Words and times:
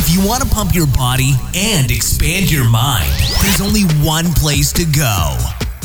If 0.00 0.14
you 0.14 0.24
want 0.24 0.44
to 0.44 0.48
pump 0.48 0.76
your 0.76 0.86
body 0.86 1.32
and 1.56 1.90
expand 1.90 2.52
your 2.52 2.70
mind, 2.70 3.10
there's 3.42 3.60
only 3.60 3.82
one 4.06 4.26
place 4.34 4.72
to 4.74 4.84
go 4.84 5.36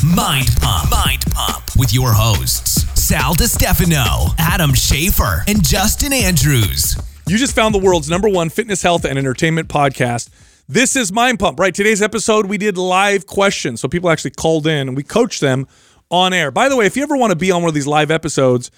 Mind 0.06 0.50
Pump. 0.60 0.88
Mind 0.88 1.24
Pump 1.32 1.64
with 1.76 1.92
your 1.92 2.12
hosts, 2.12 2.84
Sal 2.94 3.34
Stefano, 3.34 4.32
Adam 4.38 4.70
Schafer, 4.70 5.42
and 5.48 5.66
Justin 5.66 6.12
Andrews. 6.12 6.94
You 7.26 7.36
just 7.36 7.56
found 7.56 7.74
the 7.74 7.80
world's 7.80 8.08
number 8.08 8.28
one 8.28 8.50
fitness, 8.50 8.82
health, 8.82 9.04
and 9.04 9.18
entertainment 9.18 9.66
podcast. 9.66 10.30
This 10.68 10.94
is 10.94 11.10
Mind 11.10 11.40
Pump, 11.40 11.58
right? 11.58 11.74
Today's 11.74 12.00
episode, 12.00 12.46
we 12.46 12.56
did 12.56 12.78
live 12.78 13.26
questions. 13.26 13.80
So 13.80 13.88
people 13.88 14.10
actually 14.10 14.30
called 14.30 14.68
in 14.68 14.86
and 14.86 14.96
we 14.96 15.02
coached 15.02 15.40
them 15.40 15.66
on 16.08 16.32
air. 16.32 16.52
By 16.52 16.68
the 16.68 16.76
way, 16.76 16.86
if 16.86 16.96
you 16.96 17.02
ever 17.02 17.16
want 17.16 17.32
to 17.32 17.36
be 17.36 17.50
on 17.50 17.62
one 17.62 17.68
of 17.68 17.74
these 17.74 17.88
live 17.88 18.12
episodes, 18.12 18.70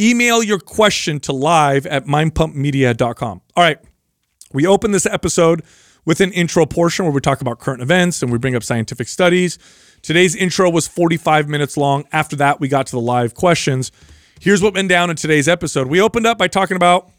email 0.00 0.42
your 0.42 0.58
question 0.58 1.20
to 1.20 1.32
live 1.32 1.86
at 1.86 2.06
mindpumpmedia.com. 2.06 3.40
All 3.56 3.62
right. 3.62 3.78
We 4.52 4.66
open 4.66 4.90
this 4.90 5.06
episode 5.06 5.62
with 6.04 6.20
an 6.20 6.32
intro 6.32 6.66
portion 6.66 7.04
where 7.04 7.12
we 7.12 7.20
talk 7.20 7.40
about 7.40 7.60
current 7.60 7.82
events 7.82 8.22
and 8.22 8.32
we 8.32 8.38
bring 8.38 8.56
up 8.56 8.64
scientific 8.64 9.06
studies. 9.06 9.58
Today's 10.02 10.34
intro 10.34 10.68
was 10.70 10.88
45 10.88 11.48
minutes 11.48 11.76
long. 11.76 12.04
After 12.10 12.34
that, 12.36 12.58
we 12.58 12.68
got 12.68 12.86
to 12.86 12.92
the 12.92 13.00
live 13.00 13.34
questions. 13.34 13.92
Here's 14.40 14.62
what 14.62 14.74
went 14.74 14.88
down 14.88 15.10
in 15.10 15.16
today's 15.16 15.46
episode. 15.46 15.86
We 15.86 16.00
opened 16.00 16.26
up 16.26 16.38
by 16.38 16.48
talking 16.48 16.76
about 16.76 17.10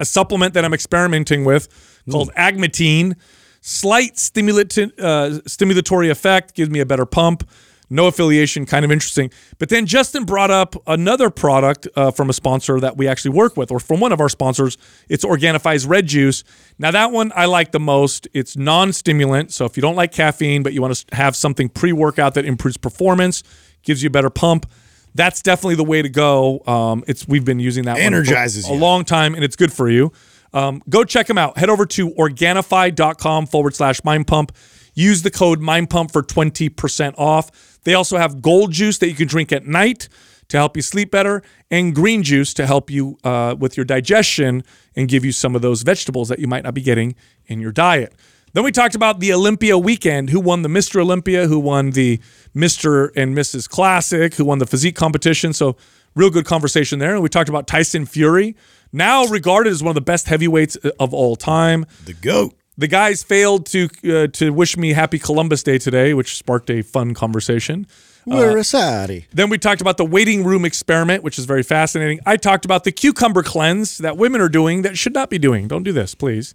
a 0.00 0.04
supplement 0.04 0.54
that 0.54 0.64
I'm 0.64 0.74
experimenting 0.74 1.44
with 1.44 1.68
called 2.10 2.32
Agmatine. 2.36 3.14
Slight 3.60 4.14
stimulat- 4.14 4.92
uh, 4.98 5.40
stimulatory 5.42 6.10
effect 6.10 6.54
gives 6.54 6.70
me 6.70 6.80
a 6.80 6.86
better 6.86 7.06
pump 7.06 7.48
no 7.88 8.06
affiliation, 8.06 8.66
kind 8.66 8.84
of 8.84 8.90
interesting. 8.90 9.30
But 9.58 9.68
then 9.68 9.86
Justin 9.86 10.24
brought 10.24 10.50
up 10.50 10.74
another 10.86 11.30
product 11.30 11.86
uh, 11.94 12.10
from 12.10 12.30
a 12.30 12.32
sponsor 12.32 12.80
that 12.80 12.96
we 12.96 13.06
actually 13.06 13.30
work 13.32 13.56
with, 13.56 13.70
or 13.70 13.78
from 13.78 14.00
one 14.00 14.12
of 14.12 14.20
our 14.20 14.28
sponsors. 14.28 14.76
It's 15.08 15.24
Organifi's 15.24 15.86
Red 15.86 16.06
Juice. 16.06 16.42
Now, 16.78 16.90
that 16.90 17.12
one 17.12 17.32
I 17.36 17.44
like 17.46 17.72
the 17.72 17.80
most. 17.80 18.26
It's 18.32 18.56
non 18.56 18.92
stimulant. 18.92 19.52
So 19.52 19.64
if 19.64 19.76
you 19.76 19.80
don't 19.80 19.96
like 19.96 20.12
caffeine, 20.12 20.62
but 20.62 20.72
you 20.72 20.82
want 20.82 20.94
to 20.96 21.14
have 21.16 21.36
something 21.36 21.68
pre 21.68 21.92
workout 21.92 22.34
that 22.34 22.44
improves 22.44 22.76
performance, 22.76 23.42
gives 23.82 24.02
you 24.02 24.08
a 24.08 24.10
better 24.10 24.30
pump, 24.30 24.66
that's 25.14 25.40
definitely 25.40 25.76
the 25.76 25.84
way 25.84 26.02
to 26.02 26.08
go. 26.08 26.62
Um, 26.66 27.04
it's 27.06 27.26
We've 27.26 27.44
been 27.44 27.60
using 27.60 27.84
that 27.84 27.98
Energizes 27.98 28.64
one 28.64 28.70
for 28.70 28.74
you. 28.74 28.80
a 28.80 28.82
long 28.82 29.04
time, 29.04 29.34
and 29.34 29.42
it's 29.44 29.56
good 29.56 29.72
for 29.72 29.88
you. 29.88 30.12
Um, 30.52 30.82
go 30.88 31.04
check 31.04 31.26
them 31.26 31.38
out. 31.38 31.56
Head 31.58 31.70
over 31.70 31.86
to 31.86 32.10
Organifi.com 32.10 33.46
forward 33.46 33.74
slash 33.74 34.02
mind 34.04 34.26
pump. 34.26 34.52
Use 34.94 35.22
the 35.22 35.30
code 35.30 35.60
MindPump 35.60 36.10
for 36.10 36.22
20% 36.22 37.14
off. 37.18 37.75
They 37.86 37.94
also 37.94 38.18
have 38.18 38.42
gold 38.42 38.72
juice 38.72 38.98
that 38.98 39.08
you 39.08 39.14
can 39.14 39.28
drink 39.28 39.52
at 39.52 39.64
night 39.64 40.08
to 40.48 40.56
help 40.56 40.76
you 40.76 40.82
sleep 40.82 41.12
better, 41.12 41.40
and 41.70 41.94
green 41.94 42.24
juice 42.24 42.52
to 42.54 42.66
help 42.66 42.90
you 42.90 43.16
uh, 43.22 43.54
with 43.56 43.76
your 43.76 43.84
digestion 43.84 44.64
and 44.96 45.08
give 45.08 45.24
you 45.24 45.30
some 45.30 45.54
of 45.54 45.62
those 45.62 45.82
vegetables 45.82 46.28
that 46.28 46.40
you 46.40 46.48
might 46.48 46.64
not 46.64 46.74
be 46.74 46.82
getting 46.82 47.14
in 47.46 47.60
your 47.60 47.70
diet. 47.70 48.12
Then 48.54 48.64
we 48.64 48.72
talked 48.72 48.96
about 48.96 49.20
the 49.20 49.32
Olympia 49.32 49.78
weekend, 49.78 50.30
who 50.30 50.40
won 50.40 50.62
the 50.62 50.68
Mr. 50.68 51.00
Olympia, 51.00 51.46
who 51.46 51.60
won 51.60 51.90
the 51.90 52.18
Mr. 52.56 53.10
and 53.14 53.36
Mrs. 53.36 53.68
Classic, 53.68 54.34
who 54.34 54.44
won 54.44 54.58
the 54.58 54.66
physique 54.66 54.96
competition. 54.96 55.52
So, 55.52 55.76
real 56.16 56.30
good 56.30 56.44
conversation 56.44 56.98
there. 56.98 57.14
And 57.14 57.22
we 57.22 57.28
talked 57.28 57.48
about 57.48 57.68
Tyson 57.68 58.04
Fury, 58.04 58.56
now 58.92 59.26
regarded 59.26 59.70
as 59.70 59.80
one 59.80 59.90
of 59.90 59.94
the 59.94 60.00
best 60.00 60.26
heavyweights 60.26 60.74
of 60.74 61.14
all 61.14 61.36
time. 61.36 61.86
The 62.04 62.14
goat. 62.14 62.54
The 62.78 62.88
guys 62.88 63.22
failed 63.22 63.66
to 63.66 63.88
uh, 64.04 64.26
to 64.28 64.52
wish 64.52 64.76
me 64.76 64.92
happy 64.92 65.18
Columbus 65.18 65.62
Day 65.62 65.78
today, 65.78 66.12
which 66.12 66.36
sparked 66.36 66.70
a 66.70 66.82
fun 66.82 67.14
conversation. 67.14 67.86
We're 68.26 68.58
a 68.58 68.64
Saudi. 68.64 69.26
Then 69.32 69.50
we 69.50 69.58
talked 69.58 69.80
about 69.80 69.98
the 69.98 70.04
waiting 70.04 70.42
room 70.42 70.64
experiment, 70.64 71.22
which 71.22 71.38
is 71.38 71.44
very 71.44 71.62
fascinating. 71.62 72.18
I 72.26 72.36
talked 72.36 72.64
about 72.64 72.82
the 72.82 72.90
cucumber 72.90 73.44
cleanse 73.44 73.98
that 73.98 74.16
women 74.16 74.40
are 74.40 74.48
doing 74.48 74.82
that 74.82 74.98
should 74.98 75.14
not 75.14 75.30
be 75.30 75.38
doing. 75.38 75.68
Don't 75.68 75.84
do 75.84 75.92
this, 75.92 76.14
please. 76.16 76.52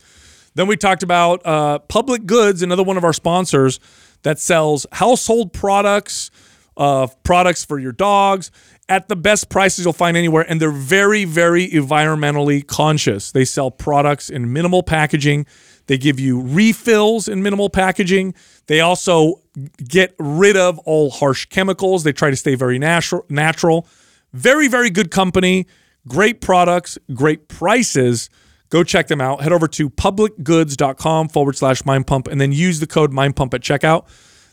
Then 0.54 0.68
we 0.68 0.76
talked 0.76 1.02
about 1.02 1.46
uh, 1.46 1.80
Public 1.80 2.26
Goods, 2.26 2.62
another 2.62 2.84
one 2.84 2.98
of 2.98 3.06
our 3.06 3.14
sponsors 3.14 3.80
that 4.24 4.38
sells 4.38 4.86
household 4.92 5.54
products, 5.54 6.30
uh, 6.76 7.08
products 7.24 7.64
for 7.64 7.80
your 7.80 7.94
dogs 7.94 8.52
at 8.90 9.08
the 9.08 9.16
best 9.16 9.50
prices 9.50 9.86
you'll 9.86 9.94
find 9.94 10.18
anywhere. 10.18 10.46
And 10.48 10.60
they're 10.60 10.72
very, 10.72 11.24
very 11.24 11.70
environmentally 11.70 12.68
conscious. 12.68 13.32
They 13.32 13.46
sell 13.46 13.72
products 13.72 14.30
in 14.30 14.52
minimal 14.52 14.84
packaging. 14.84 15.46
They 15.92 15.98
give 15.98 16.22
you 16.22 16.40
refills 16.40 17.28
in 17.28 17.44
minimal 17.44 17.70
packaging. 17.70 18.34
They 18.68 18.80
also 18.80 19.42
get 19.86 20.16
rid 20.18 20.56
of 20.56 20.80
all 20.86 21.10
harsh 21.10 21.48
chemicals. 21.48 22.06
They 22.06 22.14
try 22.14 22.30
to 22.30 22.38
stay 22.38 22.56
very 22.56 22.80
natural. 22.80 23.26
Natural. 23.28 23.86
Very, 24.32 24.70
very 24.70 24.90
good 24.90 25.12
company. 25.12 25.68
Great 26.08 26.40
products. 26.40 26.98
Great 27.14 27.50
prices. 27.50 28.30
Go 28.70 28.86
check 28.86 29.08
them 29.08 29.20
out. 29.20 29.42
Head 29.42 29.52
over 29.52 29.68
to 29.68 29.90
publicgoods.com 29.90 31.28
forward 31.28 31.58
slash 31.58 31.84
mind 31.84 32.08
pump 32.08 32.30
and 32.30 32.40
then 32.40 32.54
use 32.54 32.80
the 32.80 32.88
code 32.88 33.12
mind 33.12 33.36
pump 33.36 33.54
at 33.54 33.60
checkout. 33.60 34.06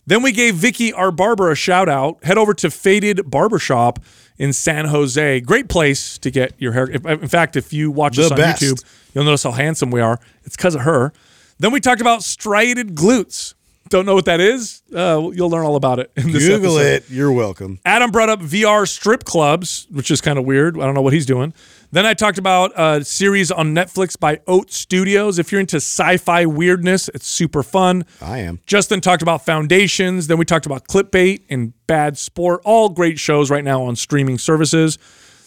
Then 0.09 0.23
we 0.23 0.33
gave 0.33 0.57
Vicky, 0.57 0.93
our 0.93 1.13
barber, 1.13 1.53
a 1.53 1.55
shout 1.55 1.89
out. 1.89 2.25
Head 2.25 2.37
over 2.37 2.53
to 2.55 2.69
Faded 2.69 3.31
Barbershop 3.31 4.01
in 4.39 4.53
San 4.53 4.87
Jose. 4.87 5.41
Great 5.43 5.69
place 5.69 6.19
to 6.19 6.33
get 6.33 6.55
your 6.59 6.73
hair. 6.73 6.87
In 6.87 7.29
fact, 7.29 7.55
if 7.55 7.73
you 7.73 7.93
watch 7.93 8.17
The 8.17 8.25
us 8.25 8.31
on 8.33 8.39
best. 8.39 8.61
YouTube, 8.61 8.85
you'll 9.15 9.23
notice 9.23 9.45
how 9.45 9.53
handsome 9.53 9.93
we 9.93 10.01
are. 10.01 10.19
It's 10.43 10.57
because 10.57 10.75
of 10.75 10.81
her. 10.81 11.13
Then 11.59 11.73
we 11.73 11.81
talked 11.81 12.01
about 12.01 12.23
striated 12.23 12.95
glutes. 12.95 13.55
Don't 13.89 14.05
know 14.05 14.15
what 14.15 14.27
that 14.27 14.39
is? 14.41 14.83
Uh, 14.95 15.31
you'll 15.33 15.49
learn 15.49 15.65
all 15.65 15.77
about 15.77 15.99
it 15.99 16.13
in 16.15 16.31
this 16.31 16.47
Google 16.47 16.79
episode. 16.79 17.11
it. 17.11 17.11
You're 17.11 17.33
welcome. 17.33 17.79
Adam 17.87 18.11
brought 18.11 18.29
up 18.29 18.41
VR 18.41 18.87
strip 18.87 19.25
clubs, 19.25 19.87
which 19.91 20.11
is 20.11 20.21
kind 20.21 20.39
of 20.39 20.45
weird. 20.45 20.77
I 20.79 20.85
don't 20.85 20.95
know 20.95 21.01
what 21.01 21.15
he's 21.15 21.25
doing. 21.25 21.55
Then 21.91 22.05
I 22.05 22.13
talked 22.13 22.37
about 22.37 22.73
a 22.77 23.03
series 23.03 23.51
on 23.51 23.75
Netflix 23.75 24.19
by 24.19 24.41
Oat 24.47 24.71
Studios. 24.71 25.39
If 25.39 25.51
you're 25.51 25.61
into 25.61 25.77
sci-fi 25.77 26.45
weirdness, 26.45 27.09
it's 27.15 27.27
super 27.27 27.63
fun. 27.63 28.05
I 28.21 28.39
am. 28.41 28.61
Justin 28.67 29.01
talked 29.01 29.23
about 29.23 29.47
foundations. 29.47 30.27
Then 30.27 30.37
we 30.37 30.45
talked 30.45 30.67
about 30.67 30.87
Clickbait 30.87 31.45
and 31.49 31.73
bad 31.87 32.19
sport. 32.19 32.61
All 32.67 32.91
great 32.91 33.19
shows 33.19 33.51
right 33.51 33.65
now 33.65 33.83
on 33.85 33.97
streaming 33.97 34.37
services. 34.37 34.99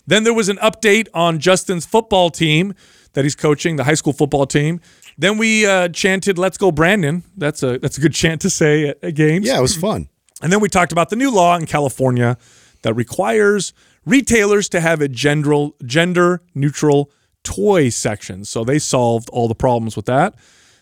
Then 0.07 0.23
there 0.23 0.33
was 0.33 0.49
an 0.49 0.57
update 0.57 1.07
on 1.13 1.37
Justin's 1.37 1.85
football 1.85 2.31
team 2.31 2.73
that 3.13 3.25
he's 3.25 3.35
coaching, 3.35 3.75
the 3.75 3.83
high 3.83 3.93
school 3.93 4.13
football 4.13 4.45
team. 4.45 4.79
Then 5.17 5.37
we 5.37 5.65
uh, 5.65 5.89
chanted 5.89 6.37
"Let's 6.37 6.57
go, 6.57 6.71
Brandon." 6.71 7.23
That's 7.37 7.63
a 7.63 7.77
that's 7.79 7.97
a 7.97 8.01
good 8.01 8.13
chant 8.13 8.41
to 8.41 8.49
say 8.49 8.89
at, 8.89 9.03
at 9.03 9.15
games. 9.15 9.47
Yeah, 9.47 9.57
it 9.57 9.61
was 9.61 9.75
fun. 9.75 10.09
And 10.41 10.51
then 10.51 10.59
we 10.59 10.69
talked 10.69 10.91
about 10.91 11.09
the 11.09 11.15
new 11.15 11.31
law 11.31 11.55
in 11.55 11.65
California 11.65 12.37
that 12.81 12.93
requires 12.93 13.73
retailers 14.05 14.69
to 14.69 14.79
have 14.79 15.01
a 15.01 15.07
gender 15.07 15.69
gender 15.85 16.41
neutral 16.55 17.11
toy 17.43 17.89
section. 17.89 18.45
So 18.45 18.63
they 18.63 18.79
solved 18.79 19.29
all 19.29 19.47
the 19.47 19.55
problems 19.55 19.95
with 19.95 20.05
that. 20.05 20.35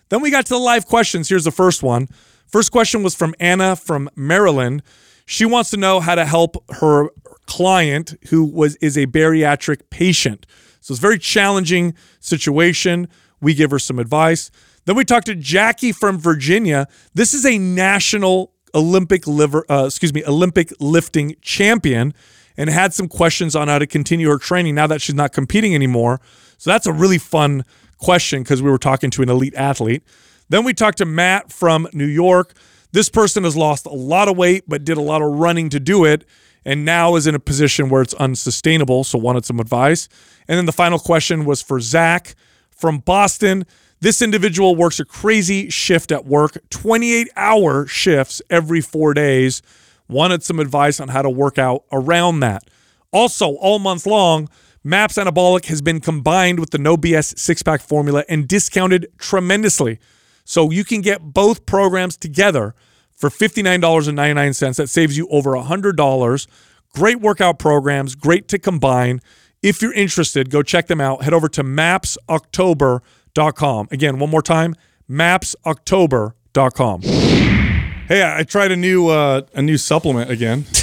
Then 0.10 0.22
we 0.22 0.32
got 0.32 0.46
to 0.48 0.54
the 0.54 0.60
live 0.60 0.86
questions. 0.86 1.30
Here's 1.30 1.44
the 1.44 1.52
first 1.52 1.84
one. 1.84 2.08
First 2.48 2.72
question 2.72 3.04
was 3.04 3.16
from 3.16 3.36
Anna 3.40 3.76
from 3.76 4.10
Maryland. 4.16 4.82
She 5.26 5.46
wants 5.46 5.70
to 5.70 5.78
know 5.78 6.00
how 6.00 6.16
to 6.16 6.26
help 6.26 6.64
her 6.76 7.10
client 7.46 8.16
who 8.30 8.44
was 8.44 8.76
is 8.78 8.98
a 8.98 9.06
bariatric 9.06 9.90
patient. 9.90 10.46
So 10.82 10.94
it's 10.94 11.00
a 11.00 11.02
very 11.02 11.20
challenging 11.20 11.94
situation. 12.20 13.08
We 13.42 13.54
give 13.54 13.72
her 13.72 13.80
some 13.80 14.00
advice. 14.00 14.52
Then 14.86 14.96
we 14.96 15.06
talked 15.06 15.28
to 15.28 15.36
Jackie 15.36 15.92
from 15.92 16.18
Virginia. 16.18 16.88
This 17.14 17.34
is 17.34 17.46
a 17.46 17.58
national 17.58 18.54
Olympic 18.74 19.28
liver, 19.28 19.66
uh, 19.70 19.86
excuse 19.86 20.14
me, 20.14 20.24
Olympic 20.26 20.72
lifting 20.80 21.36
champion, 21.42 22.14
and 22.58 22.70
had 22.70 22.94
some 22.94 23.08
questions 23.08 23.56
on 23.56 23.68
how 23.68 23.80
to 23.80 23.88
continue 23.88 24.30
her 24.30 24.38
training 24.38 24.76
now 24.76 24.88
that 24.88 25.02
she's 25.02 25.16
not 25.16 25.32
competing 25.32 25.74
anymore. 25.74 26.20
So 26.58 26.70
that's 26.70 26.88
a 26.88 26.94
really 26.94 27.18
fun 27.18 27.64
question 27.98 28.44
because 28.44 28.62
we 28.62 28.70
were 28.70 28.78
talking 28.78 29.10
to 29.12 29.22
an 29.22 29.30
elite 29.30 29.56
athlete. 29.56 30.04
Then 30.50 30.64
we 30.64 30.74
talked 30.74 30.98
to 30.98 31.06
Matt 31.06 31.52
from 31.52 31.88
New 31.94 32.06
York. 32.06 32.54
This 32.92 33.10
person 33.10 33.44
has 33.44 33.56
lost 33.56 33.86
a 33.86 33.94
lot 33.94 34.28
of 34.28 34.36
weight, 34.36 34.64
but 34.68 34.84
did 34.84 34.98
a 34.98 35.02
lot 35.02 35.22
of 35.22 35.28
running 35.28 35.70
to 35.70 35.80
do 35.80 36.06
it, 36.06 36.26
and 36.66 36.86
now 36.86 37.16
is 37.16 37.28
in 37.28 37.36
a 37.36 37.40
position 37.40 37.90
where 37.90 38.02
it's 38.02 38.14
unsustainable. 38.16 39.04
So 39.04 39.18
wanted 39.18 39.46
some 39.46 39.60
advice. 39.60 40.08
And 40.48 40.58
then 40.58 40.66
the 40.66 40.72
final 40.72 41.00
question 41.00 41.46
was 41.46 41.62
for 41.62 41.80
Zach 41.80 42.36
from 42.70 43.00
Boston. 43.00 43.66
This 44.02 44.22
individual 44.22 44.76
works 44.76 45.00
a 45.00 45.06
crazy 45.06 45.70
shift 45.70 46.12
at 46.12 46.26
work, 46.26 46.58
28 46.70 47.30
hour 47.36 47.86
shifts 47.86 48.42
every 48.50 48.82
four 48.82 49.14
days. 49.14 49.62
Wanted 50.08 50.42
some 50.44 50.60
advice 50.60 51.00
on 51.00 51.10
how 51.10 51.22
to 51.22 51.30
work 51.30 51.58
out 51.58 51.84
around 51.92 52.40
that. 52.40 52.64
Also, 53.12 53.56
all 53.56 53.80
month 53.80 54.06
long, 54.06 54.48
MAPS 54.84 55.16
Anabolic 55.16 55.66
has 55.66 55.82
been 55.82 56.00
combined 56.00 56.60
with 56.60 56.70
the 56.70 56.78
No 56.78 56.96
BS 56.96 57.38
six 57.38 57.62
pack 57.62 57.82
formula 57.82 58.24
and 58.30 58.48
discounted 58.48 59.08
tremendously. 59.18 60.00
So 60.46 60.72
you 60.72 60.86
can 60.86 61.02
get 61.02 61.22
both 61.22 61.66
programs 61.66 62.16
together 62.16 62.74
for 63.20 63.30
$59.99. 63.30 64.78
That 64.78 64.90
saves 64.90 65.16
you 65.18 65.28
over 65.30 65.52
$100. 65.52 66.48
Great 66.96 67.20
workout 67.20 67.60
programs, 67.60 68.16
great 68.16 68.48
to 68.48 68.58
combine. 68.58 69.22
If 69.62 69.82
you're 69.82 69.94
interested, 69.94 70.50
go 70.50 70.64
check 70.64 70.88
them 70.88 71.02
out. 71.02 71.24
Head 71.24 71.34
over 71.34 71.50
to 71.50 71.62
mapsoctober.com. 71.64 73.88
Again, 73.92 74.18
one 74.18 74.30
more 74.30 74.42
time, 74.42 74.76
mapsoctober.com. 75.10 77.02
Hey, 77.02 78.34
I 78.36 78.44
tried 78.44 78.72
a 78.72 78.76
new 78.76 79.10
uh, 79.10 79.42
a 79.54 79.62
new 79.62 79.78
supplement 79.78 80.32
again. 80.32 80.66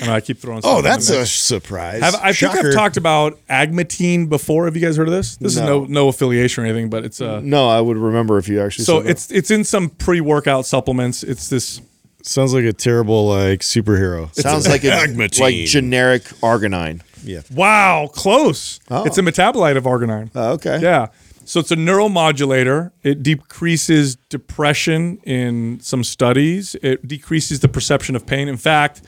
and 0.00 0.10
I 0.10 0.20
keep 0.20 0.38
throwing. 0.38 0.60
Oh, 0.64 0.82
that's 0.82 1.10
a 1.10 1.26
surprise. 1.26 2.02
Have, 2.02 2.14
I 2.16 2.32
think 2.32 2.54
I've 2.54 2.72
talked 2.74 2.96
about 2.96 3.38
agmatine 3.48 4.28
before. 4.28 4.66
Have 4.66 4.76
you 4.76 4.82
guys 4.82 4.96
heard 4.96 5.08
of 5.08 5.14
this? 5.14 5.36
This 5.36 5.54
is 5.56 5.60
no 5.60 5.80
No. 5.80 5.84
no 5.86 6.08
affiliation 6.08 6.64
or 6.64 6.66
anything, 6.66 6.90
but 6.90 7.04
it's 7.04 7.20
uh 7.20 7.40
No, 7.42 7.68
I 7.68 7.80
would 7.80 7.96
remember 7.96 8.38
if 8.38 8.48
you 8.48 8.60
actually. 8.62 8.84
so 8.84 8.98
said 8.98 9.06
that. 9.06 9.10
it's 9.10 9.30
it's 9.30 9.50
in 9.50 9.64
some 9.64 9.88
pre-workout 9.90 10.66
supplements. 10.66 11.22
It's 11.22 11.48
this 11.48 11.80
Sounds 12.22 12.54
like 12.54 12.64
a 12.64 12.72
terrible 12.72 13.28
like 13.28 13.60
superhero. 13.60 14.34
sounds 14.34 14.66
like 14.66 14.82
a, 14.84 14.88
Agmatine. 14.88 15.40
like 15.40 15.54
generic 15.66 16.22
arginine. 16.42 17.02
yeah. 17.22 17.42
wow 17.52 18.08
close. 18.14 18.80
It's 18.90 19.18
a 19.18 19.22
metabolite 19.22 19.76
of 19.76 19.84
arginine. 19.84 20.30
Oh, 20.34 20.52
okay. 20.52 20.78
Yeah. 20.80 21.08
So 21.46 21.60
it's 21.60 21.70
a 21.70 21.76
neuromodulator. 21.76 22.92
It 23.02 23.22
decreases 23.22 24.16
depression 24.30 25.18
in 25.24 25.78
some 25.80 26.02
studies. 26.02 26.74
It 26.82 27.06
decreases 27.06 27.60
the 27.60 27.68
perception 27.68 28.16
of 28.16 28.24
pain. 28.26 28.48
In 28.48 28.56
fact, 28.56 29.02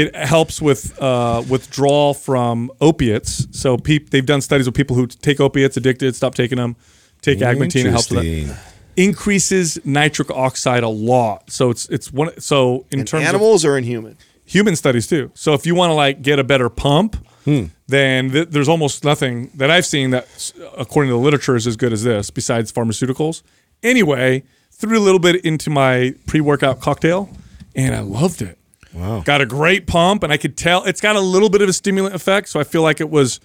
it 0.00 0.14
helps 0.14 0.60
with 0.60 0.80
uh, 1.00 1.42
withdrawal 1.48 2.12
from 2.14 2.70
opiates. 2.80 3.46
So 3.58 3.76
peop- 3.78 4.10
they've 4.10 4.26
done 4.34 4.40
studies 4.42 4.66
with 4.66 4.74
people 4.74 4.96
who 4.96 5.06
take 5.06 5.40
opiates, 5.40 5.76
addicted, 5.76 6.14
stop 6.16 6.34
taking 6.34 6.58
them, 6.58 6.76
take 7.22 7.38
agmatine. 7.38 7.86
It 7.86 7.90
helps 7.90 8.10
with 8.10 8.48
that. 8.48 8.58
Increases 8.96 9.78
nitric 9.84 10.30
oxide 10.30 10.82
a 10.82 10.88
lot. 10.88 11.50
So 11.50 11.70
it's 11.70 11.86
it's 11.90 12.12
one. 12.12 12.30
So 12.40 12.86
in, 12.90 13.00
In 13.00 13.04
terms 13.06 13.22
of 13.24 13.28
animals 13.28 13.64
or 13.64 13.76
in 13.78 13.84
human? 13.84 14.16
human 14.44 14.74
studies 14.76 15.06
too. 15.06 15.30
So 15.34 15.52
if 15.54 15.66
you 15.66 15.74
want 15.74 15.90
to 15.90 15.94
like 15.94 16.22
get 16.22 16.38
a 16.38 16.44
better 16.44 16.68
pump, 16.68 17.16
Hmm. 17.44 17.64
then 17.86 18.30
th- 18.32 18.48
there's 18.50 18.68
almost 18.68 19.04
nothing 19.04 19.50
that 19.54 19.70
I've 19.70 19.86
seen 19.86 20.10
that, 20.10 20.26
according 20.76 21.10
to 21.10 21.14
the 21.14 21.20
literature, 21.20 21.54
is 21.56 21.66
as 21.66 21.76
good 21.76 21.92
as 21.92 22.02
this. 22.02 22.30
Besides 22.30 22.72
pharmaceuticals. 22.72 23.42
Anyway, 23.82 24.42
threw 24.72 24.98
a 24.98 25.04
little 25.08 25.20
bit 25.20 25.44
into 25.44 25.70
my 25.70 26.14
pre-workout 26.26 26.80
cocktail, 26.80 27.28
and 27.76 27.94
I 27.94 28.00
loved 28.00 28.40
it. 28.42 28.58
Wow. 28.96 29.20
Got 29.20 29.42
a 29.42 29.46
great 29.46 29.86
pump, 29.86 30.22
and 30.22 30.32
I 30.32 30.38
could 30.38 30.56
tell 30.56 30.84
it's 30.84 31.02
got 31.02 31.16
a 31.16 31.20
little 31.20 31.50
bit 31.50 31.60
of 31.60 31.68
a 31.68 31.72
stimulant 31.72 32.14
effect. 32.14 32.48
So 32.48 32.58
I 32.58 32.64
feel 32.64 32.82
like 32.82 33.00
it 33.00 33.10
was. 33.10 33.40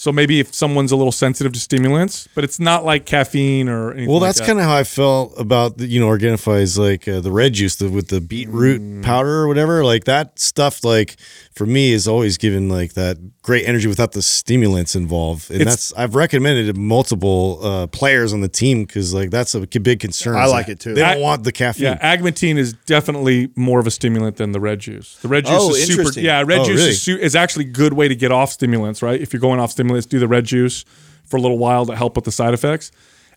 So 0.00 0.10
maybe 0.10 0.40
if 0.40 0.54
someone's 0.54 0.92
a 0.92 0.96
little 0.96 1.12
sensitive 1.12 1.52
to 1.52 1.60
stimulants, 1.60 2.26
but 2.34 2.42
it's 2.42 2.58
not 2.58 2.86
like 2.86 3.04
caffeine 3.04 3.68
or 3.68 3.90
anything. 3.92 4.08
Well, 4.08 4.18
like 4.20 4.28
that's 4.28 4.38
that. 4.40 4.46
kind 4.46 4.58
of 4.58 4.64
how 4.64 4.74
I 4.74 4.84
felt 4.84 5.38
about 5.38 5.76
the, 5.76 5.86
you 5.86 6.00
know 6.00 6.08
Organifi's 6.08 6.78
like 6.78 7.06
uh, 7.06 7.20
the 7.20 7.30
red 7.30 7.52
juice 7.52 7.76
the, 7.76 7.90
with 7.90 8.08
the 8.08 8.22
beetroot 8.22 8.80
Mm. 8.80 9.02
powder 9.02 9.40
or 9.42 9.46
whatever. 9.46 9.84
Like 9.84 10.04
that 10.04 10.38
stuff, 10.38 10.84
like 10.84 11.16
for 11.52 11.66
me, 11.66 11.92
is 11.92 12.08
always 12.08 12.38
given 12.38 12.70
like 12.70 12.94
that 12.94 13.18
great 13.42 13.66
energy 13.68 13.88
without 13.88 14.12
the 14.12 14.22
stimulants 14.22 14.96
involved. 14.96 15.50
And 15.50 15.60
It's- 15.60 15.90
that's 15.90 15.92
I've 16.00 16.14
recommended 16.14 16.68
it 16.70 16.72
to 16.72 16.78
multiple 16.78 17.58
uh, 17.62 17.86
players 17.88 18.32
on 18.32 18.40
the 18.40 18.48
team 18.48 18.84
because 18.86 19.12
like 19.12 19.28
that's 19.30 19.54
a 19.54 19.66
big 19.66 20.00
concern. 20.00 20.34
I 20.36 20.46
like 20.46 20.68
it, 20.70 20.80
too. 20.80 20.94
They 20.94 21.02
don't 21.02 21.18
I- 21.18 21.20
want 21.20 21.44
the 21.44 21.52
caffeine. 21.52 21.84
Yeah, 21.84 22.16
agmatine 22.16 22.56
is 22.56 22.72
definitely 22.86 23.50
more 23.54 23.80
of 23.80 23.86
a 23.86 23.90
stimulant 23.90 24.36
than 24.38 24.52
the 24.52 24.60
red 24.60 24.78
juice. 24.80 25.16
The 25.20 25.28
red 25.28 25.44
juice 25.44 25.54
Oh, 25.60 25.74
is 25.74 25.86
super. 25.94 26.18
Yeah, 26.18 26.42
red 26.46 26.60
Oh, 26.60 26.64
juice 26.64 26.78
really? 26.78 26.90
is, 26.90 27.02
su- 27.02 27.18
is 27.18 27.36
actually 27.36 27.66
a 27.66 27.68
good 27.68 27.92
way 27.92 28.08
to 28.08 28.14
get 28.14 28.32
off 28.32 28.50
stimulants, 28.52 29.02
right? 29.02 29.20
If 29.20 29.34
you're 29.34 29.40
going 29.40 29.60
off 29.60 29.72
stimulants, 29.72 29.89
do 30.06 30.18
the 30.18 30.28
red 30.28 30.44
juice 30.44 30.84
for 31.24 31.36
a 31.36 31.40
little 31.40 31.58
while 31.58 31.86
to 31.86 31.96
help 31.96 32.16
with 32.16 32.24
the 32.24 32.32
side 32.32 32.54
effects. 32.54 32.90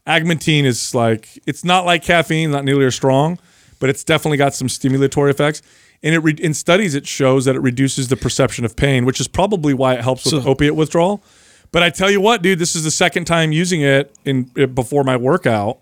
Agmatine 0.07 0.65
is 0.65 0.93
like 0.93 1.39
it's 1.45 1.63
not 1.63 1.85
like 1.85 2.03
caffeine, 2.03 2.51
not 2.51 2.65
nearly 2.65 2.85
as 2.85 2.95
strong, 2.95 3.39
but 3.79 3.89
it's 3.89 4.03
definitely 4.03 4.37
got 4.37 4.53
some 4.53 4.67
stimulatory 4.67 5.29
effects. 5.29 5.61
And 6.01 6.13
it 6.13 6.19
re- 6.19 6.37
in 6.37 6.53
studies 6.53 6.95
it 6.95 7.07
shows 7.07 7.45
that 7.45 7.55
it 7.55 7.61
reduces 7.61 8.09
the 8.09 8.17
perception 8.17 8.65
of 8.65 8.75
pain, 8.75 9.05
which 9.05 9.21
is 9.21 9.27
probably 9.27 9.73
why 9.73 9.93
it 9.93 10.01
helps 10.01 10.25
with 10.25 10.45
opiate 10.45 10.75
withdrawal. 10.75 11.23
But 11.71 11.81
I 11.81 11.89
tell 11.89 12.11
you 12.11 12.21
what, 12.21 12.41
dude, 12.41 12.59
this 12.59 12.75
is 12.75 12.83
the 12.83 12.91
second 12.91 13.25
time 13.25 13.51
using 13.51 13.81
it 13.81 14.13
in 14.25 14.43
before 14.73 15.03
my 15.03 15.17
workout, 15.17 15.79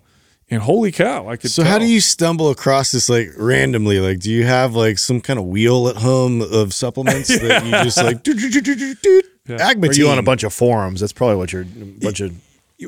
and 0.52 0.60
holy 0.60 0.92
cow, 0.92 1.28
I 1.28 1.36
could. 1.36 1.50
So 1.50 1.64
how 1.64 1.78
do 1.78 1.86
you 1.86 1.98
stumble 1.98 2.50
across 2.50 2.92
this 2.92 3.08
like 3.08 3.30
randomly? 3.38 4.00
Like, 4.00 4.18
do 4.18 4.30
you 4.30 4.44
have 4.44 4.74
like 4.74 4.98
some 4.98 5.22
kind 5.22 5.38
of 5.38 5.46
wheel 5.46 5.88
at 5.88 5.96
home 5.96 6.42
of 6.42 6.74
supplements 6.74 7.28
that 7.40 7.64
you 7.64 7.70
just 7.70 7.96
like? 7.96 8.22
doot, 8.22 8.36
doot, 8.38 9.24
Are 9.48 9.92
you 9.94 10.08
on 10.08 10.18
a 10.18 10.22
bunch 10.22 10.44
of 10.44 10.52
forums? 10.52 11.00
That's 11.00 11.12
probably 11.14 11.36
what 11.36 11.54
you're. 11.54 11.62
A 11.62 11.64
Bunch 11.64 12.20
of. 12.20 12.38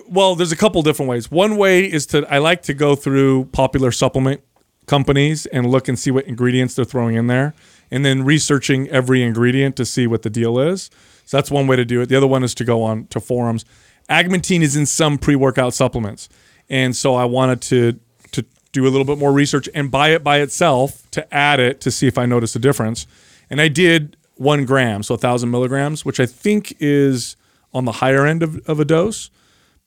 well 0.09 0.35
there's 0.35 0.53
a 0.53 0.57
couple 0.57 0.83
different 0.83 1.09
ways 1.09 1.31
one 1.31 1.57
way 1.57 1.85
is 1.91 2.05
to 2.07 2.27
i 2.33 2.39
like 2.39 2.63
to 2.63 2.75
go 2.75 2.95
through 2.97 3.45
popular 3.47 3.91
supplement 3.93 4.41
companies 4.87 5.47
and 5.47 5.71
look 5.71 5.89
and 5.89 5.99
see 5.99 6.11
what 6.11 6.25
ingredients 6.27 6.75
they're 6.75 6.85
throwing 6.85 7.15
in 7.17 7.29
there 7.29 7.55
and 7.91 8.05
then 8.05 8.25
researching 8.25 8.89
every 8.89 9.23
ingredient 9.23 9.77
to 9.77 9.85
see 9.85 10.07
what 10.07 10.23
the 10.23 10.31
deal 10.31 10.59
is 10.59 10.91
so 11.25 11.37
that's 11.37 11.51
one 11.51 11.67
way 11.67 11.77
to 11.77 11.85
do 11.85 12.01
it 12.03 12.09
the 12.09 12.17
other 12.17 12.27
one 12.27 12.43
is 12.45 12.55
to 12.55 12.65
go 12.65 12.83
on 12.83 13.07
to 13.07 13.21
forums 13.21 13.65
agmatine 14.11 14.63
is 14.63 14.77
in 14.77 14.85
some 14.85 15.17
pre-workout 15.17 15.73
supplements 15.73 16.29
and 16.69 16.95
so 16.97 17.15
i 17.15 17.25
wanted 17.25 17.61
to 17.61 17.99
to 18.33 18.45
do 18.73 18.85
a 18.87 18.91
little 18.91 19.05
bit 19.05 19.19
more 19.19 19.33
research 19.33 19.69
and 19.75 19.91
buy 19.91 20.09
it 20.09 20.25
by 20.25 20.41
itself 20.41 21.09
to 21.11 21.35
add 21.35 21.61
it 21.61 21.81
to 21.81 21.91
see 21.91 22.07
if 22.07 22.19
i 22.19 22.27
notice 22.27 22.55
a 22.57 22.59
difference 22.59 23.07
and 23.51 23.61
i 23.61 23.69
did 23.69 24.17
one 24.37 24.65
gram 24.65 25.03
so 25.03 25.15
a 25.15 25.19
thousand 25.19 25.51
milligrams 25.51 26.05
which 26.05 26.19
i 26.21 26.27
think 26.27 26.75
is 26.81 27.37
on 27.73 27.85
the 27.85 27.93
higher 27.93 28.27
end 28.27 28.43
of, 28.43 28.57
of 28.69 28.81
a 28.81 28.85
dose 28.85 29.31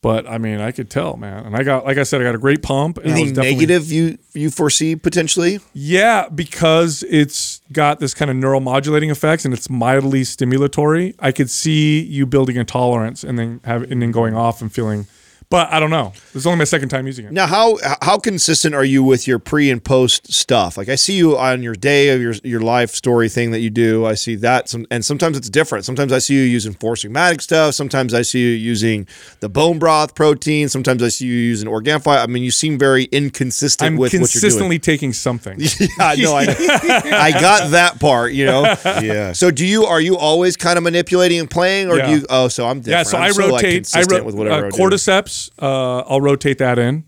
but 0.01 0.27
I 0.27 0.37
mean, 0.37 0.59
I 0.59 0.71
could 0.71 0.89
tell, 0.89 1.17
man. 1.17 1.45
And 1.45 1.55
I 1.55 1.63
got, 1.63 1.85
like 1.85 1.97
I 1.97 2.03
said, 2.03 2.21
I 2.21 2.23
got 2.23 2.35
a 2.35 2.37
great 2.37 2.61
pump. 2.61 2.97
And 2.99 3.11
Anything 3.11 3.33
negative 3.33 3.91
you 3.91 4.17
you 4.33 4.51
foresee 4.51 4.95
potentially? 4.95 5.59
Yeah, 5.73 6.29
because 6.29 7.03
it's 7.09 7.61
got 7.71 7.99
this 7.99 8.13
kind 8.13 8.29
of 8.29 8.37
neuromodulating 8.37 9.09
effects 9.09 9.43
and 9.43 9.53
it's 9.53 9.69
mildly 9.69 10.21
stimulatory. 10.21 11.15
I 11.19 11.31
could 11.31 11.49
see 11.49 12.01
you 12.01 12.27
building 12.27 12.57
a 12.57 12.63
tolerance 12.63 13.23
and 13.23 13.39
then 13.39 13.59
have 13.63 13.83
and 13.91 14.01
then 14.01 14.11
going 14.11 14.35
off 14.35 14.61
and 14.61 14.71
feeling. 14.71 15.07
But 15.49 15.71
I 15.71 15.79
don't 15.79 15.89
know. 15.91 16.11
This 16.33 16.35
is 16.41 16.45
only 16.45 16.57
my 16.57 16.65
second 16.65 16.89
time 16.89 17.07
using 17.07 17.25
it. 17.25 17.31
Now, 17.31 17.47
how 17.47 17.77
how 18.01 18.17
consistent 18.17 18.75
are 18.75 18.83
you 18.83 19.01
with 19.01 19.27
your 19.29 19.39
pre 19.39 19.71
and 19.71 19.81
post 19.81 20.33
stuff? 20.33 20.75
Like 20.77 20.89
I 20.89 20.95
see 20.95 21.13
you 21.13 21.37
on 21.37 21.63
your 21.63 21.73
day 21.73 22.09
of 22.09 22.21
your 22.21 22.33
your 22.43 22.59
life 22.59 22.89
story 22.89 23.29
thing 23.29 23.51
that 23.51 23.59
you 23.61 23.69
do. 23.69 24.05
I 24.05 24.15
see 24.15 24.35
that, 24.35 24.67
some, 24.67 24.85
and 24.91 25.05
sometimes 25.05 25.37
it's 25.37 25.49
different. 25.49 25.85
Sometimes 25.85 26.11
I 26.11 26.19
see 26.19 26.33
you 26.33 26.41
using 26.41 26.73
Four 26.73 26.95
Sigmatic 26.95 27.41
stuff. 27.41 27.75
Sometimes 27.75 28.13
I 28.13 28.23
see 28.23 28.39
you 28.39 28.49
using 28.49 29.07
the 29.39 29.47
bone 29.47 29.79
broth 29.79 30.15
protein. 30.15 30.67
Sometimes 30.67 31.01
I 31.01 31.07
see 31.07 31.27
you 31.27 31.33
using 31.35 31.69
Organifi. 31.69 32.21
I 32.21 32.27
mean, 32.27 32.43
you 32.43 32.51
seem 32.51 32.77
very 32.77 33.05
inconsistent 33.05 33.87
I'm 33.87 33.95
with 33.97 34.07
what 34.07 34.13
you're 34.13 34.19
doing. 34.19 34.29
consistently 34.29 34.79
taking 34.79 35.13
something. 35.13 35.59
Yeah, 35.97 36.13
no, 36.17 36.33
I, 36.35 36.41
I 37.13 37.31
got 37.31 37.71
that 37.71 37.99
part. 38.01 38.33
You 38.33 38.45
know. 38.45 38.75
Yeah. 39.01 39.31
So 39.31 39.49
do 39.51 39.65
you? 39.65 39.85
Are 39.85 40.01
you 40.01 40.17
always 40.17 40.57
kind 40.57 40.77
of 40.77 40.83
manipulating 40.83 41.39
and 41.39 41.49
playing, 41.49 41.89
or 41.89 41.97
Yeah. 41.97 42.07
do 42.07 42.11
you? 42.17 42.25
Oh, 42.29 42.47
so 42.49 42.67
I'm 42.67 42.81
different. 42.81 42.97
Yeah, 42.97 43.03
so 43.03 43.17
I'm 43.17 43.23
I 43.23 43.31
so, 43.31 43.41
like, 43.43 43.51
rotate. 43.63 43.71
I 43.71 43.75
consistent 43.77 44.11
wrote 44.11 44.25
with 44.25 44.35
whatever 44.35 44.65
uh, 44.65 44.67
I 44.67 44.71
cordyceps. 45.37 45.51
Uh, 45.61 45.99
I'll 46.09 46.21
rotate 46.21 46.57
that 46.59 46.79
in. 46.79 47.03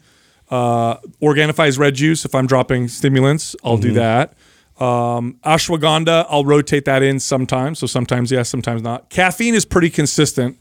Uh, 0.50 0.96
Organifi's 1.22 1.78
red 1.78 1.96
juice. 1.96 2.26
If 2.26 2.34
I'm 2.34 2.48
dropping 2.48 2.88
stimulants, 2.88 3.56
I'll 3.64 3.74
Mm-hmm. 3.78 3.82
do 3.82 3.94
that. 3.94 4.34
Um, 4.80 5.38
ashwagandha. 5.44 6.26
I'll 6.30 6.46
rotate 6.46 6.86
that 6.86 7.04
in 7.04 7.20
sometimes. 7.20 7.80
So 7.80 7.88
sometimes 7.88 8.32
yes, 8.32 8.50
sometimes 8.50 8.82
not. 8.82 9.10
Caffeine 9.10 9.54
is 9.54 9.66
pretty 9.66 9.90
consistent, 9.90 10.58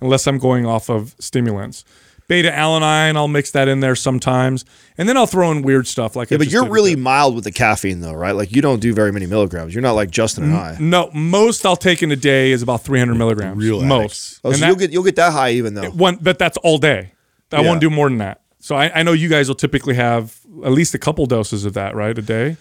unless 0.00 0.26
I'm 0.26 0.38
going 0.38 0.66
off 0.66 0.90
of 0.90 1.14
stimulants. 1.20 1.84
Beta 2.26 2.50
alanine. 2.50 3.16
I'll 3.16 3.26
mix 3.28 3.50
that 3.52 3.66
in 3.66 3.80
there 3.80 3.96
sometimes, 3.96 4.64
and 4.96 5.08
then 5.08 5.16
I'll 5.16 5.26
throw 5.26 5.50
in 5.50 5.62
weird 5.62 5.86
stuff 5.88 6.14
like. 6.14 6.30
Yeah, 6.30 6.36
but 6.38 6.48
you're 6.50 6.68
really 6.68 6.94
mild 6.94 7.34
with 7.34 7.42
the 7.44 7.50
caffeine, 7.50 8.00
though, 8.00 8.12
right? 8.12 8.36
Like 8.36 8.54
you 8.54 8.62
don't 8.62 8.78
do 8.80 8.92
very 8.94 9.10
many 9.10 9.26
milligrams. 9.26 9.74
You're 9.74 9.82
not 9.82 9.92
like 9.94 10.10
Justin 10.12 10.44
and 10.44 10.54
I. 10.54 10.76
no. 10.80 11.10
Most 11.12 11.64
I'll 11.66 11.74
take 11.76 12.02
in 12.04 12.12
a 12.12 12.16
day 12.16 12.52
is 12.52 12.62
about 12.62 12.82
300 12.84 13.14
milligrams. 13.16 13.56
Real 13.58 13.82
most. 13.82 14.40
Oh, 14.44 14.52
so 14.52 14.58
that- 14.58 14.66
you'll 14.66 14.76
get 14.76 14.92
you'll 14.92 15.02
get 15.02 15.16
that 15.16 15.32
high 15.32 15.52
even 15.52 15.74
though. 15.74 15.90
one, 15.90 16.18
but 16.20 16.38
that's 16.38 16.56
all 16.58 16.78
day. 16.78 17.12
I 17.52 17.60
Yeah. 17.62 17.68
won't 17.68 17.80
do 17.80 17.90
more 17.90 18.08
than 18.08 18.18
that. 18.18 18.40
So 18.58 18.76
I, 18.76 19.00
I 19.00 19.02
know 19.02 19.12
you 19.12 19.28
guys 19.28 19.48
will 19.48 19.54
typically 19.54 19.94
have 19.94 20.38
at 20.64 20.72
least 20.72 20.94
a 20.94 20.98
couple 20.98 21.24
doses 21.26 21.64
of 21.64 21.72
that, 21.74 21.94
right? 21.94 22.16
A 22.16 22.22
day. 22.22 22.56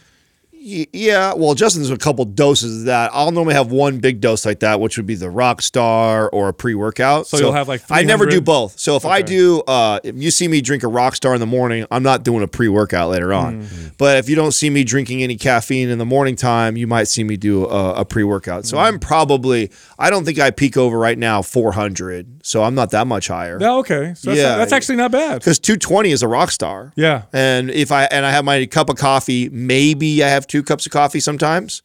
Yeah, 0.61 1.33
well, 1.35 1.53
Justin's 1.53 1.89
a 1.89 1.97
couple 1.97 2.25
doses 2.25 2.81
of 2.81 2.85
that. 2.87 3.11
I'll 3.13 3.31
normally 3.31 3.53
have 3.55 3.71
one 3.71 3.99
big 3.99 4.19
dose 4.19 4.45
like 4.45 4.59
that, 4.59 4.79
which 4.81 4.97
would 4.97 5.05
be 5.05 5.15
the 5.15 5.27
Rockstar 5.27 6.29
or 6.33 6.49
a 6.49 6.53
pre-workout. 6.53 7.27
So 7.27 7.37
you'll 7.37 7.53
have, 7.53 7.67
like, 7.67 7.81
I 7.89 8.03
never 8.03 8.25
do 8.25 8.41
both. 8.41 8.77
So 8.79 8.95
if 8.95 9.05
I 9.05 9.21
do, 9.21 9.61
uh, 9.61 9.99
if 10.03 10.15
you 10.17 10.31
see 10.31 10.47
me 10.47 10.61
drink 10.61 10.83
a 10.83 10.87
Rockstar 10.87 11.33
in 11.33 11.39
the 11.39 11.45
morning, 11.45 11.85
I'm 11.91 12.03
not 12.03 12.23
doing 12.23 12.43
a 12.43 12.47
pre-workout 12.47 13.09
later 13.09 13.33
on. 13.33 13.63
Mm-hmm. 13.63 13.87
But 13.97 14.17
if 14.17 14.27
you 14.29 14.35
don't 14.35 14.51
see 14.51 14.69
me 14.69 14.83
drinking 14.83 15.23
any 15.23 15.37
caffeine 15.37 15.89
in 15.89 15.97
the 15.97 16.05
morning 16.05 16.35
time, 16.35 16.75
you 16.77 16.87
might 16.87 17.07
see 17.07 17.23
me 17.23 17.37
do 17.37 17.65
a, 17.65 18.01
a 18.01 18.05
pre-workout. 18.05 18.65
So 18.65 18.77
Mm. 18.77 18.81
I'm 18.83 18.99
probably, 18.99 19.71
I 19.97 20.09
don't 20.09 20.23
think 20.25 20.39
I 20.39 20.51
peak 20.51 20.77
over 20.77 20.97
right 20.97 21.17
now 21.17 21.41
400. 21.41 22.41
So 22.43 22.63
I'm 22.63 22.75
not 22.75 22.91
that 22.91 23.07
much 23.07 23.27
higher. 23.27 23.57
Yeah. 23.61 23.73
Okay. 23.75 24.13
So 24.15 24.29
that's, 24.29 24.39
Yeah. 24.39 24.57
that's 24.57 24.71
actually 24.71 24.95
not 24.95 25.11
bad. 25.11 25.39
Because 25.39 25.59
220 25.59 26.11
is 26.11 26.23
a 26.23 26.27
Rockstar. 26.27 26.91
Yeah. 26.95 27.23
And 27.33 27.69
if 27.69 27.91
I 27.91 28.05
and 28.05 28.25
I 28.25 28.31
have 28.31 28.45
my 28.45 28.65
cup 28.65 28.89
of 28.89 28.95
coffee, 28.97 29.49
maybe 29.49 30.23
I 30.23 30.29
have 30.29 30.47
two 30.50 30.63
cups 30.63 30.86
of 30.86 30.91
coffee 30.91 31.22
sometimes. 31.22 31.82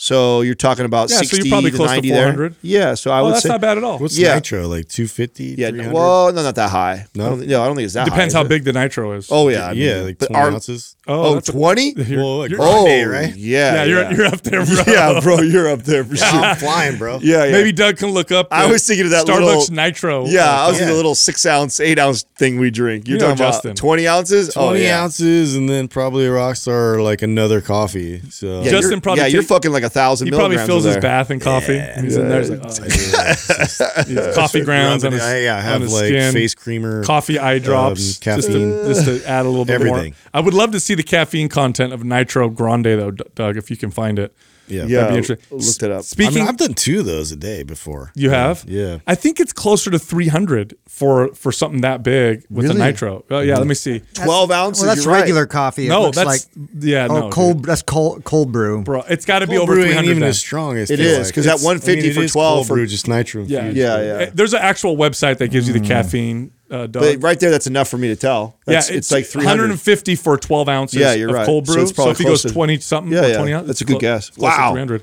So 0.00 0.42
you're 0.42 0.54
talking 0.54 0.84
about 0.84 1.10
Yeah, 1.10 1.22
so 1.22 1.36
you're 1.36 1.46
probably 1.46 1.72
to 1.72 1.76
close 1.76 1.90
to 1.90 2.08
400. 2.08 2.52
there. 2.52 2.58
Yeah, 2.62 2.94
so 2.94 3.10
I 3.10 3.18
Oh, 3.18 3.24
would 3.24 3.34
that's 3.34 3.42
say 3.42 3.48
not 3.48 3.60
bad 3.60 3.78
at 3.78 3.84
all. 3.84 3.98
What's 3.98 4.16
Yeah. 4.16 4.34
nitro? 4.36 4.68
Like 4.68 4.88
250? 4.88 5.56
Yeah, 5.58 5.70
300? 5.70 5.92
well, 5.92 6.32
no, 6.32 6.42
not 6.44 6.54
that 6.54 6.70
high. 6.70 7.06
No? 7.16 7.26
I 7.26 7.28
don't, 7.30 7.38
think- 7.40 7.50
no, 7.50 7.62
I 7.62 7.66
don't 7.66 7.74
think 7.76 7.84
it's 7.86 7.94
that 7.94 8.04
Depends 8.04 8.32
high. 8.32 8.38
how 8.38 8.42
is 8.44 8.46
it? 8.46 8.48
big 8.48 8.64
the 8.64 8.72
nitro 8.72 9.12
is. 9.12 9.26
Oh 9.28 9.48
yeah, 9.48 9.66
I 9.66 9.72
yeah, 9.72 9.94
mean, 9.96 10.04
like 10.06 10.18
but 10.18 10.26
20 10.28 10.40
our- 10.40 10.50
ounces. 10.52 10.94
Oh, 11.08 11.34
that's 11.34 11.48
a- 11.48 11.52
20? 11.52 11.94
Well, 12.16 12.38
like 12.38 12.50
you're- 12.50 12.62
Oh, 12.64 12.84
Grande, 12.84 13.10
right? 13.10 13.34
Yeah, 13.36 13.74
yeah, 13.74 13.84
you're 13.84 14.02
yeah. 14.02 14.10
you're 14.12 14.26
up 14.26 14.40
there, 14.42 14.64
bro. 14.64 14.82
yeah, 14.86 15.20
bro, 15.20 15.40
you're 15.40 15.68
up 15.68 15.82
there 15.82 16.04
for 16.04 16.14
sure. 16.24 16.26
I'm 16.28 16.56
flying, 16.56 16.96
bro. 16.96 17.18
Yeah, 17.20 17.44
yeah. 17.46 17.50
Maybe 17.52 17.72
Doug 17.72 17.96
can 17.96 18.10
look 18.10 18.30
up. 18.30 18.46
I 18.52 18.66
the 18.66 18.72
was 18.74 18.86
thinking 18.86 19.06
of 19.06 19.10
that 19.10 19.26
Starbucks 19.26 19.44
little- 19.44 19.74
nitro. 19.74 20.26
Yeah, 20.26 20.44
uh, 20.48 20.66
I 20.66 20.68
was 20.68 20.76
Yeah. 20.76 20.84
in 20.84 20.88
the 20.90 20.94
little 20.94 21.16
six 21.16 21.44
ounce, 21.44 21.80
eight 21.80 21.98
ounce 21.98 22.24
thing 22.38 22.60
we 22.60 22.70
drink. 22.70 23.08
You're 23.08 23.16
You 23.16 23.20
know 23.22 23.30
talking 23.30 23.38
Justin. 23.38 23.70
about 23.72 23.76
20 23.78 24.06
ounces? 24.06 24.54
20 24.54 24.86
oh, 24.88 24.94
ounces 24.94 25.56
and 25.56 25.68
then 25.68 25.88
probably 25.88 26.24
a 26.26 26.30
Rockstar 26.30 26.94
or 26.94 27.02
like 27.02 27.22
another 27.22 27.60
coffee. 27.60 28.22
So 28.30 28.62
Justin 28.62 29.00
probably 29.00 29.22
Yeah, 29.22 29.28
you're 29.28 29.42
fucking 29.42 29.72
like 29.72 29.82
a 29.82 29.87
a 29.88 29.90
thousand. 29.90 30.26
He 30.28 30.30
probably 30.30 30.56
milligrams 30.56 30.68
fills 30.84 30.84
his 30.84 30.96
bath 31.02 31.30
in 31.30 31.40
coffee. 31.40 31.78
and 31.78 32.04
he's 32.04 32.16
in 32.16 32.28
there. 32.28 32.38
He's 32.40 32.50
like, 32.50 32.60
oh, 32.64 34.04
yeah. 34.08 34.32
coffee 34.34 34.62
grounds 34.64 35.04
on 35.04 35.12
his, 35.12 35.22
I, 35.22 35.40
yeah, 35.40 35.54
I 35.54 35.58
on 35.58 35.64
have 35.64 35.80
his 35.82 35.92
like 35.92 36.06
skin. 36.06 36.32
face 36.32 36.54
creamer. 36.54 37.04
coffee 37.04 37.38
eye 37.38 37.58
drops 37.58 37.88
Um, 37.90 37.96
just, 37.96 38.22
to, 38.22 38.30
caffeine. 38.52 38.70
just 38.86 39.04
to 39.06 39.24
add 39.28 39.46
a 39.46 39.48
little 39.48 39.64
bit 39.64 39.74
Everything. 39.74 40.12
more. 40.12 40.30
I 40.34 40.40
would 40.40 40.54
love 40.54 40.72
to 40.72 40.80
see 40.80 40.94
the 40.94 41.02
caffeine 41.02 41.48
content 41.48 41.92
of 41.92 42.04
Nitro 42.04 42.48
Grande 42.48 42.84
though, 42.86 43.10
Doug, 43.10 43.56
if 43.56 43.70
you 43.70 43.76
can 43.76 43.90
find 43.90 44.18
it. 44.18 44.34
Yeah, 44.68 44.84
Yeah, 44.86 45.00
That'd 45.00 45.10
be 45.14 45.18
interesting. 45.18 45.58
looked 45.58 45.82
it 45.82 45.90
up. 45.90 45.98
I 45.98 46.02
Speaking, 46.02 46.34
mean, 46.36 46.48
I've 46.48 46.56
done 46.56 46.74
two 46.74 47.00
of 47.00 47.06
those 47.06 47.32
a 47.32 47.36
day 47.36 47.62
before. 47.62 48.12
you 48.14 48.30
have, 48.30 48.64
Yeah. 48.66 48.98
I 49.06 49.14
think 49.14 49.40
it's 49.40 49.52
closer 49.52 49.90
to 49.90 49.98
300 49.98 50.74
for 50.88 51.32
for 51.34 51.52
something 51.52 51.80
that 51.82 52.02
big 52.02 52.44
with 52.50 52.66
the 52.66 52.74
Really? 52.74 52.86
Nitro. 52.86 53.24
Oh 53.30 53.40
yeah, 53.40 53.56
let 53.58 53.66
me 53.66 53.74
see. 53.74 54.02
Twelve 54.14 54.50
ounces. 54.50 54.82
Well, 54.84 54.94
that's 54.94 55.04
you're 55.04 55.12
right. 55.14 55.20
regular 55.20 55.46
coffee. 55.46 55.86
It 55.86 55.90
No, 55.90 56.02
looks 56.02 56.16
that's 56.16 56.26
like 56.26 56.40
yeah, 56.80 57.06
oh 57.08 57.20
no, 57.20 57.30
cold. 57.30 57.58
dude. 57.58 57.64
That's 57.66 57.82
cold 57.82 58.24
cold 58.24 58.50
brew. 58.52 58.82
bro. 58.82 59.02
It's 59.08 59.24
got 59.24 59.38
to 59.40 59.46
be 59.46 59.56
Cold 59.56 59.68
over 59.70 59.74
brew 59.74 59.82
ain't 59.84 59.92
300. 59.92 60.10
even 60.10 60.20
then. 60.20 60.28
as 60.30 60.38
strong 60.38 60.76
as 60.76 60.90
it 60.90 60.98
is 61.00 61.06
because 61.06 61.18
is, 61.20 61.26
like. 61.28 61.34
'cause 61.34 61.44
that 61.44 61.64
150 61.64 61.92
I 61.92 62.02
mean, 62.02 62.10
it 62.10 62.14
for 62.14 62.22
is 62.22 62.32
12 62.32 62.54
cold 62.56 62.66
for- 62.66 62.74
brew, 62.74 62.86
just 62.86 63.06
nitro 63.08 63.44
Yeah. 63.44 63.70
Yeah, 63.70 64.00
yeah. 64.20 64.30
There's 64.34 64.54
an 64.54 64.60
actual 64.62 64.96
website 64.96 65.38
that 65.38 65.48
gives 65.52 65.66
you 65.68 65.72
the 65.72 65.80
mm. 65.80 65.86
caffeine. 65.86 66.50
Uh. 66.70 66.86
But 66.86 67.22
right 67.22 67.38
there, 67.40 67.50
that's 67.50 67.66
enough 67.66 67.88
for 67.88 67.96
me 67.98 68.08
to 68.08 68.16
tell. 68.16 68.56
That's, 68.66 68.90
yeah, 68.90 68.96
it's, 68.98 69.10
like 69.10 69.24
300. 69.26 69.48
150 69.50 70.14
for 70.16 70.36
12 70.36 70.68
ounces 70.68 71.00
Yeah, 71.00 71.14
you're 71.14 71.30
of 71.30 71.34
right. 71.34 71.46
cold 71.46 71.66
So 71.66 71.74
brew. 71.74 71.82
it's 71.82 71.92
probably 71.92 72.12
if 72.12 72.18
he 72.18 72.24
goes 72.24 72.42
to- 72.42 72.50
20 72.52 72.78
something, 72.80 73.12
Yeah, 73.12 73.24
or 73.24 73.28
yeah. 73.28 73.36
20 73.36 73.52
ounces, 73.54 73.66
That's 73.68 73.80
a 73.80 73.84
good 73.84 74.00
guess. 74.00 74.30
to 74.30 74.40
Wow. 74.40 74.72
300. 74.72 75.02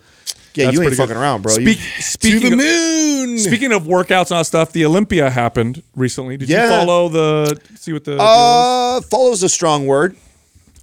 Yeah, 0.53 0.65
That's 0.65 0.73
you 0.75 0.81
ain't 0.83 0.87
pretty 0.87 0.95
good. 0.95 0.97
fucking 1.09 1.17
around, 1.21 1.41
bro. 1.41 1.53
Speak, 1.53 1.77
To 1.79 2.01
speaking, 2.01 2.57
the 2.57 2.63
of, 2.65 3.27
moon. 3.27 3.39
speaking 3.39 3.71
of 3.73 3.83
workouts 3.83 4.27
and 4.31 4.37
all 4.37 4.43
stuff, 4.43 4.71
the 4.71 4.85
Olympia 4.85 5.29
happened 5.29 5.83
recently. 5.95 6.37
Did 6.37 6.47
Yeah. 6.49 6.63
you 6.63 6.69
follow 6.69 7.09
the, 7.09 7.59
see 7.77 7.91
what 7.93 8.05
the, 8.05 8.17
uh, 8.21 9.01
follows 9.01 9.43
a 9.43 9.49
strong 9.49 9.85
word. 9.85 10.15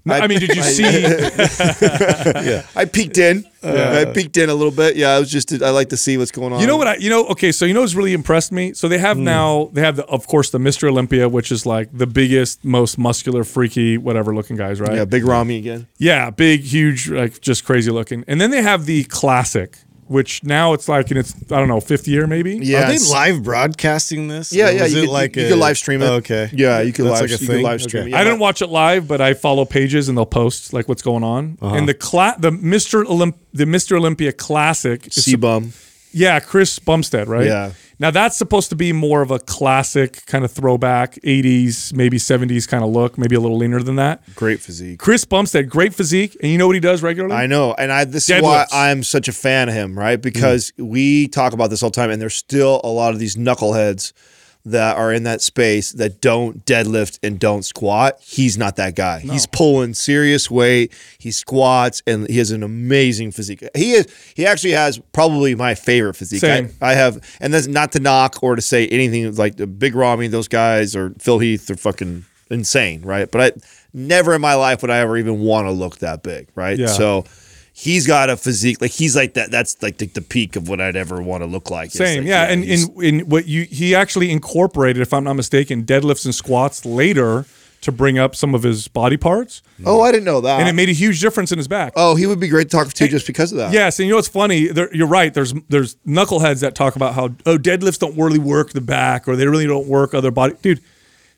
Was? 0.04 0.20
I 0.20 0.26
mean, 0.26 0.40
did 0.40 0.56
you 0.56 0.62
see, 0.62 0.84
I 2.76 2.84
peeked 2.86 3.18
in. 3.18 3.44
I 3.62 4.04
peeked 4.12 4.36
in 4.36 4.50
a 4.50 4.54
little 4.54 4.72
bit. 4.72 4.96
Yeah, 4.96 5.10
I 5.10 5.20
was 5.20 5.30
just. 5.30 5.52
I 5.62 5.70
like 5.70 5.90
to 5.90 5.96
see 5.96 6.18
what's 6.18 6.32
going 6.32 6.52
on. 6.52 6.60
you 6.60 6.66
know 6.66 6.76
what 6.76 6.88
I, 6.88 6.96
you 6.96 7.08
know, 7.08 7.26
okay, 7.28 7.52
so 7.52 7.64
you 7.64 7.74
know 7.74 7.82
what's 7.82 7.94
really 7.94 8.12
impressed 8.12 8.50
me? 8.50 8.72
So 8.72 8.88
they 8.88 8.98
have 8.98 9.16
hmm. 9.16 9.24
now, 9.24 9.70
they 9.72 9.80
have, 9.80 9.96
the, 9.96 10.04
of 10.06 10.26
course, 10.26 10.50
the 10.50 10.58
Mr. 10.58 10.88
Olympia, 10.88 11.28
which 11.28 11.52
is 11.52 11.64
like 11.64 11.88
the 11.92 12.06
biggest, 12.06 12.64
most 12.64 12.98
muscular, 12.98 13.44
freaky, 13.44 13.96
whatever 13.96 14.34
looking 14.34 14.56
guys, 14.56 14.80
right? 14.80 14.94
Yeah, 14.94 15.04
big 15.04 15.24
Ramy 15.24 15.58
again. 15.58 15.86
Yeah, 15.98 16.30
big, 16.30 16.62
huge, 16.62 17.08
like 17.08 17.40
just 17.40 17.64
crazy 17.64 17.92
looking. 17.92 18.24
And 18.26 18.40
then 18.40 18.50
they 18.50 18.62
have 18.62 18.86
the 18.86 19.04
classic, 19.04 19.78
which 20.08 20.42
now 20.44 20.72
it's 20.72 20.88
like 20.88 21.10
in 21.10 21.16
its 21.16 21.34
I 21.50 21.58
don't 21.58 21.68
know, 21.68 21.80
fifth 21.80 22.06
year 22.08 22.26
maybe. 22.26 22.56
Yeah, 22.62 22.84
Are 22.84 22.88
they 22.88 22.94
it's- 22.96 23.10
live 23.10 23.42
broadcasting 23.42 24.28
this? 24.28 24.52
Yeah, 24.52 24.68
Or 24.68 24.72
yeah. 24.72 24.82
was 24.82 24.92
You, 24.94 24.98
it 24.98 25.02
could, 25.06 25.10
like 25.12 25.36
you, 25.36 25.46
a- 25.46 25.48
could 25.50 25.58
live 25.58 25.78
stream 25.78 26.02
it. 26.02 26.06
Oh, 26.06 26.14
okay. 26.14 26.50
Yeah, 26.52 26.80
you 26.80 26.92
could 26.92 27.06
That's 27.06 27.20
live. 27.20 27.30
like 27.30 27.30
a 27.30 27.42
you 27.42 27.48
could 27.48 27.54
thing? 27.56 27.62
live 27.64 27.82
stream 27.82 28.02
Okay. 28.04 28.10
Yeah, 28.10 28.20
I 28.20 28.24
didn't 28.24 28.38
watch 28.40 28.62
it 28.62 28.66
live, 28.68 29.08
but 29.08 29.20
I 29.20 29.34
follow 29.34 29.64
pages 29.64 30.08
and 30.08 30.18
they'll 30.18 30.26
post 30.26 30.72
like 30.72 30.88
what's 30.88 31.02
going 31.02 31.24
on. 31.24 31.58
Uh-huh. 31.62 31.74
And 31.76 31.88
the 31.88 31.94
cla- 31.94 32.36
the 32.38 32.50
Mr. 32.50 33.04
Olymp- 33.04 33.38
the 33.54 33.64
Mr. 33.64 33.96
Olympia 33.96 34.32
Classic, 34.32 35.06
is 35.06 35.24
CBum. 35.26 35.72
yeah, 36.12 36.40
Chris 36.40 36.78
Bumstead, 36.78 37.28
right? 37.28 37.46
Yeah. 37.46 37.72
Now 38.02 38.10
that's 38.10 38.36
supposed 38.36 38.68
to 38.70 38.74
be 38.74 38.92
more 38.92 39.22
of 39.22 39.30
a 39.30 39.38
classic 39.38 40.26
kind 40.26 40.44
of 40.44 40.50
throwback, 40.50 41.14
80s, 41.22 41.94
maybe 41.94 42.18
70s 42.18 42.66
kind 42.66 42.82
of 42.82 42.90
look, 42.90 43.16
maybe 43.16 43.36
a 43.36 43.40
little 43.40 43.56
leaner 43.56 43.80
than 43.80 43.94
that. 43.94 44.22
Great 44.34 44.58
physique. 44.58 44.98
Chris 44.98 45.24
Bumstead, 45.24 45.70
great 45.70 45.94
physique, 45.94 46.36
and 46.42 46.50
you 46.50 46.58
know 46.58 46.66
what 46.66 46.74
he 46.74 46.80
does 46.80 47.00
regularly? 47.00 47.36
I 47.36 47.46
know, 47.46 47.74
and 47.78 47.92
I 47.92 48.04
this 48.04 48.28
is 48.28 48.42
why 48.42 48.66
I'm 48.72 49.04
such 49.04 49.28
a 49.28 49.32
fan 49.32 49.68
of 49.68 49.76
him, 49.76 49.96
right? 49.96 50.20
Because 50.20 50.72
mm. 50.72 50.88
we 50.88 51.28
talk 51.28 51.52
about 51.52 51.70
this 51.70 51.84
all 51.84 51.90
the 51.90 51.94
time, 51.94 52.10
and 52.10 52.20
there's 52.20 52.34
still 52.34 52.80
a 52.82 52.88
lot 52.88 53.12
of 53.12 53.20
these 53.20 53.36
knuckleheads 53.36 54.12
that 54.64 54.96
are 54.96 55.12
in 55.12 55.24
that 55.24 55.40
space 55.40 55.92
that 55.92 56.20
don't 56.20 56.64
deadlift 56.64 57.18
and 57.22 57.38
don't 57.38 57.64
squat. 57.64 58.18
He's 58.20 58.56
not 58.56 58.76
that 58.76 58.94
guy. 58.94 59.20
He's 59.20 59.46
pulling 59.46 59.94
serious 59.94 60.50
weight. 60.50 60.92
He 61.18 61.30
squats, 61.30 62.02
and 62.06 62.28
he 62.28 62.38
has 62.38 62.50
an 62.50 62.62
amazing 62.62 63.32
physique. 63.32 63.64
He 63.74 63.92
is. 63.92 64.06
He 64.36 64.46
actually 64.46 64.72
has 64.72 64.98
probably 65.12 65.54
my 65.54 65.74
favorite 65.74 66.14
physique. 66.14 66.40
Same. 66.40 66.70
I, 66.80 66.92
I 66.92 66.94
have, 66.94 67.38
and 67.40 67.52
that's 67.52 67.66
not 67.66 67.92
to 67.92 68.00
knock 68.00 68.42
or 68.42 68.54
to 68.54 68.62
say 68.62 68.86
anything 68.88 69.34
like 69.34 69.56
the 69.56 69.66
Big 69.66 69.94
Ramy, 69.94 70.28
those 70.28 70.48
guys, 70.48 70.94
or 70.94 71.14
Phil 71.18 71.38
Heath, 71.40 71.68
are 71.70 71.76
fucking 71.76 72.24
insane, 72.50 73.02
right? 73.02 73.30
But 73.30 73.40
I 73.40 73.60
never 73.92 74.34
in 74.34 74.40
my 74.40 74.54
life 74.54 74.82
would 74.82 74.90
I 74.90 74.98
ever 74.98 75.16
even 75.16 75.40
want 75.40 75.66
to 75.66 75.72
look 75.72 75.98
that 75.98 76.22
big, 76.22 76.48
right? 76.54 76.78
Yeah. 76.78 76.86
So 76.86 77.24
he's 77.72 78.06
got 78.06 78.30
a 78.30 78.36
physique 78.36 78.80
like 78.80 78.90
he's 78.92 79.16
like 79.16 79.34
that. 79.34 79.50
That's 79.50 79.82
like 79.82 79.98
the, 79.98 80.06
the 80.06 80.20
peak 80.22 80.56
of 80.56 80.68
what 80.68 80.80
I'd 80.80 80.96
ever 80.96 81.20
want 81.22 81.42
to 81.42 81.46
look 81.46 81.70
like. 81.70 81.90
Same, 81.90 82.20
like, 82.22 82.28
yeah, 82.28 82.44
and 82.44 82.64
he's- 82.64 82.88
in 82.96 83.02
in 83.20 83.28
what 83.28 83.46
you 83.46 83.62
he 83.64 83.94
actually 83.94 84.30
incorporated, 84.30 85.00
if 85.02 85.12
I'm 85.12 85.24
not 85.24 85.34
mistaken, 85.34 85.84
deadlifts 85.84 86.24
and 86.24 86.34
squats 86.34 86.84
later 86.84 87.46
to 87.80 87.90
bring 87.90 88.16
up 88.16 88.36
some 88.36 88.54
of 88.54 88.62
his 88.62 88.86
body 88.86 89.16
parts, 89.16 89.60
oh, 89.84 90.02
I 90.02 90.12
didn't 90.12 90.24
know 90.24 90.40
that. 90.42 90.60
and 90.60 90.68
it 90.68 90.72
made 90.72 90.88
a 90.88 90.92
huge 90.92 91.20
difference 91.20 91.50
in 91.50 91.58
his 91.58 91.66
back. 91.66 91.92
oh, 91.96 92.14
he 92.14 92.26
would 92.28 92.38
be 92.38 92.46
great 92.46 92.70
to 92.70 92.76
talk 92.76 92.86
to 92.92 93.08
just 93.08 93.26
because 93.26 93.50
of 93.50 93.58
that. 93.58 93.72
Yes, 93.72 93.98
and 93.98 94.06
you 94.06 94.12
know 94.12 94.18
what's 94.18 94.28
funny? 94.28 94.68
There, 94.68 94.94
you're 94.94 95.08
right. 95.08 95.34
There's 95.34 95.52
there's 95.68 95.96
knuckleheads 96.06 96.60
that 96.60 96.76
talk 96.76 96.94
about 96.94 97.14
how 97.14 97.30
oh 97.44 97.58
deadlifts 97.58 97.98
don't 97.98 98.16
really 98.16 98.38
work 98.38 98.70
the 98.70 98.80
back 98.80 99.26
or 99.26 99.34
they 99.34 99.46
really 99.48 99.66
don't 99.66 99.88
work 99.88 100.14
other 100.14 100.30
body. 100.30 100.54
Dude, 100.62 100.80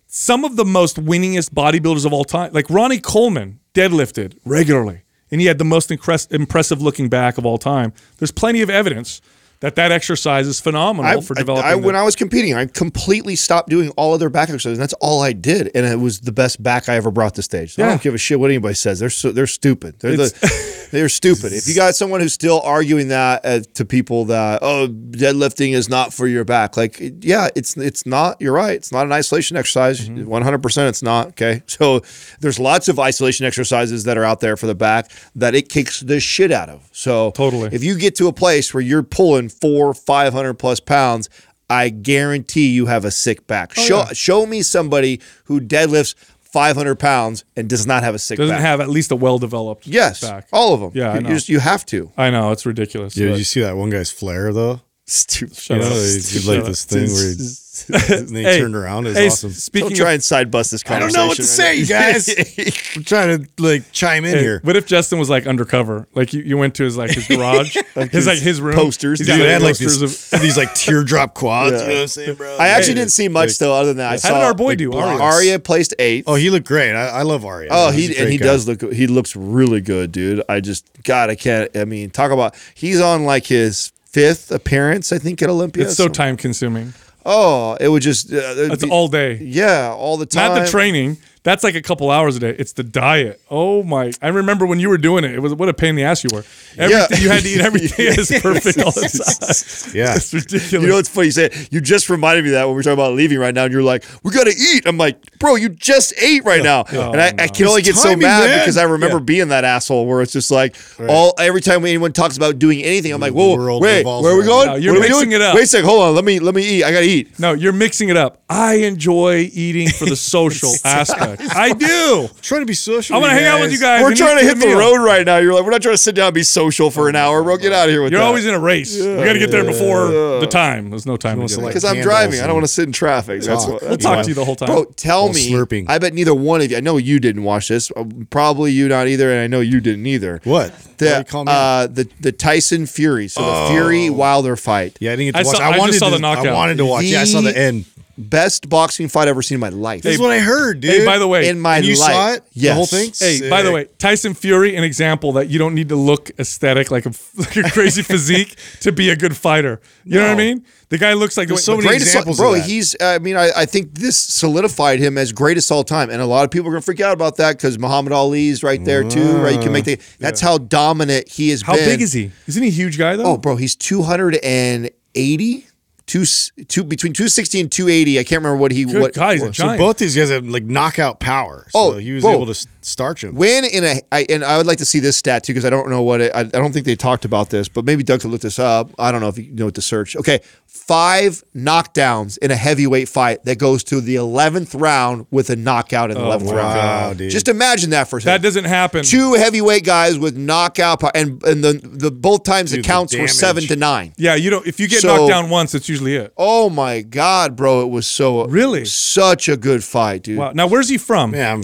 some 0.06 0.44
of 0.44 0.56
the 0.56 0.66
most 0.66 1.02
winningest 1.02 1.50
bodybuilders 1.54 2.04
of 2.04 2.12
all 2.12 2.24
time, 2.24 2.52
like 2.52 2.68
Ronnie 2.68 3.00
Coleman, 3.00 3.60
deadlifted 3.72 4.36
regularly, 4.44 5.00
and 5.34 5.40
he 5.40 5.48
had 5.48 5.58
the 5.58 5.64
most 5.64 5.90
incres- 5.90 6.30
impressive 6.32 6.80
looking 6.80 7.08
back 7.08 7.36
of 7.38 7.44
all 7.44 7.58
time. 7.58 7.92
There's 8.18 8.30
plenty 8.30 8.62
of 8.62 8.70
evidence 8.70 9.20
that 9.60 9.74
that 9.76 9.90
exercise 9.90 10.46
is 10.46 10.60
phenomenal 10.60 11.18
I, 11.18 11.20
for 11.22 11.34
I- 11.36 11.40
developing. 11.40 11.64
I, 11.66 11.72
the- 11.72 11.78
when 11.78 11.96
I 11.96 12.02
was 12.04 12.14
competing, 12.14 12.54
I 12.54 12.66
completely 12.66 13.34
stopped 13.34 13.68
doing 13.68 13.90
all 13.96 14.12
other 14.14 14.28
back 14.28 14.48
exercises. 14.48 14.78
And 14.78 14.82
that's 14.82 14.92
all 15.00 15.22
I 15.22 15.32
did, 15.32 15.70
and 15.74 15.84
it 15.86 15.98
was 15.98 16.20
the 16.20 16.32
best 16.32 16.62
back 16.62 16.88
I 16.88 16.94
ever 16.96 17.10
brought 17.10 17.34
to 17.34 17.42
stage. 17.42 17.76
I 17.78 17.82
Yeah. 17.82 17.88
don't 17.90 18.02
give 18.02 18.14
a 18.14 18.18
shit 18.18 18.38
what 18.38 18.50
anybody 18.50 18.74
says. 18.74 19.00
They're 19.00 19.10
so, 19.10 19.32
they're 19.32 19.46
stupid. 19.48 19.96
They're 20.00 20.16
the, 20.16 20.83
they're 20.90 21.08
stupid. 21.08 21.52
If 21.52 21.68
you 21.68 21.74
got 21.74 21.94
someone 21.94 22.20
who's 22.20 22.34
still 22.34 22.60
arguing 22.60 23.08
that 23.08 23.44
uh, 23.44 23.60
to 23.74 23.84
people 23.84 24.26
that 24.26 24.60
oh 24.62 24.88
deadlifting 24.88 25.72
is 25.72 25.88
not 25.88 26.12
for 26.12 26.26
your 26.26 26.44
back, 26.44 26.76
like 26.76 26.98
yeah, 27.20 27.48
it's 27.54 27.76
it's 27.76 28.06
not. 28.06 28.40
You're 28.40 28.52
right. 28.52 28.76
It's 28.76 28.92
not 28.92 29.06
an 29.06 29.12
isolation 29.12 29.56
exercise. 29.56 30.08
Mm-hmm. 30.08 30.26
One 30.26 30.42
hundred 30.42 30.62
percent, 30.62 30.88
it's 30.88 31.02
not. 31.02 31.28
Okay, 31.28 31.62
so 31.66 32.00
there's 32.40 32.58
lots 32.58 32.88
of 32.88 32.98
isolation 32.98 33.46
exercises 33.46 34.04
that 34.04 34.18
are 34.18 34.24
out 34.24 34.40
there 34.40 34.56
for 34.56 34.66
the 34.66 34.74
back 34.74 35.10
that 35.34 35.54
it 35.54 35.68
kicks 35.68 36.00
the 36.00 36.20
shit 36.20 36.52
out 36.52 36.68
of. 36.68 36.88
So 36.92 37.30
Totally. 37.32 37.70
if 37.72 37.82
you 37.82 37.96
get 37.96 38.16
to 38.16 38.28
a 38.28 38.32
place 38.32 38.72
where 38.72 38.82
you're 38.82 39.02
pulling 39.02 39.48
four, 39.48 39.94
five 39.94 40.32
hundred 40.32 40.54
plus 40.54 40.80
pounds, 40.80 41.28
I 41.70 41.88
guarantee 41.88 42.68
you 42.68 42.86
have 42.86 43.04
a 43.04 43.10
sick 43.10 43.46
back. 43.46 43.72
Oh, 43.76 43.82
show 43.82 44.04
show 44.12 44.46
me 44.46 44.62
somebody 44.62 45.20
who 45.44 45.60
deadlifts 45.60 46.14
five 46.54 46.76
hundred 46.76 47.00
pounds 47.00 47.44
and 47.56 47.68
does 47.68 47.84
not 47.86 48.04
have 48.04 48.14
a 48.14 48.18
sick 48.18 48.38
doesn't 48.38 48.54
back. 48.54 48.62
have 48.62 48.80
at 48.80 48.88
least 48.88 49.10
a 49.10 49.16
well 49.16 49.38
developed 49.38 49.86
yes, 49.88 50.20
back. 50.20 50.46
all 50.52 50.72
of 50.72 50.80
them. 50.80 50.92
Yeah, 50.94 51.10
I 51.10 51.14
you, 51.16 51.20
know. 51.22 51.28
you 51.30 51.34
just 51.34 51.48
you 51.48 51.58
have 51.58 51.84
to. 51.86 52.10
I 52.16 52.30
know 52.30 52.52
it's 52.52 52.64
ridiculous. 52.64 53.16
Yeah, 53.16 53.26
but- 53.26 53.30
did 53.32 53.38
you 53.38 53.44
see 53.44 53.60
that 53.62 53.76
one 53.76 53.90
guy's 53.90 54.10
flare 54.12 54.52
though? 54.52 54.80
Stupid. 55.06 55.54
Shut 55.56 55.76
You 55.76 55.82
know, 55.82 55.88
up. 55.90 55.92
he 55.96 56.12
did 56.14 56.22
Shut 56.22 56.44
like 56.46 56.60
up. 56.60 56.66
this 56.66 56.84
thing 56.84 57.12
where 57.12 57.34
he, 57.34 57.34
and 58.14 58.36
he 58.36 58.42
Hey, 58.42 58.60
turned 58.60 58.74
around. 58.74 59.06
It's 59.06 59.18
hey, 59.18 59.26
awesome. 59.26 59.50
Don't 59.50 59.54
Speaking 59.56 59.94
try 59.96 60.10
of, 60.10 60.14
and 60.14 60.24
side 60.24 60.50
bust 60.50 60.70
this 60.70 60.82
conversation. 60.82 61.16
I 61.16 61.18
don't 61.18 61.22
know 61.24 61.28
what 61.28 61.36
to 61.36 61.42
say, 61.44 61.74
you 61.74 61.84
guys. 61.86 62.28
I'm 62.96 63.04
trying 63.04 63.44
to 63.44 63.62
like 63.62 63.92
chime 63.92 64.24
in 64.24 64.34
Hey, 64.36 64.40
here. 64.42 64.60
what 64.62 64.76
if 64.76 64.86
Justin 64.86 65.18
was 65.18 65.28
like 65.28 65.46
undercover? 65.46 66.08
Like 66.14 66.32
you, 66.32 66.40
you 66.42 66.56
went 66.56 66.76
to 66.76 66.84
his 66.84 66.96
like 66.96 67.10
his 67.10 67.26
garage, 67.28 67.76
his 68.12 68.26
like 68.26 68.38
his 68.38 68.62
room, 68.62 68.76
posters. 68.76 69.18
He's 69.18 69.26
Dude, 69.26 69.32
got, 69.34 69.36
Dude, 69.38 69.46
they 69.46 69.52
had 69.52 69.62
like 69.62 69.72
posters 69.72 70.00
these, 70.00 70.32
of- 70.32 70.40
these 70.40 70.56
like 70.56 70.72
teardrop 70.74 71.34
quads. 71.34 71.72
You 71.72 71.78
know 71.88 71.94
what 71.94 72.00
I'm 72.02 72.06
saying, 72.08 72.34
bro? 72.36 72.56
I 72.58 72.68
actually 72.68 72.92
Hey, 72.94 73.00
didn't 73.00 73.10
see 73.12 73.28
much 73.28 73.48
like- 73.50 73.58
though, 73.58 73.74
other 73.74 73.88
than 73.88 73.96
that. 73.98 74.08
I 74.08 74.12
How 74.12 74.16
saw 74.18 74.34
did 74.38 74.44
our 74.44 74.54
boy 74.54 74.68
like 74.68 74.78
do? 74.78 74.90
blocks. 74.90 75.20
Aria? 75.20 75.22
Arya 75.50 75.58
placed 75.58 75.94
eighth. 75.98 76.24
Oh, 76.28 76.36
he 76.36 76.48
looked 76.48 76.66
great. 76.66 76.94
I, 76.94 77.08
I 77.08 77.22
love 77.22 77.44
Arya. 77.44 77.68
Oh, 77.72 77.90
He's 77.90 78.08
he 78.08 78.16
and 78.22 78.30
he 78.32 78.38
guy. 78.38 78.46
does 78.46 78.66
look. 78.66 78.80
He 78.90 79.06
looks 79.06 79.36
really 79.36 79.82
good, 79.82 80.12
dude. 80.12 80.42
I 80.48 80.60
just 80.60 80.88
God, 81.02 81.28
I 81.28 81.34
can't. 81.34 81.76
I 81.76 81.84
mean, 81.84 82.08
talk 82.08 82.30
about. 82.30 82.54
He's 82.74 83.02
on 83.02 83.24
like 83.26 83.44
his 83.46 83.90
fifth 84.14 84.52
appearance, 84.52 85.12
I 85.12 85.18
think, 85.18 85.42
at 85.42 85.50
Olympia. 85.50 85.84
It's 85.84 85.96
so 85.96 86.06
time 86.08 86.36
consuming. 86.36 86.94
Oh, 87.26 87.76
it 87.80 87.88
would 87.88 88.02
just. 88.02 88.32
Uh, 88.32 88.70
it's 88.72 88.84
all 88.84 89.08
day. 89.08 89.38
Yeah, 89.42 89.92
all 89.92 90.16
the 90.16 90.26
time. 90.26 90.54
Not 90.54 90.64
the 90.64 90.70
training. 90.70 91.18
That's 91.44 91.62
like 91.62 91.74
a 91.74 91.82
couple 91.82 92.10
hours 92.10 92.36
a 92.36 92.40
day. 92.40 92.56
It's 92.58 92.72
the 92.72 92.82
diet. 92.82 93.40
Oh 93.50 93.82
my! 93.82 94.12
I 94.22 94.28
remember 94.28 94.64
when 94.66 94.80
you 94.80 94.88
were 94.88 94.98
doing 94.98 95.24
it. 95.24 95.32
It 95.32 95.40
was 95.40 95.54
what 95.54 95.68
a 95.68 95.74
pain 95.74 95.90
in 95.90 95.96
the 95.96 96.02
ass 96.04 96.24
you 96.24 96.30
were. 96.32 96.42
Everything, 96.78 97.22
You 97.22 97.28
had 97.28 97.42
to 97.42 97.48
eat 97.48 97.60
everything 97.60 98.06
as 98.18 98.28
perfect 98.40 98.78
all 98.80 98.90
the 98.90 99.02
time. 99.02 99.94
Yeah. 99.94 100.16
It's 100.16 100.32
ridiculous. 100.34 100.72
You 100.72 100.88
know 100.88 100.94
what's 100.94 101.08
funny? 101.08 101.26
You 101.26 101.32
said 101.32 101.54
you 101.70 101.80
just 101.80 102.08
reminded 102.10 102.44
me 102.44 102.50
of 102.50 102.54
that 102.54 102.64
when 102.64 102.72
we 102.74 102.76
were 102.78 102.82
talking 102.82 102.94
about 102.94 103.12
leaving 103.14 103.38
right 103.38 103.54
now, 103.54 103.64
and 103.64 103.72
you're 103.72 103.82
like, 103.82 104.04
"We 104.22 104.32
got 104.32 104.44
to 104.44 104.50
eat." 104.56 104.86
I'm 104.86 104.96
like, 104.98 105.20
"Bro, 105.38 105.56
you 105.56 105.68
just 105.68 106.14
ate 106.20 106.44
right 106.44 106.62
now," 106.62 106.84
oh, 106.92 107.12
and 107.12 107.20
I, 107.20 107.44
I 107.44 107.48
can 107.48 107.66
only 107.66 107.82
get 107.82 107.94
so 107.96 108.16
mad 108.16 108.46
man. 108.48 108.58
because 108.60 108.76
I 108.78 108.84
remember 108.84 109.20
being 109.20 109.48
that 109.48 109.64
asshole 109.64 110.06
where 110.06 110.22
it's 110.22 110.32
just 110.32 110.50
like 110.50 110.74
all 111.08 111.34
every 111.38 111.60
time 111.60 111.84
anyone 111.84 112.12
talks 112.12 112.36
about 112.38 112.58
doing 112.58 112.82
anything, 112.82 113.12
I'm 113.12 113.20
like, 113.20 113.34
"Whoa, 113.34 113.78
wait, 113.78 113.98
revolves 113.98 114.24
where 114.24 114.32
are 114.34 114.38
we 114.38 114.44
going? 114.44 114.64
you. 114.66 114.72
No, 114.72 114.74
you're 114.76 114.92
What 114.94 114.98
are 114.98 115.02
we 115.02 115.08
mixing 115.10 115.30
doing? 115.30 115.42
it 115.42 115.44
up. 115.44 115.54
Wait 115.54 115.64
a 115.64 115.66
second, 115.66 115.86
hold 115.86 116.02
on. 116.02 116.14
Let 116.14 116.24
me 116.24 116.38
let 116.40 116.54
me 116.54 116.62
eat. 116.66 116.84
I 116.84 116.90
gotta 116.90 117.04
eat. 117.06 117.38
no, 117.38 117.52
you're 117.52 117.72
mixing 117.74 118.08
it 118.08 118.16
up. 118.16 118.42
I 118.48 118.76
enjoy 118.76 119.50
eating 119.52 119.88
for 119.90 120.06
the 120.06 120.16
social 120.16 120.70
aspect. 120.84 121.33
Much. 121.38 121.56
I 121.56 121.72
do. 121.72 122.28
trying 122.42 122.62
to 122.62 122.66
be 122.66 122.74
social. 122.74 123.16
I 123.16 123.18
want 123.18 123.30
to 123.30 123.34
hang 123.36 123.46
out 123.46 123.60
with 123.60 123.72
you 123.72 123.78
guys. 123.80 124.02
We're 124.02 124.08
and 124.08 124.16
trying 124.16 124.38
to 124.38 124.44
a 124.44 124.48
hit 124.48 124.58
the 124.58 124.66
meal. 124.66 124.78
road 124.78 125.04
right 125.04 125.24
now. 125.24 125.38
You're 125.38 125.54
like, 125.54 125.64
we're 125.64 125.70
not 125.70 125.82
trying 125.82 125.94
to 125.94 125.98
sit 126.02 126.14
down 126.14 126.26
and 126.28 126.34
be 126.34 126.42
social 126.42 126.90
for 126.90 127.08
an 127.08 127.16
hour, 127.16 127.42
bro. 127.42 127.56
Get 127.56 127.72
out 127.72 127.88
of 127.88 127.92
here 127.92 128.02
with 128.02 128.12
You're 128.12 128.20
that. 128.20 128.26
always 128.26 128.46
in 128.46 128.54
a 128.54 128.58
race. 128.58 128.98
we 128.98 129.04
got 129.24 129.32
to 129.34 129.38
get 129.38 129.50
there 129.50 129.64
before 129.64 130.08
the 130.08 130.46
time. 130.50 130.90
There's 130.90 131.06
no 131.06 131.16
time 131.16 131.40
to 131.40 131.46
get 131.46 131.50
there. 131.56 131.64
like- 131.64 131.70
because 131.72 131.84
I'm 131.84 131.94
candles 131.96 132.06
driving. 132.06 132.34
I 132.40 132.42
don't 132.42 132.50
and 132.50 132.54
want 132.56 132.66
to 132.66 132.72
sit 132.72 132.84
in 132.86 132.92
traffic. 132.92 133.42
That's 133.42 133.64
talk. 133.64 133.72
what. 133.74 133.80
We'll 133.82 133.90
that's 133.90 134.04
talk 134.04 134.16
why. 134.16 134.22
to 134.22 134.28
you 134.28 134.34
the 134.34 134.44
whole 134.44 134.56
time. 134.56 134.66
Bro, 134.68 134.84
tell 134.96 135.24
While 135.24 135.32
me. 135.34 135.50
slurping. 135.50 135.86
I 135.88 135.98
bet 135.98 136.14
neither 136.14 136.34
one 136.34 136.60
of 136.60 136.70
you. 136.70 136.76
I 136.76 136.80
know 136.80 136.96
you 136.96 137.18
didn't 137.20 137.44
watch 137.44 137.68
this. 137.68 137.90
uh, 137.96 138.04
Probably 138.30 138.72
you 138.72 138.88
not 138.88 139.08
either, 139.08 139.30
and 139.30 139.40
I 139.40 139.46
know 139.46 139.60
you 139.60 139.80
didn't 139.80 140.06
either. 140.06 140.40
What? 140.44 140.70
Why 140.70 140.76
The 140.98 141.26
call 141.28 141.44
me 141.44 141.52
out? 141.52 141.56
uh, 141.56 141.86
the 141.88 142.08
the 142.20 142.32
Tyson 142.32 142.86
Fury. 142.86 143.28
So 143.28 143.40
the 143.44 143.68
Fury 143.72 144.10
Wilder 144.10 144.56
fight. 144.56 144.96
yeah, 145.00 145.12
I 145.12 145.16
didn't 145.16 145.32
get 145.34 145.34
to 145.34 145.38
I 145.40 145.42
watch. 145.44 145.56
saw- 145.56 145.62
I, 145.62 145.66
I 145.66 145.70
just 145.72 145.80
wanted 145.80 145.94
saw 145.98 146.04
to, 146.06 146.10
the 146.12 146.18
knockout. 146.20 146.46
I 146.46 146.52
wanted 146.52 146.78
to 146.78 146.86
watch. 146.86 147.04
yeah, 147.04 147.20
I 147.20 147.24
saw 147.24 147.40
the 147.40 147.56
end. 147.56 147.84
Best 148.16 148.68
boxing 148.68 149.08
fight 149.08 149.22
I've 149.22 149.28
ever 149.30 149.42
seen 149.42 149.56
in 149.56 149.60
my 149.60 149.70
life. 149.70 150.02
This 150.02 150.14
is 150.14 150.20
what 150.20 150.30
I 150.30 150.38
heard, 150.38 150.78
dude. 150.80 150.90
Hey, 150.92 151.04
by 151.04 151.18
the 151.18 151.26
way, 151.26 151.48
in 151.48 151.58
my 151.58 151.78
And 151.78 151.84
you 151.86 151.98
life. 151.98 152.12
saw 152.12 152.32
it? 152.34 152.44
Yes. 152.52 152.70
The 152.70 152.74
whole 152.74 152.86
thing? 152.86 153.12
Hey, 153.18 153.50
by 153.50 153.62
the 153.62 153.72
way, 153.72 153.86
Tyson 153.98 154.34
Fury, 154.34 154.76
an 154.76 154.84
example 154.84 155.32
that 155.32 155.48
you 155.48 155.58
don't 155.58 155.74
need 155.74 155.88
to 155.88 155.96
look 155.96 156.30
aesthetic 156.38 156.92
like 156.92 157.06
a, 157.06 157.12
like 157.36 157.56
a 157.56 157.70
crazy 157.70 158.02
physique 158.12 158.56
to 158.82 158.92
be 158.92 159.10
a 159.10 159.16
good 159.16 159.36
fighter. 159.36 159.80
You 160.04 160.20
know 160.20 160.26
what 160.26 160.30
I 160.32 160.36
mean? 160.36 160.64
The 160.90 160.98
guy 160.98 161.14
looks 161.14 161.36
like 161.36 161.48
There's 161.48 161.64
so 161.64 161.76
many 161.76 161.88
Greatest, 161.88 162.08
examples 162.10 162.36
bro. 162.36 162.52
of 162.54 162.58
that. 162.60 162.66
He's. 162.68 162.94
I 163.00 163.18
mean, 163.18 163.34
I, 163.36 163.50
I 163.56 163.66
think 163.66 163.94
this 163.98 164.16
solidified 164.16 165.00
him 165.00 165.18
as 165.18 165.32
greatest 165.32 165.72
all 165.72 165.82
time, 165.82 166.08
and 166.08 166.22
a 166.22 166.26
lot 166.26 166.44
of 166.44 166.52
people 166.52 166.68
are 166.68 166.72
gonna 166.72 166.82
freak 166.82 167.00
out 167.00 167.14
about 167.14 167.36
that 167.38 167.56
because 167.56 167.80
Muhammad 167.80 168.12
Ali's 168.12 168.62
right 168.62 168.84
there 168.84 169.02
too. 169.02 169.38
Right? 169.38 169.54
You 169.56 169.60
can 169.60 169.72
make 169.72 169.86
the. 169.86 169.98
Ah, 170.00 170.04
that's 170.20 170.40
how 170.40 170.58
dominant 170.58 171.28
he 171.28 171.50
has 171.50 171.62
How 171.62 171.74
been. 171.74 171.88
big 171.88 172.00
is 172.02 172.12
he? 172.12 172.30
Isn't 172.46 172.62
he 172.62 172.68
a 172.68 172.72
huge 172.72 172.96
guy 172.96 173.16
though? 173.16 173.24
Oh, 173.24 173.36
bro, 173.38 173.56
he's 173.56 173.74
280. 173.74 175.66
Two, 176.06 176.24
two 176.68 176.84
between 176.84 177.14
260 177.14 177.60
and 177.62 177.72
280. 177.72 178.18
I 178.18 178.24
can't 178.24 178.42
remember 178.42 178.58
what 178.60 178.72
he 178.72 178.84
good 178.84 179.00
what 179.00 179.14
guy. 179.14 179.34
He's 179.34 179.42
a 179.42 179.54
So 179.54 179.78
both 179.78 179.96
these 179.96 180.14
guys 180.14 180.28
have 180.28 180.44
like 180.46 180.62
knockout 180.64 181.18
power. 181.18 181.66
Oh, 181.74 181.92
so 181.92 181.96
Oh, 181.96 181.98
he 181.98 182.12
was 182.12 182.22
bro. 182.22 182.32
able 182.34 182.44
to 182.46 182.50
s- 182.50 182.66
starch 182.84 183.24
him. 183.24 183.34
When 183.34 183.64
in 183.64 183.84
a, 183.84 184.00
I, 184.12 184.26
and 184.28 184.44
I 184.44 184.56
would 184.58 184.66
like 184.66 184.78
to 184.78 184.84
see 184.84 185.00
this 185.00 185.16
stat 185.16 185.44
too 185.44 185.52
because 185.52 185.64
I 185.64 185.70
don't 185.70 185.88
know 185.90 186.02
what 186.02 186.20
it. 186.20 186.32
I, 186.34 186.40
I 186.40 186.44
don't 186.44 186.72
think 186.72 186.86
they 186.86 186.96
talked 186.96 187.24
about 187.24 187.50
this, 187.50 187.68
but 187.68 187.84
maybe 187.84 188.02
Doug 188.02 188.20
could 188.20 188.30
look 188.30 188.40
this 188.42 188.58
up. 188.58 188.90
I 188.98 189.10
don't 189.12 189.20
know 189.20 189.28
if 189.28 189.38
you 189.38 189.52
know 189.52 189.66
what 189.66 189.74
to 189.76 189.82
search. 189.82 190.16
Okay, 190.16 190.40
five 190.66 191.42
knockdowns 191.54 192.38
in 192.38 192.50
a 192.50 192.56
heavyweight 192.56 193.08
fight 193.08 193.44
that 193.44 193.58
goes 193.58 193.82
to 193.84 194.00
the 194.00 194.16
eleventh 194.16 194.74
round 194.74 195.26
with 195.30 195.50
a 195.50 195.56
knockout 195.56 196.10
in 196.10 196.16
the 196.16 196.22
oh 196.22 196.26
eleventh 196.26 196.50
my 196.50 196.56
round. 196.56 196.76
Wow, 196.78 197.12
dude. 197.14 197.30
Just 197.30 197.48
imagine 197.48 197.90
that 197.90 198.08
for 198.08 198.18
a 198.18 198.20
second. 198.22 198.42
that 198.42 198.46
doesn't 198.46 198.64
happen. 198.64 199.04
Two 199.04 199.34
heavyweight 199.34 199.84
guys 199.84 200.18
with 200.18 200.36
knockout 200.36 201.00
power, 201.00 201.12
and 201.14 201.42
and 201.44 201.64
the 201.64 201.72
the 201.82 202.10
both 202.10 202.44
times 202.44 202.70
Dude, 202.70 202.78
the 202.80 202.82
the 202.82 202.88
counts 202.88 203.16
were 203.16 203.28
seven 203.28 203.64
to 203.64 203.76
nine. 203.76 204.12
yeah, 204.16 204.34
you 204.34 204.50
don't. 204.50 204.66
If 204.66 204.78
you 204.80 204.88
get 204.88 205.00
So- 205.00 205.16
knocked 205.16 205.28
down 205.30 205.50
once, 205.50 205.72
that's 205.72 205.88
usually 205.88 206.16
it. 206.16 206.32
Oh 206.36 206.70
my 206.70 207.00
god, 207.02 207.56
bro! 207.56 207.82
It 207.82 207.88
was 207.90 208.06
so 208.06 208.44
Really? 208.46 208.84
such 208.84 209.48
a 209.48 209.56
good 209.56 209.82
fight, 209.84 210.22
dude. 210.24 210.38
Wow. 210.38 210.52
Now, 210.54 210.66
where's 210.66 210.88
he 210.88 210.98
from? 210.98 211.34
Yeah, 211.34 211.52
I'm 211.52 211.62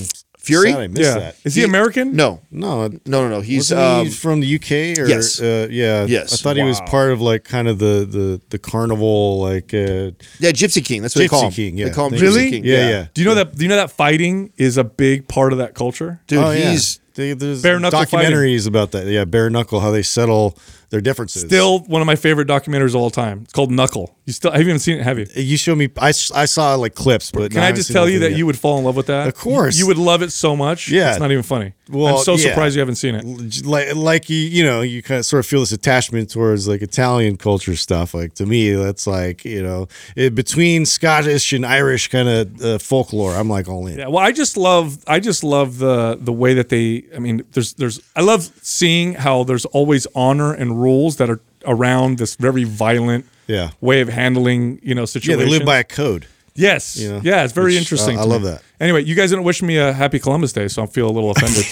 Fury? 0.50 0.72
sad 0.72 0.80
I 0.80 0.86
missed 0.88 1.02
yeah. 1.02 1.18
that. 1.18 1.36
Is 1.44 1.54
he, 1.54 1.60
He- 1.62 1.64
American? 1.66 2.14
No, 2.16 2.40
No, 2.50 2.88
no, 2.88 2.98
no, 3.06 3.28
no. 3.28 3.40
He's 3.40 3.72
um, 3.72 4.06
he 4.06 4.12
from 4.12 4.40
the 4.40 4.54
UK 4.56 4.98
or 4.98 5.08
yes. 5.08 5.40
uh, 5.40 5.66
yeah. 5.70 6.04
Yes. 6.06 6.32
I 6.32 6.36
thought 6.42 6.56
he 6.56 6.62
was 6.62 6.80
part 6.82 7.12
of 7.12 7.20
like 7.20 7.44
kind 7.44 7.68
of 7.68 7.78
the 7.78 8.06
the 8.08 8.40
the 8.50 8.58
carnival 8.58 9.40
like 9.40 9.72
uh 9.74 10.12
yeah, 10.38 10.50
Gypsy 10.52 10.84
King. 10.84 11.02
That's 11.02 11.14
what 11.14 11.20
they 11.22 11.28
call 11.28 11.46
him. 11.46 11.52
King, 11.52 11.76
They 11.76 11.84
yeah. 11.84 11.90
call 11.92 12.06
him 12.06 12.12
Thank. 12.12 12.22
Gypsy 12.22 12.26
Really? 12.36 12.50
King. 12.50 12.64
yeah, 12.64 12.88
yeah. 12.88 13.06
Do 13.14 13.22
you 13.22 13.28
know 13.28 13.34
that? 13.36 13.54
Do 13.56 13.62
you 13.62 13.68
know 13.68 13.76
that 13.76 13.90
fighting 13.90 14.52
is 14.56 14.76
a 14.76 14.84
big 14.84 15.28
part 15.28 15.52
of 15.52 15.58
that 15.58 15.74
culture? 15.74 16.20
dude. 16.26 16.38
oh, 16.38 16.50
yeah. 16.50 16.76
They- 17.14 17.32
there's 17.34 17.60
Bare 17.60 17.78
knuckle 17.80 18.04
fighting. 18.06 18.30
documentaries 18.30 18.66
about 18.66 18.92
that. 18.92 19.06
Yeah, 19.06 19.24
bare 19.24 19.50
knuckle, 19.50 19.80
how 19.80 19.90
they 19.90 20.00
settle 20.02 20.56
their 20.90 21.00
differences. 21.00 21.42
Still 21.42 21.80
one 21.80 22.00
of 22.00 22.06
my 22.06 22.16
favorite 22.16 22.48
documentaries 22.48 22.90
of 22.90 22.96
all 22.96 23.10
time. 23.10 23.40
It's 23.42 23.52
called 23.52 23.70
Knuckle. 23.70 24.16
You 24.30 24.34
still 24.34 24.52
have 24.52 24.60
you 24.60 24.68
even 24.68 24.78
seen 24.78 24.98
it? 24.98 25.02
Have 25.02 25.18
you? 25.18 25.26
you 25.34 25.56
showed 25.56 25.76
me. 25.76 25.88
I, 25.98 26.10
I 26.10 26.44
saw 26.44 26.76
like 26.76 26.94
clips, 26.94 27.32
but 27.32 27.50
Can 27.50 27.56
no, 27.56 27.62
I 27.62 27.64
haven't 27.66 27.78
just 27.78 27.90
tell 27.90 28.08
you 28.08 28.20
that 28.20 28.30
yet. 28.30 28.38
you 28.38 28.46
would 28.46 28.56
fall 28.56 28.78
in 28.78 28.84
love 28.84 28.94
with 28.94 29.06
that? 29.06 29.26
Of 29.26 29.34
course. 29.34 29.76
You, 29.76 29.82
you 29.82 29.88
would 29.88 29.98
love 29.98 30.22
it 30.22 30.30
so 30.30 30.54
much. 30.54 30.88
Yeah. 30.88 31.10
It's 31.10 31.18
not 31.18 31.32
even 31.32 31.42
funny. 31.42 31.72
Well, 31.88 32.18
I'm 32.18 32.24
so 32.24 32.34
yeah. 32.34 32.50
surprised 32.50 32.76
you 32.76 32.80
haven't 32.80 32.94
seen 32.94 33.16
it. 33.16 33.66
like 33.66 33.96
like 33.96 34.30
you 34.30 34.36
you 34.36 34.62
know 34.62 34.82
you 34.82 35.02
kind 35.02 35.18
of 35.18 35.26
sort 35.26 35.40
of 35.40 35.46
feel 35.46 35.58
this 35.58 35.72
attachment 35.72 36.30
towards 36.30 36.68
like 36.68 36.80
Italian 36.80 37.38
culture 37.38 37.74
stuff. 37.74 38.14
Like 38.14 38.34
to 38.34 38.46
me, 38.46 38.70
that's 38.70 39.08
like 39.08 39.44
you 39.44 39.64
know 39.64 39.88
it, 40.14 40.36
between 40.36 40.86
Scottish 40.86 41.52
and 41.52 41.66
Irish 41.66 42.06
kind 42.06 42.28
of 42.28 42.62
uh, 42.62 42.78
folklore. 42.78 43.34
I'm 43.34 43.48
like 43.48 43.68
all 43.68 43.88
in. 43.88 43.98
Yeah, 43.98 44.06
well, 44.06 44.24
I 44.24 44.30
just 44.30 44.56
love 44.56 45.02
I 45.08 45.18
just 45.18 45.42
love 45.42 45.78
the 45.78 46.16
the 46.20 46.32
way 46.32 46.54
that 46.54 46.68
they. 46.68 47.02
I 47.16 47.18
mean, 47.18 47.42
there's 47.50 47.72
there's 47.72 48.00
I 48.14 48.20
love 48.20 48.48
seeing 48.62 49.14
how 49.14 49.42
there's 49.42 49.64
always 49.66 50.06
honor 50.14 50.52
and 50.52 50.80
rules 50.80 51.16
that 51.16 51.28
are 51.28 51.40
around 51.66 52.18
this 52.18 52.36
very 52.36 52.64
violent 52.64 53.26
Yeah. 53.50 53.70
way 53.80 54.00
of 54.00 54.08
handling 54.08 54.80
you 54.82 54.94
know 54.94 55.04
situations. 55.04 55.28
Yeah, 55.28 55.34
situations. 55.34 55.50
they 55.52 55.58
live 55.58 55.66
by 55.66 55.78
a 55.78 55.84
code. 55.84 56.26
yes, 56.54 56.96
you 56.96 57.08
know, 57.10 57.20
yeah, 57.22 57.44
it's 57.44 57.52
very 57.52 57.72
which, 57.72 57.78
interesting. 57.78 58.18
uh, 58.18 58.22
I 58.22 58.24
love 58.24 58.42
me. 58.42 58.48
that. 58.50 58.62
Anyway, 58.80 59.04
you 59.04 59.14
guys 59.14 59.30
didn't 59.30 59.44
wish 59.44 59.62
me 59.62 59.76
a 59.78 59.92
happy 59.92 60.18
Columbus 60.18 60.52
Day, 60.52 60.68
so 60.68 60.82
I 60.82 60.86
feel 60.86 61.08
a 61.08 61.12
little 61.12 61.30
offended. 61.30 61.64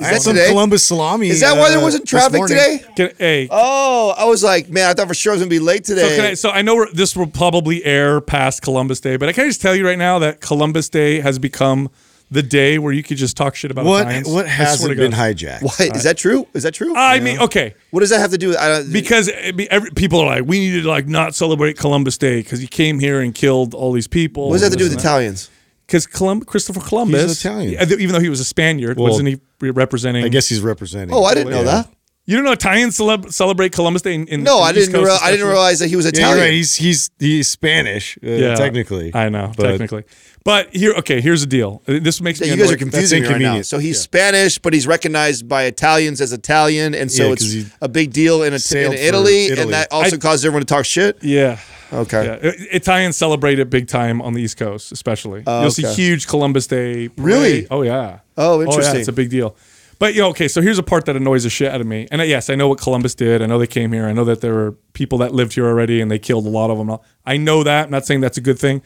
I 0.00 0.04
had 0.06 0.22
some? 0.22 0.36
Columbus 0.36 0.84
salami. 0.84 1.28
Is 1.28 1.40
that 1.40 1.56
why 1.58 1.68
there 1.68 1.78
uh, 1.78 1.82
wasn't 1.82 2.06
traffic 2.08 2.42
today? 2.46 2.80
Can, 2.96 3.10
hey, 3.18 3.48
Oh, 3.50 4.14
I 4.16 4.24
was 4.24 4.42
like, 4.42 4.70
man, 4.70 4.88
I 4.88 4.94
thought 4.94 5.08
for 5.08 5.14
sure 5.14 5.32
I 5.32 5.34
was 5.34 5.42
gonna 5.42 5.50
be 5.50 5.58
late 5.58 5.84
today. 5.84 6.08
So, 6.08 6.16
can 6.16 6.24
I, 6.24 6.34
so 6.34 6.50
I 6.50 6.62
know 6.62 6.76
we're, 6.76 6.92
this 6.92 7.14
will 7.16 7.26
probably 7.26 7.84
air 7.84 8.20
past 8.20 8.62
Columbus 8.62 9.00
Day, 9.00 9.16
but 9.16 9.28
I 9.28 9.32
can 9.32 9.44
I 9.44 9.48
just 9.48 9.60
tell 9.60 9.76
you 9.76 9.86
right 9.86 9.98
now 9.98 10.18
that 10.20 10.40
Columbus 10.40 10.88
Day 10.88 11.20
has 11.20 11.38
become 11.38 11.90
the 12.32 12.42
day 12.42 12.78
where 12.78 12.92
you 12.92 13.02
could 13.02 13.18
just 13.18 13.36
talk 13.36 13.54
shit 13.54 13.70
about 13.70 13.84
What 13.84 14.02
Italians. 14.06 14.28
what 14.28 14.48
hasn't 14.48 14.90
to 14.90 14.96
been 14.96 15.10
God. 15.10 15.36
hijacked? 15.36 15.62
what 15.62 15.80
is 15.96 16.04
that 16.04 16.16
true? 16.16 16.46
Is 16.54 16.62
that 16.62 16.72
true? 16.72 16.94
I 16.96 17.20
mean, 17.20 17.38
okay, 17.40 17.74
what 17.90 18.00
does 18.00 18.10
that 18.10 18.20
have 18.20 18.30
to 18.30 18.38
do 18.38 18.48
with? 18.48 18.56
I 18.56 18.68
don't, 18.68 18.92
because 18.92 19.30
I 19.30 19.52
mean, 19.52 19.68
every, 19.70 19.90
people 19.90 20.18
are 20.20 20.26
like, 20.26 20.44
we 20.46 20.58
need 20.58 20.82
to 20.82 20.88
like 20.88 21.06
not 21.06 21.34
celebrate 21.34 21.76
Columbus 21.78 22.16
Day 22.18 22.40
because 22.40 22.58
he 22.60 22.66
came 22.66 22.98
here 22.98 23.20
and 23.20 23.34
killed 23.34 23.74
all 23.74 23.92
these 23.92 24.08
people. 24.08 24.48
what 24.48 24.54
does 24.54 24.62
that 24.62 24.66
have 24.66 24.72
to 24.72 24.78
do 24.78 24.84
with 24.90 24.98
Italians? 24.98 25.50
Because 25.86 26.06
Colum- 26.06 26.40
Christopher 26.42 26.80
Columbus, 26.80 27.22
He's 27.22 27.44
an 27.44 27.52
Italian. 27.74 28.00
even 28.00 28.12
though 28.14 28.20
he 28.20 28.30
was 28.30 28.40
a 28.40 28.44
Spaniard, 28.44 28.96
Well, 28.98 29.10
wasn't 29.10 29.28
he 29.28 29.40
representing? 29.60 30.24
I 30.24 30.28
guess 30.28 30.48
he's 30.48 30.62
representing. 30.62 31.14
Oh, 31.14 31.24
I 31.24 31.34
didn't 31.34 31.50
know 31.50 31.58
Yeah. 31.58 31.64
that. 31.82 31.88
you 32.24 32.36
don't 32.36 32.44
know 32.46 32.52
Italians 32.52 32.96
celeb- 32.96 33.30
celebrate 33.32 33.72
Columbus 33.72 34.00
Day. 34.02 34.14
In, 34.14 34.26
in 34.28 34.42
No, 34.42 34.58
in 34.58 34.64
I 34.64 34.72
didn't. 34.72 34.92
Coast 34.94 35.04
Real, 35.06 35.18
I 35.20 35.30
didn't 35.32 35.48
realize 35.48 35.80
that 35.80 35.88
he 35.88 35.96
was 35.96 36.06
Yeah, 36.06 36.10
Italian. 36.10 36.36
you're 36.38 36.46
right. 36.46 36.52
He's 36.54 36.76
he's 36.76 37.10
he's 37.18 37.48
Spanish, 37.48 38.16
uh, 38.24 38.28
Yeah, 38.30 38.54
technically. 38.54 39.10
I 39.14 39.28
know, 39.28 39.52
But- 39.56 39.64
technically. 39.72 40.04
But 40.44 40.74
here, 40.74 40.92
okay, 40.94 41.20
here's 41.20 41.40
the 41.42 41.46
deal. 41.46 41.82
This 41.86 42.20
makes 42.20 42.40
Yeah, 42.40 42.46
me 42.46 42.52
you 42.52 42.56
guys 42.64 42.72
are 42.72 42.76
confusing 42.76 43.22
me 43.22 43.28
right 43.28 43.40
now. 43.40 43.62
So 43.62 43.78
he's 43.78 44.00
Spanish, 44.00 44.58
but 44.58 44.72
he's 44.72 44.86
recognized 44.86 45.46
by 45.48 45.64
Italians 45.64 46.20
as 46.20 46.32
Italian, 46.32 46.94
and 46.94 47.10
so 47.12 47.26
Yeah, 47.26 47.32
it's 47.32 47.42
'cause 47.44 47.52
he 47.52 47.66
a 47.80 47.88
big 47.88 48.12
deal 48.12 48.42
in, 48.42 48.52
it- 48.52 48.72
in 48.72 48.92
Italy, 48.92 49.46
Italy. 49.46 49.62
and 49.62 49.72
that 49.72 49.88
also 49.92 50.16
I- 50.16 50.18
causes 50.18 50.44
everyone 50.44 50.62
to 50.62 50.66
talk 50.66 50.84
shit. 50.84 51.18
Yeah. 51.22 51.58
Okay. 51.92 52.24
Yeah, 52.24 52.50
Italians 52.72 53.16
celebrate 53.18 53.58
it 53.58 53.68
big 53.68 53.86
time 53.86 54.22
on 54.22 54.32
the 54.32 54.40
East 54.42 54.56
Coast, 54.56 54.92
especially. 54.92 55.42
You'll 55.46 55.70
see 55.70 55.82
huge 55.84 56.26
Columbus 56.26 56.66
Day. 56.66 57.08
parade. 57.08 57.18
Really? 57.18 57.66
Oh 57.70 57.82
yeah. 57.82 58.20
Oh, 58.36 58.60
yeah, 58.60 58.66
interesting. 58.66 59.00
it's 59.00 59.08
a 59.08 59.12
big 59.12 59.28
deal. 59.30 59.54
But 59.98 60.14
you 60.14 60.22
know, 60.22 60.28
okay, 60.30 60.48
so 60.48 60.60
here's 60.62 60.78
a 60.78 60.82
part 60.82 61.04
that 61.04 61.14
annoys 61.16 61.44
the 61.44 61.50
shit 61.50 61.70
out 61.70 61.80
of 61.80 61.86
me. 61.86 62.08
And 62.10 62.20
uh, 62.20 62.24
yes, 62.24 62.48
I 62.50 62.54
know 62.56 62.66
what 62.66 62.80
Columbus 62.80 63.14
did. 63.14 63.42
I 63.42 63.46
know 63.46 63.58
they 63.58 63.66
came 63.68 63.92
here. 63.92 64.06
I 64.06 64.12
know 64.12 64.24
that 64.24 64.40
there 64.40 64.54
were 64.54 64.72
people 64.94 65.18
that 65.18 65.32
lived 65.34 65.52
here 65.52 65.66
already, 65.66 66.00
and 66.00 66.10
they 66.10 66.18
killed 66.18 66.46
a 66.46 66.48
lot 66.48 66.70
of 66.70 66.78
them. 66.78 66.96
I 67.26 67.36
know 67.36 67.62
that. 67.62 67.84
I'm 67.84 67.90
not 67.90 68.06
saying 68.06 68.20
that's 68.22 68.38
a 68.38 68.40
good 68.40 68.58
thing, 68.58 68.80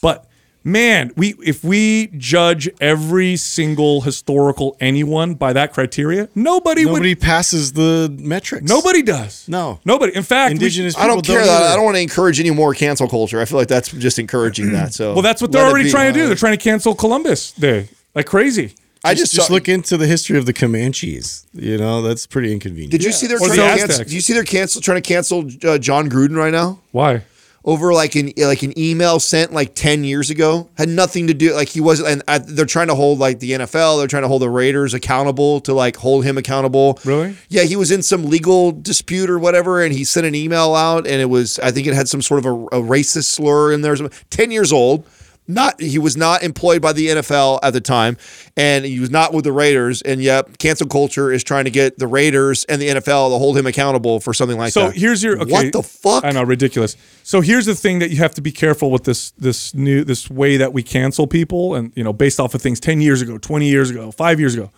but 0.00 0.24
man, 0.64 1.12
we 1.16 1.34
if 1.44 1.62
we 1.64 2.08
judge 2.16 2.68
every 2.80 3.36
single 3.36 4.00
historical 4.02 4.76
anyone 4.80 5.34
by 5.34 5.52
that 5.52 5.72
criteria, 5.72 6.28
nobody, 6.34 6.84
Nobody 6.84 7.10
would. 7.14 7.20
passes 7.20 7.72
the 7.72 8.14
metrics. 8.20 8.68
Nobody 8.68 9.02
does. 9.02 9.48
No. 9.48 9.80
Nobody. 9.84 10.14
In 10.16 10.22
fact, 10.22 10.50
we- 10.50 10.52
Indigenous. 10.56 10.96
I 10.96 11.06
don't 11.06 11.22
people 11.22 11.34
care 11.36 11.44
that. 11.44 11.72
I 11.72 11.76
don't 11.76 11.84
want 11.84 11.96
to 11.96 12.00
encourage 12.02 12.38
any 12.40 12.50
more 12.50 12.74
cancel 12.74 13.08
culture. 13.08 13.40
I 13.40 13.44
feel 13.44 13.58
like 13.58 13.68
that's 13.68 13.90
just 13.90 14.18
encouraging 14.18 14.72
that. 14.72 14.94
So 14.94 15.12
well, 15.14 15.22
that's 15.22 15.40
what 15.42 15.52
they're 15.52 15.66
already 15.66 15.90
trying 15.90 16.12
to 16.12 16.18
do. 16.18 16.26
They're 16.26 16.36
trying 16.36 16.56
to 16.56 16.62
cancel 16.62 16.94
Columbus 16.94 17.52
Day 17.52 17.88
like 18.14 18.26
crazy. 18.26 18.74
I 19.04 19.14
Just, 19.14 19.32
just, 19.32 19.34
just 19.34 19.48
saw- 19.48 19.54
look 19.54 19.68
into 19.68 19.96
the 19.96 20.06
history 20.06 20.38
of 20.38 20.46
the 20.46 20.52
Comanches. 20.52 21.44
You 21.52 21.76
know, 21.76 22.02
that's 22.02 22.24
pretty 22.24 22.52
inconvenient. 22.52 22.92
Did 22.92 23.02
you 23.02 23.10
see 23.10 23.26
they're 23.26 23.36
Or 23.38 23.48
trying 23.48 23.58
the 23.58 23.66
to 23.72 23.78
cancel? 23.78 24.04
Do 24.04 24.14
you 24.14 24.20
see 24.20 24.32
they're 24.32 24.44
cancel 24.44 24.80
trying 24.80 25.02
to 25.02 25.08
cancel 25.08 25.38
uh, 25.64 25.78
Jon 25.78 26.08
Gruden 26.08 26.36
right 26.36 26.52
now? 26.52 26.78
Why? 26.92 27.22
Over 27.64 27.92
like 27.92 28.16
an 28.16 28.32
like 28.38 28.62
an 28.64 28.76
email 28.78 29.20
sent 29.20 29.52
like 29.52 29.74
10 29.74 30.02
years 30.04 30.30
ago 30.30 30.68
had 30.76 30.88
nothing 30.88 31.28
to 31.28 31.34
do 31.34 31.54
like 31.54 31.68
he 31.68 31.80
wasn't 31.80 32.08
and 32.08 32.22
uh, 32.26 32.40
they're 32.44 32.66
trying 32.66 32.88
to 32.88 32.94
hold 32.94 33.18
like 33.20 33.38
the 33.38 33.52
NFL 33.52 33.98
they're 33.98 34.08
trying 34.08 34.22
to 34.22 34.28
hold 34.28 34.42
the 34.42 34.50
Raiders 34.50 34.94
accountable 34.94 35.60
to 35.60 35.72
like 35.72 35.96
hold 35.96 36.24
him 36.24 36.36
accountable 36.38 36.98
Really? 37.04 37.36
yeah 37.48 37.62
he 37.62 37.76
was 37.76 37.90
in 37.92 38.02
some 38.02 38.24
legal 38.24 38.72
dispute 38.72 39.30
or 39.30 39.38
whatever 39.38 39.82
and 39.82 39.92
he 39.94 40.02
sent 40.02 40.26
an 40.26 40.34
email 40.34 40.74
out 40.74 41.06
and 41.06 41.20
it 41.20 41.30
was 41.30 41.58
I 41.60 41.70
think 41.70 41.86
it 41.86 41.94
had 41.94 42.08
some 42.08 42.20
sort 42.22 42.38
of 42.40 42.46
a, 42.46 42.54
a 42.78 42.82
racist 42.82 43.26
slur 43.26 43.72
in 43.72 43.82
there 43.82 43.94
10 44.30 44.50
years 44.50 44.72
old 44.72 45.06
not 45.52 45.80
he 45.80 45.98
was 45.98 46.16
not 46.16 46.42
employed 46.42 46.82
by 46.82 46.92
the 46.92 47.08
NFL 47.08 47.60
at 47.62 47.72
the 47.72 47.80
time 47.80 48.16
and 48.56 48.84
he 48.84 49.00
was 49.00 49.10
not 49.10 49.32
with 49.32 49.44
the 49.44 49.52
Raiders 49.52 50.02
and 50.02 50.22
yet 50.22 50.58
cancel 50.58 50.86
culture 50.86 51.32
is 51.32 51.42
trying 51.44 51.64
to 51.64 51.70
get 51.70 51.98
the 51.98 52.06
Raiders 52.06 52.64
and 52.64 52.80
the 52.80 52.88
NFL 52.88 53.30
to 53.30 53.38
hold 53.38 53.56
him 53.56 53.66
accountable 53.66 54.20
for 54.20 54.34
something 54.34 54.58
like 54.58 54.72
So 54.72 54.88
that 54.88 54.94
So 54.94 55.00
here's 55.00 55.22
your 55.22 55.40
okay. 55.40 55.50
what 55.50 55.72
the 55.72 55.82
fuck 55.82 56.24
I 56.24 56.30
know, 56.30 56.42
ridiculous. 56.42 56.96
So 57.22 57.40
here's 57.40 57.66
the 57.66 57.74
thing 57.74 57.98
that 58.00 58.10
you 58.10 58.16
have 58.18 58.34
to 58.34 58.42
be 58.42 58.52
careful 58.52 58.90
with 58.90 59.04
this 59.04 59.30
this 59.32 59.74
new 59.74 60.04
this 60.04 60.28
way 60.30 60.56
that 60.56 60.72
we 60.72 60.82
cancel 60.82 61.26
people, 61.26 61.74
and 61.74 61.92
you 61.94 62.04
know, 62.04 62.12
based 62.12 62.40
off 62.40 62.54
of 62.54 62.62
things 62.62 62.80
ten 62.80 63.00
years 63.00 63.22
ago, 63.22 63.38
twenty 63.38 63.68
years 63.68 63.90
ago, 63.90 64.10
five 64.10 64.40
years 64.40 64.54
ago, 64.54 64.70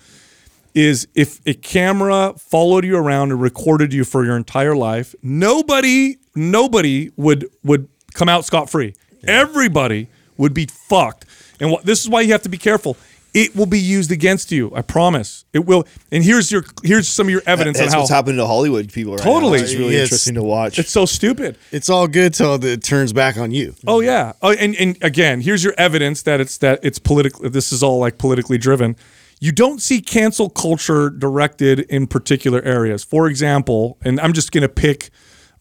is 0.74 1.08
if 1.14 1.40
a 1.46 1.54
camera 1.54 2.34
followed 2.37 2.84
you 2.84 2.96
around 2.96 3.30
and 3.32 3.40
recorded 3.40 3.92
you 3.92 4.04
for 4.04 4.24
your 4.24 4.37
entire 4.37 4.76
life, 4.76 5.14
nobody 5.22 6.16
nobody 6.34 7.10
would 7.16 7.48
would 7.62 7.88
come 8.14 8.28
out 8.28 8.44
scot 8.44 8.70
free. 8.70 8.94
Everybody 9.26 10.08
would 10.36 10.54
be 10.54 10.66
fucked. 10.66 11.26
And 11.60 11.70
wh- 11.72 11.82
this 11.82 12.00
is 12.02 12.08
why 12.08 12.20
you 12.22 12.32
have 12.32 12.42
to 12.42 12.48
be 12.48 12.58
careful. 12.58 12.96
It 13.32 13.56
will 13.56 13.66
be 13.66 13.80
used 13.80 14.12
against 14.12 14.52
you. 14.52 14.70
I 14.76 14.82
promise. 14.82 15.44
It 15.52 15.66
will. 15.66 15.84
And 16.12 16.22
here's 16.22 16.52
your 16.52 16.62
here's 16.84 17.08
some 17.08 17.26
of 17.26 17.30
your 17.32 17.42
evidence 17.46 17.78
That's 17.78 17.88
on 17.88 17.94
how 17.94 18.00
what's 18.02 18.10
happening 18.10 18.36
to 18.36 18.46
Hollywood 18.46 18.92
people 18.92 19.14
right 19.14 19.22
Totally. 19.22 19.58
now. 19.58 19.64
It's 19.64 19.74
really 19.74 19.94
Yes. 19.94 20.02
interesting 20.04 20.34
to 20.34 20.42
watch. 20.44 20.78
it's 20.78 20.92
so 20.92 21.04
stupid. 21.04 21.58
It's 21.72 21.88
all 21.90 22.06
good 22.06 22.32
till 22.32 22.64
it 22.64 22.84
turns 22.84 23.12
back 23.12 23.36
on 23.36 23.50
you. 23.50 23.74
Oh 23.88 23.98
yeah. 24.00 24.34
Oh, 24.40 24.52
and 24.52 24.76
and 24.76 24.96
again, 25.02 25.40
here's 25.40 25.64
your 25.64 25.74
evidence 25.76 26.22
that 26.22 26.40
it's 26.40 26.58
that 26.58 26.78
it's 26.84 27.00
political. 27.00 27.50
This 27.50 27.72
is 27.72 27.82
all 27.82 27.98
like 27.98 28.18
politically 28.18 28.56
driven. 28.58 28.94
You 29.40 29.50
don't 29.50 29.82
see 29.82 30.00
cancel 30.00 30.48
culture 30.48 31.10
directed 31.10 31.80
in 31.80 32.06
particular 32.06 32.62
areas. 32.62 33.02
For 33.02 33.26
example, 33.26 33.98
and 34.04 34.20
I'm 34.20 34.32
just 34.32 34.52
going 34.52 34.62
to 34.62 34.68
pick 34.68 35.10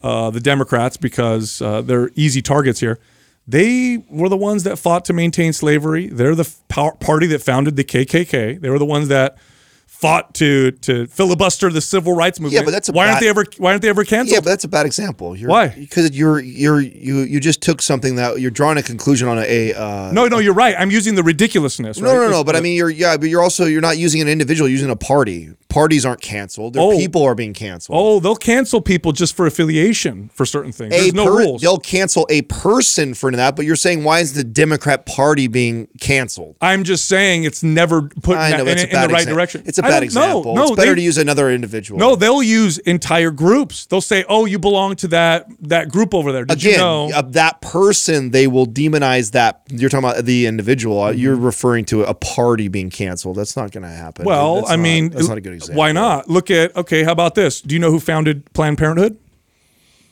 uh, 0.04 0.30
the 0.30 0.40
Democrats 0.40 0.96
because 0.96 1.60
uh, 1.60 1.82
they're 1.82 2.12
easy 2.16 2.42
targets 2.44 2.82
here. 2.82 3.00
They 3.48 4.04
were 4.10 4.30
the 4.30 4.38
ones 4.38 4.64
that 4.64 4.78
fought 4.78 5.06
to 5.06 5.14
maintain 5.14 5.54
slavery. 5.54 6.08
They're 6.08 6.36
the 6.36 6.50
party 6.70 7.28
that 7.28 7.42
founded 7.42 7.76
the 7.76 7.84
KKK. 7.84 8.62
They 8.62 8.70
were 8.70 8.80
the 8.80 8.86
ones 8.86 9.10
that 9.10 9.38
fought 10.04 10.34
to 10.36 10.72
to 10.72 11.08
filibuster 11.08 11.70
the 11.72 11.80
civil 11.80 12.14
rights 12.14 12.38
movement. 12.40 12.60
Yeah, 12.60 12.66
but 12.66 12.72
that's 12.72 12.90
a 12.90 12.92
why 12.92 13.08
aren't 13.08 13.22
they 13.22 13.30
ever 13.30 13.46
why 13.58 13.72
aren't 13.72 13.82
they 13.82 13.90
ever 13.90 14.04
canceled? 14.04 14.34
Yeah, 14.34 14.40
but 14.42 14.50
that's 14.50 14.66
a 14.66 14.68
bad 14.68 14.86
example. 14.86 15.34
You're, 15.36 15.50
Why? 15.50 15.70
Because 15.70 16.12
you're 16.12 16.40
you're 16.42 16.82
you 16.82 17.20
you 17.20 17.40
just 17.40 17.62
took 17.62 17.82
something 17.82 18.18
that 18.18 18.42
you're 18.42 18.52
drawing 18.52 18.78
a 18.78 18.84
conclusion 18.84 19.28
on 19.30 19.38
a. 19.40 19.74
Uh, 19.74 20.12
no, 20.12 20.28
no, 20.28 20.40
you're 20.40 20.54
right. 20.54 20.76
I'm 20.78 20.92
using 20.92 21.16
the 21.16 21.24
ridiculousness. 21.24 22.00
no, 22.00 22.08
right? 22.10 22.14
no, 22.16 22.22
no, 22.30 22.30
This- 22.38 22.44
But 22.44 22.56
I 22.58 22.62
mean, 22.62 22.76
you're 22.76 22.90
yeah, 22.90 23.16
but 23.18 23.30
you're 23.30 23.42
also 23.42 23.66
you're 23.66 23.82
not 23.90 23.98
using 23.98 24.20
an 24.22 24.28
individual. 24.28 24.68
You're 24.68 24.76
using 24.80 24.90
a 24.92 24.96
party. 24.98 25.50
Parties 25.70 26.06
aren't 26.06 26.22
canceled. 26.22 26.74
Their 26.74 26.84
Oh. 26.84 26.98
people 26.98 27.24
are 27.24 27.34
being 27.34 27.54
canceled. 27.54 27.98
Oh, 28.00 28.20
they'll 28.20 28.36
cancel 28.36 28.80
people 28.80 29.12
just 29.12 29.36
for 29.36 29.48
affiliation 29.48 30.30
for 30.32 30.46
certain 30.46 30.72
things. 30.72 30.94
a 30.94 30.98
There's 31.00 31.14
no 31.16 31.26
rules. 31.26 31.62
They'll 31.64 31.80
cancel 31.80 32.28
a 32.30 32.44
person 32.44 33.16
for 33.16 33.32
that. 33.32 33.56
But 33.56 33.66
you're 33.66 33.76
saying 33.76 34.04
why 34.04 34.20
is 34.20 34.34
the 34.34 34.44
Democrat 34.44 35.08
Party 35.08 35.48
being 35.48 35.88
canceled? 36.00 36.58
I'm 36.62 36.84
just 36.84 37.06
saying 37.06 37.46
it's 37.46 37.64
never 37.64 38.04
put 38.04 38.38
in, 38.38 38.52
know 38.58 38.66
in, 38.68 38.78
in 38.78 38.90
bad 38.92 39.10
the 39.10 39.14
right 39.14 39.22
example. 39.22 39.34
direction. 39.36 39.64
It's 39.66 39.80
a 39.80 39.86
I 39.86 39.90
bad 39.96 40.04
example. 40.04 40.56
No, 40.56 40.62
no, 40.62 40.68
it's 40.68 40.76
better 40.76 40.92
they- 40.92 40.96
to 40.96 41.02
use 41.02 41.18
another 41.18 41.50
individual. 41.50 42.00
No, 42.00 42.16
they'll 42.16 42.44
use 42.44 42.78
entire 42.80 43.32
groups. 43.32 43.86
They'll 43.86 44.02
say, 44.02 44.24
"Oh, 44.28 44.46
you 44.46 44.60
belong 44.60 44.96
to 44.98 45.08
that 45.10 45.48
that 45.62 45.90
group 45.90 46.14
over 46.14 46.32
there." 46.32 46.46
Did 46.46 46.58
Again, 46.58 46.72
you 46.74 46.78
know? 46.78 47.10
uh, 47.14 47.22
that 47.22 47.62
person, 47.62 48.32
they 48.32 48.48
will 48.48 48.66
demonize 48.68 49.32
that. 49.32 49.62
You're 49.70 49.90
talking 49.90 50.10
about 50.10 50.26
the 50.26 50.46
individual. 50.46 51.02
Uh, 51.02 51.12
You're 51.12 51.36
referring 51.36 51.86
to 51.86 52.04
a 52.04 52.14
party 52.14 52.68
being 52.68 52.90
canceled. 52.90 53.38
That's 53.38 53.56
not 53.56 53.72
going 53.72 53.84
to 53.84 53.90
happen. 53.90 54.26
well, 54.26 54.56
That's 54.56 54.72
I 54.72 54.76
not- 54.76 54.82
mean, 54.84 55.10
that's 55.10 55.28
not 55.28 55.38
a 55.38 55.42
good 55.42 55.54
example. 55.54 55.78
Why 55.80 55.92
not? 55.92 56.30
Look 56.30 56.50
at 56.52 56.76
okay. 56.76 57.04
How 57.04 57.12
about 57.12 57.36
this? 57.36 57.62
Do 57.62 57.74
you 57.76 57.80
know 57.80 57.92
who 57.92 58.00
founded 58.00 58.52
Planned 58.54 58.78
Parenthood? 58.78 59.18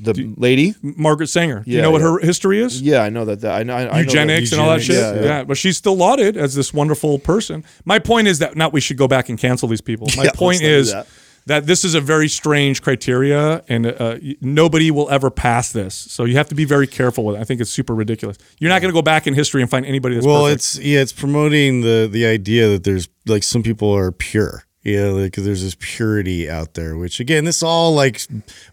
The 0.03 0.33
lady? 0.37 0.75
Margaret 0.81 1.27
Sanger. 1.27 1.63
Do 1.65 1.71
you 1.71 1.81
know 1.81 1.91
what 1.91 2.01
yeah. 2.01 2.11
her 2.11 2.19
history 2.19 2.59
is? 2.61 2.81
Yeah, 2.81 3.03
I 3.03 3.09
know 3.09 3.25
that. 3.25 3.41
that 3.41 3.59
I 3.59 3.63
know. 3.63 3.75
I 3.75 3.83
know 3.85 3.91
that- 3.91 3.99
eugenics 4.05 4.51
and 4.51 4.59
all 4.61 4.69
that 4.71 4.81
shit. 4.81 4.95
Eugenics, 4.95 5.25
Yeah, 5.25 5.37
yeah. 5.39 5.43
but 5.43 5.57
she's 5.57 5.77
still 5.77 5.95
lauded 5.95 6.37
as 6.37 6.55
this 6.55 6.73
wonderful 6.73 7.19
person. 7.19 7.63
My 7.85 7.99
point 7.99 8.27
is 8.27 8.39
that 8.39 8.55
not 8.55 8.73
we 8.73 8.81
should 8.81 8.97
go 8.97 9.07
back 9.07 9.29
and 9.29 9.37
cancel 9.37 9.67
these 9.67 9.81
people. 9.81 10.07
My 10.17 10.23
Yeah, 10.23 10.31
point 10.33 10.61
is 10.61 10.91
that. 10.91 11.07
that. 11.45 11.65
this 11.67 11.83
is 11.85 11.93
a 11.95 12.01
very 12.01 12.27
strange 12.27 12.81
criteria, 12.81 13.63
and 13.69 13.85
uh, 13.87 14.17
nobody 14.41 14.91
will 14.91 15.09
ever 15.09 15.29
pass 15.29 15.71
this. 15.71 15.93
So 15.95 16.25
you 16.25 16.35
have 16.37 16.49
to 16.49 16.55
be 16.55 16.65
very 16.65 16.87
careful 16.87 17.25
with 17.25 17.35
it. 17.35 17.39
I 17.39 17.43
think 17.43 17.61
it's 17.61 17.69
super 17.71 17.93
ridiculous. 17.95 18.37
You're 18.59 18.69
not 18.69 18.81
going 18.81 18.91
to 18.91 18.97
go 18.97 19.01
back 19.01 19.27
in 19.27 19.33
history 19.33 19.61
and 19.61 19.69
find 19.69 19.85
anybody 19.85 20.15
that's 20.15 20.25
Well, 20.25 20.43
perfect. 20.45 20.55
it's 20.59 20.79
yeah, 20.79 20.99
it's 21.01 21.13
promoting 21.13 21.81
the 21.81 22.07
the 22.11 22.25
idea 22.25 22.69
that 22.69 22.83
there's 22.83 23.07
like 23.25 23.43
some 23.43 23.63
people 23.63 23.91
are 23.95 24.11
pure. 24.11 24.63
Yeah, 24.83 25.07
like 25.09 25.33
there's 25.33 25.61
this 25.63 25.75
purity 25.79 26.49
out 26.49 26.73
there, 26.73 26.97
which 26.97 27.19
again, 27.19 27.45
this 27.45 27.61
all 27.61 27.93
like 27.93 28.21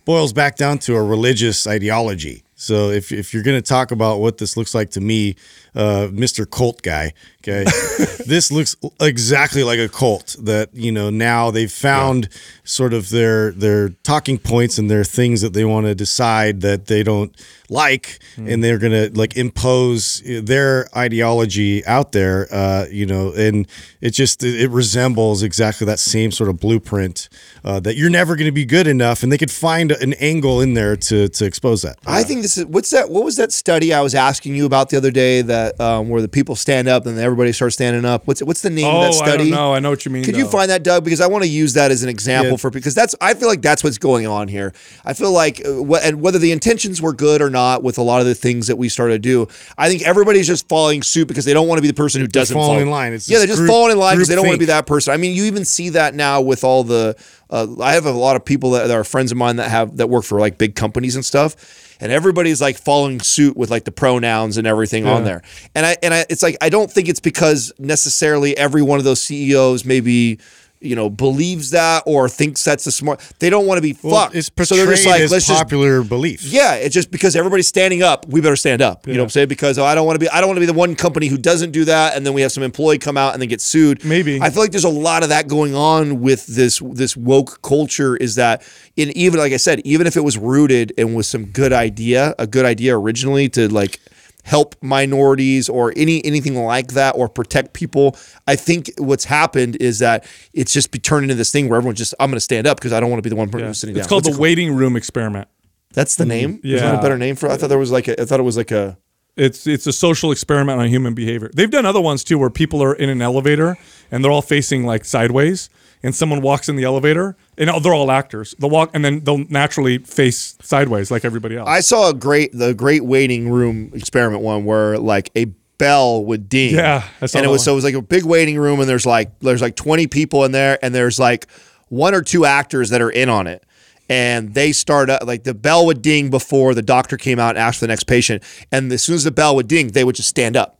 boils 0.04 0.32
back 0.32 0.56
down 0.56 0.78
to 0.80 0.96
a 0.96 1.02
religious 1.02 1.66
ideology. 1.66 2.44
So 2.60 2.90
if 2.90 3.12
if 3.12 3.32
you're 3.32 3.44
going 3.44 3.56
to 3.56 3.66
talk 3.66 3.92
about 3.92 4.18
what 4.18 4.38
this 4.38 4.56
looks 4.56 4.74
like 4.74 4.90
to 4.90 5.00
me, 5.00 5.36
uh, 5.76 6.08
Mr. 6.10 6.44
Cult 6.44 6.82
guy, 6.82 7.12
okay, 7.40 7.62
this 8.26 8.50
looks 8.50 8.74
exactly 9.00 9.62
like 9.62 9.78
a 9.78 9.88
cult 9.88 10.34
that 10.40 10.70
you 10.74 10.90
know 10.90 11.08
now 11.08 11.52
they've 11.52 11.70
found 11.70 12.28
sort 12.64 12.92
of 12.92 13.10
their 13.10 13.52
their 13.52 13.90
talking 14.02 14.38
points 14.38 14.76
and 14.76 14.90
their 14.90 15.04
things 15.04 15.40
that 15.40 15.52
they 15.52 15.64
want 15.64 15.86
to 15.86 15.94
decide 15.94 16.60
that 16.62 16.86
they 16.86 17.04
don't 17.04 17.32
like, 17.70 18.18
and 18.36 18.64
they're 18.64 18.78
going 18.78 18.92
to 18.92 19.16
like 19.16 19.36
impose 19.36 20.20
their 20.24 20.88
ideology 20.96 21.86
out 21.86 22.10
there, 22.10 22.48
uh, 22.50 22.86
you 22.90 23.06
know, 23.06 23.32
and 23.34 23.68
it 24.00 24.10
just 24.10 24.42
it, 24.42 24.62
it 24.62 24.70
resembles 24.70 25.44
exactly 25.44 25.84
that 25.84 26.00
same 26.00 26.32
sort 26.32 26.50
of 26.50 26.58
blueprint 26.58 27.28
uh, 27.64 27.78
that 27.78 27.94
you're 27.94 28.10
never 28.10 28.34
going 28.34 28.46
to 28.46 28.52
be 28.52 28.64
good 28.64 28.88
enough, 28.88 29.22
and 29.22 29.30
they 29.30 29.38
could 29.38 29.50
find 29.50 29.92
an 29.92 30.14
angle 30.14 30.60
in 30.60 30.74
there 30.74 30.96
to 30.96 31.28
to 31.28 31.44
expose 31.44 31.82
that. 31.82 31.98
I 32.04 32.24
think 32.24 32.42
this 32.48 32.58
is 32.58 32.66
what's 32.66 32.90
that? 32.90 33.10
What 33.10 33.24
was 33.24 33.36
that 33.36 33.52
study 33.52 33.92
I 33.92 34.00
was 34.00 34.14
asking 34.14 34.54
you 34.54 34.64
about 34.64 34.88
the 34.88 34.96
other 34.96 35.10
day? 35.10 35.42
That 35.42 35.78
um, 35.80 36.08
where 36.08 36.22
the 36.22 36.28
people 36.28 36.56
stand 36.56 36.88
up 36.88 37.06
and 37.06 37.18
everybody 37.18 37.52
starts 37.52 37.74
standing 37.74 38.04
up. 38.04 38.26
What's 38.26 38.42
what's 38.42 38.62
the 38.62 38.70
name 38.70 38.86
oh, 38.86 39.00
of 39.00 39.02
that 39.02 39.14
study? 39.14 39.30
I 39.30 39.36
don't 39.36 39.50
know. 39.50 39.74
I 39.74 39.80
know 39.80 39.90
what 39.90 40.04
you 40.04 40.10
mean. 40.10 40.24
Could 40.24 40.36
you 40.36 40.48
find 40.48 40.70
that, 40.70 40.82
Doug? 40.82 41.04
Because 41.04 41.20
I 41.20 41.26
want 41.26 41.44
to 41.44 41.50
use 41.50 41.74
that 41.74 41.90
as 41.90 42.02
an 42.02 42.08
example 42.08 42.52
Yeah. 42.52 42.56
for 42.56 42.70
because 42.70 42.94
that's 42.94 43.14
I 43.20 43.34
feel 43.34 43.48
like 43.48 43.62
that's 43.62 43.84
what's 43.84 43.98
going 43.98 44.26
on 44.26 44.48
here. 44.48 44.72
I 45.04 45.12
feel 45.12 45.32
like 45.32 45.60
uh, 45.64 45.94
and 45.96 46.20
whether 46.20 46.38
the 46.38 46.52
intentions 46.52 47.02
were 47.02 47.12
good 47.12 47.42
or 47.42 47.50
not 47.50 47.82
with 47.82 47.98
a 47.98 48.02
lot 48.02 48.20
of 48.20 48.26
the 48.26 48.34
things 48.34 48.66
that 48.68 48.76
we 48.76 48.88
started 48.88 49.14
to 49.14 49.18
do, 49.18 49.48
I 49.76 49.88
think 49.88 50.02
everybody's 50.02 50.46
just 50.46 50.68
following 50.68 51.02
suit 51.02 51.28
because 51.28 51.44
they 51.44 51.52
don't 51.52 51.68
want 51.68 51.78
to 51.78 51.82
be 51.82 51.88
the 51.88 51.94
person 51.94 52.20
who 52.20 52.26
doesn't 52.26 52.54
follow. 52.54 52.78
in 52.78 52.90
line. 52.90 53.12
It's 53.12 53.28
yeah, 53.28 53.38
they're 53.38 53.46
just 53.46 53.58
group- 53.58 53.70
falling 53.70 53.92
in 53.92 53.98
line 53.98 54.16
because 54.16 54.28
they 54.28 54.34
don't 54.34 54.46
want 54.46 54.56
to 54.56 54.60
be 54.60 54.66
that 54.66 54.86
person. 54.86 55.12
I 55.12 55.18
mean, 55.18 55.34
you 55.34 55.44
even 55.44 55.64
see 55.64 55.90
that 55.90 56.14
now 56.14 56.40
with 56.40 56.64
all 56.64 56.84
the. 56.84 57.16
Uh, 57.50 57.66
I 57.80 57.94
have 57.94 58.04
a 58.04 58.10
lot 58.10 58.36
of 58.36 58.44
people 58.44 58.72
that, 58.72 58.88
that 58.88 58.94
are 58.94 59.04
friends 59.04 59.32
of 59.32 59.38
mine 59.38 59.56
that 59.56 59.70
have 59.70 59.96
that 59.96 60.08
work 60.08 60.24
for 60.24 60.38
like 60.38 60.58
big 60.58 60.74
companies 60.74 61.14
and 61.14 61.24
stuff, 61.24 61.87
and 62.00 62.12
everybody's 62.12 62.60
like 62.60 62.78
following 62.78 63.20
suit 63.20 63.56
with 63.56 63.70
like 63.70 63.84
the 63.84 63.92
pronouns 63.92 64.56
and 64.56 64.66
everything 64.66 65.06
on 65.06 65.24
there. 65.24 65.42
And 65.74 65.84
I 65.84 65.96
and 66.02 66.14
I, 66.14 66.26
it's 66.28 66.42
like 66.42 66.56
I 66.60 66.68
don't 66.68 66.90
think 66.90 67.08
it's 67.08 67.20
because 67.20 67.72
necessarily 67.78 68.56
every 68.56 68.82
one 68.82 68.98
of 68.98 69.04
those 69.04 69.20
CEOs 69.22 69.84
maybe 69.84 70.38
you 70.80 70.94
know 70.94 71.10
believes 71.10 71.70
that 71.70 72.02
or 72.06 72.28
thinks 72.28 72.64
that's 72.64 72.86
a 72.86 72.92
smart. 72.92 73.20
They 73.38 73.50
don't 73.50 73.66
want 73.66 73.78
to 73.78 73.82
be 73.82 73.96
Well, 74.02 74.24
fucked. 74.24 74.36
it's 74.36 74.50
so 74.68 74.76
they're 74.76 74.86
just 74.86 75.06
like 75.06 75.20
let's 75.30 75.46
just 75.46 75.48
popular 75.48 76.02
belief. 76.02 76.44
yeah, 76.44 76.74
it's 76.74 76.94
just 76.94 77.10
because 77.10 77.34
everybody's 77.36 77.68
standing 77.68 78.02
up, 78.02 78.26
we 78.28 78.40
better 78.40 78.56
stand 78.56 78.80
up. 78.82 79.06
You 79.06 79.14
know 79.14 79.20
what 79.20 79.24
I'm 79.24 79.30
saying? 79.30 79.48
Because 79.48 79.78
oh, 79.78 79.84
I 79.84 79.94
don't 79.94 80.06
want 80.06 80.16
to 80.16 80.20
be 80.20 80.28
I 80.28 80.40
don't 80.40 80.48
want 80.48 80.56
to 80.56 80.60
be 80.60 80.66
the 80.66 80.72
one 80.72 80.94
company 80.94 81.26
who 81.26 81.38
doesn't 81.38 81.72
do 81.72 81.84
that 81.86 82.16
and 82.16 82.24
then 82.24 82.32
we 82.34 82.42
have 82.42 82.52
some 82.52 82.62
employee 82.62 82.98
come 82.98 83.16
out 83.16 83.32
and 83.32 83.42
then 83.42 83.48
get 83.48 83.60
sued. 83.60 84.04
Maybe. 84.04 84.40
I 84.40 84.50
feel 84.50 84.62
like 84.62 84.70
there's 84.70 84.84
a 84.84 84.88
lot 84.88 85.22
of 85.22 85.30
that 85.30 85.48
going 85.48 85.74
on 85.74 86.20
with 86.20 86.46
this 86.46 86.80
this 86.92 87.16
woke 87.16 87.60
culture 87.62 88.16
is 88.16 88.36
that 88.36 88.62
in 88.96 89.10
even 89.16 89.40
like 89.40 89.52
I 89.52 89.56
said, 89.58 89.80
even 89.84 90.06
if 90.06 90.16
it 90.16 90.22
was 90.22 90.38
rooted 90.38 90.92
and 90.98 91.16
was 91.16 91.26
some 91.26 91.46
good 91.46 91.72
idea, 91.72 92.34
a 92.38 92.46
good 92.46 92.64
idea 92.64 92.96
originally 92.96 93.48
to 93.50 93.68
like 93.68 94.00
help 94.48 94.74
minorities 94.80 95.68
or 95.68 95.92
any 95.96 96.24
anything 96.24 96.56
like 96.56 96.88
that 96.94 97.14
or 97.16 97.28
protect 97.28 97.74
people. 97.74 98.16
I 98.46 98.56
think 98.56 98.90
what's 98.98 99.24
happened 99.26 99.76
is 99.80 99.98
that 99.98 100.26
it's 100.54 100.72
just 100.72 100.90
be 100.90 100.98
turned 100.98 101.24
into 101.24 101.34
this 101.34 101.52
thing 101.52 101.68
where 101.68 101.76
everyone's 101.76 101.98
just 101.98 102.14
I'm 102.18 102.30
going 102.30 102.36
to 102.36 102.40
stand 102.40 102.66
up 102.66 102.78
because 102.78 102.92
I 102.92 103.00
don't 103.00 103.10
want 103.10 103.18
to 103.22 103.26
be 103.28 103.30
the 103.30 103.36
one 103.36 103.50
person 103.50 103.66
Yeah. 103.68 103.72
sitting 103.72 103.94
It's 103.96 103.98
down. 103.98 104.04
It's 104.04 104.08
called 104.08 104.24
What's 104.24 104.36
the 104.36 104.40
it 104.40 104.42
waiting 104.42 104.74
room 104.74 104.96
experiment. 104.96 105.48
that's 105.92 106.16
the 106.16 106.24
mm-hmm. 106.24 106.28
name. 106.30 106.60
Is 106.64 106.80
that 106.80 106.92
Yeah. 106.92 106.98
a 106.98 107.02
better 107.02 107.18
name 107.18 107.36
for? 107.36 107.46
it? 107.48 107.52
I 107.52 107.56
thought 107.58 107.68
there 107.68 107.78
was 107.78 107.90
like 107.92 108.08
a. 108.08 108.20
I 108.20 108.24
thought 108.24 108.40
it 108.40 108.44
was 108.44 108.56
like 108.56 108.70
a. 108.70 108.96
It's 109.36 109.66
it's 109.66 109.86
a 109.86 109.92
social 109.92 110.32
experiment 110.32 110.80
on 110.80 110.88
human 110.88 111.14
behavior. 111.14 111.50
They've 111.54 111.70
done 111.70 111.86
other 111.86 112.00
ones 112.00 112.24
too, 112.24 112.38
where 112.38 112.50
people 112.50 112.82
are 112.82 112.94
in 112.94 113.08
an 113.08 113.22
elevator 113.22 113.76
and 114.10 114.24
they're 114.24 114.32
all 114.32 114.42
facing 114.42 114.84
like 114.84 115.04
sideways, 115.04 115.68
and 116.02 116.14
someone 116.14 116.40
walks 116.40 116.68
in 116.68 116.76
the 116.76 116.84
elevator, 116.84 117.36
and 117.56 117.68
they're 117.82 117.94
all 117.94 118.10
actors. 118.10 118.54
They'll 118.58 118.70
walk, 118.70 118.90
and 118.94 119.04
then 119.04 119.20
they'll 119.20 119.44
naturally 119.48 119.98
face 119.98 120.56
sideways 120.62 121.10
like 121.10 121.24
everybody 121.24 121.56
else. 121.56 121.68
I 121.68 121.80
saw 121.80 122.10
a 122.10 122.14
great 122.14 122.52
the 122.52 122.74
great 122.74 123.04
waiting 123.04 123.48
room 123.48 123.90
experiment 123.94 124.42
one 124.42 124.64
where 124.64 124.98
like 124.98 125.30
a 125.36 125.46
bell 125.78 126.24
would 126.24 126.48
ding. 126.48 126.74
Yeah, 126.74 127.08
and 127.20 127.44
it 127.44 127.48
was 127.48 127.64
so 127.64 127.72
it 127.72 127.76
was 127.76 127.84
like 127.84 127.94
a 127.94 128.02
big 128.02 128.24
waiting 128.24 128.58
room, 128.58 128.80
and 128.80 128.88
there's 128.88 129.06
like 129.06 129.38
there's 129.40 129.62
like 129.62 129.76
20 129.76 130.06
people 130.08 130.44
in 130.44 130.52
there, 130.52 130.78
and 130.82 130.94
there's 130.94 131.18
like 131.18 131.46
one 131.88 132.14
or 132.14 132.22
two 132.22 132.44
actors 132.44 132.90
that 132.90 133.00
are 133.00 133.10
in 133.10 133.28
on 133.28 133.46
it. 133.46 133.64
And 134.10 134.54
they 134.54 134.72
start 134.72 135.10
up 135.10 135.24
like 135.26 135.44
the 135.44 135.52
bell 135.52 135.84
would 135.84 136.00
ding 136.00 136.30
before 136.30 136.72
the 136.72 136.82
doctor 136.82 137.18
came 137.18 137.38
out 137.38 137.50
and 137.50 137.58
asked 137.58 137.80
for 137.80 137.84
the 137.84 137.88
next 137.88 138.04
patient. 138.04 138.42
And 138.72 138.90
as 138.90 139.02
soon 139.02 139.16
as 139.16 139.24
the 139.24 139.30
bell 139.30 139.54
would 139.56 139.68
ding, 139.68 139.88
they 139.88 140.02
would 140.02 140.14
just 140.14 140.30
stand 140.30 140.56
up. 140.56 140.77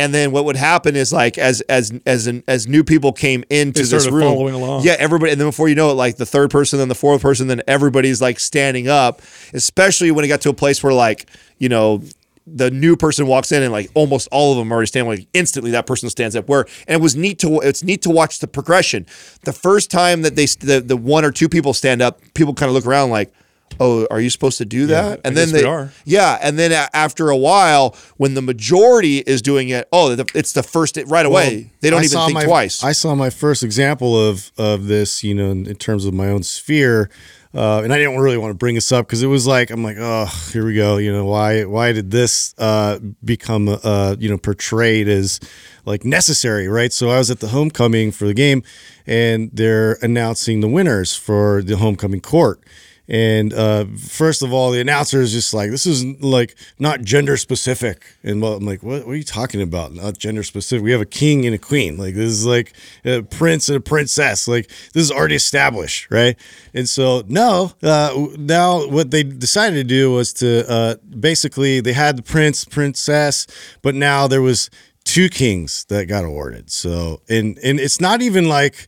And 0.00 0.14
then 0.14 0.32
what 0.32 0.46
would 0.46 0.56
happen 0.56 0.96
is 0.96 1.12
like 1.12 1.36
as 1.36 1.60
as 1.62 1.92
as 2.06 2.26
an, 2.26 2.42
as 2.48 2.66
new 2.66 2.82
people 2.82 3.12
came 3.12 3.44
into 3.50 3.84
this 3.84 4.08
room, 4.08 4.22
following 4.22 4.54
along. 4.54 4.82
yeah, 4.82 4.96
everybody, 4.98 5.30
and 5.32 5.38
then 5.38 5.48
before 5.48 5.68
you 5.68 5.74
know 5.74 5.90
it, 5.90 5.94
like 5.94 6.16
the 6.16 6.24
third 6.24 6.50
person, 6.50 6.78
then 6.78 6.88
the 6.88 6.94
fourth 6.94 7.20
person, 7.20 7.48
then 7.48 7.60
everybody's 7.68 8.22
like 8.22 8.40
standing 8.40 8.88
up. 8.88 9.20
Especially 9.52 10.10
when 10.10 10.24
it 10.24 10.28
got 10.28 10.40
to 10.40 10.48
a 10.48 10.54
place 10.54 10.82
where 10.82 10.94
like 10.94 11.28
you 11.58 11.68
know 11.68 12.02
the 12.46 12.70
new 12.70 12.96
person 12.96 13.26
walks 13.26 13.52
in 13.52 13.62
and 13.62 13.72
like 13.72 13.90
almost 13.94 14.26
all 14.32 14.52
of 14.52 14.58
them 14.58 14.72
are 14.72 14.76
already 14.76 14.86
standing. 14.86 15.10
Like 15.10 15.28
instantly, 15.34 15.72
that 15.72 15.86
person 15.86 16.08
stands 16.08 16.34
up. 16.34 16.48
Where 16.48 16.64
and 16.88 16.96
it 16.96 17.02
was 17.02 17.14
neat 17.14 17.38
to 17.40 17.60
it's 17.60 17.82
neat 17.82 18.00
to 18.02 18.10
watch 18.10 18.38
the 18.38 18.48
progression. 18.48 19.04
The 19.44 19.52
first 19.52 19.90
time 19.90 20.22
that 20.22 20.34
they 20.34 20.46
the 20.46 20.80
the 20.80 20.96
one 20.96 21.26
or 21.26 21.30
two 21.30 21.50
people 21.50 21.74
stand 21.74 22.00
up, 22.00 22.20
people 22.32 22.54
kind 22.54 22.68
of 22.68 22.74
look 22.74 22.86
around 22.86 23.10
like. 23.10 23.32
Oh, 23.78 24.06
are 24.10 24.20
you 24.20 24.30
supposed 24.30 24.58
to 24.58 24.64
do 24.64 24.86
that? 24.86 25.20
I 25.24 25.28
and 25.28 25.36
then 25.36 25.48
guess 25.48 25.52
we 25.54 25.60
they, 25.60 25.66
are. 25.66 25.92
yeah, 26.04 26.38
and 26.42 26.58
then 26.58 26.72
a- 26.72 26.94
after 26.94 27.30
a 27.30 27.36
while, 27.36 27.96
when 28.16 28.34
the 28.34 28.42
majority 28.42 29.18
is 29.18 29.40
doing 29.42 29.68
it, 29.68 29.88
oh, 29.92 30.14
the, 30.14 30.30
it's 30.34 30.52
the 30.52 30.62
first 30.62 30.98
right 31.06 31.24
away. 31.24 31.70
they 31.80 31.90
don't 31.90 32.00
I 32.00 32.04
even 32.04 32.18
think 32.20 32.34
my, 32.34 32.44
twice. 32.44 32.82
I 32.82 32.92
saw 32.92 33.14
my 33.14 33.30
first 33.30 33.62
example 33.62 34.18
of 34.18 34.50
of 34.58 34.86
this, 34.86 35.22
you 35.22 35.34
know, 35.34 35.50
in, 35.50 35.66
in 35.66 35.76
terms 35.76 36.04
of 36.04 36.14
my 36.14 36.28
own 36.28 36.42
sphere. 36.42 37.10
Uh, 37.52 37.80
and 37.82 37.92
I 37.92 37.98
didn't 37.98 38.16
really 38.16 38.38
want 38.38 38.52
to 38.52 38.56
bring 38.56 38.76
this 38.76 38.92
up 38.92 39.06
because 39.06 39.24
it 39.24 39.26
was 39.26 39.44
like 39.44 39.70
I'm 39.70 39.82
like, 39.82 39.96
oh, 39.98 40.26
here 40.52 40.64
we 40.64 40.74
go. 40.74 40.98
You 40.98 41.12
know, 41.12 41.24
why 41.24 41.64
why 41.64 41.90
did 41.92 42.12
this 42.12 42.54
uh, 42.58 43.00
become 43.24 43.68
uh, 43.82 44.14
you 44.20 44.28
know 44.28 44.38
portrayed 44.38 45.08
as 45.08 45.40
like 45.84 46.04
necessary, 46.04 46.68
right? 46.68 46.92
So 46.92 47.10
I 47.10 47.18
was 47.18 47.28
at 47.28 47.40
the 47.40 47.48
homecoming 47.48 48.12
for 48.12 48.26
the 48.26 48.34
game, 48.34 48.62
and 49.04 49.50
they're 49.52 49.94
announcing 49.94 50.60
the 50.60 50.68
winners 50.68 51.16
for 51.16 51.60
the 51.62 51.76
homecoming 51.76 52.20
court. 52.20 52.62
And 53.10 53.52
uh, 53.52 53.86
first 53.98 54.40
of 54.40 54.52
all, 54.52 54.70
the 54.70 54.80
announcer 54.80 55.20
is 55.20 55.32
just 55.32 55.52
like, 55.52 55.72
"This 55.72 55.84
is 55.84 56.04
like 56.22 56.54
not 56.78 57.02
gender 57.02 57.36
specific." 57.36 58.04
And 58.22 58.42
I'm 58.44 58.64
like, 58.64 58.84
"What? 58.84 59.04
What 59.04 59.12
are 59.12 59.16
you 59.16 59.24
talking 59.24 59.60
about? 59.60 59.92
Not 59.92 60.16
gender 60.16 60.44
specific? 60.44 60.84
We 60.84 60.92
have 60.92 61.00
a 61.00 61.06
king 61.06 61.44
and 61.44 61.52
a 61.52 61.58
queen. 61.58 61.96
Like 61.96 62.14
this 62.14 62.30
is 62.30 62.46
like 62.46 62.72
a 63.04 63.22
prince 63.22 63.68
and 63.68 63.76
a 63.76 63.80
princess. 63.80 64.46
Like 64.46 64.68
this 64.94 65.02
is 65.02 65.10
already 65.10 65.34
established, 65.34 66.08
right?" 66.12 66.38
And 66.72 66.88
so 66.88 67.24
no, 67.26 67.72
uh, 67.82 68.28
now 68.38 68.86
what 68.86 69.10
they 69.10 69.24
decided 69.24 69.74
to 69.74 69.84
do 69.84 70.12
was 70.12 70.32
to 70.34 70.70
uh, 70.70 70.94
basically 71.18 71.80
they 71.80 71.94
had 71.94 72.16
the 72.16 72.22
prince, 72.22 72.64
princess, 72.64 73.48
but 73.82 73.96
now 73.96 74.28
there 74.28 74.42
was 74.42 74.70
two 75.02 75.28
kings 75.28 75.84
that 75.88 76.06
got 76.06 76.24
awarded. 76.24 76.70
So 76.70 77.22
and 77.28 77.58
and 77.64 77.80
it's 77.80 78.00
not 78.00 78.22
even 78.22 78.48
like 78.48 78.86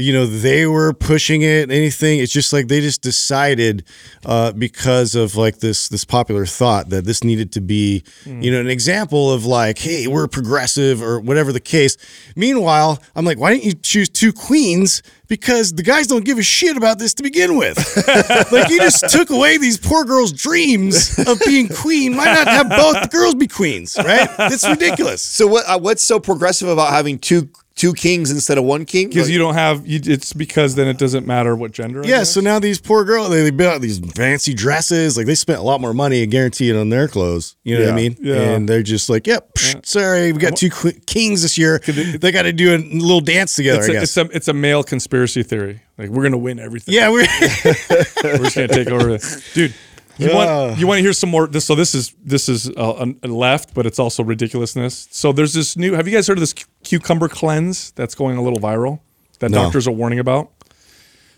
you 0.00 0.12
know 0.12 0.26
they 0.26 0.66
were 0.66 0.92
pushing 0.92 1.42
it 1.42 1.70
anything. 1.70 2.18
It's 2.18 2.32
just 2.32 2.52
like 2.52 2.68
they 2.68 2.80
just 2.80 3.02
decided 3.02 3.84
uh, 4.24 4.52
because 4.52 5.14
of 5.14 5.36
like 5.36 5.58
this 5.58 5.88
this 5.88 6.04
popular 6.04 6.46
thought 6.46 6.88
that 6.90 7.04
this 7.04 7.22
needed 7.24 7.52
to 7.52 7.60
be 7.60 8.02
you 8.26 8.50
know 8.50 8.60
an 8.60 8.68
example 8.68 9.32
of 9.32 9.44
like 9.44 9.78
hey 9.78 10.06
we're 10.06 10.28
progressive 10.28 11.02
or 11.02 11.20
whatever 11.20 11.52
the 11.52 11.60
case. 11.60 11.96
Meanwhile 12.36 13.02
i'm 13.14 13.24
like 13.24 13.38
why 13.38 13.52
didn't 13.52 13.64
you 13.64 13.74
choose 13.74 14.08
two 14.08 14.32
queens? 14.32 15.02
Because 15.28 15.72
the 15.74 15.84
guys 15.84 16.08
don't 16.08 16.24
give 16.24 16.38
a 16.38 16.42
shit 16.42 16.76
about 16.76 16.98
this 16.98 17.14
to 17.14 17.22
begin 17.22 17.56
with. 17.56 17.78
Like 18.50 18.68
you 18.68 18.80
just 18.80 19.08
took 19.10 19.30
away 19.30 19.58
these 19.58 19.78
poor 19.78 20.04
girls 20.04 20.32
dreams 20.32 21.16
of 21.24 21.38
being 21.46 21.68
queen. 21.68 22.16
Why 22.16 22.24
not 22.24 22.48
have 22.48 22.68
both 22.68 23.00
the 23.02 23.08
girls 23.08 23.34
be 23.36 23.46
queens 23.46 23.96
right? 23.96 24.28
It's 24.38 24.68
ridiculous. 24.68 25.22
So 25.22 25.46
what? 25.46 25.64
Uh, 25.66 25.78
what's 25.78 26.02
so 26.02 26.18
progressive 26.18 26.68
about 26.68 26.90
having 26.90 27.18
two 27.18 27.48
two 27.80 27.94
kings 27.94 28.30
instead 28.30 28.58
of 28.58 28.64
one 28.64 28.84
king? 28.84 29.08
Because 29.08 29.24
Like- 29.28 29.32
you 29.32 29.38
don't 29.38 29.54
have. 29.54 29.86
You, 29.86 30.00
it's 30.04 30.32
because 30.34 30.74
then 30.74 30.86
it 30.88 30.98
doesn't 30.98 31.26
matter 31.26 31.56
what 31.56 31.72
gender. 31.72 32.02
I 32.04 32.06
Yeah, 32.06 32.18
guess? 32.18 32.30
so 32.34 32.40
now 32.40 32.58
these 32.58 32.78
poor 32.80 33.04
girls, 33.04 33.30
they, 33.30 33.42
they 33.42 33.50
built 33.50 33.80
these 33.80 33.98
fancy 33.98 34.52
dresses. 34.54 35.16
Like 35.16 35.26
they 35.26 35.34
spent 35.34 35.58
a 35.58 35.62
lot 35.62 35.80
more 35.80 35.94
money 35.94 36.26
guaranteed 36.26 36.76
on 36.76 36.90
their 36.90 37.08
clothes. 37.08 37.56
You 37.64 37.78
know 37.78 37.84
what 37.86 37.92
I 37.92 37.96
mean? 37.96 38.16
yeah. 38.20 38.34
And 38.54 38.68
they're 38.68 38.82
just 38.82 39.08
like, 39.08 39.26
yep, 39.26 39.54
psh, 39.54 39.86
sorry, 39.86 40.32
we 40.32 40.38
got 40.38 40.56
two 40.56 40.70
qu- 40.70 40.92
kings 41.06 41.42
this 41.42 41.56
year. 41.56 41.78
They 41.86 42.30
got 42.32 42.42
to 42.42 42.52
do 42.52 42.74
a 42.74 42.78
little 42.78 43.20
dance 43.20 43.54
together, 43.56 43.80
it's 43.80 43.88
I 43.88 43.92
a, 43.92 43.94
guess. 44.00 44.02
it's 44.02 44.16
a 44.16 44.36
it's 44.36 44.48
a 44.48 44.52
male 44.52 44.82
conspiracy 44.82 45.42
theory. 45.42 45.80
Like 45.98 46.08
we're 46.10 46.22
gonna 46.22 46.38
win 46.38 46.58
everything. 46.58 46.94
yeah, 46.94 47.10
we're 47.10 47.26
we're 48.24 48.38
just 48.44 48.54
gonna 48.56 48.68
take 48.68 48.88
over 48.90 49.04
this, 49.12 49.52
dude. 49.54 49.74
You 50.20 50.34
want 50.34 50.78
you 50.78 50.86
want 50.86 50.98
to 50.98 51.02
hear 51.02 51.12
some 51.12 51.30
more? 51.30 51.46
This 51.46 51.64
so 51.64 51.74
this 51.74 51.94
is 51.94 52.14
this 52.24 52.48
is 52.48 52.68
uh, 52.76 53.06
a 53.22 53.28
left, 53.28 53.74
but 53.74 53.86
it's 53.86 53.98
also 53.98 54.22
ridiculousness. 54.22 55.08
So 55.10 55.32
there's 55.32 55.54
this 55.54 55.76
new. 55.76 55.94
Have 55.94 56.06
you 56.08 56.14
guys 56.14 56.26
heard 56.28 56.36
of 56.38 56.40
this 56.40 56.52
cu- 56.52 56.64
cucumber 56.84 57.28
cleanse 57.28 57.90
that's 57.92 58.14
going 58.14 58.36
a 58.36 58.42
little 58.42 58.58
viral 58.60 59.00
that 59.38 59.50
No. 59.50 59.62
doctors 59.64 59.88
are 59.88 59.92
warning 59.92 60.18
about? 60.18 60.50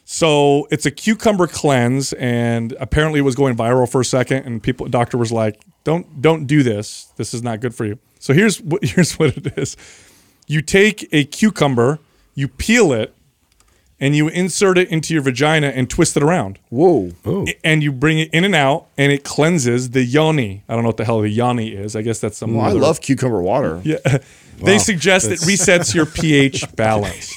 So 0.05 0.67
it's 0.71 0.85
a 0.85 0.91
cucumber 0.91 1.47
cleanse, 1.47 2.13
and 2.15 2.73
apparently 2.81 3.21
it 3.21 3.23
was 3.23 3.35
going 3.37 3.57
viral 3.57 3.89
for 3.91 4.01
a 4.01 4.05
second, 4.05 4.45
and 4.45 4.63
people 4.63 4.87
doctor 4.89 5.17
was 5.17 5.31
like, 5.31 5.61
"Don't 5.85 6.21
don't 6.21 6.47
do 6.47 6.63
this. 6.63 7.07
This 7.17 7.33
is 7.33 7.43
not 7.43 7.61
good 7.61 7.75
for 7.75 7.85
you." 7.87 7.99
So 8.19 8.33
here's 8.35 8.61
what 8.61 8.85
here's 8.95 9.15
what 9.19 9.37
it 9.37 9.57
is: 9.57 9.77
you 10.49 10.61
take 10.61 11.09
a 11.13 11.25
cucumber, 11.25 12.01
you 12.35 12.49
peel 12.49 12.93
it, 12.93 13.15
and 14.03 14.17
you 14.17 14.27
insert 14.29 14.77
it 14.77 14.89
into 14.89 15.15
your 15.15 15.23
vagina 15.23 15.69
and 15.69 15.89
twist 15.89 16.17
it 16.17 16.25
around 16.25 16.59
whoa. 16.71 17.13
Oh. 17.25 17.47
and 17.63 17.85
you 17.85 17.93
bring 17.93 18.19
it 18.19 18.29
in 18.35 18.45
and 18.45 18.55
out, 18.55 18.89
and 18.99 19.13
it 19.13 19.23
cleanses 19.23 19.91
the 19.91 20.03
yoni. 20.03 20.65
I 20.69 20.75
don't 20.75 20.83
know 20.83 20.89
what 20.89 20.97
the 20.97 21.05
hell 21.05 21.21
the 21.21 21.31
yoni 21.31 21.71
is. 21.71 21.95
I 21.95 22.03
guess 22.03 22.19
that's 22.19 22.37
some. 22.37 22.57
Well, 22.57 22.67
I 22.67 22.73
love 22.73 23.01
cucumber 23.01 23.41
water. 23.41 23.81
Yeah, 23.85 23.99
they 24.59 24.79
suggest 24.79 25.31
it 25.31 25.39
resets 25.41 25.95
your 25.95 26.07
pH 26.21 26.75
balance. 26.75 27.33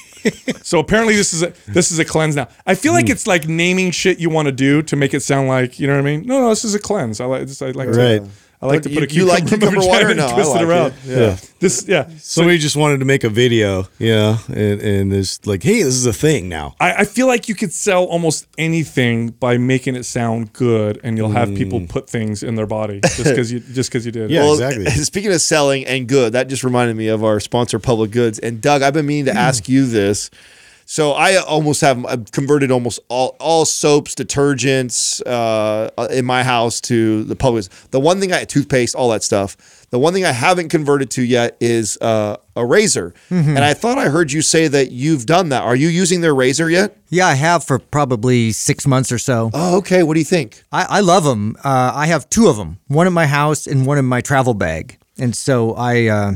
so 0.62 0.80
apparently 0.80 1.14
this 1.14 1.32
is 1.32 1.44
a 1.44 1.52
this 1.68 1.92
is 1.92 2.00
a 2.00 2.04
cleanse 2.04 2.34
now. 2.34 2.48
I 2.66 2.74
feel 2.74 2.92
like 2.92 3.06
hmm. 3.06 3.12
it's 3.12 3.28
like 3.28 3.46
naming 3.46 3.92
shit 3.92 4.18
you 4.18 4.28
want 4.28 4.46
to 4.46 4.52
do 4.52 4.82
to 4.82 4.96
make 4.96 5.14
it 5.14 5.20
sound 5.20 5.46
like 5.46 5.78
you 5.78 5.86
know 5.86 5.92
what 5.94 6.00
I 6.00 6.02
mean. 6.02 6.26
No, 6.26 6.40
no, 6.40 6.48
this 6.48 6.64
is 6.64 6.74
a 6.74 6.80
cleanse. 6.80 7.20
I 7.20 7.26
like 7.26 7.46
this. 7.46 7.62
I 7.62 7.70
like 7.70 7.88
Right. 7.88 8.24
to. 8.24 8.28
I 8.60 8.66
like 8.66 8.82
to 8.82 8.90
You- 8.90 9.00
put 9.00 9.10
a 9.10 9.14
you 9.14 9.26
cucumber, 9.26 9.32
like 9.32 9.38
in 9.40 9.44
my 9.44 9.66
cucumber 9.66 9.86
water? 9.86 10.06
vagina 10.06 10.10
and 10.10 10.18
No, 10.18 10.26
I 10.26 10.32
twist 10.32 10.50
like 10.50 10.60
it 10.60 10.64
around. 10.64 10.86
it. 10.86 10.94
Yeah. 11.06 11.36
This 11.58 11.84
yeah. 11.88 12.08
somebody 12.18 12.58
just 12.58 12.76
wanted 12.76 12.98
to 12.98 13.06
make 13.06 13.24
a 13.24 13.30
video, 13.30 13.88
yeah, 13.98 14.38
and, 14.48 14.80
and 14.80 15.12
there's 15.12 15.44
like, 15.46 15.62
hey, 15.62 15.82
this 15.82 15.94
is 15.94 16.04
a 16.04 16.12
thing 16.12 16.48
now. 16.48 16.74
I, 16.80 16.92
I 16.92 17.04
feel 17.04 17.26
like 17.26 17.48
you 17.48 17.54
could 17.54 17.72
sell 17.72 18.04
almost 18.04 18.46
anything 18.58 19.28
by 19.28 19.56
making 19.56 19.96
it 19.96 20.04
sound 20.04 20.52
good, 20.52 21.00
and 21.02 21.16
you'll 21.16 21.30
have 21.30 21.54
people 21.54 21.80
mm. 21.80 21.88
put 21.88 22.10
things 22.10 22.42
in 22.42 22.56
their 22.56 22.66
body 22.66 23.00
just 23.00 23.24
because 23.24 23.50
you 23.50 23.60
just 23.60 23.90
because 23.90 24.04
you 24.04 24.12
did. 24.12 24.30
Yeah. 24.30 24.42
Well, 24.42 24.52
exactly. 24.52 24.86
Speaking 25.04 25.32
of 25.32 25.40
selling 25.40 25.86
and 25.86 26.06
good, 26.06 26.34
that 26.34 26.48
just 26.48 26.62
reminded 26.62 26.96
me 26.96 27.08
of 27.08 27.24
our 27.24 27.40
sponsor, 27.40 27.78
Public 27.78 28.10
Goods. 28.10 28.38
And 28.38 28.60
Doug, 28.60 28.82
I've 28.82 28.94
been 28.94 29.06
meaning 29.06 29.26
to 29.26 29.32
mm. 29.32 29.36
ask 29.36 29.68
you 29.68 29.86
this. 29.86 30.30
So 30.88 31.12
I 31.12 31.36
almost 31.36 31.80
have 31.80 32.06
I've 32.06 32.30
converted 32.30 32.70
almost 32.70 33.00
all 33.08 33.36
all 33.40 33.64
soaps, 33.64 34.14
detergents 34.14 35.20
uh, 35.26 36.06
in 36.12 36.24
my 36.24 36.44
house 36.44 36.80
to 36.82 37.24
the 37.24 37.34
Public. 37.34 37.66
The 37.90 37.98
one 37.98 38.20
thing 38.20 38.32
I 38.32 38.44
toothpaste, 38.44 38.94
all 38.94 39.10
that 39.10 39.24
stuff. 39.24 39.56
The 39.90 39.98
one 39.98 40.12
thing 40.12 40.24
I 40.24 40.30
haven't 40.32 40.68
converted 40.68 41.10
to 41.12 41.22
yet 41.22 41.56
is 41.60 41.96
uh, 42.00 42.36
a 42.54 42.64
razor. 42.64 43.14
And 43.30 43.58
I 43.58 43.74
thought 43.74 43.98
I 43.98 44.08
heard 44.08 44.30
you 44.32 44.42
say 44.42 44.68
that 44.68 44.90
you've 44.90 45.26
done 45.26 45.48
that. 45.50 45.62
Are 45.62 45.76
you 45.76 45.88
using 45.88 46.20
their 46.20 46.34
razor 46.34 46.68
yet? 46.70 46.96
Yeah, 47.08 47.26
I 47.26 47.34
have 47.34 47.64
for 47.64 47.78
probably 47.78 48.52
six 48.52 48.86
months 48.86 49.10
or 49.12 49.18
so. 49.18 49.50
Oh, 49.54 49.78
okay. 49.78 50.02
What 50.02 50.14
do 50.14 50.20
you 50.20 50.24
think? 50.24 50.62
I, 50.72 50.86
I 50.88 51.00
love 51.00 51.24
them. 51.24 51.56
Uh, 51.64 51.92
I 51.94 52.06
have 52.06 52.28
two 52.30 52.48
of 52.48 52.56
them, 52.56 52.78
one 52.88 53.06
in 53.06 53.12
my 53.12 53.26
house 53.26 53.66
and 53.66 53.86
one 53.86 53.98
in 53.98 54.04
my 54.04 54.20
travel 54.20 54.54
bag. 54.54 54.98
And 55.18 55.34
so 55.34 55.74
I 55.74 56.06
uh, 56.06 56.32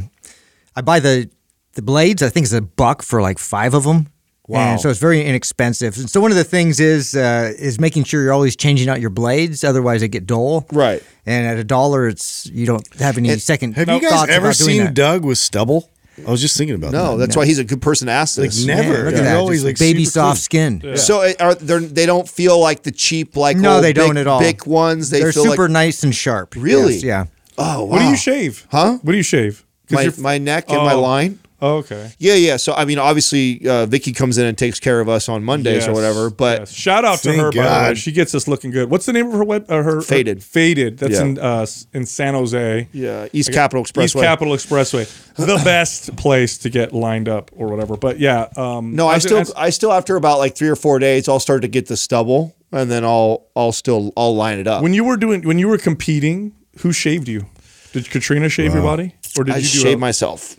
I 0.74 0.80
buy 0.80 0.98
the 1.00 1.30
the 1.74 1.82
blades. 1.82 2.22
I 2.22 2.28
think 2.30 2.44
it's 2.44 2.52
a 2.52 2.60
buck 2.62 3.02
for 3.02 3.22
like 3.22 3.38
five 3.38 3.74
of 3.74 3.84
them. 3.84 4.08
Wow. 4.50 4.72
And 4.72 4.80
so 4.80 4.88
it's 4.90 4.98
very 4.98 5.24
inexpensive. 5.24 5.96
And 5.96 6.10
so 6.10 6.20
one 6.20 6.30
of 6.32 6.36
the 6.36 6.44
things 6.44 6.80
is 6.80 7.14
uh, 7.14 7.52
is 7.58 7.78
making 7.78 8.04
sure 8.04 8.22
you're 8.22 8.32
always 8.32 8.56
changing 8.56 8.88
out 8.88 9.00
your 9.00 9.10
blades, 9.10 9.62
otherwise 9.64 10.00
they 10.00 10.08
get 10.08 10.26
dull. 10.26 10.66
Right. 10.72 11.02
And 11.24 11.46
at 11.46 11.56
a 11.56 11.64
dollar, 11.64 12.08
it's 12.08 12.46
you 12.46 12.66
don't 12.66 12.84
have 12.98 13.16
any 13.16 13.36
second. 13.38 13.76
Have 13.76 13.88
you 13.88 14.00
guys 14.00 14.28
ever 14.28 14.52
seen 14.52 14.84
that. 14.84 14.94
Doug 14.94 15.24
with 15.24 15.38
stubble? 15.38 15.88
I 16.26 16.30
was 16.30 16.40
just 16.42 16.58
thinking 16.58 16.74
about 16.74 16.92
No, 16.92 17.12
that. 17.16 17.26
that's 17.26 17.36
why 17.36 17.46
he's 17.46 17.58
a 17.58 17.64
good 17.64 17.80
person 17.80 18.06
to 18.08 18.12
ask 18.12 18.36
Like 18.36 18.48
this. 18.50 18.66
never. 18.66 18.82
Man, 18.82 19.04
look 19.06 19.14
They're 19.14 19.22
at 19.22 19.24
that. 19.26 19.36
always 19.36 19.64
like 19.64 19.78
baby 19.78 20.04
soft 20.04 20.50
clean. 20.50 20.80
skin. 20.80 20.96
So 20.98 21.22
uh, 21.22 21.32
are 21.40 21.54
they 21.54 21.78
they 21.78 22.04
don't 22.06 22.28
feel 22.28 22.58
like 22.58 22.82
the 22.82 22.90
cheap 22.90 23.36
like 23.36 23.56
No, 23.56 23.76
old 23.76 23.84
they 23.84 23.92
don't 23.94 24.10
Bic- 24.14 24.20
at 24.22 24.26
all. 24.26 24.40
Bic 24.40 24.66
ones. 24.66 25.08
They 25.10 25.20
They're 25.20 25.32
feel 25.32 25.44
super 25.44 25.62
like 25.68 25.70
nice 25.72 26.02
and 26.02 26.14
sharp. 26.14 26.54
Really? 26.56 26.94
Yes, 26.94 27.04
yeah. 27.04 27.24
oh 27.56 27.84
wow. 27.84 27.92
What 27.92 27.98
do 28.00 28.04
you 28.06 28.16
shave? 28.16 28.66
Huh? 28.70 28.98
What 29.00 29.12
do 29.12 29.16
you 29.16 29.22
shave? 29.22 29.64
my 29.90 30.02
you're- 30.02 30.16
my 30.22 30.36
neck 30.38 30.64
and 30.68 30.78
my 30.82 30.92
Oh. 30.94 31.00
line. 31.00 31.38
Oh, 31.62 31.76
okay. 31.78 32.12
Yeah, 32.18 32.34
yeah. 32.34 32.56
So 32.56 32.72
I 32.72 32.84
mean, 32.84 32.98
obviously, 32.98 33.66
uh, 33.68 33.86
Vicky 33.86 34.12
comes 34.12 34.38
in 34.38 34.46
and 34.46 34.56
takes 34.56 34.80
care 34.80 35.00
of 35.00 35.08
us 35.08 35.28
on 35.28 35.44
Mondays 35.44 35.86
or 35.86 35.92
whatever. 35.92 36.30
But 36.30 36.60
yes. 36.60 36.72
shout 36.72 37.04
out 37.04 37.18
to 37.20 37.28
Thank 37.30 37.40
her 37.40 37.50
by 37.50 37.54
the 37.54 37.60
way. 37.60 37.64
God. 37.64 37.98
She 37.98 38.12
gets 38.12 38.34
us 38.34 38.48
looking 38.48 38.70
good. 38.70 38.90
What's 38.90 39.06
the 39.06 39.12
name 39.12 39.26
of 39.26 39.32
her 39.34 39.44
web? 39.44 39.66
Uh, 39.70 39.82
her 39.82 40.00
Faded. 40.00 40.38
her- 40.38 40.42
Faded. 40.42 40.98
That's 40.98 41.12
Yeah. 41.14 41.22
in 41.24 41.38
uh, 41.38 41.66
in 41.92 42.06
San 42.06 42.34
Jose. 42.34 42.88
yeah, 42.92 43.28
East 43.32 43.52
Capitol 43.52 43.84
Expressway. 43.84 44.04
East 44.04 44.14
Capitol 44.14 44.54
Expressway, 44.54 45.34
the 45.36 45.56
best 45.64 46.16
place 46.16 46.58
to 46.58 46.70
get 46.70 46.92
lined 46.92 47.28
up 47.28 47.50
or 47.54 47.68
whatever. 47.68 47.96
But 47.96 48.18
yeah, 48.18 48.48
um, 48.56 48.94
no, 48.96 49.08
I 49.08 49.16
as 49.16 49.24
it- 49.24 49.28
still, 49.28 49.38
as- 49.38 49.52
I 49.56 49.70
still 49.70 49.92
after 49.92 50.16
about 50.16 50.38
like 50.38 50.56
three 50.56 50.68
or 50.68 50.76
four 50.76 50.98
days, 50.98 51.28
I'll 51.28 51.40
start 51.40 51.62
to 51.62 51.68
get 51.68 51.86
the 51.86 51.96
stubble, 51.96 52.54
and 52.72 52.90
then 52.90 53.04
I'll, 53.04 53.46
I'll 53.56 53.72
still, 53.72 54.12
I'll 54.16 54.34
line 54.34 54.58
it 54.58 54.66
up. 54.66 54.82
when 54.82 54.94
you 54.94 55.04
were 55.04 55.16
doing 55.16 55.42
when 55.42 55.58
you 55.58 55.68
were 55.68 55.78
competing, 55.78 56.52
who 56.78 56.92
shaved 56.92 57.28
you? 57.28 57.46
Did 57.92 58.08
Katrina 58.08 58.48
shave 58.48 58.72
your 58.72 58.82
body, 58.84 59.14
or 59.36 59.42
did 59.44 59.54
I 59.56 59.58
you 59.58 59.64
shave 59.64 59.96
a- 59.96 60.00
myself. 60.00 60.56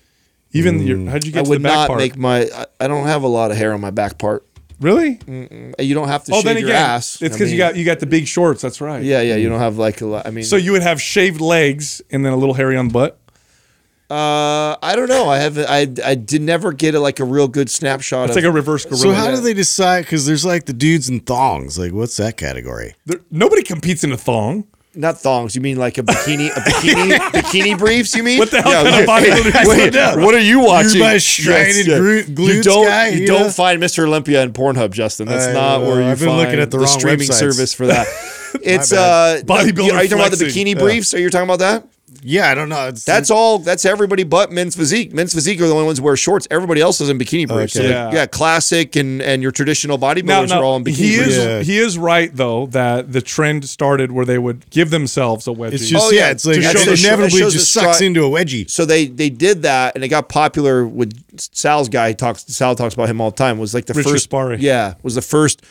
Even 0.54 0.86
your? 0.86 1.10
How'd 1.10 1.26
you 1.26 1.32
get 1.32 1.40
I 1.40 1.42
get 1.42 1.44
to 1.44 1.44
the 1.44 1.50
would 1.50 1.64
back 1.64 1.74
not 1.74 1.88
part? 1.88 2.00
make 2.00 2.18
my. 2.18 2.50
I, 2.54 2.66
I 2.80 2.88
don't 2.88 3.06
have 3.08 3.24
a 3.24 3.28
lot 3.28 3.52
of 3.52 3.58
hair 3.58 3.74
on 3.74 3.82
my 3.82 3.92
back 3.92 4.18
part. 4.18 4.46
really? 4.80 5.20
You 5.80 5.94
don't 5.94 6.08
have 6.08 6.24
to 6.26 6.32
Oh, 6.34 6.36
shave 6.38 6.44
then 6.46 6.58
your 6.58 6.68
again, 6.70 6.82
ass. 6.84 7.22
it's 7.22 7.36
because 7.36 7.52
you 7.52 7.58
got 7.58 7.76
you 7.76 7.86
got 7.86 8.00
the 8.00 8.06
big 8.08 8.28
shorts. 8.28 8.62
That's 8.62 8.82
right. 8.82 9.04
Yeah, 9.04 9.22
yeah. 9.22 9.36
You 9.36 9.48
don't 9.50 9.60
have 9.60 9.78
like 9.78 10.02
a 10.02 10.06
lot. 10.06 10.26
I 10.26 10.32
mean, 10.32 10.44
So 10.44 10.56
you 10.56 10.72
would 10.74 10.82
have 10.82 11.00
shaved 11.02 11.40
legs 11.42 12.02
and 12.12 12.26
then 12.26 12.34
a 12.34 12.38
little 12.38 12.56
hairy 12.56 12.76
on 12.78 12.88
the 12.88 12.94
butt. 12.94 13.18
uh, 14.10 14.76
I 14.82 14.94
don't 14.96 15.08
know. 15.08 15.30
I 15.30 15.38
haven't. 15.38 15.70
I 15.70 15.88
I 16.04 16.16
did 16.16 16.42
never 16.42 16.74
get 16.74 16.96
a, 16.96 17.00
like 17.00 17.20
a 17.20 17.24
real 17.24 17.48
good 17.48 17.70
snapshot. 17.70 18.28
It's 18.30 18.38
of, 18.38 18.44
like 18.44 18.50
a 18.50 18.52
reverse 18.52 18.84
gorilla. 18.86 19.02
So 19.02 19.12
how 19.14 19.32
do 19.32 19.40
they 19.40 19.54
decide? 19.54 20.02
Because 20.06 20.26
there's 20.26 20.44
like 20.46 20.66
the 20.66 20.74
dudes 20.74 21.08
in 21.10 21.22
thongs. 21.22 21.80
Like, 21.80 21.94
what's 21.94 22.18
that 22.18 22.36
category? 22.36 22.94
There- 23.06 23.22
nobody 23.32 23.64
competes 23.64 24.04
in 24.04 24.12
a 24.12 24.18
thong. 24.18 24.68
Not 24.94 25.18
thongs. 25.20 25.56
You 25.56 25.62
mean 25.62 25.78
like 25.78 25.98
a 25.98 26.04
bikini, 26.04 26.50
a 26.50 26.60
bikini, 26.60 27.18
bikini 27.34 27.78
briefs? 27.78 28.16
You 28.16 28.24
mean 28.24 28.40
What 28.40 28.52
the 28.52 28.62
hell 28.62 28.84
kind 28.84 29.04
of 29.04 29.10
bodybuilder- 29.10 29.68
Wait, 30.16 30.24
what 30.26 30.34
are 30.36 30.40
you 30.40 30.60
watching? 30.60 31.00
my 31.00 31.18
striated 31.18 31.86
gru- 31.88 32.18
you 32.18 32.24
glutes 32.26 32.64
don't. 32.64 32.86
guy, 32.86 33.08
you 33.10 33.22
you 33.22 33.28
don't 33.28 33.54
find 33.54 33.82
Mr. 33.82 34.06
Olympia 34.06 34.42
in 34.44 34.52
Pornhub, 34.54 34.92
Justin. 34.92 35.28
That's 35.28 35.48
I 35.48 35.54
not 35.54 35.82
know. 35.82 35.88
where 35.90 36.02
you 36.02 36.08
I've 36.08 36.20
been 36.20 36.28
find 36.28 36.40
looking 36.40 36.60
at 36.60 36.72
the 36.72 36.80
wrong 36.80 36.88
streaming 36.88 37.28
websites. 37.28 37.34
service 37.40 37.74
for 37.74 37.88
that. 37.88 38.08
It's 38.64 38.92
uh, 38.92 39.42
Bodybuilder 39.46 39.94
Are 39.94 40.04
you 40.04 40.10
talking 40.10 40.14
about 40.26 40.32
the 40.34 40.44
bikini 40.46 40.78
briefs? 40.78 41.14
Are 41.14 41.20
you 41.20 41.30
talking 41.30 41.46
about 41.50 41.60
that? 41.60 41.88
Yeah, 42.24 42.50
I 42.50 42.56
don't 42.56 42.70
know. 42.70 42.88
It's, 42.90 43.04
That's 43.06 43.32
all. 43.32 43.58
That's 43.60 43.86
everybody 43.86 44.24
but 44.24 44.52
men's 44.52 44.76
physique. 44.76 45.14
Men's 45.14 45.34
physique 45.34 45.60
are 45.62 45.68
the 45.68 45.74
only 45.74 45.86
ones 45.86 45.98
who 46.00 46.04
wear 46.04 46.18
shorts. 46.18 46.48
Everybody 46.52 46.82
else 46.82 47.00
is 47.02 47.10
in 47.10 47.18
bikini 47.18 47.48
briefs. 47.48 47.74
So 47.74 47.80
Okay. 47.80 47.88
like, 47.88 48.14
Yeah. 48.14 48.20
yeah. 48.22 48.26
classic 48.26 48.96
and 48.96 49.22
and 49.22 49.42
your 49.42 49.52
traditional 49.52 49.98
bodybuilders 49.98 50.52
are 50.56 50.64
all 50.64 50.76
in 50.76 50.84
bikini 50.84 50.96
he 50.96 51.16
briefs. 51.18 51.30
is 51.32 51.38
Yeah. 51.46 51.62
he 51.62 51.78
is 51.80 51.98
right 51.98 52.30
though 52.36 52.66
that 52.68 53.12
the 53.12 53.22
trend 53.22 53.68
started 53.70 54.12
where 54.12 54.26
they 54.26 54.38
would 54.38 54.70
give 54.70 54.90
themselves 54.90 55.48
a 55.48 55.52
wedgie. 55.52 55.74
It's 55.74 55.88
just 55.88 56.06
Oh, 56.06 56.12
yeah, 56.12 56.20
yeah, 56.28 56.32
it's 56.32 56.46
like 56.46 56.56
to 56.58 56.62
it 56.62 56.98
show 56.98 57.08
inevitably 57.08 57.42
it 57.42 57.50
just 57.52 57.72
sucks 57.72 57.98
stri- 58.00 58.08
into 58.08 58.26
a 58.26 58.30
wedgie. 58.30 58.70
So 58.70 58.86
they 58.86 59.08
they 59.08 59.30
did 59.30 59.62
that, 59.64 59.96
and 59.96 60.04
it 60.04 60.10
got 60.10 60.28
popular 60.30 60.86
with 60.86 61.14
Sal's 61.38 61.90
guy. 61.90 62.10
He 62.10 62.16
talks 62.16 62.44
Sal 62.48 62.76
talks 62.76 62.94
about 62.94 63.10
him 63.10 63.22
all 63.22 63.32
the 63.32 63.38
time. 63.38 63.58
Was 63.58 63.74
like 63.74 63.86
the 63.86 63.94
Richard 63.94 64.10
first 64.12 64.30
Sparry. 64.30 64.58
Yeah, 64.60 64.94
was 65.02 65.16
the 65.16 65.22
first 65.22 65.62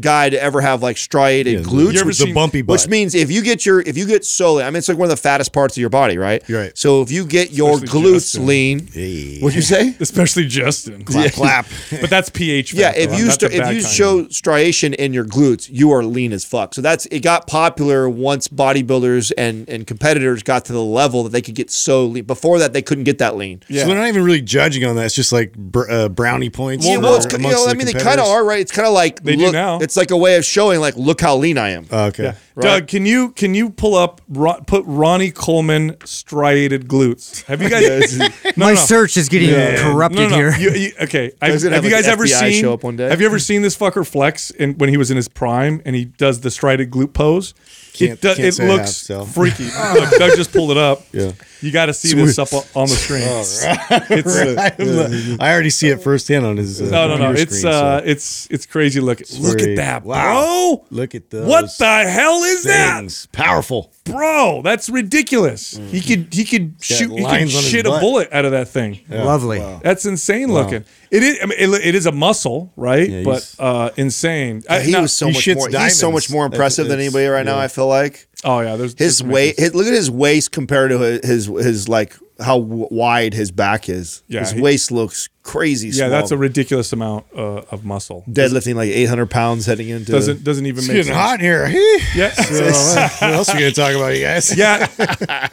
guy 0.00 0.28
to 0.30 0.40
ever 0.42 0.60
have 0.60 0.82
like 0.82 0.96
striated 0.98 1.54
Yeah, 1.60 1.60
glutes. 1.66 1.92
You 1.94 1.98
ever 2.00 2.06
with 2.08 2.18
the 2.18 2.24
seen- 2.24 2.34
bumpy 2.34 2.62
butt. 2.62 2.74
which 2.74 2.88
means 2.88 3.14
if 3.14 3.30
you 3.30 3.42
get 3.42 3.64
your 3.64 3.80
if 3.80 3.96
you 3.96 4.06
get 4.06 4.24
solely, 4.24 4.62
I 4.64 4.66
mean 4.70 4.76
it's 4.76 4.88
like 4.88 4.98
one 4.98 5.06
of 5.06 5.10
the 5.10 5.16
fattest 5.22 5.52
parts 5.52 5.76
of 5.76 5.80
your 5.80 5.90
body, 5.90 6.18
right? 6.18 6.42
You're 6.48 6.60
right. 6.60 6.76
So 6.76 7.02
if 7.02 7.10
you 7.10 7.24
get 7.24 7.52
your 7.52 7.74
Especially 7.74 8.00
glutes 8.02 8.12
Justin. 8.14 8.46
lean, 8.46 8.86
Hey. 8.92 9.40
what'd 9.40 9.56
you 9.56 9.62
say? 9.62 9.94
especially 10.00 10.46
Justin. 10.46 11.04
clap, 11.04 11.32
clap. 11.32 11.66
But 12.00 12.10
that's 12.10 12.28
pH. 12.30 12.72
Yeah, 12.74 12.92
if 12.94 13.16
you 13.18 13.30
st- 13.30 13.52
if 13.52 13.58
you 13.70 13.80
kind. 13.82 13.86
show 13.86 14.28
striation 14.28 14.92
in 14.94 15.12
your 15.12 15.24
glutes, 15.24 15.68
you 15.70 15.90
are 15.92 16.04
lean 16.04 16.32
as 16.32 16.44
fuck. 16.44 16.74
So 16.74 16.80
that's 16.82 17.06
it 17.06 17.20
got 17.20 17.46
popular 17.46 18.08
once 18.08 18.48
bodybuilders 18.48 19.32
and 19.38 19.68
and 19.68 19.86
competitors 19.86 20.42
got 20.42 20.64
to 20.66 20.72
the 20.72 20.82
level 20.84 21.22
that 21.24 21.30
they 21.30 21.42
could 21.42 21.54
get 21.54 21.70
so 21.70 22.04
lean. 22.06 22.24
Before 22.24 22.58
that, 22.58 22.72
they 22.72 22.82
couldn't 22.82 23.04
get 23.04 23.18
that 23.18 23.36
lean. 23.36 23.62
Yeah. 23.68 23.82
So 23.82 23.88
they're 23.88 23.96
not 23.98 24.08
even 24.08 24.24
really 24.24 24.40
judging 24.42 24.84
on 24.84 24.96
that. 24.96 25.06
It's 25.06 25.14
just 25.14 25.32
like 25.32 25.54
br- 25.54 25.90
uh, 25.90 26.08
brownie 26.08 26.50
points. 26.50 26.86
Yeah, 26.86 26.98
well, 26.98 27.16
it's, 27.16 27.30
you 27.32 27.38
know, 27.38 27.64
I 27.66 27.70
the 27.70 27.74
mean, 27.76 27.86
they 27.86 27.92
kind 27.94 28.20
of 28.20 28.26
are, 28.26 28.44
right? 28.44 28.60
It's 28.60 28.72
kind 28.72 28.86
of 28.86 28.92
like 28.94 29.22
They 29.22 29.36
do 29.36 29.44
look, 29.46 29.52
now. 29.52 29.78
It's 29.86 29.96
like 29.96 30.10
a 30.10 30.16
way 30.16 30.36
of 30.36 30.44
showing, 30.44 30.80
like, 30.80 30.96
look 30.96 31.20
how 31.20 31.36
lean 31.36 31.58
I 31.58 31.70
am. 31.70 31.86
Oh, 31.92 32.06
okay. 32.06 32.24
Yeah. 32.24 32.34
Doug, 32.58 32.86
can 32.88 33.06
you 33.06 33.30
can 33.30 33.54
you 33.54 33.70
pull 33.70 33.94
up 33.94 34.20
Ro- 34.28 34.60
put 34.66 34.82
Ronnie 34.86 35.30
Coleman 35.30 35.96
striated 36.04 36.88
glutes? 36.88 37.44
Have 37.44 37.62
you 37.62 37.68
guys? 37.68 38.18
no, 38.18 38.28
My 38.56 38.70
no. 38.70 38.74
search 38.74 39.16
is 39.16 39.28
getting 39.28 39.50
corrupted 39.78 40.18
No, 40.22 40.28
no, 40.28 40.30
no. 40.30 40.50
here. 40.50 40.58
You- 40.58 40.78
you- 40.80 40.92
okay, 41.02 41.32
I, 41.40 41.50
was 41.52 41.62
have 41.62 41.84
you 41.84 41.90
guys 41.90 42.04
like, 42.04 42.12
ever 42.14 42.24
FBI 42.24 42.50
seen? 42.52 42.62
show 42.62 42.72
up 42.72 42.82
one 42.82 42.96
day. 42.96 43.08
Have 43.08 43.20
you 43.20 43.26
ever 43.26 43.38
seen 43.38 43.62
this 43.62 43.76
fucker 43.76 44.06
flex 44.06 44.50
in, 44.50 44.72
when 44.78 44.88
he 44.88 44.96
was 44.96 45.10
in 45.10 45.16
his 45.16 45.28
prime 45.28 45.80
and 45.84 45.94
he 45.94 46.06
does 46.06 46.40
the 46.40 46.50
striated 46.50 46.90
glute 46.90 47.12
pose? 47.12 47.54
Can't- 47.92 48.12
it 48.12 48.20
do- 48.22 48.28
can't 48.34 48.40
it 48.40 48.52
say 48.54 48.64
I 48.64 48.66
have, 48.68 48.76
looks 48.78 48.96
so. 48.96 49.24
freaky. 49.24 49.64
Look, 49.64 50.10
Doug 50.18 50.36
just 50.36 50.52
pulled 50.52 50.70
it 50.72 50.76
up. 50.78 51.02
Yeah. 51.12 51.32
You 51.60 51.72
got 51.72 51.86
to 51.86 51.94
see 51.94 52.14
this 52.14 52.38
up 52.38 52.52
on 52.76 52.88
the 52.88 52.94
screen. 52.94 53.22
It's 54.10 55.36
I 55.40 55.52
already 55.52 55.70
see 55.70 55.88
it 55.88 56.02
firsthand 56.02 56.44
on 56.44 56.56
his. 56.56 56.80
Uh, 56.80 56.86
no, 56.86 57.08
no, 57.08 57.16
no. 57.16 57.32
It's 57.32 57.58
screen, 57.58 57.72
uh, 57.72 58.00
so. 58.00 58.04
it's 58.06 58.46
it's 58.50 58.66
crazy. 58.66 59.00
Look, 59.00 59.20
look 59.38 59.58
at 59.58 59.60
very- 59.60 59.76
that, 59.76 60.04
Wow. 60.04 60.80
bro. 60.80 60.86
Look 60.90 61.14
at 61.14 61.30
those. 61.30 61.46
What 61.48 61.70
the 61.78 62.08
hell 62.08 62.42
is 62.44 62.64
that? 62.64 63.26
Powerful. 63.32 63.92
bro. 64.04 64.62
That's 64.62 64.88
ridiculous. 64.88 65.76
He 65.76 66.00
could 66.00 66.32
he 66.32 66.44
could 66.44 66.76
shoot 66.80 67.10
he 67.10 67.16
could 67.16 67.22
lines 67.24 67.54
on 67.56 67.62
his 67.62 67.70
shit 67.70 67.86
a 67.86 67.90
bullet 68.00 68.28
out 68.32 68.44
of 68.44 68.52
that 68.52 68.68
thing. 68.68 69.00
Lovely. 69.08 69.58
That's 69.82 70.04
insane 70.06 70.52
looking. 70.52 70.84
It 71.10 71.22
is. 71.22 71.38
I 71.42 71.46
mean, 71.46 71.58
it, 71.58 71.86
it 71.86 71.94
is 71.94 72.06
a 72.06 72.12
muscle, 72.12 72.72
right? 72.76 73.08
Yeah, 73.08 73.22
but 73.24 73.54
uh, 73.58 73.90
insane. 73.96 74.62
I- 74.68 74.80
he 74.80 74.92
now- 74.92 75.02
was 75.02 75.12
so 75.12 75.26
he 75.28 75.32
much 75.34 75.44
shits 75.44 75.56
more. 75.56 75.68
He's 75.82 75.98
so 75.98 76.10
much 76.10 76.30
more 76.30 76.46
impressive 76.46 76.88
than 76.88 76.98
anybody 76.98 77.26
right 77.26 77.46
now. 77.46 77.58
I 77.58 77.68
feel 77.68 77.86
like 77.86 78.28
oh 78.46 78.60
yeah, 78.60 78.76
there's 78.76 78.98
his 78.98 79.22
waist. 79.22 79.58
His, 79.58 79.74
look 79.74 79.86
at 79.86 79.92
his 79.92 80.10
waist 80.10 80.52
compared 80.52 80.90
to 80.90 80.98
his 80.98 81.26
his, 81.26 81.46
his 81.46 81.88
like 81.88 82.16
how 82.38 82.58
w- 82.60 82.88
wide 82.90 83.32
his 83.34 83.50
back 83.50 83.88
is. 83.88 84.22
Yeah, 84.28 84.40
his 84.40 84.50
he- 84.52 84.60
waist 84.60 84.90
looks 84.92 85.28
crazy. 85.42 85.88
Yeah, 85.88 85.92
small. 85.94 86.10
that's 86.10 86.30
a 86.32 86.36
ridiculous 86.36 86.92
amount 86.92 87.24
uh, 87.34 87.62
of 87.70 87.84
muscle. 87.84 88.24
deadlifting 88.28 88.74
like 88.74 88.90
800 88.90 89.26
pounds 89.30 89.64
heading 89.66 89.88
into. 89.88 90.12
Doesn't 90.12 90.42
doesn't 90.44 90.66
even 90.66 90.78
It's 90.80 90.88
make 90.88 90.96
getting 90.96 91.12
sense. 91.12 91.16
hot 91.16 91.34
in 91.40 91.44
here. 91.44 91.66
Yeah. 92.14 92.30
So, 92.32 92.64
uh, 92.64 93.08
what 93.20 93.34
else 93.34 93.48
are 93.50 93.54
we 93.54 93.60
gonna 93.60 93.72
talk 93.72 93.94
about, 93.94 94.14
you 94.16 94.22
guys? 94.22 94.56
yeah, 94.56 94.86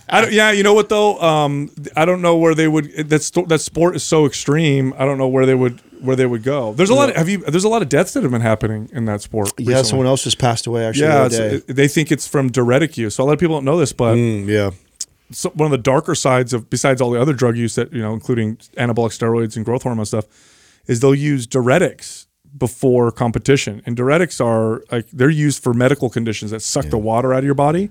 I 0.09 0.21
don't, 0.21 0.33
yeah. 0.33 0.51
You 0.51 0.63
know 0.63 0.73
what 0.73 0.89
though? 0.89 1.19
Um, 1.21 1.69
I 1.95 2.05
don't 2.05 2.21
know 2.21 2.35
where 2.37 2.55
they 2.55 2.67
would. 2.67 3.09
That 3.09 3.21
sto- 3.23 3.45
that 3.45 3.59
sport 3.59 3.95
is 3.95 4.03
so 4.03 4.25
extreme. 4.25 4.93
I 4.97 5.05
don't 5.05 5.17
know 5.17 5.27
where 5.27 5.45
they 5.45 5.55
would 5.55 5.79
where 6.01 6.15
they 6.17 6.25
would 6.25 6.43
go. 6.43 6.73
There's 6.73 6.89
a 6.89 6.95
lot. 6.95 7.09
Of, 7.11 7.15
have 7.15 7.29
you? 7.29 7.37
There's 7.39 7.63
a 7.63 7.69
lot 7.69 7.81
of 7.81 7.89
deaths 7.89 8.13
that 8.13 8.23
have 8.23 8.31
been 8.31 8.41
happening 8.41 8.89
in 8.93 9.05
that 9.05 9.21
sport. 9.21 9.51
yeah, 9.57 9.67
recently. 9.69 9.89
someone 9.89 10.07
else 10.07 10.23
just 10.23 10.37
passed 10.39 10.67
away 10.67 10.85
actually. 10.85 11.07
Yeah, 11.07 11.15
the 11.15 11.21
other 11.23 11.49
day. 11.49 11.55
it- 11.67 11.75
they 11.75 11.87
think 11.87 12.11
it's 12.11 12.27
from 12.27 12.49
diuretic 12.51 12.97
use. 12.97 13.15
So 13.15 13.23
a 13.23 13.25
lot 13.25 13.33
of 13.33 13.39
people 13.39 13.55
don't 13.55 13.65
know 13.65 13.77
this, 13.77 13.93
but 13.93 14.15
Mm, 14.15 14.47
yeah. 14.47 14.71
So 15.31 15.49
one 15.51 15.65
of 15.65 15.71
the 15.71 15.77
darker 15.77 16.15
sides 16.15 16.53
of 16.53 16.69
besides 16.69 17.01
all 17.01 17.09
the 17.11 17.19
other 17.21 17.33
drug 17.33 17.57
use 17.57 17.75
that 17.75 17.91
you 17.93 18.01
know, 18.01 18.13
including 18.13 18.57
anabolic 18.77 19.17
steroids 19.17 19.55
and 19.55 19.65
growth 19.65 19.83
hormone 19.83 20.05
stuff, 20.05 20.25
is 20.87 20.99
they'll 20.99 21.15
use 21.15 21.47
diuretics 21.47 22.27
before 22.57 23.11
competition. 23.11 23.81
And 23.85 23.97
diuretics 23.97 24.43
are 24.43 24.83
like 24.91 25.09
they're 25.11 25.29
used 25.29 25.63
for 25.63 25.73
medical 25.73 26.09
conditions 26.09 26.51
that 26.51 26.61
suck 26.61 26.85
the 26.85 26.97
water 26.97 27.33
out 27.33 27.39
of 27.39 27.45
your 27.45 27.55
body, 27.55 27.89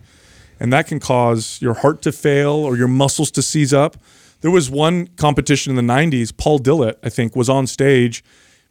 and 0.60 0.72
that 0.72 0.86
can 0.86 1.00
cause 1.00 1.60
your 1.60 1.74
heart 1.74 2.02
to 2.02 2.12
fail 2.12 2.52
or 2.52 2.76
your 2.76 2.88
muscles 2.88 3.30
to 3.32 3.42
seize 3.42 3.72
up. 3.72 3.96
There 4.40 4.50
was 4.50 4.70
one 4.70 5.08
competition 5.08 5.76
in 5.76 5.86
the 5.86 5.92
'90s. 5.92 6.36
Paul 6.36 6.58
Dillett, 6.58 6.96
I 7.02 7.08
think, 7.08 7.34
was 7.34 7.48
on 7.48 7.66
stage, 7.66 8.24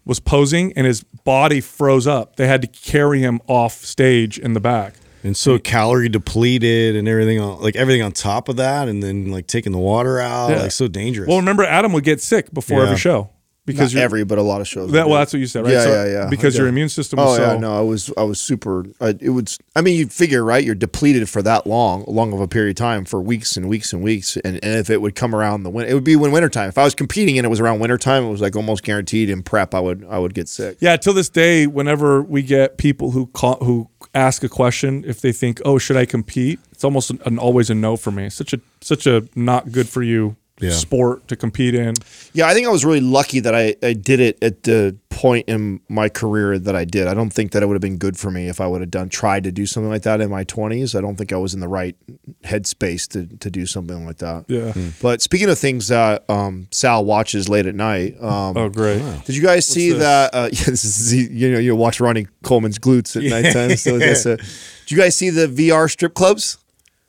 was 0.05 0.19
posing, 0.19 0.73
and 0.73 0.85
his 0.85 1.03
body 1.03 1.61
froze 1.61 2.07
up. 2.07 2.35
They 2.35 2.47
had 2.47 2.61
to 2.61 2.67
carry 2.67 3.21
him 3.21 3.41
off 3.47 3.73
stage 3.85 4.37
in 4.37 4.53
the 4.53 4.59
back. 4.59 4.95
And 5.23 5.35
so 5.37 5.59
calorie 5.59 6.09
depleted 6.09 6.95
and 6.95 7.07
everything 7.07 7.39
on 7.39 7.61
like 7.61 7.75
everything 7.75 8.01
on 8.01 8.11
top 8.11 8.49
of 8.49 8.55
that, 8.57 8.87
and 8.87 9.01
then 9.03 9.31
like 9.31 9.47
taking 9.47 9.71
the 9.71 9.77
water 9.77 10.19
out, 10.19 10.49
Yeah. 10.51 10.61
like 10.63 10.71
so 10.71 10.87
dangerous. 10.87 11.27
Well, 11.27 11.37
remember 11.37 11.63
Adam 11.63 11.93
would 11.93 12.03
get 12.03 12.21
sick 12.21 12.53
before 12.53 12.79
Yeah. 12.79 12.85
every 12.85 12.97
show 12.97 13.29
because 13.63 13.93
Not 13.93 14.01
every, 14.01 14.23
but 14.25 14.39
a 14.39 14.41
lot 14.41 14.59
of 14.59 14.67
shows. 14.67 14.91
That, 14.91 15.07
well, 15.07 15.19
that's 15.19 15.31
what 15.31 15.39
you 15.39 15.45
said, 15.45 15.63
right? 15.63 15.73
Yeah, 15.73 15.83
So- 15.83 16.03
yeah, 16.05 16.11
yeah. 16.23 16.27
Because 16.29 16.57
your 16.57 16.65
immune 16.67 16.89
system 16.89 17.19
Oh 17.19 17.25
was 17.25 17.37
so. 17.37 17.51
yeah, 17.53 17.57
no, 17.59 17.77
I 17.77 17.81
was 17.81 18.11
I 18.17 18.23
was 18.23 18.39
super. 18.39 18.85
I, 18.99 19.09
it 19.21 19.29
was. 19.29 19.59
I 19.75 19.81
mean, 19.81 19.95
you'd 19.99 20.11
figure 20.11 20.43
right. 20.43 20.63
You're 20.63 20.73
depleted 20.73 21.29
for 21.29 21.43
that 21.43 21.67
long, 21.67 22.03
long 22.07 22.33
of 22.33 22.39
a 22.41 22.47
period 22.47 22.71
of 22.71 22.75
time 22.77 23.05
for 23.05 23.21
weeks 23.21 23.55
and 23.55 23.69
weeks 23.69 23.93
and 23.93 24.01
weeks. 24.01 24.35
And, 24.37 24.55
and 24.65 24.79
if 24.79 24.89
it 24.89 24.99
would 25.03 25.13
come 25.13 25.35
around 25.35 25.61
the 25.61 25.69
winter, 25.69 25.91
it 25.91 25.93
would 25.93 26.03
be 26.03 26.15
when 26.15 26.31
wintertime. 26.31 26.69
If 26.69 26.79
I 26.79 26.83
was 26.83 26.95
competing 26.95 27.37
and 27.37 27.45
it 27.45 27.49
was 27.49 27.59
around 27.59 27.79
wintertime, 27.79 28.23
it 28.25 28.29
was 28.31 28.41
like 28.41 28.55
almost 28.55 28.81
guaranteed 28.83 29.29
in 29.29 29.43
prep 29.43 29.75
I 29.75 29.79
would 29.79 30.03
I 30.09 30.17
would 30.17 30.33
get 30.33 30.49
sick. 30.49 30.77
Yeah, 30.81 30.97
till 30.97 31.13
this 31.13 31.29
day, 31.29 31.67
whenever 31.67 32.23
we 32.23 32.41
get 32.41 32.79
people 32.79 33.11
who 33.11 33.27
call, 33.27 33.57
who 33.63 33.89
ask 34.13 34.43
a 34.43 34.49
question, 34.49 35.03
if 35.07 35.21
they 35.21 35.31
think, 35.31 35.61
"Oh, 35.65 35.77
should 35.77 35.97
I 35.97 36.05
compete?" 36.05 36.59
It's 36.71 36.83
almost 36.83 37.09
an, 37.09 37.19
an 37.25 37.37
always 37.39 37.69
a 37.69 37.75
no 37.75 37.97
for 37.97 38.11
me. 38.11 38.29
Such 38.29 38.53
a 38.53 38.59
such 38.81 39.07
a 39.07 39.27
not 39.35 39.71
good 39.71 39.87
for 39.87 40.03
you 40.03 40.35
Yeah. 40.61 40.71
sport 40.71 41.27
to 41.29 41.35
compete 41.35 41.75
in. 41.75 41.95
Yeah, 42.33 42.47
I 42.47 42.53
think 42.53 42.67
I 42.67 42.69
was 42.69 42.85
really 42.85 43.01
lucky 43.01 43.39
that 43.41 43.55
I, 43.55 43.75
I 43.83 43.93
did 43.93 44.19
it 44.19 44.37
at 44.43 44.63
the 44.63 44.95
point 45.09 45.47
in 45.49 45.79
my 45.89 46.09
career 46.09 46.57
that 46.57 46.75
I 46.75 46.85
did. 46.85 47.07
I 47.07 47.13
don't 47.13 47.29
think 47.31 47.51
that 47.51 47.61
it 47.61 47.67
would 47.67 47.75
have 47.75 47.81
been 47.81 47.97
good 47.97 48.17
for 48.17 48.31
me 48.31 48.47
if 48.47 48.59
I 48.61 48.65
would 48.67 48.81
have 48.81 48.89
done 48.91 49.09
tried 49.09 49.43
to 49.43 49.51
do 49.51 49.65
something 49.65 49.89
like 49.89 50.03
that 50.03 50.21
in 50.21 50.29
my 50.29 50.43
twenties. 50.43 50.95
I 50.95 51.01
don't 51.01 51.15
think 51.15 51.31
I 51.33 51.35
was 51.37 51.53
in 51.53 51.59
the 51.59 51.67
right 51.67 51.95
headspace 52.43 53.07
to, 53.09 53.25
to 53.37 53.49
do 53.49 53.65
something 53.65 54.05
like 54.05 54.17
that. 54.17 54.45
Yeah. 54.47 54.73
But 55.01 55.21
speaking 55.21 55.49
of 55.49 55.59
things 55.59 55.89
that 55.89 56.23
um, 56.29 56.67
Sal 56.71 57.05
watches 57.05 57.49
late 57.49 57.65
at 57.65 57.75
night, 57.75 58.15
um, 58.21 58.57
Oh, 58.57 58.69
great. 58.69 59.01
did 59.25 59.35
you 59.35 59.41
guys 59.43 59.65
see 59.65 59.91
this? 59.91 59.99
that? 59.99 60.33
Uh, 60.33 60.49
yeah, 60.51 60.65
this 60.65 60.83
is 60.85 61.13
you 61.13 61.51
know 61.51 61.59
you 61.59 61.75
watch 61.75 61.99
Ronnie 61.99 62.27
Coleman's 62.43 62.79
glutes 62.79 63.15
at 63.15 63.23
nighttime. 63.23 63.71
So 63.81 63.97
that's 63.97 64.25
a, 64.25 64.37
did 64.37 64.91
you 64.91 64.97
guys 64.97 65.15
see 65.15 65.29
the 65.29 65.47
VR 65.47 65.89
strip 65.89 66.13
clubs? 66.13 66.57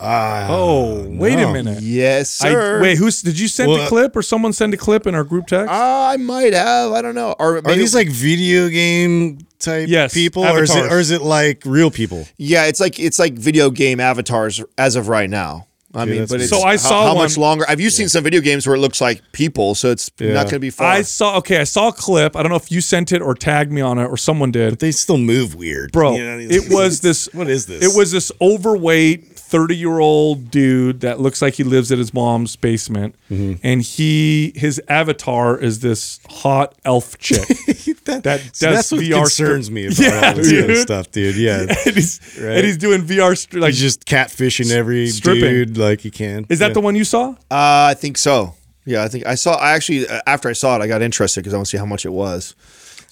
Oh, 0.03 1.05
wait 1.09 1.39
a 1.39 1.51
minute. 1.51 1.81
Yes, 1.81 2.41
I, 2.43 2.49
sir. 2.51 2.81
wait, 2.81 2.97
who's 2.97 3.21
did 3.21 3.39
you 3.39 3.47
send 3.47 3.71
Well, 3.71 3.85
a 3.85 3.87
clip 3.87 4.15
or 4.15 4.21
someone 4.21 4.53
send 4.53 4.73
a 4.73 4.77
clip 4.77 5.07
in 5.07 5.15
our 5.15 5.23
group 5.23 5.47
text? 5.47 5.71
Uh, 5.71 6.07
I 6.11 6.17
might 6.17 6.53
have. 6.53 6.91
I 6.91 7.01
don't 7.01 7.15
know. 7.15 7.35
Or 7.39 7.57
Are 7.57 7.61
maybe, 7.61 7.79
these 7.79 7.95
like 7.95 8.09
video 8.09 8.69
game 8.69 9.39
type 9.59 9.87
Yes, 9.87 10.13
people, 10.13 10.43
or 10.43 10.63
is 10.63 10.75
it 10.75 10.91
or 10.91 10.99
is 10.99 11.11
it 11.11 11.21
like 11.21 11.63
real 11.65 11.89
people? 11.91 12.27
Yeah, 12.37 12.65
it's 12.65 12.79
like 12.79 12.99
it's 12.99 13.19
like 13.19 13.33
video 13.33 13.69
game 13.69 13.99
avatars 13.99 14.61
as 14.77 14.95
of 14.95 15.07
right 15.07 15.29
now. 15.29 15.67
I 15.95 16.05
mean, 16.05 16.25
but 16.25 16.41
it's, 16.41 16.49
So 16.49 16.63
I 16.63 16.71
how- 16.71 16.77
saw 16.77 17.03
how, 17.03 17.13
one- 17.13 17.23
much 17.25 17.37
longer. 17.37 17.65
Have 17.67 17.79
you 17.79 17.91
seen 17.91 18.09
some 18.09 18.23
video 18.23 18.41
games 18.41 18.65
where 18.65 18.75
it 18.75 18.79
looks 18.79 18.99
like 18.99 19.21
people? 19.31 19.75
So 19.75 19.91
it's 19.91 20.09
Yeah. 20.19 20.33
not 20.33 20.45
going 20.45 20.53
to 20.55 20.59
be 20.59 20.71
far. 20.71 20.87
I 20.87 21.03
saw. 21.03 21.37
Okay, 21.37 21.59
I 21.59 21.65
saw 21.65 21.89
a 21.89 21.93
clip. 21.93 22.35
I 22.35 22.41
don't 22.41 22.49
know 22.49 22.55
if 22.55 22.71
you 22.71 22.81
sent 22.81 23.11
it 23.11 23.21
or 23.21 23.35
tagged 23.35 23.71
me 23.71 23.79
on 23.81 23.99
it 23.99 24.05
or 24.05 24.17
someone 24.17 24.49
did. 24.51 24.79
They 24.79 24.89
still 24.91 25.19
move 25.19 25.53
weird, 25.53 25.91
bro. 25.91 26.15
You 26.15 26.23
know, 26.25 26.39
it 26.39 26.73
was 26.73 27.01
this. 27.07 27.29
What 27.31 27.47
is 27.47 27.67
this? 27.67 27.83
It 27.83 27.95
was 27.95 28.11
this 28.11 28.31
overweight 28.41 29.32
thirty 29.53 29.75
year 29.77 29.99
old 29.99 30.49
dude 30.49 31.01
that 31.01 31.19
looks 31.19 31.41
like 31.41 31.53
he 31.53 31.63
lives 31.63 31.91
at 31.91 31.97
his 31.99 32.13
mom's 32.13 32.55
basement, 32.55 33.15
Mm-hmm. 33.29 33.65
and 33.65 33.81
he 33.81 34.51
his 34.55 34.81
avatar 34.87 35.57
is 35.57 35.79
this 35.79 36.19
hot 36.29 36.73
elf 36.83 37.17
chick. 37.19 37.47
that, 38.05 38.21
that 38.23 38.39
see, 38.41 38.47
does 38.49 38.59
that's 38.59 38.91
what 38.91 39.01
VR 39.01 39.15
concerns 39.21 39.65
strip- 39.67 39.73
me 39.75 39.85
about 39.85 39.97
Yeah, 39.99 40.27
all 40.29 40.33
this 40.35 40.49
kind 40.51 40.61
of 40.61 40.67
dude. 40.67 40.77
stuff, 40.77 41.11
dude. 41.11 41.35
Yeah, 41.35 41.59
and 41.85 41.95
he's 41.95 42.19
Right. 42.41 42.57
and 42.57 42.65
he's 42.65 42.77
doing 42.77 43.01
VR 43.03 43.31
stri- 43.33 43.61
like. 43.61 43.71
he's 43.73 43.79
just 43.81 44.05
catfishing 44.05 44.71
every 44.71 45.07
Stripping. 45.07 45.41
dude 45.41 45.77
like 45.77 46.01
he 46.01 46.09
can. 46.11 46.45
is 46.49 46.59
that 46.59 46.67
Yeah. 46.69 46.73
the 46.73 46.81
one 46.81 46.95
you 46.95 47.03
saw? 47.05 47.29
uh, 47.51 47.91
I 47.91 47.93
think 47.93 48.17
so. 48.17 48.55
Yeah, 48.85 49.03
I 49.03 49.07
think 49.07 49.25
I 49.25 49.35
saw. 49.35 49.55
I 49.55 49.71
actually 49.71 50.07
uh, 50.07 50.19
after 50.27 50.49
I 50.49 50.53
saw 50.53 50.75
it, 50.75 50.81
I 50.81 50.87
got 50.87 51.01
interested 51.01 51.39
because 51.41 51.53
I 51.53 51.57
want 51.57 51.67
to 51.67 51.71
see 51.71 51.77
how 51.77 51.85
much 51.85 52.05
it 52.05 52.11
was. 52.11 52.53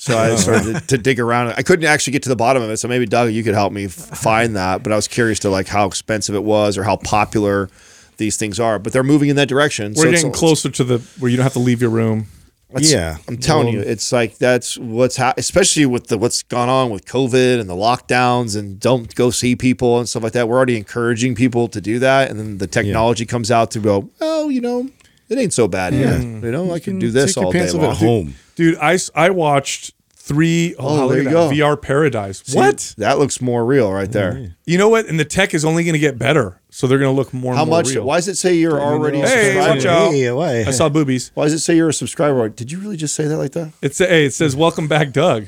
So 0.02 0.18
I 0.18 0.32
oh. 0.32 0.36
started 0.36 0.74
to, 0.74 0.88
to 0.88 0.98
dig 0.98 1.20
around. 1.20 1.54
I 1.56 1.62
couldn't 1.62 1.86
actually 1.86 2.14
get 2.14 2.24
to 2.24 2.30
the 2.30 2.36
bottom 2.36 2.64
of 2.64 2.72
it. 2.72 2.78
So 2.78 2.88
maybe 2.88 3.06
Doug, 3.06 3.32
you 3.34 3.44
could 3.44 3.54
help 3.54 3.72
me 3.72 3.86
uh-huh. 3.86 4.16
find 4.16 4.56
that. 4.56 4.82
But 4.82 4.92
I 4.92 4.96
was 4.96 5.08
curious 5.08 5.38
to 5.42 5.52
like 5.52 5.68
how 5.68 5.86
expensive 5.86 6.34
it 6.34 6.44
was 6.44 6.76
or 6.76 6.84
how 6.84 6.96
popular 6.96 7.70
these 8.18 8.36
things 8.36 8.60
are. 8.60 8.80
But 8.80 8.94
they're 8.94 9.04
moving 9.04 9.30
in 9.30 9.36
that 9.36 9.48
direction. 9.48 9.92
We're 9.92 10.02
so 10.02 10.08
it's- 10.08 10.22
getting 10.24 10.32
closer 10.32 10.72
to 10.72 10.84
the 10.84 10.98
where 11.20 11.30
you 11.30 11.38
don't 11.38 11.44
have 11.44 11.54
to 11.54 11.60
leave 11.60 11.82
your 11.82 11.92
room. 11.92 12.26
That's- 12.72 12.92
Yeah. 12.92 13.18
I'm 13.28 13.38
telling 13.38 13.68
you, 13.68 13.80
it's 13.80 14.12
like 14.12 14.40
that's 14.40 14.76
what's 14.76 15.18
ha- 15.18 15.36
especially 15.38 15.86
with 15.86 16.08
the 16.08 16.18
what's 16.18 16.42
gone 16.42 16.68
on 16.68 16.90
with 16.90 17.06
COVID 17.06 17.60
and 17.60 17.70
the 17.70 17.76
lockdowns 17.76 18.58
and 18.58 18.80
don't 18.80 19.14
go 19.14 19.30
see 19.30 19.56
people 19.56 20.00
and 20.00 20.10
stuff 20.10 20.24
like 20.24 20.34
that. 20.34 20.50
We're 20.50 20.58
already 20.58 20.78
encouraging 20.78 21.36
people 21.36 21.68
to 21.68 21.80
do 21.80 22.00
that, 22.00 22.32
and 22.32 22.40
then 22.40 22.58
the 22.58 22.66
technology 22.66 23.28
comes 23.28 23.52
out 23.52 23.70
to 23.72 23.80
go, 23.80 24.10
oh, 24.20 24.50
you 24.50 24.62
know, 24.62 24.90
it 25.30 25.38
ain't 25.38 25.54
so 25.54 25.68
bad 25.68 25.94
here. 25.94 26.18
You 26.18 26.52
know, 26.52 26.74
I 26.74 26.80
can 26.80 26.98
do 26.98 27.12
this 27.12 27.36
Take 27.36 27.36
your 27.36 27.46
all 27.46 27.52
day 27.52 27.68
off 27.68 27.74
long. 27.76 27.92
at 27.92 27.98
home. 27.98 28.36
Dude, 28.62 28.78
I, 28.78 29.00
I 29.16 29.32
watched 29.32 29.96
three 30.12 30.76
oh, 30.78 30.88
Oh, 30.88 31.08
look 31.08 31.16
there 31.16 31.24
you 31.24 31.30
go. 31.32 31.50
VR 31.50 31.82
Paradise. 31.82 32.44
See, 32.46 32.56
what? 32.56 32.94
That 33.00 33.18
looks 33.18 33.42
more 33.42 33.66
real 33.66 33.92
right 33.92 34.08
mm. 34.08 34.14
there. 34.14 34.56
You 34.66 34.78
know 34.78 34.88
what? 34.88 35.08
And 35.08 35.20
the 35.20 35.26
tech 35.26 35.56
is 35.56 35.66
only 35.66 35.84
going 35.84 35.94
to 35.94 36.00
get 36.00 36.20
better, 36.20 36.62
so 36.70 36.86
they're 36.86 37.00
going 37.00 37.12
to 37.12 37.16
look 37.16 37.34
more. 37.34 37.56
How 37.56 37.62
and 37.62 37.72
more 37.72 37.80
much? 37.80 37.90
Real. 37.90 38.06
Why 38.06 38.18
does 38.18 38.28
it 38.28 38.36
say 38.36 38.54
you're 38.54 38.80
already 38.80 39.20
a 39.20 39.28
Hey, 39.28 39.54
subscriber? 39.54 39.76
watch 39.76 39.86
out! 39.88 40.12
Hey, 40.12 40.32
why? 40.32 40.60
I 40.60 40.70
saw 40.70 40.90
boobies. 40.90 41.32
Why 41.34 41.46
does 41.46 41.54
it 41.54 41.60
say 41.62 41.76
you're 41.76 41.90
a 41.90 41.94
subscriber? 41.94 42.50
Did 42.50 42.72
you 42.72 42.78
really 42.78 42.98
just 42.98 43.16
say 43.16 43.26
that 43.26 43.38
like 43.38 43.54
that? 43.54 43.74
It's 43.82 44.00
a, 44.00 44.06
hey, 44.06 44.26
it 44.26 44.34
says 44.36 44.56
"Welcome 44.56 44.88
back, 44.88 45.12
Doug." 45.12 45.48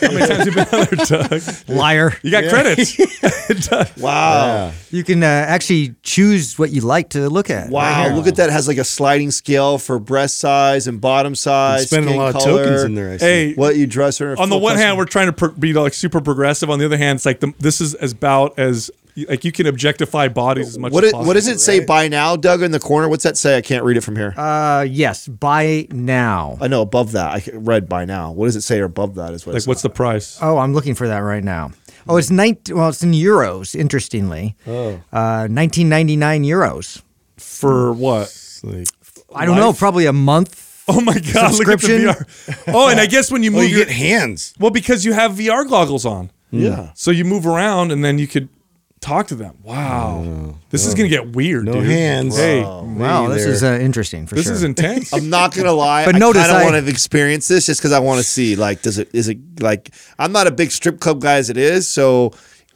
How 0.00 0.12
many 0.12 0.26
times 0.26 0.30
have 0.30 0.46
you 0.46 0.52
been 0.52 0.80
on 0.80 0.86
there, 0.90 1.28
Doug? 1.28 1.68
Liar. 1.68 2.12
You 2.22 2.30
got 2.30 2.48
credits. 2.50 2.96
Doug. 3.68 3.88
Wow. 3.98 4.72
You 4.90 5.04
can 5.04 5.22
uh, 5.22 5.26
actually 5.26 5.94
choose 6.02 6.58
what 6.58 6.70
you 6.70 6.80
like 6.80 7.10
to 7.10 7.28
look 7.28 7.50
at. 7.50 7.70
Wow, 7.70 8.14
look 8.14 8.26
at 8.26 8.36
that. 8.36 8.48
It 8.48 8.52
has 8.52 8.68
like 8.68 8.78
a 8.78 8.84
sliding 8.84 9.30
scale 9.30 9.78
for 9.78 9.98
breast 9.98 10.38
size 10.38 10.86
and 10.86 11.00
bottom 11.00 11.34
size. 11.34 11.86
Spending 11.86 12.08
a 12.08 12.12
skin 12.12 12.20
lot 12.20 12.34
of 12.34 12.42
color, 12.42 12.64
tokens 12.64 12.82
in 12.84 12.94
there. 12.94 13.12
I 13.12 13.16
see. 13.16 13.24
Hey, 13.24 13.54
What 13.54 13.76
you 13.76 13.86
dress 13.86 14.18
her 14.18 14.38
on 14.38 14.50
the 14.50 14.58
one 14.58 14.72
custom- 14.74 14.86
hand, 14.86 14.98
we're 14.98 15.04
trying 15.04 15.26
to 15.26 15.32
pro- 15.32 15.52
be 15.52 15.72
like 15.72 15.94
super 15.94 16.20
progressive. 16.20 16.70
On 16.70 16.78
the 16.78 16.84
other 16.84 16.96
hand, 16.98 17.16
it's 17.16 17.26
like 17.26 17.40
the, 17.40 17.52
this 17.58 17.80
is 17.80 17.94
as 17.94 18.12
about 18.12 18.58
as 18.58 18.90
like 19.28 19.44
you 19.44 19.52
can 19.52 19.66
objectify 19.66 20.28
bodies 20.28 20.68
as 20.68 20.78
much 20.78 20.92
What, 20.92 21.04
as 21.04 21.10
it, 21.10 21.12
possible. 21.12 21.26
what 21.28 21.34
does 21.34 21.48
it 21.48 21.60
say 21.60 21.84
by 21.84 22.08
now, 22.08 22.36
Doug, 22.36 22.62
in 22.62 22.70
the 22.70 22.78
corner? 22.80 23.08
What's 23.08 23.24
that 23.24 23.36
say? 23.36 23.56
I 23.56 23.60
can't 23.60 23.84
read 23.84 23.96
it 23.96 24.02
from 24.02 24.16
here. 24.16 24.34
Uh, 24.36 24.86
yes, 24.88 25.28
buy 25.28 25.86
now. 25.90 26.58
I 26.60 26.68
know 26.68 26.82
above 26.82 27.12
that. 27.12 27.30
I 27.34 27.42
read 27.54 27.88
by 27.88 28.04
now. 28.04 28.32
What 28.32 28.46
does 28.46 28.56
it 28.56 28.62
say 28.62 28.80
above 28.80 29.14
that? 29.16 29.32
Is 29.32 29.46
what 29.46 29.52
Like, 29.52 29.58
it's 29.58 29.66
what's 29.66 29.82
the 29.82 29.90
price? 29.90 30.38
Oh, 30.40 30.58
I'm 30.58 30.74
looking 30.74 30.94
for 30.94 31.08
that 31.08 31.18
right 31.18 31.44
now. 31.44 31.72
Oh, 32.08 32.16
it's 32.16 32.30
19, 32.30 32.76
well, 32.76 32.88
it's 32.88 33.02
in 33.02 33.12
euros, 33.12 33.74
interestingly. 33.74 34.56
Oh. 34.66 34.92
Uh, 35.12 35.46
1999 35.48 36.44
euros. 36.44 37.02
For 37.36 37.92
what? 37.92 38.34
Like, 38.62 38.88
I 39.34 39.44
don't 39.46 39.56
know, 39.56 39.72
probably 39.72 40.06
a 40.06 40.12
month. 40.12 40.66
Oh 40.88 41.00
my 41.00 41.12
god! 41.14 41.24
Look 41.24 41.28
at 41.28 41.32
the 41.34 41.52
Subscription? 41.52 41.98
VR. 42.00 42.64
Oh, 42.74 42.88
and 42.88 42.98
I 42.98 43.06
guess 43.06 43.30
when 43.30 43.44
you 43.44 43.50
oh, 43.52 43.60
move 43.60 43.70
you 43.70 43.76
your 43.76 43.86
get 43.86 43.94
hands. 43.94 44.54
well 44.58 44.72
because 44.72 45.04
you 45.04 45.12
have 45.12 45.32
VR 45.32 45.68
goggles 45.68 46.04
on, 46.04 46.32
yeah. 46.50 46.90
so 46.94 47.12
you 47.12 47.24
move 47.24 47.46
around 47.46 47.92
and 47.92 48.04
then 48.04 48.18
you 48.18 48.26
could 48.26 48.48
talk 49.00 49.28
to 49.28 49.34
them. 49.34 49.56
Wow, 49.62 50.54
this 50.70 50.86
is 50.86 50.94
gonna 50.94 51.08
get 51.08 51.32
weird. 51.34 51.64
No 51.64 51.74
dude. 51.74 51.86
hands. 51.90 52.36
Hey, 52.36 52.62
Wow, 52.62 53.28
this 53.28 53.44
is 53.44 53.62
uh, 53.64 53.78
interesting 53.80 54.26
for 54.26 54.34
this 54.34 54.44
sure. 54.44 54.52
is 54.54 54.62
intense. 54.62 55.12
I'm 55.14 55.30
not 55.30 55.54
gonna 55.54 55.72
lie. 55.72 56.04
But 56.04 56.16
I 56.16 56.18
notice 56.18 56.42
kind 56.46 56.56
of 56.56 56.62
I- 56.62 56.70
want 56.70 56.84
to 56.84 56.90
experience 56.90 57.48
this 57.48 57.66
just 57.66 57.80
because 57.80 57.92
I 57.92 57.98
want 58.00 58.18
to 58.18 58.24
see. 58.24 58.56
Like, 58.56 58.82
does 58.82 58.98
it? 58.98 59.08
Is 59.14 59.28
it 59.28 59.38
like? 59.60 59.90
I'm 60.18 60.32
not 60.32 60.46
a 60.46 60.50
big 60.50 60.70
strip 60.70 61.00
club 61.00 61.20
guy 61.20 61.34
as 61.36 61.50
it 61.50 61.56
is, 61.56 61.88
so 61.88 62.32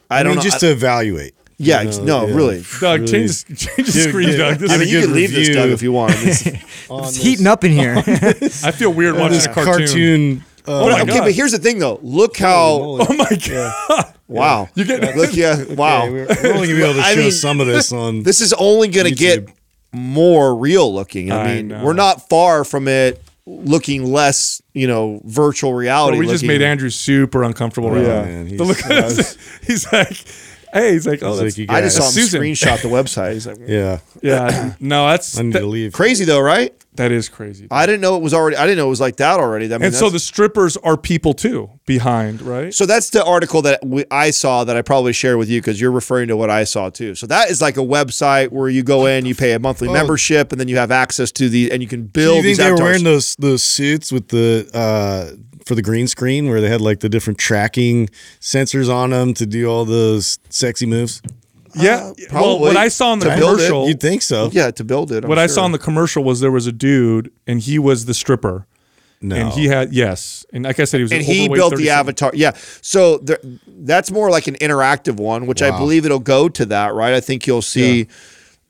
I, 0.09 0.19
I, 0.19 0.23
don't 0.23 0.31
mean, 0.31 0.35
know. 0.37 0.41
just 0.43 0.59
to 0.61 0.71
evaluate. 0.71 1.33
yeah, 1.57 1.81
you 1.83 1.91
know, 1.91 2.03
no, 2.03 2.27
yeah. 2.27 2.35
really. 2.35 2.65
Doug, 2.79 3.01
Really- 3.01 3.07
change 3.11 3.43
the, 3.45 3.55
change 3.55 3.87
the 3.93 4.01
screen, 4.09 4.29
get- 4.29 4.37
Doug. 4.37 4.57
This 4.57 4.71
I 4.71 4.73
is, 4.75 4.79
mean, 4.79 4.89
you 4.89 4.99
good 5.01 5.05
can 5.07 5.15
leave 5.15 5.31
this. 5.31 5.49
Doug, 5.49 5.69
if 5.69 5.81
you 5.81 5.91
want. 5.91 6.13
This- 6.13 6.47
It's 6.89 7.15
heating 7.15 7.47
up 7.47 7.63
in 7.63 7.71
here. 7.71 7.95
I 7.97 8.71
feel 8.71 8.93
weird 8.93 9.15
watching 9.15 9.31
This 9.31 9.47
cartoon. 9.47 9.77
cartoon. 9.87 10.45
Uh, 10.67 10.83
Oh 10.83 10.89
my 10.89 11.01
okay, 11.01 11.13
God. 11.13 11.23
but 11.25 11.31
here's 11.33 11.51
the 11.51 11.59
thing, 11.59 11.79
though. 11.79 11.99
Look 12.01 12.37
how. 12.37 12.97
Oh 13.01 13.13
my 13.15 13.29
god! 13.47 14.11
Wow. 14.27 14.69
You 14.73 14.85
get 14.85 15.15
Look, 15.15 15.35
yeah. 15.35 15.63
Wow. 15.75 16.05
Okay, 16.05 16.11
we're, 16.11 16.25
we're 16.27 16.53
only 16.55 16.67
gonna 16.67 16.79
be 16.79 16.83
able 16.83 16.93
to 16.95 16.99
I 17.05 17.13
show 17.13 17.19
mean, 17.21 17.31
some 17.31 17.61
of 17.61 17.67
this 17.67 17.91
on. 17.93 18.23
This 18.23 18.41
is 18.41 18.53
only 18.53 18.87
going 18.87 19.05
to 19.05 19.13
YouTube. 19.13 19.45
get 19.45 19.55
more 19.93 20.55
real 20.55 20.91
looking. 20.91 21.31
I, 21.31 21.41
I 21.43 21.55
mean, 21.57 21.67
know. 21.67 21.83
we're 21.85 21.93
not 21.93 22.27
far 22.27 22.63
from 22.63 22.87
it 22.87 23.21
looking 23.45 24.03
less, 24.11 24.63
you 24.73 24.87
know, 24.87 25.21
virtual 25.25 25.75
reality. 25.75 26.17
we 26.17 26.25
just 26.25 26.43
made 26.43 26.63
Andrew 26.63 26.89
super 26.89 27.43
uncomfortable 27.43 27.91
right 27.91 28.01
Yeah, 28.01 28.21
now. 28.21 28.25
man, 28.25 28.57
The 28.57 28.63
look 28.63 28.83
at 28.83 28.91
he's- 28.91 29.19
us. 29.19 29.37
He's 29.67 29.93
like, 29.93 30.17
hey, 30.73 30.93
he's 30.93 31.05
like, 31.05 31.21
oh, 31.21 31.33
like 31.33 31.55
you 31.55 31.67
I 31.69 31.81
just 31.81 31.97
saw 31.97 32.05
him 32.05 32.11
Susan. 32.13 32.41
screenshot 32.41 32.81
the 32.81 32.87
website. 32.87 33.33
He's 33.33 33.45
like, 33.45 33.59
yeah, 33.67 33.99
yeah. 34.23 34.73
No, 34.79 35.07
that's 35.07 35.37
I 35.37 35.43
need 35.43 35.53
that, 35.53 35.59
to 35.59 35.67
leave. 35.67 35.93
crazy 35.93 36.25
though, 36.25 36.41
right? 36.41 36.73
That 36.97 37.11
is 37.11 37.29
crazy. 37.29 37.67
I 37.69 37.85
didn't 37.85 38.01
know 38.01 38.15
it 38.15 38.21
was 38.21 38.33
already. 38.33 38.57
I 38.57 38.65
didn't 38.65 38.77
know 38.77 38.87
it 38.87 38.89
was 38.89 39.01
like 39.01 39.17
that 39.17 39.39
already. 39.39 39.65
I 39.65 39.77
mean, 39.77 39.87
and 39.87 39.95
so 39.95 40.09
the 40.09 40.19
strippers 40.19 40.77
are 40.77 40.97
people 40.97 41.33
too 41.33 41.69
behind, 41.85 42.41
right? 42.41 42.73
So 42.73 42.85
that's 42.85 43.09
the 43.09 43.23
article 43.23 43.61
that 43.63 43.85
we, 43.85 44.05
I 44.09 44.31
saw 44.31 44.63
that 44.63 44.75
I 44.77 44.81
probably 44.81 45.13
shared 45.13 45.37
with 45.37 45.49
you 45.49 45.61
because 45.61 45.79
you're 45.81 45.91
referring 45.91 46.27
to 46.29 46.37
what 46.37 46.49
I 46.49 46.63
saw 46.63 46.89
too. 46.89 47.15
So 47.15 47.27
that 47.27 47.49
is 47.49 47.61
like 47.61 47.77
a 47.77 47.81
website 47.81 48.49
where 48.49 48.69
you 48.69 48.83
go 48.83 49.05
in, 49.05 49.25
you 49.25 49.35
pay 49.35 49.53
a 49.53 49.59
monthly 49.59 49.89
membership, 49.89 50.51
and 50.51 50.59
then 50.59 50.67
you 50.67 50.77
have 50.77 50.91
access 50.91 51.31
to 51.33 51.49
the 51.49 51.71
and 51.71 51.81
you 51.81 51.87
can 51.87 52.05
Oh. 52.05 52.07
Do 52.07 52.11
build 52.11 52.35
you 52.37 52.41
think 52.41 52.43
these 52.43 52.57
they 52.57 52.71
were 52.71 52.77
wearing 52.77 53.03
those 53.03 53.35
those 53.37 53.63
suits 53.63 54.11
with 54.11 54.27
the 54.29 54.69
uh 54.73 55.35
for 55.65 55.75
the 55.75 55.81
green 55.81 56.07
screen 56.07 56.47
where 56.47 56.61
they 56.61 56.69
had 56.69 56.81
like 56.81 56.99
the 56.99 57.09
different 57.09 57.39
tracking 57.39 58.07
sensors 58.39 58.93
on 58.93 59.09
them 59.09 59.33
to 59.33 59.45
do 59.45 59.67
all 59.67 59.83
those 59.85 60.37
sexy 60.49 60.85
moves? 60.85 61.21
Yeah. 61.77 62.03
well, 62.03 62.15
probably 62.29 62.59
what 62.67 62.77
I 62.77 62.87
saw 62.87 63.13
in 63.13 63.19
the 63.19 63.29
to 63.29 63.35
build 63.37 63.59
it. 63.59 63.63
commercial, 63.67 63.87
You'd 63.87 63.99
think 63.99 64.21
so. 64.21 64.49
yeah, 64.51 64.71
to 64.71 64.83
build 64.83 65.11
it. 65.11 65.23
I'm 65.23 65.29
what 65.29 65.39
I 65.39 65.47
saw 65.47 65.65
in 65.65 65.71
the 65.71 65.77
commercial 65.79 66.23
was 66.23 66.39
there 66.39 66.51
was 66.51 66.67
a 66.67 66.71
dude 66.71 67.31
and 67.47 67.59
he 67.59 67.77
was 67.79 68.05
the 68.05 68.13
stripper, 68.13 68.65
No. 69.21 69.35
and 69.35 69.49
he 69.53 69.65
had 69.67 69.93
yes, 69.93 70.45
and 70.53 70.63
like 70.65 70.79
I 70.79 70.83
said, 70.85 70.97
he 70.97 71.03
was 71.03 71.11
and 71.11 71.21
an 71.21 71.25
he 71.27 71.47
built 71.49 71.71
30 71.73 71.83
the 71.83 71.89
avatar. 71.89 72.31
Yeah, 72.33 72.51
so 72.81 73.17
there, 73.19 73.39
that's 73.67 74.11
more 74.11 74.29
like 74.29 74.47
an 74.47 74.55
interactive 74.55 75.17
one, 75.17 75.45
which 75.47 75.61
I 75.61 75.77
believe 75.77 76.05
it'll 76.05 76.19
go 76.19 76.49
to 76.49 76.65
that. 76.67 76.93
Right, 76.93 77.13
I 77.13 77.19
think 77.21 77.47
you'll 77.47 77.61
see. 77.61 78.07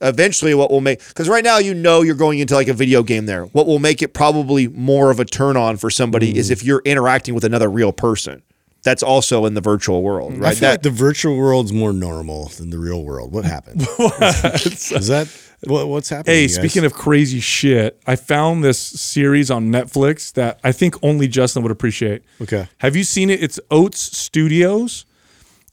Eventually, 0.02 0.54
what 0.54 0.72
will 0.72 0.82
make 0.82 1.00
because 1.08 1.30
right 1.30 1.44
now 1.44 1.58
you 1.58 1.74
know 1.74 2.02
you're 2.02 2.16
going 2.16 2.40
into 2.40 2.54
like 2.54 2.68
a 2.68 2.74
video 2.74 3.02
game 3.02 3.28
there. 3.28 3.46
What 3.46 3.66
will 3.66 3.80
make 3.80 4.02
it 4.02 4.14
probably 4.14 4.68
more 4.68 5.10
of 5.10 5.22
a 5.22 5.26
turn 5.26 5.56
on 5.56 5.78
for 5.78 5.90
somebody 5.90 6.34
Mm. 6.34 6.36
is 6.38 6.50
if 6.52 6.64
you're 6.66 6.82
interacting 6.84 7.34
with 7.34 7.46
another 7.46 7.70
real 7.72 7.94
person. 7.94 8.44
That's 8.86 9.04
also 9.04 9.46
in 9.46 9.54
the 9.56 9.62
virtual 9.62 10.02
world, 10.04 10.34
right? 10.34 10.40
I 10.40 10.44
right? 10.44 10.54
feel 10.58 10.62
That, 10.62 10.72
like 10.76 10.82
the 10.84 10.90
virtual 10.92 11.36
world's 11.36 11.74
more 11.74 11.92
normal 11.92 12.48
than 12.50 12.70
the 12.70 12.78
real 12.80 13.04
world. 13.04 13.34
What 13.34 13.44
happened? 13.44 13.82
Is 14.00 15.08
that 15.08 15.28
what, 15.66 15.88
what's 15.88 16.08
happening? 16.10 16.36
Hey, 16.36 16.48
speaking 16.48 16.86
of 16.86 16.94
crazy 16.94 17.40
shit, 17.40 18.00
I 18.06 18.16
found 18.16 18.64
this 18.64 18.78
series 18.80 19.50
on 19.52 19.72
Netflix 19.72 20.32
that 20.34 20.60
I 20.64 20.72
think 20.72 20.96
only 21.04 21.28
Justin 21.28 21.64
would 21.64 21.72
appreciate. 21.72 22.22
Okay. 22.42 22.68
Have 22.78 22.96
you 22.96 23.04
seen 23.04 23.30
it? 23.30 23.42
It's 23.44 23.60
Oats 23.72 24.16
Studios, 24.16 25.06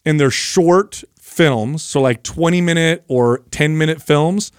and 0.06 0.18
they're 0.18 0.30
short 0.30 1.04
films, 1.20 1.82
so 1.82 2.00
like 2.00 2.22
20 2.22 2.60
minute 2.62 3.04
or 3.08 3.42
10 3.50 3.76
minute 3.76 4.00
films, 4.02 4.52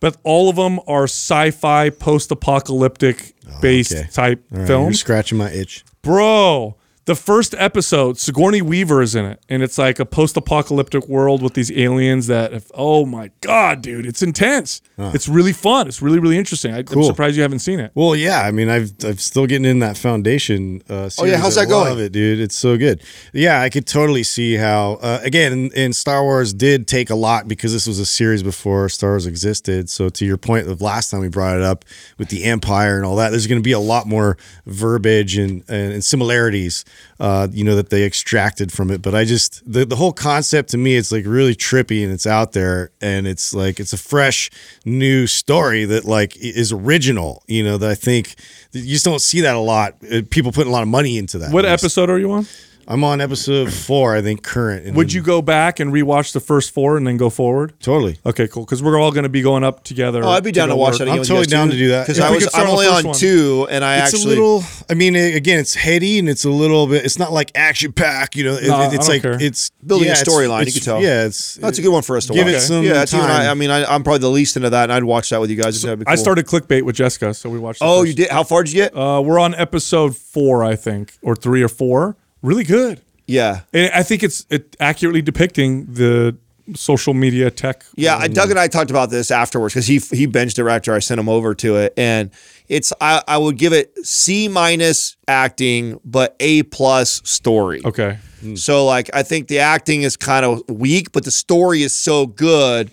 but 0.00 0.16
all 0.24 0.50
of 0.50 0.56
them 0.56 0.78
are 0.86 1.04
sci 1.04 1.50
fi, 1.52 1.88
post 1.88 2.30
apocalyptic 2.30 3.34
based 3.62 3.94
Oh, 3.94 3.98
okay. 4.00 4.08
type 4.10 4.44
films. 4.66 4.68
you're 4.68 4.92
scratching 4.94 5.38
my 5.38 5.50
itch. 5.50 5.84
Bro, 6.02 6.76
the 7.06 7.14
first 7.14 7.54
episode, 7.58 8.18
Sigourney 8.18 8.62
Weaver 8.62 9.02
is 9.02 9.14
in 9.14 9.24
it, 9.26 9.42
and 9.48 9.62
it's 9.62 9.76
like 9.76 9.98
a 9.98 10.06
post-apocalyptic 10.06 11.06
world 11.06 11.42
with 11.42 11.52
these 11.54 11.70
aliens 11.72 12.28
that, 12.28 12.52
have, 12.52 12.70
oh 12.74 13.04
my 13.04 13.30
god, 13.42 13.82
dude, 13.82 14.06
it's 14.06 14.22
intense. 14.22 14.80
It's 14.96 15.28
really 15.28 15.52
fun. 15.52 15.86
It's 15.88 16.00
really, 16.00 16.18
really 16.18 16.38
interesting. 16.38 16.72
I, 16.72 16.78
I'm 16.78 16.84
Cool. 16.86 17.02
surprised 17.04 17.36
you 17.36 17.42
haven't 17.42 17.58
seen 17.58 17.78
it. 17.80 17.90
Well, 17.94 18.14
yeah. 18.16 18.40
I 18.42 18.52
mean, 18.52 18.68
I've 18.70 18.92
I'm 19.04 19.18
still 19.18 19.46
getting 19.46 19.64
in 19.66 19.80
that 19.80 19.98
foundation. 19.98 20.82
Uh, 20.88 21.10
Oh, 21.18 21.24
yeah, 21.26 21.36
how's 21.36 21.54
series. 21.54 21.54
that 21.56 21.60
I 21.62 21.64
going? 21.66 21.88
Love 21.90 21.98
it, 22.00 22.12
dude. 22.12 22.40
It's 22.40 22.54
so 22.54 22.78
good. 22.78 23.02
Yeah, 23.32 23.60
I 23.60 23.68
could 23.70 23.86
totally 23.86 24.22
see 24.22 24.54
how. 24.54 24.94
Uh, 25.02 25.20
again, 25.22 25.52
in, 25.52 25.70
and 25.76 25.94
Star 25.96 26.22
Wars 26.22 26.54
did 26.54 26.86
take 26.88 27.10
a 27.10 27.14
lot 27.14 27.46
because 27.48 27.72
this 27.72 27.86
was 27.86 27.98
a 27.98 28.06
series 28.06 28.42
before 28.42 28.88
Star 28.88 29.10
Wars 29.10 29.26
existed. 29.26 29.90
So 29.90 30.08
to 30.08 30.24
your 30.24 30.36
point 30.38 30.68
of 30.68 30.80
last 30.80 31.10
time 31.10 31.20
we 31.20 31.28
brought 31.28 31.56
it 31.56 31.62
up 31.62 31.84
with 32.18 32.28
the 32.30 32.44
Empire 32.44 32.96
and 32.96 33.04
all 33.04 33.16
that, 33.16 33.30
there's 33.30 33.46
going 33.46 33.60
to 33.60 33.64
be 33.64 33.72
a 33.72 33.78
lot 33.80 34.06
more 34.06 34.36
verbiage 34.64 35.36
and 35.36 35.64
and, 35.68 35.92
and 35.92 36.04
similarities. 36.04 36.84
Uh, 37.20 37.46
you 37.52 37.62
know 37.64 37.76
that 37.76 37.90
they 37.90 38.04
extracted 38.04 38.72
from 38.72 38.90
it, 38.90 39.00
but 39.00 39.14
I 39.14 39.24
just 39.24 39.62
the 39.70 39.84
the 39.84 39.96
whole 39.96 40.12
concept 40.12 40.70
to 40.70 40.78
me, 40.78 40.96
it's 40.96 41.12
like 41.12 41.24
really 41.26 41.54
trippy 41.54 42.02
and 42.02 42.12
it's 42.12 42.26
out 42.26 42.52
there 42.52 42.90
and 43.00 43.26
it's 43.26 43.54
like 43.54 43.78
it's 43.78 43.92
a 43.92 43.96
fresh 43.98 44.50
new 44.84 45.26
story 45.26 45.84
that 45.84 46.04
like 46.04 46.36
is 46.36 46.72
original. 46.72 47.42
You 47.46 47.64
know 47.64 47.78
that 47.78 47.90
I 47.90 47.94
think 47.94 48.34
you 48.72 48.92
just 48.92 49.04
don't 49.04 49.20
see 49.20 49.40
that 49.42 49.54
a 49.54 49.60
lot. 49.60 49.94
Uh, 50.10 50.22
People 50.30 50.50
putting 50.52 50.70
a 50.70 50.72
lot 50.72 50.82
of 50.82 50.88
money 50.88 51.16
into 51.18 51.38
that. 51.38 51.52
What 51.52 51.64
episode 51.64 52.10
are 52.10 52.18
you 52.18 52.32
on? 52.32 52.46
I'm 52.86 53.02
on 53.04 53.20
episode 53.20 53.72
four, 53.72 54.14
I 54.14 54.22
think, 54.22 54.42
current. 54.42 54.94
Would 54.94 55.08
then- 55.08 55.14
you 55.14 55.22
go 55.22 55.40
back 55.42 55.80
and 55.80 55.92
rewatch 55.92 56.32
the 56.32 56.40
first 56.40 56.72
four 56.72 56.96
and 56.96 57.06
then 57.06 57.16
go 57.16 57.30
forward? 57.30 57.72
totally? 57.80 58.18
Okay, 58.26 58.46
cool. 58.48 58.64
Because 58.64 58.82
we're 58.82 58.98
all 59.00 59.10
going 59.12 59.22
to 59.24 59.28
be 59.28 59.42
going 59.42 59.64
up 59.64 59.84
together. 59.84 60.22
Oh, 60.24 60.28
I'd 60.28 60.44
be 60.44 60.52
down 60.52 60.68
to 60.68 60.74
go 60.74 60.78
watch 60.80 60.92
work. 60.92 60.98
that. 61.00 61.08
I'm 61.08 61.14
again 61.14 61.20
with 61.20 61.28
you 61.28 61.34
totally 61.36 61.46
down 61.50 61.66
too. 61.68 61.72
to 61.72 61.78
do 61.78 61.88
that. 61.90 62.02
because 62.06 62.18
If 62.18 62.24
I 62.24 62.30
was 62.30 62.48
I'm 62.54 62.68
only 62.68 62.86
first 62.86 62.98
on 62.98 63.04
one. 63.10 63.14
two, 63.16 63.66
and 63.70 63.84
I 63.84 63.96
It's 63.98 64.14
actually 64.14 64.16
It's 64.18 64.24
a 64.26 64.28
little. 64.28 64.64
I 64.90 64.94
mean, 64.94 65.16
again, 65.16 65.58
it's 65.60 65.74
heady 65.74 66.18
and 66.18 66.28
it's 66.28 66.44
a 66.44 66.50
little 66.50 66.86
bit. 66.86 67.04
It's 67.04 67.18
not 67.18 67.32
like 67.32 67.50
action 67.54 67.92
pack. 67.92 68.36
You 68.36 68.44
know, 68.44 68.54
it- 68.54 68.68
No, 68.68 68.90
it's 68.92 69.08
like 69.08 69.22
care. 69.22 69.38
it's 69.40 69.70
Building 69.86 70.06
a 70.08 70.12
yeah, 70.12 70.20
it's- 70.20 70.28
storyline, 70.28 70.66
you 70.66 70.72
can 70.72 70.82
tell. 70.82 71.02
Yeah, 71.02 71.24
it's 71.26 71.54
that's 71.56 71.78
a 71.78 71.82
good 71.82 71.92
one 71.92 72.02
for 72.02 72.16
us 72.16 72.26
to 72.26 72.32
Give 72.34 72.46
watch. 72.46 72.54
it 72.56 72.60
some 72.60 72.84
yeah, 72.84 72.92
that's 72.94 73.12
you 73.12 73.20
and 73.20 73.30
I. 73.32 73.50
I 73.50 73.54
mean, 73.54 73.70
I, 73.70 73.84
I'm 73.84 74.02
probably 74.02 74.20
the 74.20 74.30
least 74.30 74.56
into 74.56 74.70
that, 74.70 74.84
and 74.84 74.92
I'd 74.92 75.04
watch 75.04 75.30
that 75.30 75.40
with 75.40 75.50
you 75.50 75.56
guys. 75.56 75.80
That'd 75.82 76.04
I 76.06 76.14
started 76.16 76.46
clickbait 76.46 76.82
with 76.82 76.96
Jessica, 76.96 77.34
so 77.34 77.48
we 77.50 77.58
watched. 77.58 77.80
Oh, 77.82 78.02
you 78.02 78.14
did? 78.14 78.30
How 78.30 78.44
far 78.44 78.62
did 78.62 78.72
you 78.72 78.82
get? 78.82 78.96
Uh, 78.96 79.20
we're 79.24 79.38
on 79.38 79.54
episode 79.54 80.16
four, 80.16 80.64
I 80.64 80.76
think, 80.76 81.12
or 81.22 81.34
three 81.36 81.62
or 81.62 81.68
four. 81.68 82.16
Really 82.44 82.64
good. 82.64 83.00
yeah. 83.26 83.60
And 83.72 83.90
I 83.94 84.02
think 84.02 84.22
it's 84.22 84.44
it 84.50 84.76
accurately 84.78 85.22
depicting 85.22 85.86
the 85.86 86.36
social 86.74 87.12
media 87.14 87.50
tech. 87.50 87.84
Yeah, 87.96 88.16
I- 88.16 88.28
Doug 88.28 88.50
and 88.50 88.58
I 88.58 88.68
talked 88.68 88.90
about 88.90 89.10
this 89.10 89.30
afterwards 89.30 89.72
because 89.74 89.86
he 89.86 89.98
he 90.16 90.26
it 90.26 90.68
after 90.68 90.94
I 90.94 90.98
sent 90.98 91.18
him 91.18 91.28
over 91.28 91.54
to 91.56 91.76
it, 91.76 91.94
and 91.96 92.30
it's 92.68 92.92
I, 93.00 93.22
I 93.26 93.38
would 93.38 93.56
give 93.58 93.72
it 93.72 93.92
C 94.06 94.48
minus 94.48 95.16
acting, 95.26 95.98
but 96.04 96.36
A 96.40 96.62
plus 96.64 97.20
story. 97.24 97.80
Okay. 97.84 98.18
So 98.56 98.84
like 98.84 99.08
I 99.14 99.22
think 99.22 99.48
the 99.48 99.60
acting 99.60 100.02
is 100.02 100.16
kind 100.18 100.44
of 100.44 100.62
weak, 100.68 101.12
but 101.12 101.24
the 101.24 101.30
story 101.30 101.82
is 101.82 101.94
so 101.94 102.26
good 102.26 102.90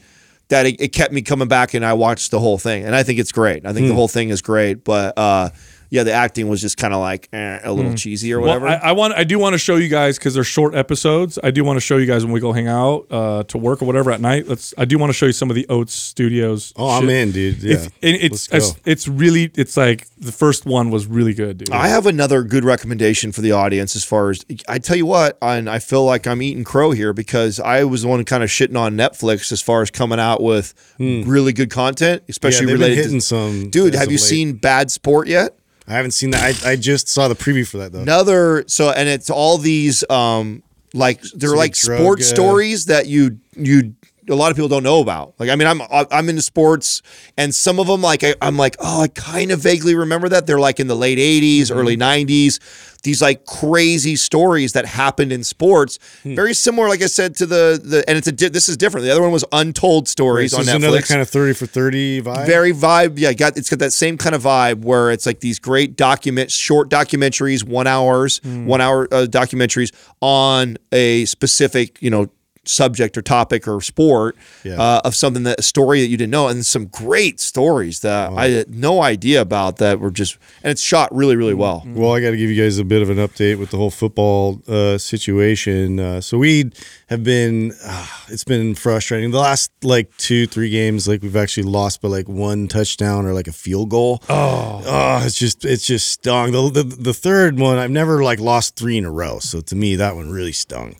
that 0.47 0.65
it, 0.65 0.79
it 0.81 0.87
kept 0.93 1.11
me 1.13 1.21
coming 1.21 1.47
back, 1.49 1.73
and 1.73 1.85
I 1.85 1.91
watched 1.93 2.31
the 2.31 2.39
whole 2.39 2.57
thing, 2.57 2.85
and 2.85 2.95
I 2.95 3.03
think 3.03 3.19
it's 3.19 3.31
great. 3.33 3.65
I 3.65 3.73
think 3.73 3.87
the 3.87 3.93
whole 3.95 4.07
thing 4.09 4.29
is 4.29 4.41
great, 4.41 4.83
but 4.85 5.17
uh, 5.17 5.49
yeah, 5.91 6.03
the 6.03 6.13
acting 6.13 6.47
was 6.47 6.61
just 6.61 6.77
kind 6.77 6.93
of 6.93 7.01
like 7.01 7.27
eh, 7.33 7.59
a 7.63 7.71
little 7.73 7.93
cheesy 7.93 8.31
or 8.33 8.39
whatever. 8.39 8.65
Well, 8.65 8.79
I, 8.81 8.89
I 8.89 8.91
want. 8.93 9.13
I 9.13 9.25
do 9.25 9.37
want 9.37 9.53
to 9.55 9.57
show 9.57 9.75
you 9.75 9.89
guys 9.89 10.17
because 10.17 10.33
they're 10.33 10.45
short 10.45 10.73
episodes. 10.73 11.37
I 11.43 11.51
do 11.51 11.65
want 11.65 11.75
to 11.75 11.81
show 11.81 11.97
you 11.97 12.05
guys 12.05 12.23
when 12.23 12.31
we 12.33 12.39
go 12.39 12.53
hang 12.53 12.69
out 12.69 13.07
uh, 13.11 13.43
to 13.43 13.57
work 13.57 13.81
or 13.81 13.85
whatever 13.85 14.09
at 14.09 14.21
night. 14.21 14.47
Let's. 14.47 14.73
I 14.77 14.85
do 14.85 14.97
want 14.97 15.09
to 15.09 15.13
show 15.13 15.25
you 15.25 15.33
some 15.33 15.49
of 15.49 15.55
the 15.57 15.67
Oats 15.67 15.93
Studios. 15.93 16.71
Oh, 16.77 16.89
I'm 16.89 17.09
in, 17.09 17.31
dude. 17.31 17.61
Yeah, 17.61 17.73
If- 17.75 17.85
and 18.01 18.15
it's, 18.15 18.49
Let's 18.51 18.69
it's 18.69 18.71
go. 18.71 18.79
it's 18.85 19.07
really 19.09 19.51
it's 19.55 19.75
like 19.75 20.07
the 20.17 20.31
first 20.31 20.65
one 20.65 20.91
was 20.91 21.07
really 21.07 21.33
good, 21.33 21.57
dude. 21.57 21.71
I 21.71 21.89
have 21.89 22.05
another 22.05 22.43
good 22.43 22.63
recommendation 22.63 23.33
for 23.33 23.41
the 23.41 23.51
audience 23.51 23.93
as 23.97 24.05
far 24.05 24.29
as 24.29 24.45
I 24.69 24.79
tell 24.79 24.95
you 24.95 25.05
what, 25.05 25.37
and 25.41 25.69
I 25.69 25.79
feel 25.79 26.05
like 26.05 26.25
I'm 26.25 26.41
eating 26.41 26.63
crow 26.63 26.91
here 26.91 27.11
because 27.11 27.59
I 27.59 27.83
was 27.83 28.03
the 28.03 28.07
one 28.07 28.23
kind 28.23 28.43
of 28.43 28.49
shitting 28.49 28.79
on 28.79 28.95
Netflix 28.95 29.51
as 29.51 29.61
far 29.61 29.81
as 29.81 29.91
coming 29.91 30.19
out 30.19 30.41
with 30.41 30.73
really 30.99 31.51
good 31.51 31.69
content, 31.69 32.23
especially 32.29 32.67
they've 32.67 32.75
been 32.77 32.81
related 32.81 33.03
hitting 33.03 33.19
to 33.19 33.25
some. 33.25 33.69
Dude, 33.69 33.93
have 33.93 34.07
you 34.07 34.17
late. 34.17 34.19
seen 34.21 34.53
Bad 34.53 34.89
Sport 34.89 35.27
yet? 35.27 35.57
I 35.87 35.93
haven't 35.93 36.11
seen 36.11 36.31
that. 36.31 36.63
I, 36.65 36.71
I 36.71 36.75
just 36.75 37.07
saw 37.07 37.27
the 37.27 37.35
preview 37.35 37.67
for 37.67 37.77
that 37.79 37.91
though. 37.91 38.01
Another 38.01 38.63
so 38.67 38.91
and 38.91 39.09
it's 39.09 39.29
all 39.29 39.57
these 39.57 40.07
um 40.09 40.63
like 40.93 41.21
they're 41.21 41.49
So 41.49 41.55
like 41.57 41.73
drug, 41.73 41.99
sports 41.99 42.31
uh, 42.31 42.35
stories 42.35 42.85
that 42.85 43.07
you 43.07 43.39
you 43.55 43.95
a 44.29 44.35
lot 44.35 44.51
of 44.51 44.55
people 44.55 44.69
don't 44.69 44.83
know 44.83 45.01
about. 45.01 45.33
Like 45.39 45.49
I 45.49 45.55
mean 45.55 45.67
I'm 45.67 45.81
I'm 45.89 46.29
into 46.29 46.41
sports 46.43 47.01
and 47.37 47.53
some 47.53 47.79
of 47.79 47.87
them 47.87 48.01
like 48.01 48.23
I, 48.23 48.35
I'm 48.41 48.55
like 48.57 48.75
oh 48.79 49.01
I 49.01 49.07
kind 49.07 49.51
of 49.51 49.59
vaguely 49.59 49.95
remember 49.95 50.29
that 50.29 50.45
they're 50.47 50.59
like 50.59 50.79
in 50.79 50.87
the 50.87 50.95
late 50.95 51.17
80s 51.17 51.63
Mm-hmm. 51.63 51.77
early 51.79 51.97
90s 51.97 52.90
these 53.03 53.21
like 53.21 53.45
crazy 53.45 54.15
stories 54.15 54.73
that 54.73 54.85
happened 54.85 55.31
in 55.31 55.43
sports 55.43 55.97
Hmm. 56.23 56.35
very 56.35 56.53
similar 56.53 56.87
like 56.87 57.01
I 57.01 57.07
said 57.07 57.35
to 57.37 57.45
the 57.45 57.81
the 57.83 58.03
and 58.07 58.17
it's 58.17 58.27
a 58.27 58.31
di- 58.31 58.49
this 58.49 58.69
is 58.69 58.77
different. 58.77 59.05
The 59.05 59.11
other 59.11 59.21
one 59.21 59.31
was 59.31 59.43
Untold 59.51 60.07
Stories 60.07 60.51
so 60.51 60.57
on 60.59 60.65
Netflix 60.65 60.75
another 60.75 61.01
kind 61.01 61.21
of 61.21 61.29
thirty 61.29 61.53
for 61.53 61.65
thirty 61.65 62.21
vibe. 62.21 62.45
very 62.45 62.73
vibe. 62.73 63.13
Yeah, 63.17 63.33
got 63.33 63.57
it's 63.57 63.69
got 63.69 63.79
that 63.79 63.93
same 63.93 64.17
kind 64.17 64.35
of 64.35 64.43
vibe 64.43 64.83
where 64.85 65.11
it's 65.11 65.25
like 65.25 65.39
these 65.39 65.59
great 65.59 65.95
document, 65.95 66.51
short 66.51 66.89
documentaries, 66.89 67.63
one 67.63 67.87
hours, 67.87 68.39
Hmm. 68.43 68.65
one 68.65 68.81
hour 68.81 69.07
uh, 69.11 69.25
documentaries 69.29 69.91
on 70.21 70.77
a 70.91 71.25
specific, 71.25 71.97
you 72.01 72.09
know, 72.09 72.27
subject 72.65 73.17
or 73.17 73.21
topic 73.21 73.67
or 73.67 73.81
sport 73.81 74.35
Yeah. 74.63 74.79
uh, 74.79 75.01
of 75.03 75.15
something 75.15 75.43
that 75.43 75.59
a 75.59 75.63
story 75.63 76.01
that 76.01 76.07
you 76.07 76.17
didn't 76.17 76.31
know, 76.31 76.47
and 76.47 76.65
some 76.65 76.85
great 76.85 77.39
stories 77.39 78.01
that 78.01 78.31
I 78.31 78.49
had 78.49 78.69
no 78.75 79.01
idea 79.01 79.41
about 79.41 79.77
that 79.77 79.99
were 79.99 80.11
just, 80.11 80.37
and 80.63 80.71
it's 80.71 80.81
shot 80.81 81.13
really, 81.13 81.35
really 81.35 81.53
well. 81.55 81.83
Well, 81.85 82.13
I 82.13 82.19
got 82.21 82.31
to 82.31 82.37
give 82.37 82.49
you 82.49 82.61
guys 82.61 82.77
a 82.77 82.83
bit 82.83 83.01
of 83.01 83.09
an 83.09 83.17
update 83.17 83.57
with 83.57 83.71
the 83.71 83.77
whole 83.77 83.89
football 83.91 84.61
uh, 84.67 84.97
situation. 84.97 85.99
Uh, 85.99 86.21
so 86.21 86.37
we 86.37 86.71
have 87.09 87.23
been, 87.23 87.73
uh, 87.83 88.07
it's 88.29 88.43
been 88.43 88.75
frustrating. 88.75 89.31
The 89.31 89.39
last 89.39 89.71
like 89.83 90.15
two, 90.17 90.45
three 90.47 90.69
games, 90.69 91.07
like 91.07 91.21
we've 91.23 91.35
actually 91.35 91.63
lost 91.63 92.01
by 92.01 92.09
like 92.09 92.29
one 92.29 92.67
touchdown 92.67 93.25
or 93.25 93.33
like 93.33 93.47
a 93.47 93.51
field 93.51 93.89
goal. 93.89 94.21
Oh, 94.29 94.83
oh 94.85 95.25
it's 95.25 95.37
just, 95.37 95.65
it's 95.65 95.85
just 95.85 96.11
stung. 96.11 96.51
The, 96.51 96.69
the 96.69 96.83
the 96.83 97.13
third 97.13 97.59
one, 97.59 97.77
I've 97.77 97.91
never 97.91 98.23
like 98.23 98.39
lost 98.39 98.75
three 98.75 98.97
in 98.97 99.05
a 99.05 99.11
row. 99.11 99.39
So 99.39 99.61
to 99.61 99.75
me, 99.75 99.95
that 99.95 100.15
one 100.15 100.29
really 100.29 100.51
stung. 100.51 100.95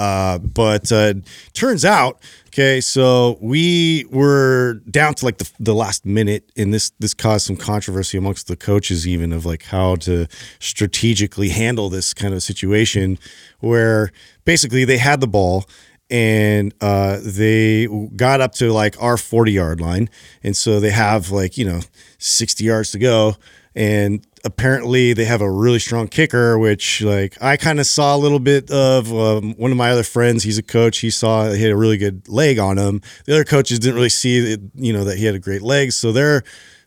Uh, 0.00 0.38
but 0.38 0.90
uh, 0.90 1.12
turns 1.52 1.84
out, 1.84 2.22
okay, 2.46 2.80
so 2.80 3.36
we 3.42 4.06
were 4.10 4.80
down 4.90 5.12
to 5.12 5.26
like 5.26 5.36
the, 5.36 5.50
the 5.60 5.74
last 5.74 6.06
minute, 6.06 6.50
and 6.56 6.72
this 6.72 6.90
this 7.00 7.12
caused 7.12 7.44
some 7.44 7.56
controversy 7.56 8.16
amongst 8.16 8.48
the 8.48 8.56
coaches, 8.56 9.06
even 9.06 9.30
of 9.30 9.44
like 9.44 9.64
how 9.64 9.96
to 9.96 10.26
strategically 10.58 11.50
handle 11.50 11.90
this 11.90 12.14
kind 12.14 12.32
of 12.32 12.42
situation, 12.42 13.18
where 13.58 14.10
basically 14.46 14.86
they 14.86 14.96
had 14.96 15.20
the 15.20 15.28
ball 15.28 15.66
and 16.08 16.72
uh, 16.80 17.18
they 17.22 17.86
got 18.16 18.40
up 18.40 18.52
to 18.52 18.72
like 18.72 19.00
our 19.02 19.18
40 19.18 19.52
yard 19.52 19.82
line. 19.82 20.08
And 20.42 20.56
so 20.56 20.80
they 20.80 20.92
have 20.92 21.30
like, 21.30 21.58
you 21.58 21.66
know, 21.66 21.80
60 22.16 22.64
yards 22.64 22.90
to 22.92 22.98
go. 22.98 23.36
And 23.74 24.26
apparently 24.44 25.12
they 25.12 25.24
have 25.26 25.40
a 25.40 25.50
really 25.50 25.78
strong 25.78 26.08
kicker, 26.08 26.58
which 26.58 27.02
like 27.02 27.40
I 27.40 27.56
kind 27.56 27.78
of 27.78 27.86
saw 27.86 28.16
a 28.16 28.18
little 28.18 28.40
bit 28.40 28.70
of 28.70 29.12
um, 29.12 29.54
one 29.54 29.70
of 29.70 29.76
my 29.76 29.90
other 29.90 30.02
friends. 30.02 30.42
He's 30.42 30.58
a 30.58 30.62
coach. 30.62 30.98
He 30.98 31.10
saw 31.10 31.50
he 31.50 31.62
had 31.62 31.72
a 31.72 31.76
really 31.76 31.98
good 31.98 32.28
leg 32.28 32.58
on 32.58 32.78
him. 32.78 33.00
The 33.26 33.34
other 33.34 33.44
coaches 33.44 33.78
didn't 33.78 33.96
really 33.96 34.08
see 34.08 34.40
that, 34.40 34.70
you 34.74 34.92
know, 34.92 35.04
that 35.04 35.18
he 35.18 35.24
had 35.24 35.34
a 35.34 35.38
great 35.38 35.62
leg. 35.62 35.92
So 35.92 36.10
their 36.12 36.42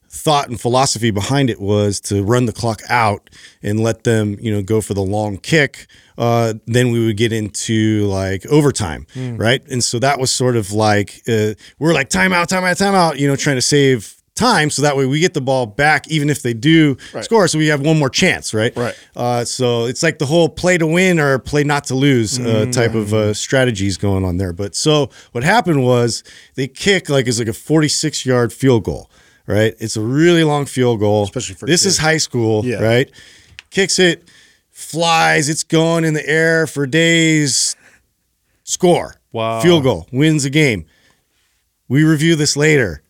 thought 0.10 0.48
and 0.48 0.62
philosophy 0.62 1.10
behind 1.10 1.50
it 1.50 1.60
was 1.60 2.00
to 2.00 2.24
run 2.24 2.46
the 2.46 2.54
clock 2.54 2.82
out 2.88 3.32
and 3.64 3.80
let 3.80 4.04
them, 4.04 4.38
you 4.40 4.54
know, 4.54 4.62
go 4.62 4.80
for 4.80 4.94
the 4.94 5.02
long 5.02 5.38
kick. 5.38 5.88
Uh, 6.20 6.54
then 6.68 6.92
we 6.92 7.04
would 7.04 7.18
get 7.18 7.34
into 7.34 8.06
like 8.06 8.46
overtime, 8.46 9.08
right? 9.38 9.66
And 9.72 9.84
so 9.84 9.98
that 10.00 10.20
was 10.20 10.32
sort 10.32 10.56
of 10.56 10.72
like 10.72 11.22
uh, 11.28 11.54
we're 11.80 11.94
like 11.94 12.10
timeout, 12.10 12.46
timeout, 12.48 12.78
timeout, 12.78 13.18
you 13.18 13.28
know, 13.28 13.36
trying 13.36 13.56
to 13.56 13.62
save 13.62 14.22
time 14.36 14.70
so 14.72 14.82
that 14.82 14.98
way 14.98 15.06
we 15.06 15.20
get 15.20 15.36
the 15.36 15.42
ball 15.42 15.68
back 15.68 16.08
even 16.08 16.28
if 16.28 16.42
they 16.42 16.56
do 16.56 16.98
score 17.22 17.48
so 17.48 17.60
we 17.60 17.68
have 17.68 17.82
one 17.82 18.00
more 18.00 18.10
chance 18.10 18.52
right? 18.52 18.76
Right. 18.76 18.96
uh, 19.16 19.46
so 19.46 19.86
it's 19.86 20.02
like 20.02 20.18
the 20.18 20.26
whole 20.26 20.50
play 20.50 20.78
to 20.80 20.88
win 20.88 21.20
or 21.20 21.38
play 21.38 21.64
not 21.64 21.84
to 21.86 21.96
lose 21.96 22.40
uh, 22.40 22.66
type 22.72 22.96
of 22.96 23.14
uh, 23.14 23.36
strategies 23.36 23.96
going 23.98 24.26
on 24.26 24.38
there. 24.38 24.52
But 24.52 24.74
so 24.76 25.12
what 25.34 25.44
happened 25.44 25.84
was 25.84 26.24
they 26.56 26.68
kick 26.68 27.10
like 27.10 27.28
it's 27.28 27.38
like 27.38 27.48
a 27.48 27.54
46 27.54 28.26
yard 28.26 28.52
field 28.52 28.84
goal 28.86 29.10
right? 29.46 29.76
It's 29.80 29.98
a 29.98 30.02
really 30.02 30.44
long 30.46 30.66
field 30.66 31.00
goal. 31.02 31.24
Especially 31.26 31.56
for 31.56 31.66
this 31.68 31.86
is 31.86 31.98
high 32.00 32.18
school 32.18 32.66
Yeah. 32.66 32.82
right? 32.82 33.12
Kicks 33.70 34.00
it 34.00 34.30
flies 34.72 35.48
it's 35.50 35.64
going 35.64 36.06
in 36.06 36.16
the 36.16 36.28
air 36.28 36.66
for 36.66 36.88
days. 36.88 37.76
Score. 38.64 39.16
Wow. 39.32 39.62
field 39.62 39.84
goal 39.84 40.08
wins 40.12 40.44
the 40.44 40.50
game. 40.50 40.86
We 41.88 42.04
review 42.04 42.36
this 42.36 42.56
later 42.58 43.03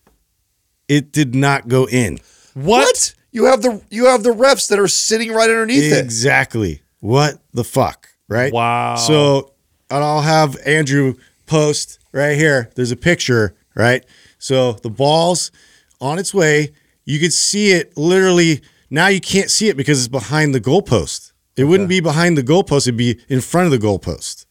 it 0.87 1.11
did 1.11 1.33
not 1.35 1.67
go 1.67 1.87
in 1.87 2.19
What? 2.53 3.15
You 3.31 3.45
have 3.45 3.61
the 3.63 3.81
you 3.89 4.05
have 4.05 4.23
the 4.23 4.29
refs 4.29 4.69
that 4.69 4.79
are 4.79 4.87
sitting 4.87 5.31
right 5.31 5.49
underneath 5.49 5.91
it. 5.91 6.03
Exactly. 6.03 6.81
What 6.99 7.39
the 7.51 7.63
fuck, 7.63 8.09
right? 8.29 8.53
Wow. 8.53 8.95
So, 8.95 9.53
and 9.89 10.03
I'll 10.03 10.21
have 10.21 10.55
Andrew 10.65 11.15
post 11.47 11.99
right 12.11 12.37
here. 12.37 12.69
There's 12.75 12.91
a 12.91 12.95
picture, 12.95 13.55
right? 13.75 14.05
So 14.37 14.73
the 14.73 14.89
ball's 14.89 15.51
on 15.99 16.19
its 16.19 16.33
way. 16.33 16.73
You 17.05 17.19
could 17.19 17.33
see 17.33 17.71
it 17.71 17.97
literally. 17.97 18.61
Now 18.89 19.07
you 19.07 19.19
can't 19.19 19.49
see 19.49 19.67
it 19.67 19.75
because 19.75 19.97
it's 19.99 20.07
behind 20.07 20.53
the 20.53 20.61
goalpost. 20.61 21.31
It 21.57 21.63
wouldn't 21.65 21.89
be 21.89 21.99
behind 21.99 22.37
the 22.37 22.43
goalpost. 22.43 22.87
It'd 22.87 22.97
be 22.97 23.19
in 23.29 23.41
front 23.41 23.65
of 23.65 23.71
the 23.71 23.85
goalpost. 23.85 24.42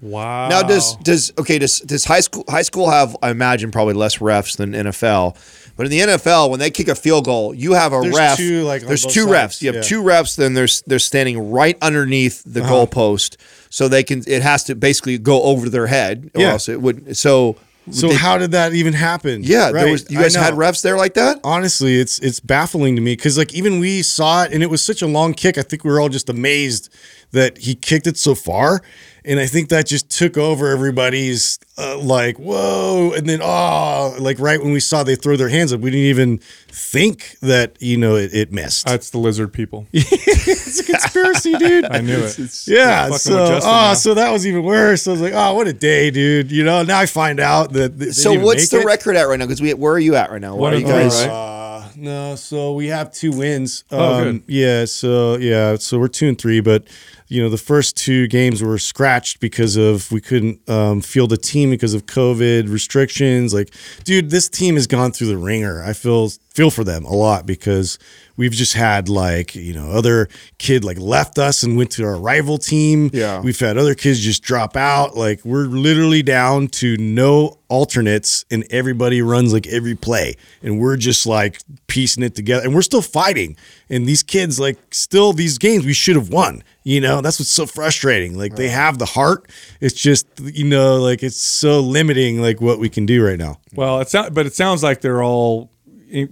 Wow. 0.00 0.48
Now 0.48 0.62
does 0.62 0.96
does 0.96 1.32
okay 1.38 1.58
does 1.58 1.80
does 1.80 2.04
high 2.04 2.20
school 2.20 2.44
high 2.48 2.62
school 2.62 2.90
have 2.90 3.16
I 3.22 3.30
imagine 3.30 3.70
probably 3.70 3.94
less 3.94 4.18
refs 4.18 4.56
than 4.56 4.72
NFL, 4.72 5.36
but 5.76 5.86
in 5.86 5.90
the 5.90 6.00
NFL 6.00 6.50
when 6.50 6.60
they 6.60 6.70
kick 6.70 6.88
a 6.88 6.94
field 6.94 7.24
goal 7.24 7.54
you 7.54 7.72
have 7.72 7.92
a 7.92 8.00
There's 8.00 8.16
ref. 8.16 8.36
two, 8.36 8.62
like, 8.64 8.82
there's 8.82 9.02
two 9.04 9.24
sides, 9.28 9.56
refs. 9.58 9.62
You 9.62 9.68
have 9.68 9.76
yeah. 9.76 9.82
two 9.82 10.02
refs. 10.02 10.36
Then 10.36 10.54
there's 10.54 10.82
they're 10.86 10.98
standing 10.98 11.50
right 11.50 11.76
underneath 11.82 12.42
the 12.44 12.62
Uh-huh. 12.62 12.86
goalpost, 12.86 13.36
so 13.70 13.88
they 13.88 14.02
can 14.04 14.22
it 14.26 14.42
has 14.42 14.64
to 14.64 14.74
basically 14.74 15.18
go 15.18 15.42
over 15.42 15.68
their 15.68 15.86
head 15.86 16.30
or 16.34 16.40
Yeah. 16.42 16.50
else 16.52 16.68
it 16.68 16.80
would. 16.80 17.16
So 17.16 17.56
So 17.90 18.08
they- 18.08 18.16
how 18.16 18.36
did 18.36 18.50
that 18.52 18.74
even 18.74 18.92
happen? 18.92 19.42
yeah, 19.42 19.72
there 19.72 19.84
Right. 19.86 19.90
was 19.92 20.04
you 20.10 20.18
guys 20.18 20.34
had 20.34 20.52
refs 20.54 20.82
there 20.82 20.96
like 20.98 21.14
that. 21.14 21.40
honestly 21.42 21.98
it's 21.98 22.18
it's 22.18 22.38
baffling 22.38 22.94
to 22.96 23.00
me 23.02 23.16
because 23.16 23.38
like 23.38 23.54
even 23.54 23.78
we 23.80 24.02
saw 24.02 24.42
it 24.44 24.52
and 24.52 24.62
it 24.62 24.68
was 24.68 24.82
such 24.82 25.00
a 25.00 25.06
long 25.06 25.32
kick 25.32 25.56
i 25.56 25.62
think 25.62 25.84
we 25.84 25.90
were 25.90 25.98
all 26.00 26.10
just 26.10 26.28
amazed 26.28 26.90
that 27.32 27.58
he 27.58 27.74
kicked 27.74 28.06
it 28.06 28.16
so 28.16 28.34
far 28.34 28.80
and 29.24 29.38
i 29.40 29.46
think 29.46 29.68
that 29.68 29.86
just 29.86 30.08
took 30.10 30.36
over 30.38 30.68
everybody's 30.68 31.58
uh, 31.80 31.96
like 31.98 32.36
whoa, 32.38 33.12
and 33.16 33.28
then 33.28 33.38
oh, 33.40 34.16
like 34.18 34.40
right 34.40 34.60
when 34.60 34.72
we 34.72 34.80
saw 34.80 35.04
they 35.04 35.14
throw 35.14 35.36
their 35.36 35.48
hands 35.48 35.72
up, 35.72 35.78
we 35.78 35.90
didn't 35.92 36.06
even 36.06 36.38
think 36.38 37.36
that 37.40 37.76
you 37.80 37.96
know 37.96 38.16
it, 38.16 38.34
it 38.34 38.50
missed. 38.52 38.84
That's 38.86 39.10
the 39.10 39.18
lizard 39.18 39.52
people. 39.52 39.86
it's 39.92 40.80
a 40.80 40.84
conspiracy, 40.84 41.54
dude. 41.56 41.84
I 41.84 42.00
knew 42.00 42.18
it. 42.18 42.66
Yeah, 42.66 43.10
so 43.10 43.54
with 43.54 43.62
oh, 43.62 43.68
now. 43.68 43.94
so 43.94 44.14
that 44.14 44.32
was 44.32 44.44
even 44.44 44.64
worse. 44.64 45.06
I 45.06 45.12
was 45.12 45.20
like, 45.20 45.34
oh, 45.36 45.54
what 45.54 45.68
a 45.68 45.72
day, 45.72 46.10
dude. 46.10 46.50
You 46.50 46.64
know, 46.64 46.82
now 46.82 46.98
I 46.98 47.06
find 47.06 47.38
out 47.38 47.72
that. 47.74 47.96
they 47.96 48.10
So 48.10 48.30
didn't 48.32 48.44
what's 48.44 48.62
make 48.64 48.70
the 48.70 48.80
it. 48.80 48.86
record 48.86 49.14
at 49.14 49.28
right 49.28 49.38
now? 49.38 49.44
Because 49.46 49.62
we 49.62 49.72
where 49.74 49.92
are 49.92 49.98
you 50.00 50.16
at 50.16 50.32
right 50.32 50.40
now? 50.40 50.56
One 50.56 50.60
What 50.60 50.72
are 50.74 50.78
you 50.78 50.84
guys? 50.86 51.14
right? 51.26 51.30
Uh, 51.30 51.88
no, 51.94 52.34
so 52.34 52.72
we 52.74 52.88
have 52.88 53.12
two 53.12 53.30
wins. 53.30 53.84
Oh, 53.92 54.14
Um, 54.14 54.24
good. 54.24 54.42
Yeah, 54.48 54.84
so 54.86 55.36
yeah, 55.36 55.76
so 55.76 56.00
we're 56.00 56.08
two 56.08 56.26
and 56.26 56.36
three, 56.36 56.58
but 56.60 56.88
you 57.28 57.42
know 57.42 57.48
the 57.48 57.58
first 57.58 57.96
two 57.96 58.26
games 58.26 58.62
were 58.62 58.78
scratched 58.78 59.40
because 59.40 59.76
of 59.76 60.10
we 60.10 60.20
couldn't 60.20 60.68
um, 60.68 61.00
field 61.00 61.32
a 61.32 61.36
team 61.36 61.70
because 61.70 61.94
of 61.94 62.06
COVID 62.06 62.70
restrictions. 62.70 63.52
Like, 63.52 63.70
dude, 64.04 64.30
this 64.30 64.48
team 64.48 64.74
has 64.74 64.86
gone 64.86 65.12
through 65.12 65.28
the 65.28 65.36
ringer. 65.36 65.82
I 65.82 65.92
feel 65.92 66.30
feel 66.58 66.70
for 66.70 66.82
them 66.82 67.04
a 67.04 67.14
lot 67.14 67.46
because 67.46 68.00
we've 68.36 68.52
just 68.52 68.74
had 68.74 69.08
like 69.08 69.54
you 69.54 69.74
know 69.74 69.90
other 69.90 70.28
kid 70.58 70.84
like 70.84 70.98
left 70.98 71.38
us 71.38 71.62
and 71.62 71.76
went 71.76 71.90
to 71.92 72.04
our 72.04 72.16
rival 72.16 72.58
team. 72.58 73.10
Yeah. 73.12 73.40
we've 73.40 73.60
had 73.60 73.76
other 73.76 73.94
kids 73.94 74.20
just 74.20 74.42
drop 74.42 74.76
out. 74.76 75.14
Like 75.16 75.44
we're 75.44 75.66
literally 75.66 76.22
down 76.22 76.68
to 76.68 76.96
no 76.96 77.58
alternates 77.68 78.44
and 78.50 78.64
everybody 78.70 79.20
runs 79.20 79.52
like 79.52 79.66
every 79.66 79.94
play 79.94 80.34
and 80.62 80.80
we're 80.80 80.96
just 80.96 81.26
like 81.26 81.60
piecing 81.86 82.22
it 82.22 82.34
together 82.34 82.64
and 82.64 82.74
we're 82.74 82.82
still 82.82 83.02
fighting 83.02 83.56
and 83.90 84.06
these 84.06 84.22
kids 84.22 84.58
like 84.58 84.78
still 84.90 85.34
these 85.34 85.58
games 85.58 85.84
we 85.84 85.92
should 85.92 86.16
have 86.16 86.30
won 86.30 86.62
you 86.88 87.02
know 87.02 87.20
that's 87.20 87.38
what's 87.38 87.50
so 87.50 87.66
frustrating. 87.66 88.38
Like 88.38 88.56
they 88.56 88.68
have 88.70 88.98
the 88.98 89.04
heart. 89.04 89.50
It's 89.78 89.94
just 89.94 90.26
you 90.40 90.64
know 90.64 90.96
like 90.96 91.22
it's 91.22 91.36
so 91.36 91.80
limiting 91.80 92.40
like 92.40 92.62
what 92.62 92.78
we 92.78 92.88
can 92.88 93.04
do 93.04 93.22
right 93.22 93.38
now. 93.38 93.60
Well, 93.74 94.00
it's 94.00 94.14
not, 94.14 94.32
but 94.32 94.46
it 94.46 94.54
sounds 94.54 94.82
like 94.82 95.02
they're 95.02 95.22
all 95.22 95.70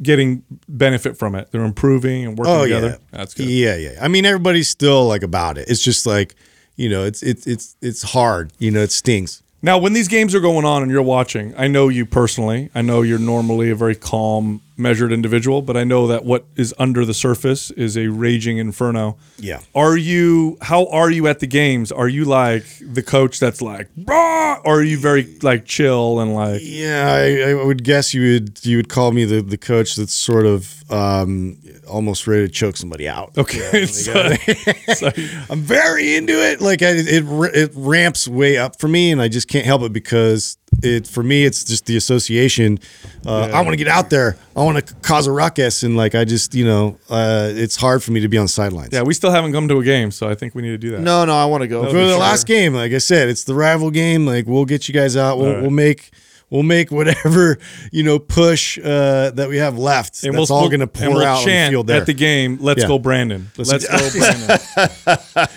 getting 0.00 0.44
benefit 0.66 1.18
from 1.18 1.34
it. 1.34 1.50
They're 1.50 1.64
improving 1.64 2.24
and 2.24 2.38
working 2.38 2.54
oh, 2.54 2.62
together. 2.62 2.88
yeah. 2.88 2.96
That's 3.10 3.34
good. 3.34 3.48
yeah 3.50 3.76
yeah. 3.76 3.98
I 4.00 4.08
mean 4.08 4.24
everybody's 4.24 4.70
still 4.70 5.06
like 5.06 5.22
about 5.22 5.58
it. 5.58 5.68
It's 5.68 5.82
just 5.82 6.06
like 6.06 6.34
you 6.76 6.88
know 6.88 7.04
it's 7.04 7.22
it's 7.22 7.46
it's 7.46 7.76
it's 7.82 8.02
hard. 8.02 8.50
You 8.58 8.70
know 8.70 8.80
it 8.80 8.92
stings. 8.92 9.42
Now, 9.60 9.78
when 9.78 9.92
these 9.92 10.08
games 10.08 10.34
are 10.34 10.40
going 10.40 10.64
on 10.64 10.82
and 10.82 10.90
you're 10.90 11.02
watching, 11.02 11.52
I 11.56 11.66
know 11.66 11.88
you 11.88 12.06
personally. 12.06 12.70
I 12.74 12.82
know 12.82 13.02
you're 13.02 13.18
normally 13.18 13.70
a 13.70 13.74
very 13.74 13.96
calm, 13.96 14.62
measured 14.76 15.12
individual, 15.12 15.62
but 15.62 15.76
I 15.76 15.84
know 15.84 16.06
that 16.06 16.24
what 16.24 16.44
is 16.56 16.74
under 16.78 17.04
the 17.04 17.14
surface 17.14 17.70
is 17.72 17.96
a 17.96 18.08
raging 18.08 18.58
inferno. 18.58 19.16
Yeah. 19.38 19.60
Are 19.74 19.96
you? 19.96 20.58
How 20.62 20.86
are 20.88 21.10
you 21.10 21.26
at 21.26 21.40
the 21.40 21.46
games? 21.46 21.90
Are 21.92 22.08
you 22.08 22.24
like 22.24 22.64
the 22.80 23.02
coach 23.02 23.40
that's 23.40 23.62
like, 23.62 23.88
"Bah!" 23.96 24.60
or 24.64 24.80
are 24.80 24.82
you 24.82 24.98
very 24.98 25.36
like 25.42 25.64
chill 25.64 26.20
and 26.20 26.34
like? 26.34 26.60
Yeah, 26.62 27.06
I, 27.12 27.50
I 27.50 27.54
would 27.64 27.84
guess 27.84 28.12
you 28.14 28.32
would 28.34 28.64
you 28.64 28.76
would 28.76 28.88
call 28.88 29.12
me 29.12 29.24
the, 29.24 29.42
the 29.42 29.58
coach 29.58 29.96
that's 29.96 30.14
sort 30.14 30.46
of 30.46 30.72
um, 30.90 31.58
almost 31.88 32.26
ready 32.26 32.46
to 32.46 32.52
choke 32.52 32.76
somebody 32.76 33.08
out. 33.08 33.36
Okay, 33.38 33.86
so- 33.86 34.34
so- 34.94 35.10
I'm 35.50 35.60
very 35.60 36.16
into 36.16 36.32
it. 36.34 36.60
Like 36.60 36.82
I, 36.82 36.90
it 36.90 37.24
it 37.54 37.70
ramps 37.74 38.28
way 38.28 38.56
up 38.56 38.78
for 38.80 38.88
me, 38.88 39.10
and 39.10 39.20
I 39.22 39.28
just 39.28 39.48
can't 39.48 39.64
help 39.66 39.82
it 39.82 39.92
because 39.92 40.58
it 40.82 41.06
for 41.06 41.22
me 41.22 41.44
it's 41.44 41.64
just 41.64 41.86
the 41.86 41.96
association. 41.96 42.78
Uh, 43.24 43.50
I 43.52 43.60
want 43.62 43.70
to 43.70 43.76
get 43.76 43.88
out 43.88 44.10
there. 44.10 44.36
I 44.54 44.62
want 44.62 44.86
to 44.86 44.94
cause 44.96 45.26
a 45.26 45.32
ruckus, 45.32 45.82
and 45.82 45.96
like 45.96 46.14
I 46.14 46.24
just 46.24 46.54
you 46.54 46.64
know 46.64 46.98
uh, 47.10 47.50
it's 47.54 47.76
hard 47.76 48.02
for 48.02 48.12
me 48.12 48.20
to 48.20 48.28
be 48.28 48.38
on 48.38 48.48
sidelines. 48.48 48.90
yeah, 48.92 49.02
we 49.02 49.14
still 49.14 49.30
haven't 49.30 49.52
come 49.52 49.68
to 49.68 49.78
a 49.78 49.84
game, 49.84 50.10
so 50.10 50.28
I 50.28 50.34
think 50.34 50.54
we 50.54 50.62
need 50.62 50.70
to 50.70 50.78
do 50.78 50.90
that. 50.92 51.00
No, 51.00 51.24
no, 51.24 51.34
I 51.34 51.44
want 51.46 51.62
to 51.62 51.68
go. 51.68 51.84
For 51.84 51.92
the 51.92 52.18
last 52.18 52.46
game, 52.46 52.74
like 52.74 52.92
I 52.92 52.98
said, 52.98 53.28
it's 53.28 53.44
the 53.44 53.54
rival 53.54 53.90
game. 53.90 54.26
Like 54.26 54.46
we'll 54.46 54.64
get 54.64 54.88
you 54.88 54.94
guys 54.94 55.16
out. 55.16 55.38
We'll, 55.38 55.46
All 55.48 55.52
right. 55.54 55.62
we'll 55.62 55.70
make 55.70 56.10
we'll 56.50 56.62
make 56.62 56.90
whatever 56.92 57.58
you 57.92 58.02
know 58.02 58.18
push 58.18 58.78
uh, 58.78 59.30
that 59.30 59.48
we 59.48 59.56
have 59.58 59.78
left. 59.78 60.22
And 60.24 60.34
That's 60.34 60.50
we'll, 60.50 60.58
all 60.58 60.68
going 60.68 60.80
to 60.80 60.86
pour 60.86 61.10
we'll 61.10 61.22
out 61.24 61.38
on 61.40 61.44
the 61.46 61.68
field 61.70 61.86
there. 61.86 62.00
at 62.00 62.06
the 62.06 62.14
game. 62.14 62.58
Let's 62.60 62.82
Yeah. 62.82 62.88
go, 62.88 62.98
Brandon. 62.98 63.50
Let's, 63.56 63.70
Let's- 63.72 63.86
go, 63.88 64.18
Brandon. 64.20 64.46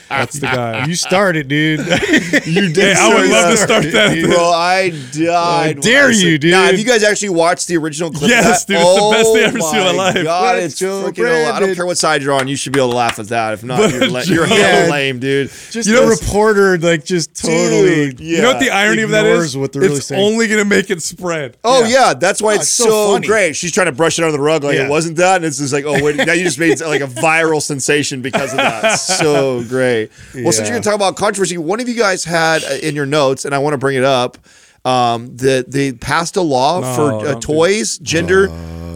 That's 0.10 0.40
the 0.40 0.48
guy. 0.48 0.86
you 0.86 0.96
started, 0.96 1.48
dude. 1.48 1.80
you 2.46 2.74
did. 2.74 2.78
Hey, 2.78 2.94
I 2.98 3.14
would 3.14 3.30
love 3.30 3.52
to 3.52 3.58
start 3.58 3.84
that. 3.92 4.18
Bro, 4.26 4.50
I 4.52 4.90
died. 5.12 5.76
when 5.78 5.82
dare 5.84 6.08
I 6.08 6.12
you, 6.12 6.38
dude. 6.38 6.52
Now, 6.52 6.66
have 6.66 6.78
you 6.80 6.86
guys 6.86 7.04
actually 7.04 7.30
watched 7.30 7.68
the 7.68 7.78
original 7.78 8.10
clip? 8.10 8.24
of 8.24 8.30
Yes, 8.30 8.66
that? 8.66 8.74
dude, 8.74 8.82
it's 8.82 8.96
the 8.96 9.12
best 9.12 9.34
thing 9.34 9.44
I've 9.44 9.50
ever 9.50 9.60
Oh 9.62 9.72
seen 9.72 9.80
in 9.80 9.86
my 9.86 10.04
life. 10.04 10.24
God, 10.24 10.56
Let's 10.56 10.66
it's 10.74 10.82
go, 10.82 11.04
freaking. 11.12 11.30
Old. 11.46 11.56
I 11.56 11.60
don't 11.60 11.76
care 11.76 11.86
what 11.86 11.98
side 11.98 12.22
you're 12.22 12.34
on. 12.34 12.48
You 12.48 12.56
should 12.56 12.74
be 12.74 12.80
able 12.80 12.92
to 12.92 12.98
laugh 12.98 13.20
at 13.20 13.28
that. 13.28 13.54
If 13.54 13.64
not, 13.64 13.92
you're, 13.92 14.08
la- 14.10 14.22
you're 14.22 14.46
hella 14.46 14.90
lame, 14.92 15.20
dude. 15.20 15.50
Just 15.72 15.88
You 15.88 15.96
know- 15.96 16.08
reporter, 16.08 16.78
like 16.78 17.06
just 17.06 17.36
totally. 17.36 18.12
Dude, 18.14 18.20
You 18.20 18.42
know 18.42 18.50
what 18.54 18.60
the 18.60 18.70
irony 18.72 19.04
of 19.04 19.12
that 19.12 19.26
is? 19.26 19.56
What 19.56 19.72
they're 19.74 19.82
really 19.84 19.98
it's 19.98 20.08
saying. 20.08 20.22
only 20.24 20.48
going 20.48 20.60
to 20.60 20.66
make 20.82 20.90
it 20.90 21.02
spread. 21.02 21.58
Oh 21.64 21.86
yeah, 21.86 22.14
that's 22.14 22.42
why 22.42 22.52
Oh, 22.52 22.56
it's, 22.56 22.64
it's 22.64 22.72
so, 22.74 22.86
so 22.86 23.14
funny. 23.14 23.28
great. 23.28 23.56
She's 23.56 23.72
trying 23.72 23.86
to 23.88 23.92
brush 23.92 24.18
it 24.20 24.24
under 24.24 24.32
the 24.32 24.42
rug 24.44 24.64
like 24.64 24.76
Yeah. 24.76 24.86
it 24.86 24.90
wasn't 24.90 25.18
that, 25.18 25.38
and 25.38 25.46
it's 25.46 25.58
just 25.58 25.74
like, 25.74 25.86
oh 25.86 26.04
wait, 26.04 26.16
now 26.16 26.34
you 26.34 26.44
just 26.44 26.60
made 26.60 26.80
like 26.82 27.02
a 27.02 27.08
viral 27.08 27.62
sensation 27.62 28.22
because 28.22 28.52
of 28.52 28.58
that. 28.58 29.00
So 29.00 29.64
great. 29.64 30.10
Well, 30.36 30.52
since 30.52 30.58
Yeah. 30.60 30.64
you're 30.66 30.72
gonna 30.74 30.84
talk 30.84 30.96
about 30.96 31.16
controversy, 31.16 31.58
one 31.58 31.80
of 31.80 31.88
you 31.90 31.96
guys 31.96 32.24
had 32.24 32.64
uh, 32.64 32.78
in 32.82 32.96
your 32.96 33.06
notes, 33.06 33.46
and 33.46 33.54
I 33.54 33.60
want 33.60 33.74
to 33.74 33.78
bring 33.78 33.98
it 33.98 34.04
up, 34.04 34.38
um, 34.86 35.36
that 35.38 35.70
they 35.72 35.92
passed 35.92 36.36
a 36.38 36.42
law 36.42 36.80
No, 36.80 36.96
for 36.96 37.14
uh, 37.28 37.34
do- 37.36 37.40
toys, 37.40 37.98
gender. 38.00 38.48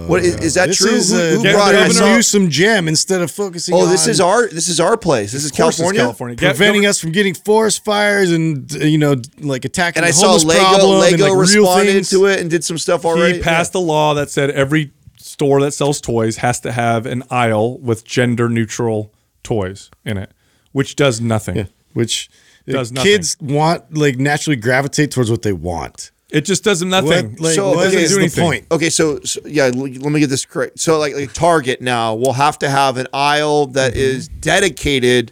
What 0.08 0.24
is, 0.24 0.36
is 0.38 0.54
that 0.56 0.68
This 0.68 0.78
true? 0.78 0.92
is 0.92 1.12
who, 1.12 1.18
who 1.18 1.44
Get 1.44 1.54
brought 1.56 1.72
the 1.72 1.78
it? 1.80 1.88
Giving 1.88 1.94
governor- 1.94 2.12
saw- 2.12 2.16
you 2.18 2.22
some 2.22 2.50
gem 2.50 2.88
instead 2.88 3.22
of 3.22 3.32
focusing. 3.32 3.74
Oh, 3.76 3.86
this 3.86 4.06
on- 4.06 4.10
is 4.12 4.20
our 4.22 4.48
this 4.48 4.68
is 4.68 4.80
our 4.80 4.98
place. 4.98 5.32
This 5.32 5.44
is 5.44 5.52
Of 5.52 5.58
course 5.58 5.76
it's 5.76 5.78
California. 5.80 6.02
California. 6.02 6.38
Preventing 6.38 6.82
govern- 6.82 6.90
us 6.90 7.00
from 7.00 7.12
getting 7.12 7.34
forest 7.34 7.84
fires 7.84 8.32
and 8.32 8.72
uh, 8.76 8.86
you 8.86 8.98
know 8.98 9.16
like 9.40 9.66
attacking. 9.66 9.98
And 10.00 10.06
I 10.06 10.10
the 10.10 10.14
saw 10.16 10.34
Lego 10.34 10.60
problem 10.62 11.00
Lego 11.00 11.14
and, 11.14 11.22
like, 11.22 11.40
responded 11.40 12.04
to 12.06 12.26
it 12.28 12.40
and 12.40 12.50
did 12.50 12.64
some 12.64 12.78
stuff 12.78 13.06
already. 13.06 13.38
He 13.38 13.44
passed 13.44 13.74
a 13.76 13.80
law 13.80 14.14
that 14.16 14.30
said 14.30 14.50
every 14.52 14.92
store 15.18 15.62
that 15.62 15.72
sells 15.74 16.02
toys 16.02 16.38
has 16.38 16.60
to 16.62 16.72
have 16.72 17.06
an 17.06 17.24
aisle 17.30 17.78
with 17.80 18.04
gender 18.06 18.50
neutral 18.50 19.12
toys 19.44 19.90
in 20.06 20.18
it, 20.18 20.32
which 20.74 20.96
does 20.96 21.20
nothing. 21.22 21.56
Yeah, 21.56 21.66
which 21.94 22.30
Does 22.68 22.92
nothing. 22.92 23.12
kids 23.12 23.38
want 23.42 23.94
like 23.94 24.18
naturally 24.18 24.56
gravitate 24.58 25.12
towards 25.12 25.30
what 25.32 25.42
they 25.42 25.54
want. 25.54 26.12
It 26.34 26.46
just 26.46 26.64
does 26.64 26.82
nothing. 26.84 27.32
What, 27.34 27.40
like, 27.40 27.56
So, 27.56 27.70
what 27.76 27.88
okay, 27.88 28.04
is 28.04 28.16
the 28.16 28.42
point? 28.42 28.66
Okay, 28.72 28.90
so, 28.90 29.20
so 29.22 29.40
yeah, 29.46 29.66
l- 29.66 29.72
let 29.76 30.12
me 30.12 30.20
get 30.20 30.30
this 30.32 30.46
correct. 30.46 30.80
So 30.80 30.98
like, 30.98 31.14
like 31.16 31.32
Target 31.34 31.80
now 31.80 32.16
will 32.16 32.34
have 32.34 32.58
to 32.60 32.70
have 32.70 32.98
an 32.98 33.08
aisle 33.14 33.68
that 33.68 33.96
is 33.96 34.28
Mm-hmm. 34.30 34.40
dedicated 34.40 35.32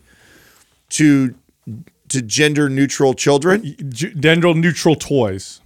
to 0.91 1.34
to 2.10 2.22
gender 2.22 2.70
neutral 2.70 3.14
children. 3.14 3.64
G- 3.89 4.14
gender 4.14 4.54
neutral 4.54 4.95
toys. 4.95 5.62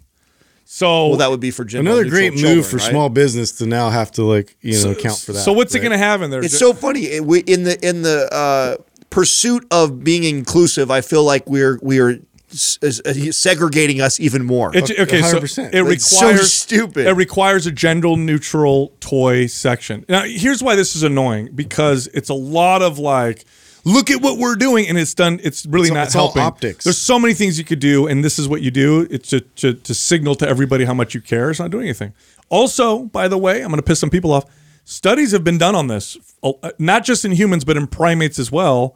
So 0.63 1.09
Well, 1.09 1.17
that 1.17 1.29
would 1.29 1.39
be 1.39 1.51
for 1.51 1.65
gender. 1.65 1.89
Neutral. 1.91 2.07
Another 2.07 2.21
neutral 2.31 2.41
great 2.45 2.55
move 2.55 2.65
for 2.67 2.77
right? 2.77 2.89
small 2.89 3.09
business 3.09 3.51
to 3.57 3.65
now 3.65 3.89
have 3.89 4.11
to 4.13 4.23
like 4.23 4.55
you 4.61 4.81
know 4.83 4.91
account 4.91 5.19
for 5.19 5.33
that. 5.33 5.39
So 5.39 5.53
what's 5.53 5.75
it 5.75 5.79
going 5.79 5.91
to 5.91 5.97
have 5.97 6.21
in 6.21 6.31
there? 6.31 6.43
It's 6.43 6.57
so 6.57 6.73
funny 6.73 7.05
in 7.17 7.63
the 7.63 7.77
in 7.87 8.01
the 8.03 8.31
uh, 8.33 8.77
pursuit 9.09 9.65
of 9.71 10.03
being 10.03 10.23
inclusive. 10.23 10.89
I 10.91 11.01
feel 11.01 11.23
like 11.23 11.47
we're 11.47 11.77
we're 11.81 12.11
s- 12.11 12.17
s- 12.19 12.34
segregating 12.55 14.01
us 14.01 14.19
even 14.19 14.45
more. 14.45 14.75
It, 14.75 14.91
okay, 14.99 15.21
so 15.21 15.39
100%. 15.39 15.73
it 15.73 15.87
It's 15.87 16.05
so 16.05 16.27
requires 16.27 16.53
stupid. 16.53 17.07
It 17.07 17.13
requires 17.13 17.67
a 17.67 17.71
gender 17.71 18.15
neutral 18.15 18.93
toy 18.99 19.47
section. 19.47 20.05
Now, 20.09 20.23
here's 20.23 20.61
why 20.63 20.75
this 20.75 20.95
is 20.95 21.03
annoying 21.03 21.49
because 21.53 22.07
it's 22.07 22.29
a 22.29 22.33
lot 22.33 22.81
of 22.81 22.99
like, 22.99 23.45
look 23.83 24.09
at 24.09 24.21
what 24.21 24.37
we're 24.37 24.55
doing, 24.55 24.87
and 24.87 24.97
it's 24.97 25.13
done. 25.13 25.39
It's 25.43 25.65
really 25.65 25.87
It's 25.87 25.93
not 25.93 26.07
it's 26.07 26.15
all 26.15 26.27
helping. 26.27 26.43
optics. 26.43 26.83
There's 26.83 26.97
so 26.97 27.19
many 27.19 27.33
things 27.33 27.57
you 27.57 27.65
could 27.65 27.79
do, 27.79 28.07
and 28.07 28.23
this 28.23 28.37
is 28.39 28.47
what 28.47 28.61
you 28.61 28.71
do. 28.71 29.07
It's 29.09 29.29
to, 29.29 29.41
to 29.41 29.73
to 29.73 29.93
signal 29.93 30.35
to 30.35 30.47
everybody 30.47 30.85
how 30.85 30.93
much 30.93 31.13
you 31.13 31.21
care. 31.21 31.49
It's 31.49 31.59
not 31.59 31.71
doing 31.71 31.85
anything. 31.85 32.13
Also, 32.49 33.03
by 33.05 33.27
the 33.27 33.37
way, 33.37 33.61
I'm 33.61 33.69
going 33.69 33.77
to 33.77 33.83
piss 33.83 33.99
some 33.99 34.09
people 34.09 34.31
off. 34.31 34.45
Studies 34.83 35.31
have 35.31 35.43
been 35.43 35.57
done 35.57 35.73
on 35.73 35.87
this, 35.87 36.15
uh, 36.43 36.51
not 36.77 37.03
just 37.03 37.25
in 37.25 37.31
humans 37.31 37.65
but 37.65 37.75
in 37.75 37.87
primates 37.87 38.37
as 38.37 38.51
well. 38.51 38.95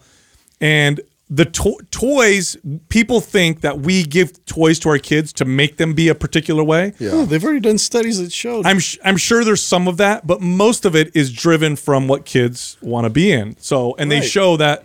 And 0.62 1.00
the 1.30 1.46
to- 1.46 1.78
toys, 1.92 2.58
people 2.90 3.22
think 3.22 3.62
that 3.62 3.80
we 3.82 4.04
give 4.04 4.44
toys 4.46 4.80
to 4.80 4.90
our 4.90 4.98
kids 4.98 5.32
to 5.34 5.46
make 5.46 5.78
them 5.78 5.94
be 5.94 6.08
a 6.08 6.16
particular 6.16 6.64
way. 6.64 6.94
Oh, 7.02 7.26
they've 7.26 7.44
already 7.44 7.60
done 7.60 7.78
studies 7.78 8.20
that 8.20 8.32
showed. 8.32 8.66
I'm 8.66 8.80
sh- 8.80 8.98
I'm 9.06 9.18
sure 9.18 9.44
there's 9.44 9.62
some 9.62 9.88
of 9.88 9.98
that, 9.98 10.26
but 10.26 10.42
most 10.42 10.86
of 10.86 10.96
it 10.96 11.16
is 11.16 11.32
driven 11.32 11.76
from 11.76 12.08
what 12.08 12.26
kids 12.26 12.78
want 12.82 13.06
to 13.06 13.10
be 13.12 13.32
in. 13.32 13.56
So, 13.60 13.96
and 14.00 14.12
they 14.12 14.22
show 14.22 14.58
that 14.58 14.84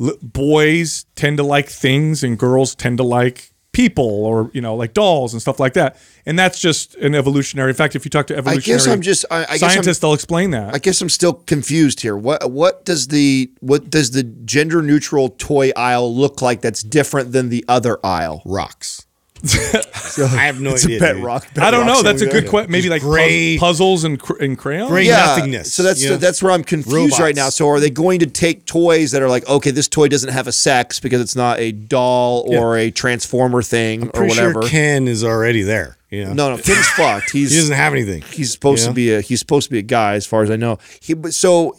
l- 0.00 0.16
boys 0.20 1.06
tend 1.14 1.36
to 1.38 1.42
like 1.44 1.68
things 1.68 2.24
and 2.24 2.36
girls 2.38 2.74
tend 2.74 2.98
to 2.98 3.04
like 3.04 3.52
people 3.74 4.06
or 4.24 4.50
you 4.54 4.60
know 4.62 4.74
like 4.74 4.94
dolls 4.94 5.34
and 5.34 5.42
stuff 5.42 5.60
like 5.60 5.74
that. 5.74 5.96
And 6.24 6.38
that's 6.38 6.58
just 6.58 6.94
an 6.96 7.14
evolutionary. 7.14 7.68
In 7.70 7.76
fact, 7.76 7.94
if 7.94 8.06
you 8.06 8.10
talk 8.10 8.26
to 8.28 8.36
evolutionary 8.36 8.90
I'm 8.92 9.02
just- 9.02 9.26
I- 9.30 9.42
I 9.42 9.44
guess 9.58 9.60
scientists, 9.60 9.98
they'll 9.98 10.14
explain 10.14 10.52
that. 10.52 10.74
I 10.74 10.78
guess 10.78 11.02
I'm 11.02 11.10
still 11.10 11.34
confused 11.34 12.00
here. 12.00 12.16
What 12.16 12.50
what 12.50 12.84
does 12.86 13.08
the 13.08 13.50
what 13.60 13.90
does 13.90 14.12
the 14.12 14.22
gender 14.22 14.80
neutral 14.80 15.28
toy 15.28 15.70
aisle 15.76 16.14
look 16.14 16.40
like 16.40 16.62
that's 16.62 16.82
different 16.82 17.32
than 17.32 17.50
the 17.50 17.64
other 17.68 17.98
aisle? 18.04 18.40
rocks. 18.46 19.04
I 19.44 20.46
have 20.46 20.60
no 20.60 20.70
It's 20.72 20.84
a 20.84 20.88
idea. 20.88 21.00
pet 21.00 21.14
dude. 21.16 21.24
rock. 21.24 21.46
I 21.58 21.70
don't 21.70 21.86
know. 21.86 22.02
That's 22.02 22.22
a 22.22 22.26
good 22.26 22.32
question. 22.48 22.48
question. 22.50 22.72
Maybe 22.72 22.88
like 22.88 23.02
gray- 23.02 23.58
puzzles 23.58 24.04
and 24.04 24.18
cr- 24.20 24.42
and 24.42 24.56
crayons. 24.58 24.88
Gray 24.90 25.04
yeah. 25.06 25.26
nothingness. 25.36 25.72
So 25.72 25.82
that's 25.82 26.02
you 26.02 26.16
that's 26.16 26.42
where 26.42 26.52
I'm 26.52 26.64
confused 26.64 27.18
right 27.20 27.34
now. 27.36 27.48
So 27.50 27.68
are 27.68 27.80
they 27.80 27.90
going 27.90 28.20
to 28.20 28.26
take 28.26 28.64
toys 28.66 29.12
that 29.12 29.22
are 29.22 29.28
like, 29.28 29.46
okay, 29.48 29.70
this 29.70 29.88
toy 29.88 30.08
doesn't 30.08 30.30
have 30.32 30.46
a 30.46 30.52
sex 30.52 31.00
because 31.00 31.20
it's 31.20 31.36
not 31.36 31.58
a 31.60 31.72
doll 31.72 32.44
or 32.48 32.76
a 32.76 32.90
transformer 32.90 33.62
thing 33.62 34.10
or 34.14 34.26
whatever? 34.26 34.62
sure 34.62 34.70
Ken 34.70 35.08
is 35.08 35.22
already 35.24 35.62
there. 35.62 35.96
You 36.10 36.26
know? 36.26 36.32
no, 36.32 36.50
no, 36.56 36.62
Ken's 36.62 36.86
fucked. 36.90 37.30
He's 37.32 37.50
he 37.50 37.56
doesn't 37.56 37.74
have 37.76 37.92
anything. 37.92 38.22
he's 38.22 38.52
supposed 38.52 38.84
Yeah. 38.84 38.88
to 38.88 38.94
be 38.94 39.14
a 39.14 39.20
he's 39.20 39.40
supposed 39.40 39.66
to 39.66 39.72
be 39.72 39.78
a 39.78 39.82
guy 39.82 40.14
as 40.14 40.26
far 40.26 40.42
as 40.42 40.50
I 40.50 40.56
know. 40.56 40.78
He 41.00 41.14
but 41.14 41.34
so 41.34 41.76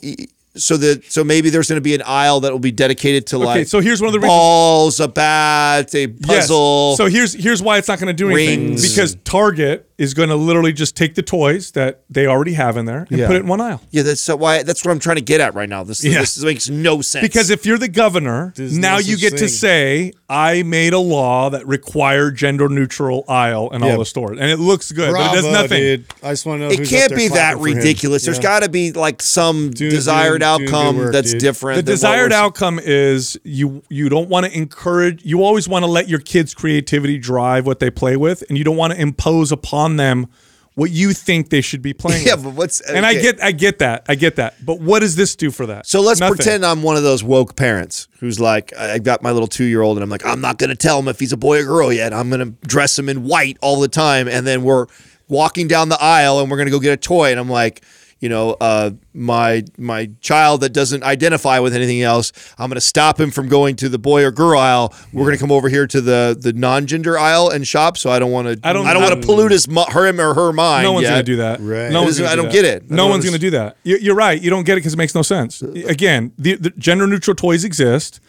so 0.58 0.78
that 0.78 1.04
so 1.12 1.24
maybe 1.24 1.50
there's 1.50 1.68
going 1.70 1.78
to 1.78 1.82
be 1.82 1.96
an 1.96 2.02
aisle 2.06 2.40
that 2.42 2.52
will 2.52 2.60
be 2.60 2.72
dedicated 2.72 3.28
to 3.28 3.38
like 3.38 3.68
so 3.68 3.80
here's 3.82 4.02
one 4.02 4.08
of 4.08 4.14
the 4.14 4.20
reasons- 4.20 4.30
balls, 4.32 5.00
a 5.00 5.08
bat, 5.08 5.94
a 5.96 6.08
Yes. 6.08 6.16
puzzle. 6.26 6.96
So 6.98 7.08
here's 7.08 7.34
here's 7.34 7.62
why 7.62 7.78
it's 7.78 7.88
not 7.88 8.00
going 8.00 8.08
to 8.08 8.14
do 8.14 8.30
anything 8.30 8.68
Rings. 8.70 8.90
because 8.90 9.16
Target 9.24 9.90
is 9.98 10.14
going 10.14 10.30
to 10.30 10.36
literally 10.36 10.74
just 10.74 10.96
take 10.96 11.16
the 11.16 11.22
toys 11.22 11.72
that 11.72 12.04
they 12.10 12.28
already 12.28 12.54
have 12.54 12.76
in 12.78 12.86
there 12.86 13.08
and 13.10 13.18
Yeah. 13.20 13.28
put 13.28 13.36
it 13.38 13.40
in 13.40 13.48
one 13.48 13.62
aisle. 13.62 13.82
yeah, 13.92 14.04
that's 14.04 14.28
why 14.28 14.62
that's 14.64 14.84
what 14.84 14.92
I'm 14.92 15.00
trying 15.00 15.16
to 15.16 15.22
get 15.22 15.40
at 15.42 15.56
right 15.56 15.70
now. 15.70 15.84
This 15.84 16.04
Yeah. 16.04 16.20
this 16.20 16.38
makes 16.44 16.70
no 16.70 17.02
sense 17.02 17.22
Because 17.24 17.50
if 17.50 17.66
you're 17.66 17.78
the 17.78 17.88
governor, 17.88 18.54
There's 18.56 18.78
now 18.78 18.94
no 18.96 19.00
you 19.00 19.14
such 19.18 19.22
get 19.22 19.38
to 19.38 19.48
say, 19.50 20.12
I 20.30 20.64
made 20.64 20.94
a 20.94 21.00
law 21.00 21.50
that 21.52 21.66
required 21.68 22.36
gender 22.36 22.68
neutral 22.68 23.24
aisle 23.30 23.70
in 23.72 23.82
Yeah. 23.84 23.92
all 23.94 24.00
the 24.00 24.06
stores. 24.06 24.38
And 24.40 24.50
it 24.52 24.60
looks 24.60 24.92
good, 24.92 25.12
Bravo, 25.12 25.30
but 25.30 25.38
it 25.38 25.42
does 25.44 25.52
nothing. 25.52 25.80
Dude. 25.80 26.06
I 26.24 26.32
just 26.32 26.46
want 26.46 26.60
to 26.62 26.66
know. 26.66 26.72
it 26.72 26.80
who's 26.80 26.90
can't 26.90 27.04
up 27.04 27.10
there 27.10 27.18
be 27.18 27.28
that 27.30 27.34
clapping 27.54 27.62
for 27.62 27.68
him. 27.70 27.76
ridiculous. 27.78 28.24
There's 28.26 28.38
Yeah. 28.38 28.44
got 28.44 28.64
to 28.64 28.70
be 28.70 28.92
like 28.92 29.22
some 29.22 29.70
Dude, 29.72 29.92
desired 29.92 30.40
dude, 30.42 30.42
doing 30.42 30.58
good 30.66 30.74
outcome 30.76 30.98
work, 30.98 31.14
that's 31.14 31.32
dude. 31.32 31.42
different. 31.42 31.78
The 31.78 31.84
than 31.84 31.94
desired 31.94 32.32
we're- 32.32 32.42
outcome 32.42 32.80
is 32.84 33.38
you 33.44 33.84
you 33.90 34.10
don't 34.10 34.30
want 34.30 34.46
to 34.46 34.58
encourage 34.58 35.22
you 35.24 35.44
always 35.44 35.68
want 35.70 35.84
to 35.84 35.88
let 35.92 36.10
your 36.10 36.20
kids 36.20 36.54
creativity 36.54 37.18
drive 37.18 37.66
what 37.66 37.80
they 37.80 37.90
play 37.90 38.18
with 38.18 38.44
and 38.50 38.58
you 38.58 38.64
don't 38.64 38.76
want 38.78 38.92
to 38.94 39.00
impose 39.00 39.52
upon 39.52 39.85
them 39.98 40.28
what 40.74 40.92
you 40.92 41.14
think 41.14 41.50
they 41.52 41.62
should 41.62 41.82
be 41.82 41.94
playing 41.94 42.28
Yeah, 42.28 42.36
with. 42.36 42.44
but 42.44 42.54
what's 42.56 42.82
and 42.82 43.06
I 43.06 43.14
get 43.14 43.42
I 43.42 43.54
get 43.54 43.80
that. 43.80 44.04
I 44.10 44.16
get 44.16 44.36
that. 44.36 44.56
But 44.66 44.82
what 44.82 45.00
does 45.00 45.16
this 45.16 45.34
do 45.38 45.50
for 45.50 45.66
that? 45.68 45.88
So 45.88 46.02
let's 46.02 46.20
Nothing. 46.20 46.36
pretend 46.36 46.66
I'm 46.66 46.84
one 46.84 46.98
of 46.98 47.04
those 47.04 47.24
woke 47.24 47.56
parents 47.56 48.10
who's 48.20 48.42
like, 48.42 48.74
I 48.78 48.94
I 48.96 49.00
got 49.00 49.24
my 49.24 49.32
little 49.32 49.48
two 49.48 49.64
year 49.64 49.82
old, 49.82 49.96
and 49.98 50.04
I'm 50.04 50.10
like, 50.10 50.26
I'm 50.26 50.42
not 50.42 50.58
going 50.58 50.70
to 50.72 50.76
tell 50.76 51.00
him 51.00 51.08
if 51.08 51.18
he's 51.20 51.32
a 51.32 51.38
boy 51.38 51.62
or 51.62 51.64
girl 51.64 51.94
yet. 51.94 52.14
I'm 52.14 52.30
going 52.30 52.42
to 52.42 52.68
dress 52.68 53.00
him 53.00 53.08
in 53.08 53.24
white 53.24 53.58
all 53.62 53.80
the 53.80 53.88
time. 53.88 54.28
And 54.28 54.46
then 54.46 54.64
we're 54.64 54.88
walking 55.30 55.70
down 55.70 55.88
the 55.88 55.98
aisle 56.02 56.40
and 56.42 56.52
we're 56.52 56.58
going 56.58 56.68
to 56.68 56.72
go 56.72 56.80
get 56.80 56.92
a 56.94 56.98
toy. 56.98 57.32
And 57.32 57.40
I'm 57.40 57.50
like, 57.50 57.82
you 58.26 58.30
know, 58.30 58.58
uh, 58.60 58.90
my 59.14 59.64
my 59.78 60.10
child 60.20 60.62
that 60.62 60.74
doesn't 60.74 61.04
identify 61.04 61.60
with 61.60 61.76
anything 61.76 62.02
else, 62.02 62.32
I'm 62.58 62.70
going 62.72 62.76
to 62.76 62.82
stop 62.82 63.20
him 63.20 63.30
from 63.30 63.48
going 63.50 63.76
to 63.76 63.88
the 63.88 64.00
boy 64.00 64.24
or 64.24 64.32
girl 64.32 64.58
aisle. 64.60 64.96
We're 65.14 65.26
going 65.26 65.36
to 65.36 65.40
come 65.40 65.52
over 65.52 65.70
here 65.70 65.86
to 65.86 66.02
the 66.02 66.36
the 66.40 66.52
non 66.54 66.88
gender 66.88 67.20
aisle 67.20 67.52
and 67.52 67.68
shop. 67.68 68.00
So 68.00 68.10
I 68.10 68.18
don't 68.18 68.32
want 68.32 68.48
to. 68.48 68.68
I 68.68 68.74
don't- 68.74 68.88
I 68.88 68.94
don't 68.94 69.04
want 69.04 69.22
to 69.22 69.28
pollute 69.28 69.52
his 69.52 69.68
mo- 69.68 69.86
her 69.90 70.08
or 70.10 70.34
her 70.34 70.52
mind. 70.52 70.86
No 70.86 70.94
one's 70.94 71.06
going 71.08 71.20
to 71.20 71.24
do 71.24 71.36
that. 71.36 71.60
Right. 71.60 71.92
No 71.92 72.02
one's 72.02 72.18
doesn't- 72.18 72.24
gonna 72.26 72.32
I 72.32 72.36
do 72.36 72.42
don't 72.42 72.46
that. 72.48 72.52
get 72.54 72.66
it. 72.66 72.90
No 72.92 73.08
one's 73.08 73.24
going 73.26 73.34
to 73.36 73.40
do 73.40 73.52
that. 73.52 73.78
You- 73.84 74.00
You're 74.02 74.16
right. 74.16 74.42
You 74.42 74.50
don't 74.50 74.64
get 74.64 74.74
it 74.74 74.78
because 74.78 74.94
it 74.96 74.98
makes 74.98 75.14
no 75.14 75.22
sense. 75.22 75.62
Again, 75.62 76.32
the, 76.40 76.56
the 76.56 76.72
gender 76.72 77.06
neutral 77.06 77.36
toys 77.36 77.64
exist, 77.64 78.20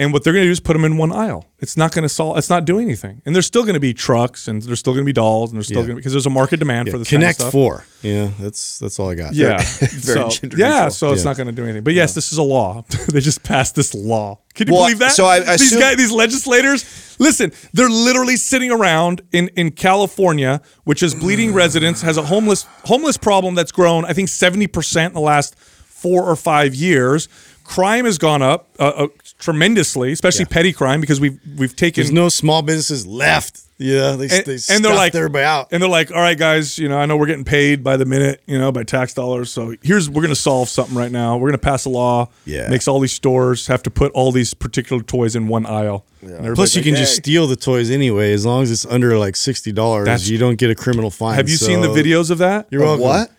and 0.00 0.12
what 0.12 0.24
they're 0.24 0.32
going 0.32 0.42
to 0.44 0.48
do 0.48 0.52
is 0.52 0.60
put 0.60 0.72
them 0.72 0.84
in 0.84 0.96
one 0.96 1.12
aisle. 1.12 1.46
It's 1.58 1.76
not 1.76 1.92
going 1.92 2.02
to 2.04 2.08
solve. 2.08 2.38
It's 2.38 2.48
not 2.50 2.64
doing 2.64 2.86
anything. 2.86 3.20
And 3.26 3.34
there's 3.34 3.46
still 3.46 3.62
going 3.62 3.74
to 3.74 3.80
be 3.80 3.92
trucks, 3.92 4.48
and 4.48 4.62
there's 4.62 4.78
still 4.78 4.94
going 4.94 5.04
to 5.04 5.06
be 5.06 5.12
dolls, 5.12 5.50
and 5.50 5.58
there's 5.58 5.66
still 5.66 5.80
Yeah. 5.82 5.86
going 5.88 5.96
to 5.96 6.00
because 6.00 6.12
there's 6.12 6.26
a 6.26 6.30
market 6.30 6.56
demand 6.58 6.86
Yeah, 6.88 6.92
for 6.92 6.98
this 6.98 7.10
kind 7.10 7.22
of 7.22 7.36
Connect. 7.36 7.52
Four. 7.52 7.84
Yeah, 8.02 8.30
that's 8.40 8.78
that's 8.78 8.98
all 8.98 9.10
I 9.10 9.14
got. 9.14 9.34
Yeah. 9.34 9.58
Very 9.62 10.30
so, 10.30 10.48
yeah. 10.56 10.88
So 10.88 11.12
it's 11.12 11.24
not 11.24 11.36
going 11.36 11.46
to 11.48 11.52
do 11.52 11.64
anything. 11.64 11.84
But 11.84 11.92
yes, 11.94 12.14
this 12.14 12.32
is 12.32 12.38
a 12.38 12.42
law. 12.42 12.84
they 13.12 13.20
just 13.20 13.42
passed 13.42 13.74
this 13.76 13.94
law. 13.94 14.40
Can 14.54 14.66
you 14.68 14.74
Well, 14.74 14.84
believe 14.84 14.98
that? 15.00 15.12
so 15.12 15.26
I- 15.26 15.36
I 15.52 15.56
these 15.58 15.76
guys, 15.76 15.96
these 15.96 16.10
legislators, 16.12 17.16
listen, 17.18 17.52
they're 17.74 17.90
literally 17.90 18.36
sitting 18.36 18.70
around 18.72 19.20
in 19.32 19.48
in 19.56 19.70
California, 19.72 20.60
which 20.84 21.02
is 21.02 21.14
bleeding 21.14 21.52
residents, 21.52 22.02
has 22.02 22.16
a 22.16 22.22
homeless 22.22 22.66
homeless 22.86 23.16
problem 23.18 23.54
that's 23.54 23.72
grown, 23.72 24.04
I 24.06 24.12
think, 24.14 24.28
seventy 24.30 24.66
percent 24.66 25.10
in 25.10 25.14
the 25.14 25.20
last 25.20 25.58
four 25.58 26.24
or 26.24 26.36
five 26.36 26.74
years. 26.74 27.28
Crime 27.64 28.04
has 28.04 28.18
gone 28.18 28.42
up 28.42 28.66
uh, 28.80 28.84
uh, 28.96 29.06
tremendously, 29.40 30.12
especially 30.12 30.44
petty 30.44 30.72
crime, 30.72 31.00
because 31.00 31.20
we've 31.20 31.38
we've 31.56 31.74
taken 31.74 32.02
There's 32.02 32.12
no 32.12 32.28
small 32.28 32.62
businesses 32.62 33.06
left. 33.06 33.62
Yeah, 33.82 34.12
they, 34.16 34.28
and, 34.28 34.44
they 34.44 34.58
and 34.68 34.84
they're 34.84 34.94
like 34.94 35.14
everybody 35.14 35.42
out. 35.42 35.68
and 35.72 35.82
they're 35.82 35.88
like, 35.88 36.10
all 36.10 36.20
right, 36.20 36.36
guys, 36.36 36.78
you 36.78 36.86
know, 36.90 36.98
I 36.98 37.06
know 37.06 37.16
we're 37.16 37.24
getting 37.24 37.46
paid 37.46 37.82
by 37.82 37.96
the 37.96 38.04
minute, 38.04 38.42
you 38.46 38.58
know, 38.58 38.70
by 38.70 38.84
tax 38.84 39.14
dollars. 39.14 39.50
So 39.50 39.74
here's 39.82 40.08
we're 40.10 40.20
gonna 40.20 40.34
solve 40.34 40.68
something 40.68 40.94
right 40.94 41.10
now. 41.10 41.38
We're 41.38 41.48
gonna 41.48 41.56
pass 41.58 41.86
a 41.86 41.88
law, 41.88 42.28
Yeah. 42.44 42.68
makes 42.68 42.86
all 42.86 43.00
these 43.00 43.14
stores 43.14 43.68
have 43.68 43.82
to 43.84 43.90
put 43.90 44.12
all 44.12 44.32
these 44.32 44.52
particular 44.52 45.02
toys 45.02 45.34
in 45.34 45.48
one 45.48 45.64
aisle. 45.64 46.04
Everybody's 46.22 46.54
Plus, 46.56 46.74
you 46.76 46.80
like, 46.82 46.86
can 46.88 46.94
just 46.96 47.16
steal 47.16 47.46
the 47.46 47.56
toys 47.56 47.90
anyway, 47.90 48.34
as 48.34 48.44
long 48.44 48.62
as 48.62 48.70
it's 48.70 48.84
under 48.84 49.16
like 49.16 49.34
sixty 49.34 49.72
dollars. 49.72 50.30
You 50.30 50.36
don't 50.36 50.56
get 50.56 50.68
a 50.70 50.74
criminal 50.74 51.10
fine. 51.10 51.36
Have 51.36 51.48
you 51.48 51.56
seen 51.56 51.80
the 51.80 51.88
videos 51.88 52.30
of 52.30 52.36
that? 52.38 52.66
You're 52.70 52.82
Of 52.82 53.00
welcome. 53.00 53.06
what? 53.06 53.30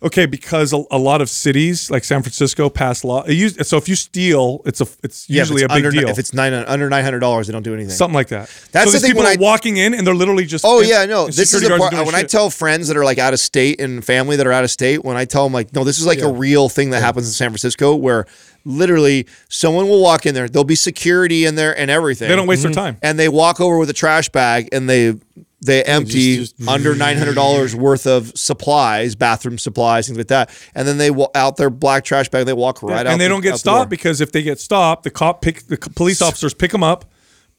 Okay, 0.00 0.26
because 0.26 0.72
a, 0.72 0.84
a 0.92 0.98
lot 0.98 1.20
of 1.20 1.28
cities 1.28 1.90
like 1.90 2.04
San 2.04 2.22
Francisco 2.22 2.70
pass 2.70 3.02
law. 3.02 3.24
It 3.24 3.34
used, 3.34 3.66
so 3.66 3.76
if 3.78 3.88
you 3.88 3.96
steal, 3.96 4.62
it's 4.64 4.80
a 4.80 4.86
it's 5.02 5.28
Yeah, 5.28 5.40
usually 5.42 5.62
it's 5.64 5.72
a 5.72 5.76
big 5.76 5.86
under, 5.86 5.90
deal. 6.00 6.08
If 6.08 6.20
it's 6.20 6.32
nine 6.32 6.52
under 6.52 6.88
nine 6.88 7.02
hundred 7.02 7.18
dollars, 7.18 7.48
they 7.48 7.52
don't 7.52 7.64
do 7.64 7.74
anything. 7.74 7.90
something 7.90 8.14
like 8.14 8.28
that. 8.28 8.48
That's 8.70 8.92
so 8.92 8.98
the 8.98 9.00
thing 9.00 9.10
people 9.10 9.24
when 9.24 9.32
are 9.32 9.40
I- 9.40 9.42
walking 9.42 9.76
in 9.76 9.94
and 9.94 10.06
they're 10.06 10.14
literally 10.14 10.44
just. 10.44 10.64
Oh 10.64 10.78
and- 10.78 10.88
yeah, 10.88 11.04
no. 11.04 11.24
and 11.24 11.32
This 11.32 11.52
is 11.52 11.60
security 11.60 11.64
the 11.64 11.68
guards 11.70 11.80
part 11.80 11.92
doing 11.94 12.06
when 12.06 12.14
I 12.14 12.22
tell 12.22 12.48
friends 12.48 12.86
that 12.88 12.96
are 12.96 13.04
like 13.04 13.18
out 13.18 13.32
of 13.32 13.40
state 13.40 13.80
and 13.80 14.04
family 14.04 14.36
that 14.36 14.46
are 14.46 14.52
out 14.52 14.62
of 14.62 14.70
state, 14.70 15.04
when 15.04 15.16
I 15.16 15.24
tell 15.24 15.42
them 15.44 15.52
like, 15.52 15.74
no, 15.74 15.82
this 15.82 15.98
is 15.98 16.06
like 16.06 16.20
a 16.20 16.30
real 16.30 16.68
thing 16.68 16.90
that 16.90 17.02
happens 17.02 17.26
in 17.26 17.32
San 17.32 17.50
Francisco, 17.50 17.96
where 17.96 18.24
literally 18.64 19.26
someone 19.48 19.88
will 19.88 20.02
walk 20.02 20.26
in 20.26 20.34
there, 20.34 20.48
there'll 20.48 20.64
be 20.64 20.74
security 20.76 21.44
in 21.44 21.56
there 21.56 21.76
and 21.76 21.90
everything. 21.90 22.28
They 22.28 22.36
don't 22.36 22.46
waste 22.46 22.62
their 22.62 22.70
mm-hmm. 22.70 22.80
time. 22.80 22.98
and 23.02 23.18
they 23.18 23.28
walk 23.28 23.60
over 23.60 23.78
with 23.78 23.90
a 23.90 23.94
trash 23.94 24.28
bag 24.28 24.68
and 24.72 24.88
they 24.88 25.14
they 25.60 25.82
empty 25.82 26.36
just- 26.38 26.54
under 26.68 26.94
nine 26.94 27.16
hundred 27.16 27.34
dollars 27.34 27.74
worth 27.74 28.06
of 28.06 28.32
supplies, 28.36 29.14
bathroom 29.16 29.58
supplies, 29.58 30.06
things 30.06 30.18
like 30.18 30.28
that, 30.28 30.50
and 30.74 30.86
then 30.86 30.98
they 30.98 31.10
wa- 31.10 31.30
out 31.34 31.56
their 31.56 31.70
black 31.70 32.04
trash 32.04 32.28
bag. 32.28 32.46
They 32.46 32.52
walk 32.52 32.82
right 32.82 33.00
out, 33.00 33.06
and 33.08 33.20
they 33.20 33.24
the- 33.24 33.28
don't 33.30 33.40
get 33.40 33.48
out 33.54 33.62
door. 33.62 33.74
stopped 33.74 33.90
because 33.90 34.20
if 34.20 34.32
they 34.32 34.42
get 34.42 34.60
stopped, 34.60 35.02
the 35.04 35.10
cop 35.10 35.42
pick 35.42 35.66
the 35.66 35.76
police 35.76 36.22
officers 36.22 36.54
pick 36.54 36.70
them 36.70 36.84
up, 36.84 37.04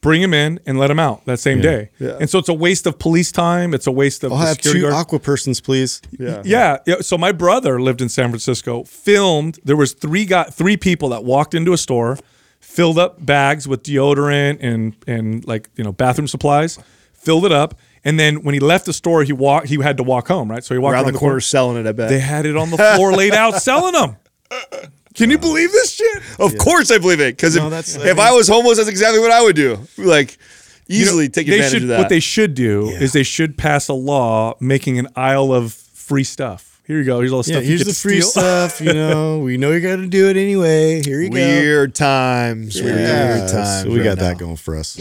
bring 0.00 0.22
them 0.22 0.32
in, 0.32 0.58
and 0.64 0.78
let 0.78 0.86
them 0.88 0.98
out 0.98 1.26
that 1.26 1.40
same 1.40 1.60
day. 1.60 1.90
Yeah. 1.98 2.16
And 2.18 2.30
so 2.30 2.38
it's 2.38 2.48
a 2.48 2.54
waste 2.54 2.86
of 2.86 2.98
police 2.98 3.30
time. 3.30 3.74
It's 3.74 3.86
a 3.86 3.92
waste 3.92 4.24
of 4.24 4.32
I'll 4.32 4.38
have 4.38 4.56
two 4.58 4.80
guard. 4.80 4.94
aqua 4.94 5.18
persons, 5.18 5.60
please. 5.60 6.00
Yeah. 6.18 6.40
Yeah, 6.42 6.78
yeah. 6.86 6.94
So 7.02 7.18
my 7.18 7.32
brother 7.32 7.82
lived 7.82 8.00
in 8.00 8.08
San 8.08 8.30
Francisco. 8.30 8.84
Filmed. 8.84 9.58
There 9.62 9.76
was 9.76 9.92
three 9.92 10.24
got 10.24 10.54
three 10.54 10.78
people 10.78 11.10
that 11.10 11.22
walked 11.22 11.52
into 11.54 11.74
a 11.74 11.78
store, 11.78 12.18
filled 12.60 12.98
up 12.98 13.24
bags 13.26 13.68
with 13.68 13.82
deodorant 13.82 14.56
and 14.62 14.96
and 15.06 15.46
like 15.46 15.68
you 15.76 15.84
know 15.84 15.92
bathroom 15.92 16.28
supplies, 16.28 16.78
filled 17.12 17.44
it 17.44 17.52
up, 17.52 17.74
and 18.04 18.18
then 18.18 18.42
when 18.42 18.54
he 18.54 18.60
left 18.60 18.86
the 18.86 18.92
store, 18.92 19.22
he 19.24 19.32
walked. 19.32 19.68
He 19.68 19.80
had 19.82 19.96
to 19.98 20.02
walk 20.02 20.28
home, 20.28 20.50
right? 20.50 20.64
So 20.64 20.74
he 20.74 20.78
walked 20.78 20.94
around 20.94 21.04
around, 21.04 21.12
the 21.14 21.18
corner 21.18 21.40
selling 21.40 21.76
it. 21.76 21.86
I 21.88 21.92
bet. 21.92 22.08
They 22.08 22.18
had 22.20 22.46
it 22.46 22.56
on 22.56 22.70
the 22.70 22.76
floor, 22.76 23.12
laid 23.12 23.34
out, 23.34 23.54
selling 23.62 23.92
them. 23.92 24.16
Can 25.14 25.30
you 25.30 25.38
believe 25.38 25.70
this 25.72 25.94
shit? 25.94 26.22
Of 26.38 26.56
course, 26.58 26.90
I 26.90 26.98
believe 26.98 27.20
it. 27.20 27.36
Because 27.36 27.56
No, 27.56 27.64
if, 27.66 27.70
that's- 27.70 27.98
I 27.98 28.08
if 28.10 28.18
I 28.18 28.32
was 28.32 28.48
homeless, 28.48 28.78
that's 28.78 28.88
exactly 28.88 29.20
what 29.20 29.30
I 29.32 29.42
would 29.42 29.56
do. 29.56 29.78
Like 29.98 30.38
You 30.86 31.00
know, 31.00 31.10
easily 31.10 31.28
take 31.28 31.46
they 31.46 31.54
advantage 31.54 31.72
should, 31.72 31.82
of 31.82 31.88
that. 31.88 31.98
What 31.98 32.08
they 32.08 32.20
should 32.20 32.54
do 32.54 32.88
is 32.88 33.12
they 33.12 33.22
should 33.24 33.58
pass 33.58 33.88
a 33.88 33.92
law 33.92 34.54
making 34.60 34.98
an 34.98 35.08
aisle 35.16 35.52
of 35.52 35.72
free 35.74 36.24
stuff. 36.24 36.80
Here 36.86 36.98
you 36.98 37.04
go. 37.04 37.20
Here's 37.20 37.32
all 37.32 37.42
the 37.42 37.50
Yeah, 37.52 37.56
stuff. 37.58 37.62
you 37.64 37.68
here's 37.68 37.80
get 37.82 37.88
the 37.88 37.94
free 37.94 38.20
steal. 38.20 38.30
stuff. 38.42 38.80
You 38.80 38.92
know, 38.94 39.38
we 39.40 39.56
know 39.56 39.72
you 39.72 39.80
got 39.80 39.96
to 39.96 40.06
do 40.06 40.28
it 40.28 40.36
anyway. 40.36 41.02
Here 41.04 41.20
you 41.20 41.28
go. 41.28 41.34
weird 41.34 41.94
times. 41.94 42.80
Yeah, 42.80 42.84
Weird 43.36 43.50
so 43.50 43.56
times. 43.56 43.86
we 43.86 43.98
got 43.98 44.08
right 44.10 44.18
that 44.18 44.32
now. 44.32 44.38
going 44.38 44.56
for 44.56 44.76
us. 44.76 44.96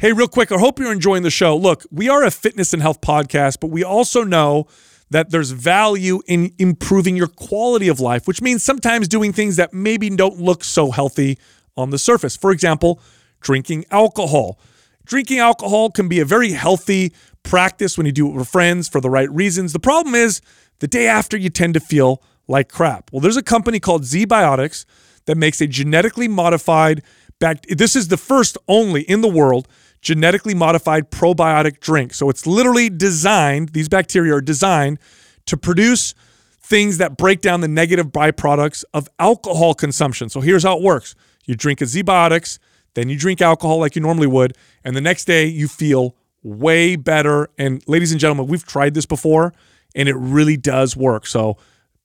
Hey, 0.00 0.12
real 0.12 0.28
quick, 0.28 0.52
I 0.52 0.58
hope 0.58 0.78
you're 0.78 0.92
enjoying 0.92 1.24
the 1.24 1.30
show. 1.30 1.56
Look, 1.56 1.84
we 1.90 2.08
are 2.08 2.22
a 2.22 2.30
fitness 2.30 2.72
and 2.72 2.80
health 2.80 3.00
podcast, 3.00 3.56
but 3.58 3.66
we 3.66 3.82
also 3.82 4.22
know 4.22 4.68
that 5.10 5.32
there's 5.32 5.50
value 5.50 6.20
in 6.28 6.54
improving 6.56 7.16
your 7.16 7.26
quality 7.26 7.88
of 7.88 7.98
life, 7.98 8.28
which 8.28 8.40
means 8.40 8.62
sometimes 8.62 9.08
doing 9.08 9.32
things 9.32 9.56
that 9.56 9.74
maybe 9.74 10.08
don't 10.08 10.38
look 10.38 10.62
so 10.62 10.92
healthy 10.92 11.36
on 11.76 11.90
the 11.90 11.98
surface. 11.98 12.36
For 12.36 12.52
example, 12.52 13.00
drinking 13.40 13.86
alcohol. 13.90 14.60
Drinking 15.04 15.40
alcohol 15.40 15.90
can 15.90 16.06
be 16.08 16.20
a 16.20 16.24
very 16.24 16.52
healthy 16.52 17.12
practice 17.42 17.98
when 17.98 18.06
you 18.06 18.12
do 18.12 18.28
it 18.28 18.34
with 18.36 18.46
friends 18.46 18.88
for 18.88 19.00
the 19.00 19.10
right 19.10 19.30
reasons. 19.32 19.72
The 19.72 19.80
problem 19.80 20.14
is 20.14 20.40
the 20.78 20.86
day 20.86 21.08
after 21.08 21.36
you 21.36 21.50
tend 21.50 21.74
to 21.74 21.80
feel 21.80 22.22
like 22.46 22.68
crap. 22.68 23.10
Well, 23.10 23.20
there's 23.20 23.36
a 23.36 23.42
company 23.42 23.80
called 23.80 24.04
ZBiotics 24.04 24.84
that 25.24 25.36
makes 25.36 25.60
a 25.60 25.66
genetically 25.66 26.28
modified 26.28 27.02
bac- 27.38 27.66
this 27.66 27.96
is 27.96 28.08
the 28.08 28.16
first 28.16 28.58
only 28.68 29.02
in 29.02 29.20
the 29.20 29.28
world 29.28 29.68
genetically 30.08 30.54
modified 30.54 31.10
probiotic 31.10 31.80
drink. 31.80 32.14
So 32.14 32.30
it's 32.30 32.46
literally 32.46 32.88
designed, 32.88 33.74
these 33.74 33.90
bacteria 33.90 34.36
are 34.36 34.40
designed 34.40 34.98
to 35.44 35.54
produce 35.54 36.14
things 36.62 36.96
that 36.96 37.18
break 37.18 37.42
down 37.42 37.60
the 37.60 37.68
negative 37.68 38.06
byproducts 38.06 38.84
of 38.94 39.06
alcohol 39.18 39.74
consumption. 39.74 40.30
So 40.30 40.40
here's 40.40 40.62
how 40.62 40.78
it 40.78 40.82
works. 40.82 41.14
You 41.44 41.56
drink 41.56 41.82
a 41.82 41.84
ZBiotics, 41.84 42.58
then 42.94 43.10
you 43.10 43.18
drink 43.18 43.42
alcohol 43.42 43.80
like 43.80 43.96
you 43.96 44.00
normally 44.00 44.26
would, 44.26 44.56
and 44.82 44.96
the 44.96 45.02
next 45.02 45.26
day 45.26 45.44
you 45.44 45.68
feel 45.68 46.16
way 46.42 46.96
better. 46.96 47.50
And 47.58 47.86
ladies 47.86 48.10
and 48.10 48.18
gentlemen, 48.18 48.46
we've 48.46 48.64
tried 48.64 48.94
this 48.94 49.04
before 49.04 49.52
and 49.94 50.08
it 50.08 50.16
really 50.16 50.56
does 50.56 50.96
work. 50.96 51.26
So 51.26 51.58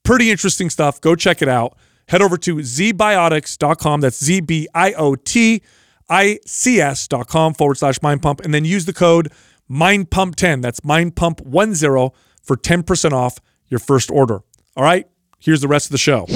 pretty 0.03 0.29
interesting 0.29 0.69
stuff. 0.69 0.99
Go 0.99 1.15
check 1.15 1.41
it 1.41 1.47
out. 1.47 1.77
Head 2.09 2.21
over 2.21 2.35
to 2.35 2.57
zbiotics.com. 2.57 4.01
That's 4.01 4.21
Z 4.21 4.41
B 4.41 4.67
I 4.75 4.91
O 4.91 5.15
T 5.15 5.61
ics.com 6.09 7.53
forward 7.53 7.77
slash 7.77 8.01
mind 8.01 8.21
pump, 8.21 8.41
and 8.41 8.53
then 8.53 8.65
use 8.65 8.85
the 8.85 8.93
code 8.93 9.31
mind 9.67 10.09
pump 10.09 10.35
10 10.35 10.61
That's 10.61 10.81
mindpump10 10.81 12.13
for 12.41 12.57
10% 12.57 13.11
off 13.11 13.39
your 13.69 13.79
first 13.79 14.11
order. 14.11 14.41
All 14.75 14.83
right, 14.83 15.07
here's 15.39 15.61
the 15.61 15.67
rest 15.67 15.87
of 15.87 15.91
the 15.91 15.97
show. 15.97 16.27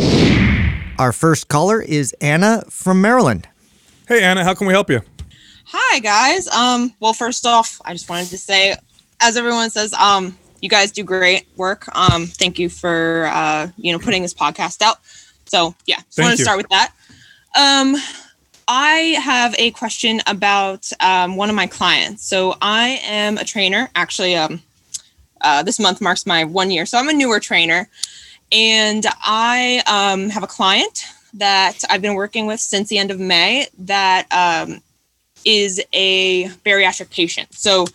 Our 0.99 1.11
first 1.11 1.47
caller 1.47 1.81
is 1.81 2.13
Anna 2.21 2.63
from 2.69 3.01
Maryland. 3.01 3.47
Hey, 4.07 4.23
Anna, 4.23 4.43
how 4.43 4.53
can 4.53 4.67
we 4.67 4.73
help 4.73 4.89
you? 4.89 5.01
Hi 5.69 5.99
guys. 5.99 6.47
Um, 6.47 6.93
well, 7.01 7.13
first 7.13 7.45
off, 7.45 7.81
I 7.83 7.91
just 7.91 8.09
wanted 8.09 8.29
to 8.29 8.37
say, 8.37 8.75
as 9.19 9.35
everyone 9.35 9.69
says, 9.69 9.93
um, 9.93 10.37
you 10.61 10.69
guys 10.69 10.91
do 10.91 11.03
great 11.03 11.45
work. 11.57 11.93
Um, 11.93 12.25
thank 12.25 12.57
you 12.57 12.69
for 12.69 13.29
uh, 13.33 13.67
you 13.75 13.91
know 13.91 13.99
putting 13.99 14.21
this 14.21 14.33
podcast 14.33 14.81
out. 14.81 14.99
So 15.45 15.75
yeah, 15.85 15.97
just 15.97 16.15
Thank 16.15 16.25
wanted 16.25 16.37
to 16.37 16.43
start 16.43 16.57
with 16.57 16.69
that. 16.69 16.93
Um, 17.55 17.95
I 18.67 19.17
have 19.21 19.55
a 19.57 19.71
question 19.71 20.21
about 20.27 20.91
um, 20.99 21.37
one 21.37 21.49
of 21.49 21.55
my 21.55 21.67
clients. 21.67 22.25
So 22.25 22.55
I 22.61 22.99
am 23.03 23.37
a 23.37 23.45
trainer. 23.45 23.89
Actually, 23.95 24.35
um, 24.35 24.61
uh, 25.41 25.63
this 25.63 25.79
month 25.79 26.01
marks 26.01 26.25
my 26.25 26.43
one 26.43 26.69
year. 26.71 26.85
So 26.85 26.97
I'm 26.97 27.07
a 27.07 27.13
newer 27.13 27.39
trainer, 27.39 27.87
and 28.51 29.05
I 29.21 29.81
um, 29.87 30.29
have 30.29 30.43
a 30.43 30.47
client 30.47 31.05
that 31.35 31.83
I've 31.89 32.01
been 32.01 32.15
working 32.15 32.45
with 32.45 32.59
since 32.59 32.89
the 32.89 32.97
end 32.97 33.11
of 33.11 33.19
May 33.19 33.67
that 33.79 34.27
um, 34.31 34.81
is 35.45 35.81
a 35.93 36.45
bariatric 36.65 37.11
patient. 37.11 37.53
So 37.53 37.85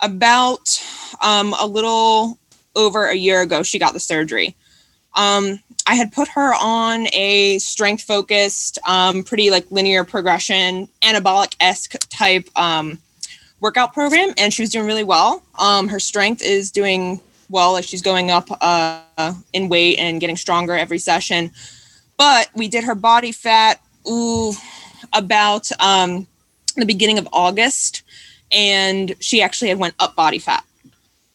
about 0.00 0.82
um, 1.20 1.54
a 1.60 1.66
little 1.66 2.38
over 2.74 3.06
a 3.06 3.14
year 3.14 3.42
ago, 3.42 3.62
she 3.62 3.78
got 3.78 3.92
the 3.92 4.00
surgery. 4.00 4.56
Um, 5.14 5.60
I 5.86 5.94
had 5.94 6.12
put 6.12 6.28
her 6.28 6.54
on 6.54 7.08
a 7.12 7.58
strength 7.58 8.04
focused, 8.04 8.78
um, 8.86 9.24
pretty 9.24 9.50
like 9.50 9.70
linear 9.70 10.04
progression, 10.04 10.88
anabolic 11.02 11.56
esque 11.60 11.98
type 12.08 12.48
um, 12.56 12.98
workout 13.60 13.92
program, 13.92 14.32
and 14.38 14.52
she 14.52 14.62
was 14.62 14.70
doing 14.70 14.86
really 14.86 15.04
well. 15.04 15.42
Um, 15.58 15.88
her 15.88 16.00
strength 16.00 16.42
is 16.42 16.70
doing 16.70 17.20
well, 17.48 17.72
like 17.72 17.84
she's 17.84 18.02
going 18.02 18.30
up 18.30 18.48
uh, 18.60 19.34
in 19.52 19.68
weight 19.68 19.98
and 19.98 20.20
getting 20.20 20.36
stronger 20.36 20.74
every 20.74 20.98
session. 20.98 21.50
But 22.16 22.48
we 22.54 22.68
did 22.68 22.84
her 22.84 22.94
body 22.94 23.32
fat 23.32 23.80
ooh, 24.08 24.52
about 25.12 25.70
um, 25.80 26.26
the 26.76 26.86
beginning 26.86 27.18
of 27.18 27.28
August, 27.32 28.02
and 28.50 29.14
she 29.20 29.42
actually 29.42 29.68
had 29.68 29.78
went 29.78 29.94
up 29.98 30.14
body 30.16 30.38
fat. 30.38 30.64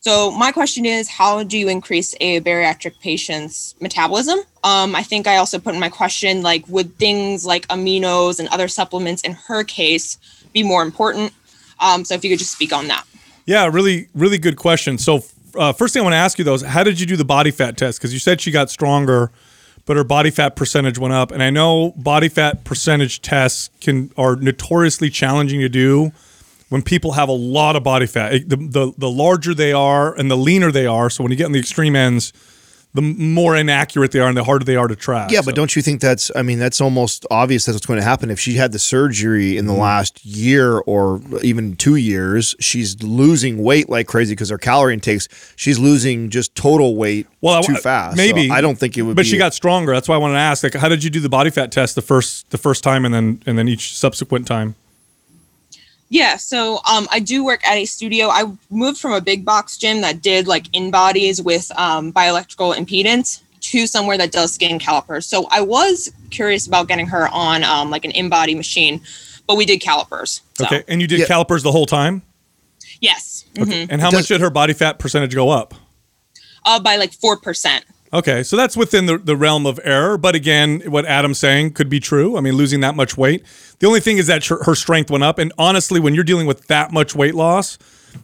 So 0.08 0.32
my 0.32 0.54
question 0.54 0.86
is, 0.86 1.10
how 1.10 1.44
do 1.44 1.58
you 1.58 1.68
increase 1.68 2.16
a 2.22 2.40
bariatric 2.40 2.98
patient's 3.02 3.76
metabolism? 3.82 4.40
Um, 4.64 4.96
I 4.96 5.04
think 5.04 5.28
I 5.28 5.36
also 5.36 5.60
put 5.60 5.74
in 5.74 5.82
my 5.82 5.90
question, 5.90 6.42
like, 6.42 6.66
would 6.70 6.98
things 6.98 7.46
like 7.46 7.68
aminos 7.68 8.40
and 8.40 8.48
other 8.48 8.70
supplements 8.70 9.22
in 9.24 9.34
her 9.34 9.66
case 9.66 10.18
be 10.54 10.64
more 10.64 10.82
important? 10.82 11.34
Um, 11.82 12.06
so 12.06 12.14
if 12.14 12.24
you 12.24 12.30
could 12.30 12.40
just 12.40 12.54
speak 12.54 12.72
on 12.72 12.88
that. 12.88 13.06
Yeah, 13.46 13.70
really, 13.70 14.08
really 14.16 14.38
good 14.38 14.56
question. 14.56 14.98
So, 14.98 15.26
uh, 15.56 15.74
first 15.74 15.94
thing 15.94 16.00
I 16.00 16.04
want 16.04 16.14
to 16.14 16.18
ask 16.18 16.40
you 16.40 16.46
though 16.46 16.54
is, 16.54 16.62
how 16.62 16.86
did 16.86 17.02
you 17.02 17.06
do 17.06 17.18
the 17.18 17.26
body 17.26 17.52
fat 17.52 17.76
test? 17.76 18.00
Because 18.00 18.14
you 18.14 18.20
said 18.20 18.40
she 18.40 18.50
got 18.50 18.70
stronger, 18.70 19.30
but 19.86 19.98
her 19.98 20.06
body 20.06 20.32
fat 20.32 20.56
percentage 20.56 20.98
went 20.98 21.16
up, 21.16 21.32
and 21.32 21.44
I 21.44 21.50
know 21.50 21.92
body 21.98 22.30
fat 22.30 22.64
percentage 22.64 23.22
tests 23.22 23.72
can 23.82 24.12
are 24.16 24.38
notoriously 24.38 25.10
challenging 25.10 25.60
to 25.60 25.68
do 25.68 26.14
when 26.70 26.82
people 26.82 27.14
have 27.14 27.30
a 27.30 27.34
lot 27.34 27.76
of 27.76 27.84
body 27.84 28.06
fat. 28.08 28.48
The, 28.50 28.56
the 28.58 28.94
the 28.98 29.10
larger 29.10 29.54
they 29.54 29.74
are 29.74 30.14
and 30.18 30.30
the 30.30 30.38
leaner 30.38 30.72
they 30.72 30.86
are, 30.86 31.10
so 31.10 31.24
when 31.24 31.32
you 31.32 31.38
get 31.38 31.46
on 31.46 31.52
the 31.54 31.60
extreme 31.60 31.96
ends, 31.96 32.34
the 32.94 33.02
more 33.02 33.56
inaccurate 33.56 34.12
they 34.12 34.20
are 34.20 34.28
and 34.28 34.36
the 34.36 34.44
harder 34.44 34.66
they 34.66 34.76
are 34.76 34.88
to 34.88 34.96
track. 34.96 35.30
Yeah, 35.30 35.42
So- 35.42 35.46
but 35.48 35.56
don't 35.56 35.76
you 35.76 35.82
think 35.82 36.02
that's? 36.02 36.32
I 36.36 36.42
mean, 36.42 36.58
that's 36.58 36.82
almost 36.82 37.26
obvious. 37.30 37.66
That's 37.66 37.76
what's 37.76 37.86
going 37.86 38.00
to 38.00 38.04
happen 38.04 38.32
if 38.32 38.40
she 38.40 38.54
had 38.56 38.72
the 38.72 38.80
surgery 38.80 39.56
in 39.58 39.66
the 39.68 39.74
Mm-hmm. 39.74 39.82
last 39.82 40.26
year 40.26 40.80
or 40.80 41.22
even 41.44 41.76
two 41.76 41.96
years. 41.96 42.56
She's 42.60 43.02
losing 43.04 43.62
weight 43.62 43.88
like 43.90 44.08
crazy 44.08 44.34
because 44.34 44.50
her 44.50 44.58
calorie 44.58 44.94
intakes. 44.94 45.28
She's 45.56 45.78
losing 45.78 46.30
just 46.32 46.56
total 46.56 46.96
weight 46.96 47.28
well, 47.42 47.56
I- 47.60 47.62
too 47.62 47.76
fast. 47.76 48.18
So 48.18 48.24
Maybe 48.24 48.50
I 48.50 48.62
don't 48.62 48.78
think 48.80 48.98
it 48.98 49.04
would. 49.04 49.16
But 49.16 49.26
she 49.28 49.38
got 49.38 49.54
stronger. 49.54 49.94
That's 49.94 50.08
why 50.10 50.16
I 50.16 50.18
wanted 50.18 50.36
to 50.36 50.40
ask. 50.40 50.64
Like, 50.64 50.74
how 50.74 50.90
did 50.90 51.04
you 51.04 51.10
do 51.12 51.20
the 51.20 51.30
body 51.30 51.50
fat 51.52 51.72
test 51.72 51.94
the 51.96 52.02
first 52.02 52.50
the 52.50 52.58
first 52.58 52.84
time 52.84 53.06
and 53.06 53.14
then 53.14 53.44
and 53.46 53.58
then 53.58 53.68
each 53.68 53.96
subsequent 53.96 54.48
time? 54.48 54.76
Yeah, 56.10 56.38
so 56.38 56.80
um, 56.90 57.08
I 57.12 57.20
do 57.20 57.44
work 57.44 57.66
at 57.68 57.76
a 57.76 57.86
studio. 57.86 58.30
I 58.30 58.46
moved 58.70 58.98
from 59.00 59.12
a 59.12 59.20
big 59.22 59.44
box 59.44 59.78
gym 59.78 60.02
that 60.02 60.22
did 60.22 60.48
like 60.48 60.64
InBodys 60.72 61.44
with 61.44 61.70
um, 61.78 62.14
bioelectrical 62.14 62.76
impedance 62.76 63.42
to 63.60 63.86
somewhere 63.88 64.18
that 64.18 64.32
does 64.32 64.54
skin 64.54 64.80
calipers. 64.80 65.26
So 65.26 65.48
I 65.52 65.60
was 65.62 66.10
curious 66.30 66.66
about 66.66 66.88
getting 66.88 67.08
her 67.08 67.28
on 67.34 67.64
um, 67.66 67.90
like 67.92 68.06
an 68.06 68.12
InBody 68.12 68.56
machine, 68.56 69.02
but 69.48 69.58
we 69.58 69.66
did 69.66 69.80
calipers. 69.82 70.42
So, 70.58 70.66
Okay, 70.66 70.84
and 70.88 71.02
you 71.02 71.08
did 71.08 71.20
Yeah. 71.20 71.26
calipers 71.26 71.64
the 71.64 71.72
whole 71.74 71.86
time. 71.86 72.22
Yes. 73.02 73.44
Okay. 73.60 73.86
mhm. 73.86 73.88
And 73.90 74.00
how 74.02 74.10
Does- 74.10 74.20
much 74.22 74.28
did 74.28 74.40
her 74.42 74.50
body 74.50 74.74
fat 74.74 75.00
percentage 75.00 75.36
go 75.36 75.50
up? 75.50 75.74
Uh, 76.66 76.80
by 76.80 76.96
like 76.96 77.12
4%. 77.12 77.82
Okay, 78.14 78.42
so 78.42 78.56
that's 78.56 78.78
within 78.78 79.06
the, 79.06 79.18
the 79.18 79.36
realm 79.36 79.66
of 79.66 79.80
error. 79.84 80.18
But 80.18 80.34
again, 80.34 80.82
what 80.86 81.06
Adam's 81.06 81.40
saying 81.40 81.74
could 81.74 81.90
be 81.90 82.00
true. 82.00 82.38
I 82.38 82.42
mean, 82.42 82.54
losing 82.54 82.80
that 82.82 82.96
much 82.96 83.18
weight. 83.18 83.44
The 83.80 83.88
only 83.88 84.00
thing 84.00 84.18
is 84.18 84.28
that 84.28 84.46
her 84.46 84.64
her 84.64 84.76
strength 84.76 85.12
went 85.12 85.24
up. 85.24 85.40
And 85.40 85.52
honestly, 85.58 86.00
when 86.00 86.16
you're 86.16 86.24
dealing 86.24 86.48
with 86.48 86.68
that 86.68 86.92
much 86.94 87.16
weight 87.16 87.36
loss, 87.36 87.78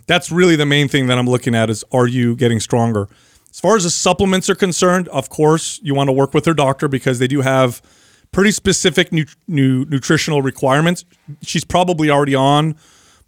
that's 0.07 0.31
really 0.31 0.55
the 0.55 0.65
main 0.65 0.87
thing 0.87 1.07
that 1.07 1.17
I'm 1.17 1.27
looking 1.27 1.53
at 1.53 1.69
is 1.69 1.83
are 1.91 2.07
you 2.07 2.35
getting 2.35 2.59
stronger? 2.59 3.09
As 3.51 3.59
far 3.59 3.75
as 3.75 3.83
the 3.83 3.89
supplements 3.89 4.49
are 4.49 4.55
concerned, 4.55 5.07
of 5.09 5.29
course, 5.29 5.79
you 5.83 5.93
want 5.93 6.07
to 6.07 6.11
work 6.11 6.33
with 6.33 6.45
her 6.45 6.55
doctor 6.55 6.87
because 6.87 7.19
they 7.19 7.27
do 7.27 7.41
have 7.41 7.81
pretty 8.31 8.51
specific 8.51 9.11
nu- 9.11 9.25
nu- 9.47 9.85
nutritional 9.85 10.41
requirements. 10.41 11.05
She's 11.41 11.63
probably 11.63 12.09
already 12.09 12.33
on 12.33 12.75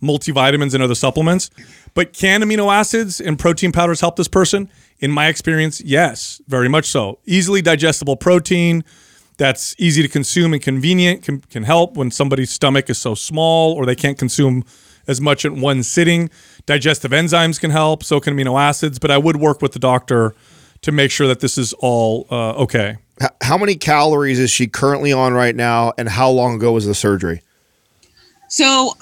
multivitamins 0.01 0.73
and 0.73 0.81
other 0.81 0.95
supplements. 0.95 1.49
But 1.93 2.11
can 2.13 2.41
amino 2.41 2.73
acids 2.73 3.21
and 3.21 3.37
protein 3.37 3.71
powders 3.71 4.01
help 4.01 4.15
this 4.15 4.27
person? 4.27 4.69
In 4.99 5.11
my 5.11 5.27
experience, 5.27 5.81
yes, 5.81 6.41
very 6.47 6.69
much 6.69 6.85
so. 6.85 7.19
Easily 7.25 7.61
digestible 7.61 8.15
protein 8.15 8.83
that's 9.37 9.75
easy 9.77 10.01
to 10.01 10.07
consume 10.07 10.53
and 10.53 10.61
convenient 10.61 11.23
can, 11.23 11.41
can 11.41 11.63
help 11.63 11.95
when 11.95 12.09
somebody's 12.09 12.49
stomach 12.49 12.89
is 12.89 12.97
so 12.97 13.15
small 13.15 13.73
or 13.73 13.85
they 13.85 13.95
can't 13.95 14.17
consume 14.17 14.63
as 15.07 15.19
much 15.19 15.45
in 15.45 15.61
one 15.61 15.83
sitting. 15.83 16.29
Digestive 16.65 17.11
enzymes 17.11 17.59
can 17.59 17.71
help, 17.71 18.03
so 18.03 18.19
can 18.19 18.35
amino 18.35 18.59
acids. 18.59 18.97
But 18.97 19.11
I 19.11 19.17
would 19.17 19.37
work 19.37 19.61
with 19.61 19.73
the 19.73 19.79
doctor 19.79 20.33
to 20.81 20.91
make 20.91 21.11
sure 21.11 21.27
that 21.27 21.39
this 21.39 21.57
is 21.57 21.73
all 21.73 22.27
uh, 22.31 22.53
okay. 22.53 22.97
How 23.41 23.57
many 23.57 23.75
calories 23.75 24.39
is 24.39 24.51
she 24.51 24.67
currently 24.67 25.13
on 25.13 25.33
right 25.33 25.55
now, 25.55 25.93
and 25.97 26.09
how 26.09 26.29
long 26.29 26.55
ago 26.55 26.73
was 26.73 26.85
the 26.85 26.95
surgery? 26.95 27.41
So 28.49 28.93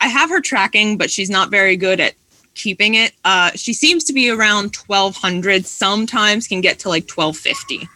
I 0.00 0.08
have 0.08 0.30
her 0.30 0.40
tracking, 0.40 0.98
but 0.98 1.10
she's 1.10 1.30
not 1.30 1.50
very 1.50 1.76
good 1.76 2.00
at 2.00 2.14
keeping 2.54 2.94
it. 2.94 3.12
Uh, 3.24 3.50
she 3.54 3.72
seems 3.72 4.04
to 4.04 4.12
be 4.12 4.30
around 4.30 4.74
1200, 4.76 5.66
sometimes 5.66 6.46
can 6.48 6.60
get 6.60 6.78
to 6.80 6.88
like 6.88 7.08
1250. 7.10 7.88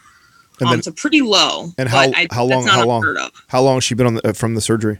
And 0.59 0.67
um, 0.67 0.69
then- 0.71 0.83
so 0.83 0.91
pretty 0.91 1.21
low. 1.21 1.73
And 1.77 1.87
how 1.89 1.99
I, 1.99 2.27
how 2.31 2.45
long 2.45 2.65
how 2.67 2.85
long 2.85 3.29
how 3.47 3.61
long 3.61 3.75
has 3.77 3.83
she 3.83 3.95
been 3.95 4.07
on 4.07 4.13
the, 4.15 4.29
uh, 4.29 4.33
from 4.33 4.55
the 4.55 4.61
surgery? 4.61 4.99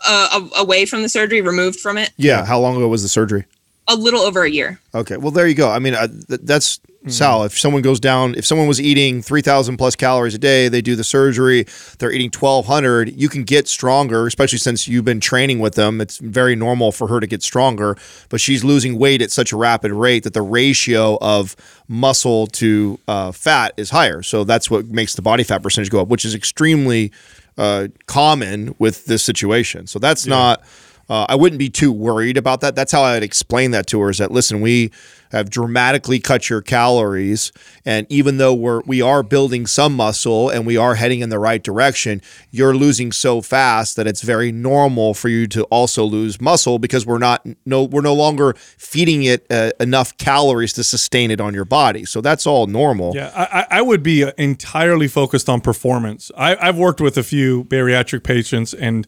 Uh, 0.00 0.48
away 0.56 0.86
from 0.86 1.02
the 1.02 1.08
surgery, 1.08 1.40
removed 1.40 1.80
from 1.80 1.98
it, 1.98 2.12
Yeah, 2.16 2.44
how 2.44 2.60
long 2.60 2.76
ago 2.76 2.86
was 2.86 3.02
the 3.02 3.08
surgery? 3.08 3.46
A 3.88 3.96
little 3.96 4.20
over 4.20 4.42
a 4.44 4.50
year. 4.50 4.80
Okay, 4.94 5.16
well 5.16 5.30
there 5.30 5.46
you 5.46 5.54
go. 5.54 5.70
I 5.70 5.78
mean, 5.78 5.94
uh, 5.94 6.06
th- 6.08 6.40
that's 6.42 6.80
Hmm. 7.04 7.10
Sal. 7.10 7.44
If 7.44 7.56
someone 7.56 7.80
goes 7.82 8.00
down, 8.00 8.34
if 8.34 8.44
someone 8.44 8.66
was 8.66 8.80
eating 8.80 9.22
three 9.22 9.40
thousand 9.40 9.76
plus 9.76 9.94
calories 9.94 10.34
a 10.34 10.38
day, 10.38 10.66
they 10.68 10.82
do 10.82 10.96
the 10.96 11.04
surgery, 11.04 11.64
they're 11.98 12.10
eating 12.10 12.28
twelve 12.28 12.66
hundred. 12.66 13.14
You 13.14 13.28
can 13.28 13.44
get 13.44 13.68
stronger, 13.68 14.26
especially 14.26 14.58
since 14.58 14.88
you've 14.88 15.04
been 15.04 15.20
training 15.20 15.60
with 15.60 15.76
them. 15.76 16.00
It's 16.00 16.18
very 16.18 16.56
normal 16.56 16.90
for 16.90 17.06
her 17.06 17.20
to 17.20 17.26
get 17.28 17.40
stronger, 17.44 17.96
but 18.30 18.40
she's 18.40 18.64
losing 18.64 18.98
weight 18.98 19.22
at 19.22 19.30
such 19.30 19.52
a 19.52 19.56
rapid 19.56 19.92
rate 19.92 20.24
that 20.24 20.34
the 20.34 20.42
ratio 20.42 21.18
of 21.20 21.54
muscle 21.86 22.48
to 22.48 22.98
uh, 23.06 23.30
fat 23.30 23.74
is 23.76 23.90
higher. 23.90 24.20
So 24.24 24.42
that's 24.42 24.68
what 24.68 24.86
makes 24.88 25.14
the 25.14 25.22
body 25.22 25.44
fat 25.44 25.62
percentage 25.62 25.90
go 25.90 26.00
up, 26.00 26.08
which 26.08 26.24
is 26.24 26.34
extremely 26.34 27.12
uh, 27.56 27.88
common 28.06 28.74
with 28.80 29.04
this 29.04 29.22
situation. 29.22 29.86
So 29.86 30.00
that's 30.00 30.26
not. 30.26 30.62
Uh, 31.08 31.24
I 31.28 31.34
wouldn't 31.36 31.58
be 31.58 31.70
too 31.70 31.90
worried 31.92 32.36
about 32.36 32.60
that. 32.60 32.74
That's 32.74 32.92
how 32.92 33.02
I'd 33.02 33.22
explain 33.22 33.70
that 33.70 33.86
to 33.88 34.00
her. 34.00 34.10
Is 34.10 34.18
that 34.18 34.30
listen, 34.30 34.60
we 34.60 34.90
have 35.32 35.50
dramatically 35.50 36.20
cut 36.20 36.48
your 36.48 36.60
calories, 36.62 37.52
and 37.84 38.06
even 38.10 38.36
though 38.38 38.54
we're 38.54 38.80
we 38.86 39.00
are 39.02 39.22
building 39.22 39.66
some 39.66 39.94
muscle 39.94 40.48
and 40.50 40.66
we 40.66 40.76
are 40.76 40.94
heading 40.96 41.20
in 41.20 41.28
the 41.28 41.38
right 41.38 41.62
direction, 41.62 42.20
you're 42.50 42.74
losing 42.74 43.12
so 43.12 43.40
fast 43.40 43.96
that 43.96 44.06
it's 44.06 44.22
very 44.22 44.52
normal 44.52 45.14
for 45.14 45.28
you 45.28 45.46
to 45.48 45.64
also 45.64 46.04
lose 46.04 46.40
muscle 46.40 46.78
because 46.78 47.06
we're 47.06 47.18
not 47.18 47.46
no 47.66 47.84
we're 47.84 48.00
no 48.02 48.14
longer 48.14 48.54
feeding 48.76 49.22
it 49.24 49.46
uh, 49.50 49.70
enough 49.80 50.16
calories 50.18 50.72
to 50.74 50.84
sustain 50.84 51.30
it 51.30 51.40
on 51.40 51.54
your 51.54 51.64
body. 51.64 52.04
So 52.04 52.20
that's 52.20 52.46
all 52.46 52.66
normal. 52.66 53.14
Yeah, 53.14 53.30
I, 53.34 53.66
I- 53.78 53.82
would 53.88 54.02
be 54.02 54.30
entirely 54.36 55.08
focused 55.08 55.48
on 55.48 55.62
performance. 55.62 56.30
I, 56.36 56.56
I've 56.56 56.76
worked 56.76 57.00
with 57.00 57.16
a 57.16 57.22
few 57.22 57.64
bariatric 57.64 58.22
patients, 58.22 58.74
and 58.74 59.06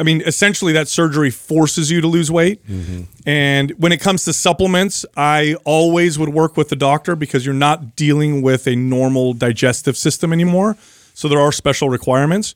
I 0.00 0.02
mean, 0.02 0.22
essentially, 0.22 0.72
that 0.72 0.88
surgery 0.88 1.30
forces 1.30 1.90
you 1.90 2.00
to 2.00 2.08
lose 2.08 2.30
weight. 2.30 2.66
Mm-hmm. 2.66 3.02
And 3.26 3.70
when 3.72 3.92
it 3.92 4.00
comes 4.00 4.24
to 4.24 4.32
supplements, 4.32 5.04
I 5.16 5.56
always 5.64 6.18
would 6.18 6.30
work 6.30 6.56
with 6.56 6.70
the 6.70 6.76
doctor 6.76 7.14
because 7.14 7.44
you're 7.44 7.54
not 7.54 7.94
dealing 7.94 8.42
with 8.42 8.66
a 8.66 8.74
normal 8.74 9.34
digestive 9.34 9.96
system 9.96 10.32
anymore. 10.32 10.76
So 11.14 11.28
there 11.28 11.38
are 11.38 11.52
special 11.52 11.88
requirements. 11.90 12.54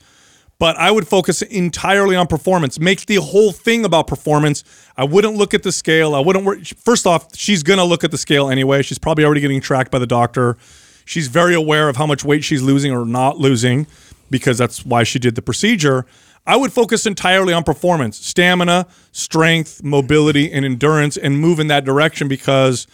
but 0.58 0.76
I 0.76 0.90
would 0.90 1.06
focus 1.06 1.42
entirely 1.42 2.16
on 2.16 2.26
performance. 2.26 2.78
Make 2.78 3.06
the 3.06 3.16
whole 3.16 3.52
thing 3.52 3.84
about 3.84 4.06
performance. 4.06 4.62
I 4.96 5.04
wouldn't 5.04 5.34
look 5.34 5.52
at 5.52 5.62
the 5.62 5.72
scale. 5.72 6.14
I 6.14 6.20
wouldn't 6.20 6.44
worry. 6.44 6.62
First 6.64 7.06
off, 7.06 7.34
she's 7.34 7.62
going 7.62 7.78
to 7.78 7.84
look 7.84 8.04
at 8.04 8.10
the 8.10 8.18
scale 8.18 8.48
anyway. 8.48 8.82
She's 8.82 8.98
probably 8.98 9.24
already 9.24 9.40
getting 9.40 9.60
tracked 9.60 9.90
by 9.90 9.98
the 9.98 10.06
doctor. 10.06 10.56
She's 11.04 11.28
very 11.28 11.54
aware 11.54 11.88
of 11.88 11.96
how 11.96 12.06
much 12.06 12.24
weight 12.24 12.44
she's 12.44 12.62
losing 12.62 12.92
or 12.92 13.04
not 13.04 13.38
losing 13.38 13.86
because 14.30 14.56
that's 14.56 14.86
why 14.86 15.02
she 15.02 15.18
did 15.18 15.34
the 15.34 15.42
procedure. 15.42 16.06
I 16.46 16.56
would 16.56 16.72
focus 16.72 17.06
entirely 17.06 17.54
on 17.54 17.64
performance, 17.64 18.18
stamina, 18.18 18.86
strength, 19.12 19.82
mobility, 19.82 20.52
and 20.52 20.64
endurance, 20.64 21.16
and 21.16 21.38
move 21.38 21.58
in 21.58 21.68
that 21.68 21.84
direction 21.84 22.28
because, 22.28 22.86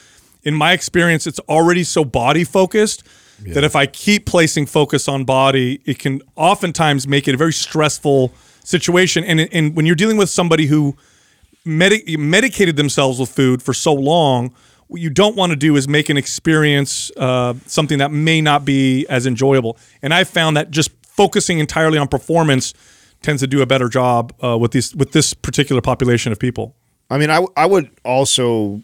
in 0.44 0.54
my 0.54 0.72
experience, 0.72 1.26
it's 1.26 1.40
already 1.40 1.82
so 1.82 2.04
body 2.04 2.44
focused 2.44 3.02
that 3.54 3.64
if 3.64 3.74
I 3.74 3.86
keep 3.86 4.26
placing 4.26 4.66
focus 4.66 5.08
on 5.08 5.24
body, 5.24 5.80
it 5.84 5.98
can 5.98 6.20
oftentimes 6.36 7.08
make 7.08 7.26
it 7.26 7.34
a 7.34 7.36
very 7.38 7.52
stressful 7.52 8.32
situation. 8.62 9.24
And, 9.24 9.40
and 9.52 9.74
when 9.74 9.86
you're 9.86 9.96
dealing 9.96 10.16
with 10.18 10.30
somebody 10.30 10.66
who 10.66 10.96
medi- 11.64 12.16
medicated 12.16 12.76
themselves 12.76 13.18
with 13.18 13.30
food 13.30 13.62
for 13.62 13.72
so 13.72 13.94
long, 13.94 14.54
what 14.88 15.00
you 15.00 15.10
don't 15.10 15.36
want 15.36 15.50
to 15.50 15.56
do 15.56 15.76
is 15.76 15.88
make 15.88 16.08
an 16.08 16.16
experience 16.16 17.10
uh, 17.16 17.54
something 17.66 17.98
that 17.98 18.12
may 18.12 18.40
not 18.40 18.64
be 18.64 19.06
as 19.08 19.26
enjoyable. 19.26 19.78
And 20.02 20.12
I 20.12 20.24
found 20.24 20.56
that 20.56 20.70
just 20.70 20.90
focusing 21.02 21.58
entirely 21.58 21.98
on 21.98 22.08
performance 22.08 22.74
tends 23.22 23.42
to 23.42 23.46
do 23.46 23.62
a 23.62 23.66
better 23.66 23.88
job 23.88 24.32
uh, 24.42 24.56
with 24.58 24.72
these 24.72 24.94
with 24.94 25.12
this 25.12 25.34
particular 25.34 25.80
population 25.80 26.32
of 26.32 26.38
people. 26.38 26.74
I 27.10 27.18
mean, 27.18 27.30
I, 27.30 27.44
I 27.56 27.66
would 27.66 27.90
also, 28.04 28.82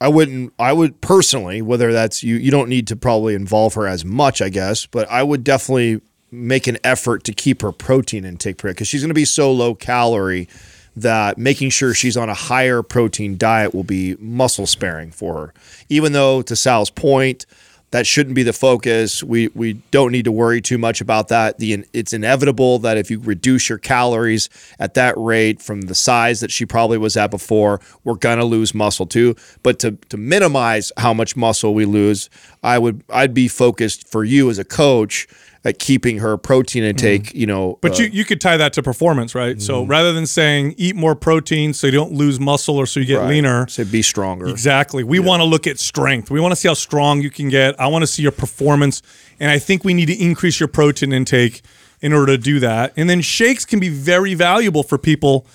I 0.00 0.08
wouldn't, 0.08 0.52
I 0.58 0.72
would 0.72 1.00
personally, 1.00 1.62
whether 1.62 1.92
that's 1.92 2.22
you, 2.22 2.34
you 2.34 2.50
don't 2.50 2.68
need 2.68 2.88
to 2.88 2.96
probably 2.96 3.34
involve 3.34 3.74
her 3.74 3.86
as 3.86 4.04
much, 4.04 4.42
I 4.42 4.48
guess, 4.48 4.86
but 4.86 5.08
I 5.08 5.22
would 5.22 5.44
definitely 5.44 6.00
make 6.32 6.66
an 6.66 6.78
effort 6.82 7.22
to 7.24 7.32
keep 7.32 7.62
her 7.62 7.70
protein 7.70 8.24
intake 8.24 8.60
because 8.60 8.88
she's 8.88 9.02
going 9.02 9.08
to 9.08 9.14
be 9.14 9.24
so 9.24 9.52
low 9.52 9.74
calorie 9.74 10.48
that 10.96 11.38
making 11.38 11.70
sure 11.70 11.94
she's 11.94 12.16
on 12.16 12.28
a 12.28 12.34
higher 12.34 12.82
protein 12.82 13.36
diet 13.36 13.72
will 13.72 13.84
be 13.84 14.16
muscle 14.18 14.66
sparing 14.66 15.12
for 15.12 15.34
her. 15.34 15.54
Even 15.88 16.12
though, 16.12 16.42
to 16.42 16.56
Sal's 16.56 16.90
point, 16.90 17.46
that 17.90 18.06
shouldn't 18.06 18.36
be 18.36 18.42
the 18.42 18.52
focus. 18.52 19.22
We 19.22 19.48
we 19.48 19.74
don't 19.90 20.12
need 20.12 20.24
to 20.24 20.32
worry 20.32 20.60
too 20.60 20.78
much 20.78 21.00
about 21.00 21.28
that. 21.28 21.58
The 21.58 21.84
it's 21.92 22.12
inevitable 22.12 22.78
that 22.80 22.96
if 22.96 23.10
you 23.10 23.18
reduce 23.18 23.68
your 23.68 23.78
calories 23.78 24.48
at 24.78 24.94
that 24.94 25.14
rate 25.16 25.60
from 25.60 25.82
the 25.82 25.94
size 25.94 26.40
that 26.40 26.50
she 26.50 26.64
probably 26.66 26.98
was 26.98 27.16
at 27.16 27.30
before, 27.30 27.80
we're 28.04 28.14
gonna 28.14 28.44
lose 28.44 28.74
muscle 28.74 29.06
too. 29.06 29.34
But 29.62 29.78
to 29.80 29.92
to 30.08 30.16
minimize 30.16 30.92
how 30.96 31.12
much 31.12 31.36
muscle 31.36 31.74
we 31.74 31.84
lose, 31.84 32.30
I 32.62 32.78
would 32.78 33.02
I'd 33.10 33.34
be 33.34 33.48
focused 33.48 34.08
for 34.08 34.24
you 34.24 34.50
as 34.50 34.58
a 34.58 34.64
coach 34.64 35.26
at 35.64 35.78
keeping 35.78 36.18
her 36.18 36.36
protein 36.36 36.84
intake. 36.84 37.34
You 37.34 37.46
know, 37.46 37.78
But 37.80 37.98
uh, 37.98 38.04
you, 38.04 38.10
you 38.10 38.24
could 38.24 38.40
tie 38.40 38.56
that 38.56 38.72
to 38.74 38.82
performance, 38.82 39.34
right? 39.34 39.60
So 39.60 39.84
rather 39.84 40.12
than 40.12 40.26
saying 40.26 40.74
eat 40.78 40.96
more 40.96 41.14
protein 41.14 41.74
so 41.74 41.86
you 41.86 41.92
don't 41.92 42.12
lose 42.12 42.40
muscle 42.40 42.78
or 42.78 42.86
so 42.86 43.00
you 43.00 43.06
get 43.06 43.18
right. 43.18 43.28
leaner, 43.28 43.68
say 43.68 43.84
be 43.84 44.02
stronger. 44.02 44.48
Exactly. 44.48 45.04
We 45.04 45.18
want 45.18 45.40
to 45.40 45.44
look 45.44 45.66
at 45.66 45.78
strength. 45.78 46.30
We 46.30 46.40
want 46.40 46.52
to 46.52 46.56
see 46.56 46.68
how 46.68 46.74
strong 46.74 47.20
you 47.20 47.30
can 47.30 47.48
get. 47.48 47.78
I 47.78 47.88
want 47.88 48.02
to 48.02 48.06
see 48.06 48.22
your 48.22 48.32
performance. 48.32 49.02
And 49.38 49.50
I 49.50 49.58
think 49.58 49.84
we 49.84 49.92
need 49.92 50.06
to 50.06 50.22
increase 50.22 50.60
your 50.60 50.68
protein 50.68 51.12
intake 51.12 51.62
in 52.00 52.12
order 52.12 52.36
to 52.36 52.38
do 52.38 52.60
that. 52.60 52.94
And 52.96 53.10
then 53.10 53.20
shakes 53.20 53.64
can 53.66 53.80
be 53.80 53.90
very 53.90 54.34
valuable 54.34 54.82
for 54.82 54.96
people 54.96 55.46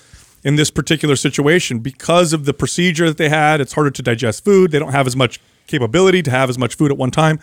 in 0.44 0.54
this 0.54 0.70
particular 0.70 1.16
situation 1.16 1.80
because 1.80 2.32
of 2.32 2.44
the 2.44 2.54
procedure 2.54 3.08
that 3.08 3.18
they 3.18 3.28
had. 3.28 3.60
It's 3.60 3.72
harder 3.72 3.90
to 3.90 4.02
digest 4.02 4.44
food. 4.44 4.70
They 4.70 4.78
don't 4.78 4.92
have 4.92 5.08
as 5.08 5.16
much 5.16 5.40
capability 5.66 6.22
to 6.22 6.30
have 6.30 6.48
as 6.48 6.56
much 6.56 6.76
food 6.76 6.92
at 6.92 6.96
one 6.96 7.10
time. 7.10 7.40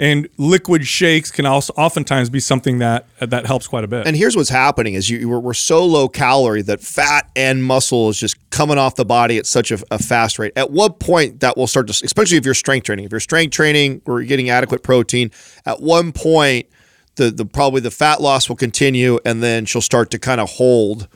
And 0.00 0.28
liquid 0.36 0.86
shakes 0.86 1.32
can 1.32 1.44
also 1.44 1.72
oftentimes 1.76 2.30
be 2.30 2.38
something 2.38 2.78
that 2.78 3.06
that 3.18 3.46
helps 3.46 3.66
quite 3.66 3.82
a 3.82 3.88
bit. 3.88 4.06
And 4.06 4.16
here's 4.16 4.36
what's 4.36 4.48
happening: 4.48 4.94
is 4.94 5.10
you 5.10 5.28
we're, 5.28 5.40
we're 5.40 5.54
so 5.54 5.84
low 5.84 6.08
calorie 6.08 6.62
that 6.62 6.80
fat 6.80 7.28
and 7.34 7.64
muscle 7.64 8.08
is 8.08 8.18
just 8.18 8.36
coming 8.50 8.78
off 8.78 8.94
the 8.94 9.04
body 9.04 9.38
at 9.38 9.46
such 9.46 9.72
a, 9.72 9.78
a, 9.90 9.98
fast 9.98 10.38
rate. 10.38 10.52
At 10.54 10.70
what 10.70 11.00
point 11.00 11.40
that 11.40 11.56
will 11.56 11.66
start 11.66 11.88
to, 11.88 12.04
especially 12.04 12.36
if 12.36 12.44
you're 12.44 12.54
strength 12.54 12.84
training, 12.84 13.06
if 13.06 13.10
you're 13.10 13.20
strength 13.20 13.52
training 13.52 14.02
or 14.06 14.20
you're 14.20 14.28
getting 14.28 14.50
adequate 14.50 14.84
protein, 14.84 15.32
at 15.66 15.82
one 15.82 16.12
point 16.12 16.66
the 17.16 17.30
the 17.30 17.44
probably 17.44 17.80
the 17.80 17.90
fat 17.90 18.20
loss 18.20 18.48
will 18.48 18.56
continue, 18.56 19.18
and 19.24 19.42
then 19.42 19.64
she'll 19.64 19.82
start 19.82 20.10
to 20.12 20.18
kind 20.18 20.40
of 20.40 20.48
hold. 20.52 21.08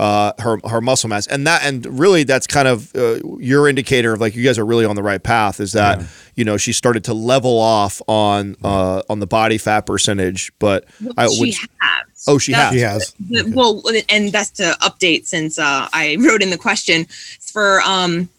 Uh, 0.00 0.32
her 0.38 0.56
her 0.64 0.80
muscle 0.80 1.10
mass 1.10 1.26
and 1.26 1.46
that 1.46 1.62
and 1.62 1.84
really 2.00 2.24
that's 2.24 2.46
kind 2.46 2.66
of 2.66 2.90
uh, 2.96 3.18
your 3.38 3.68
indicator 3.68 4.14
of 4.14 4.20
like 4.20 4.34
you 4.34 4.42
guys 4.42 4.58
are 4.58 4.64
really 4.64 4.86
on 4.86 4.96
the 4.96 5.02
right 5.02 5.22
path 5.22 5.60
is 5.60 5.72
that 5.72 6.00
yeah. 6.00 6.06
you 6.36 6.42
know 6.42 6.56
she 6.56 6.72
started 6.72 7.04
to 7.04 7.12
level 7.12 7.58
off 7.58 8.00
on 8.06 8.56
uh, 8.64 9.02
on 9.10 9.20
the 9.20 9.26
body 9.26 9.58
fat 9.58 9.82
percentage 9.82 10.52
but 10.58 10.86
well, 11.02 11.12
I 11.18 11.26
she 11.26 11.40
would 11.40 11.54
has 11.82 12.24
oh 12.28 12.38
she 12.38 12.52
that's, 12.52 12.74
has 12.80 13.14
She 13.28 13.34
has. 13.34 13.44
the- 13.44 13.52
well 13.54 13.82
and 14.08 14.32
that's 14.32 14.48
to 14.52 14.74
update 14.80 15.26
since 15.26 15.58
uh, 15.58 15.86
I 15.92 16.16
wrote 16.18 16.42
in 16.42 16.48
the 16.48 16.56
question 16.56 17.04
for 17.38 17.82
um 17.82 18.30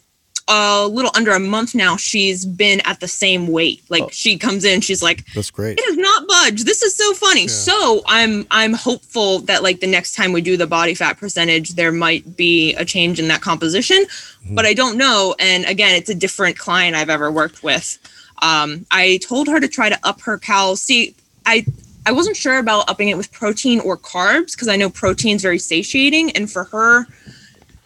a 0.53 0.85
little 0.85 1.11
under 1.15 1.31
a 1.31 1.39
month 1.39 1.73
now 1.73 1.95
she's 1.95 2.45
been 2.45 2.81
at 2.81 2.99
the 2.99 3.07
same 3.07 3.47
weight 3.47 3.81
like 3.89 4.03
she 4.11 4.37
comes 4.37 4.65
in 4.65 4.81
she's 4.81 5.01
like 5.01 5.25
That's 5.33 5.49
great. 5.49 5.79
it 5.79 5.85
has 5.85 5.97
not 5.97 6.27
budged. 6.27 6.65
This 6.65 6.81
is 6.83 6.93
so 6.93 7.13
funny. 7.13 7.47
So 7.47 8.01
I'm 8.05 8.45
I'm 8.51 8.73
hopeful 8.73 9.39
that 9.47 9.63
like 9.63 9.79
the 9.79 9.87
next 9.87 10.15
time 10.15 10.33
we 10.33 10.41
do 10.41 10.57
the 10.57 10.67
body 10.67 10.93
fat 10.93 11.17
percentage, 11.17 11.69
there 11.75 11.93
might 11.93 12.35
be 12.35 12.73
a 12.75 12.83
change 12.83 13.17
in 13.19 13.27
that 13.29 13.41
composition, 13.41 14.03
but 14.51 14.65
I 14.65 14.73
don't 14.73 14.97
know. 14.97 15.35
And 15.39 15.63
again, 15.65 15.95
it's 15.95 16.09
a 16.09 16.15
different 16.15 16.57
client 16.57 16.95
I've 16.95 17.09
ever 17.09 17.31
worked 17.31 17.63
with. 17.63 17.97
Um, 18.41 18.85
I 18.91 19.19
told 19.23 19.47
her 19.47 19.59
to 19.59 19.67
try 19.67 19.87
to 19.89 19.99
up 20.03 20.19
her 20.21 20.37
cal. 20.37 20.75
See, 20.75 21.15
I 21.45 21.65
I 22.05 22.11
wasn't 22.11 22.35
sure 22.35 22.57
about 22.57 22.89
upping 22.89 23.09
it 23.09 23.17
with 23.17 23.31
protein 23.31 23.79
or 23.79 23.95
carbs 23.97 24.51
because 24.53 24.67
I 24.67 24.75
know 24.75 24.89
protein's 24.89 25.43
very 25.43 25.59
satiating, 25.59 26.31
and 26.31 26.51
for 26.51 26.65
her, 26.65 27.05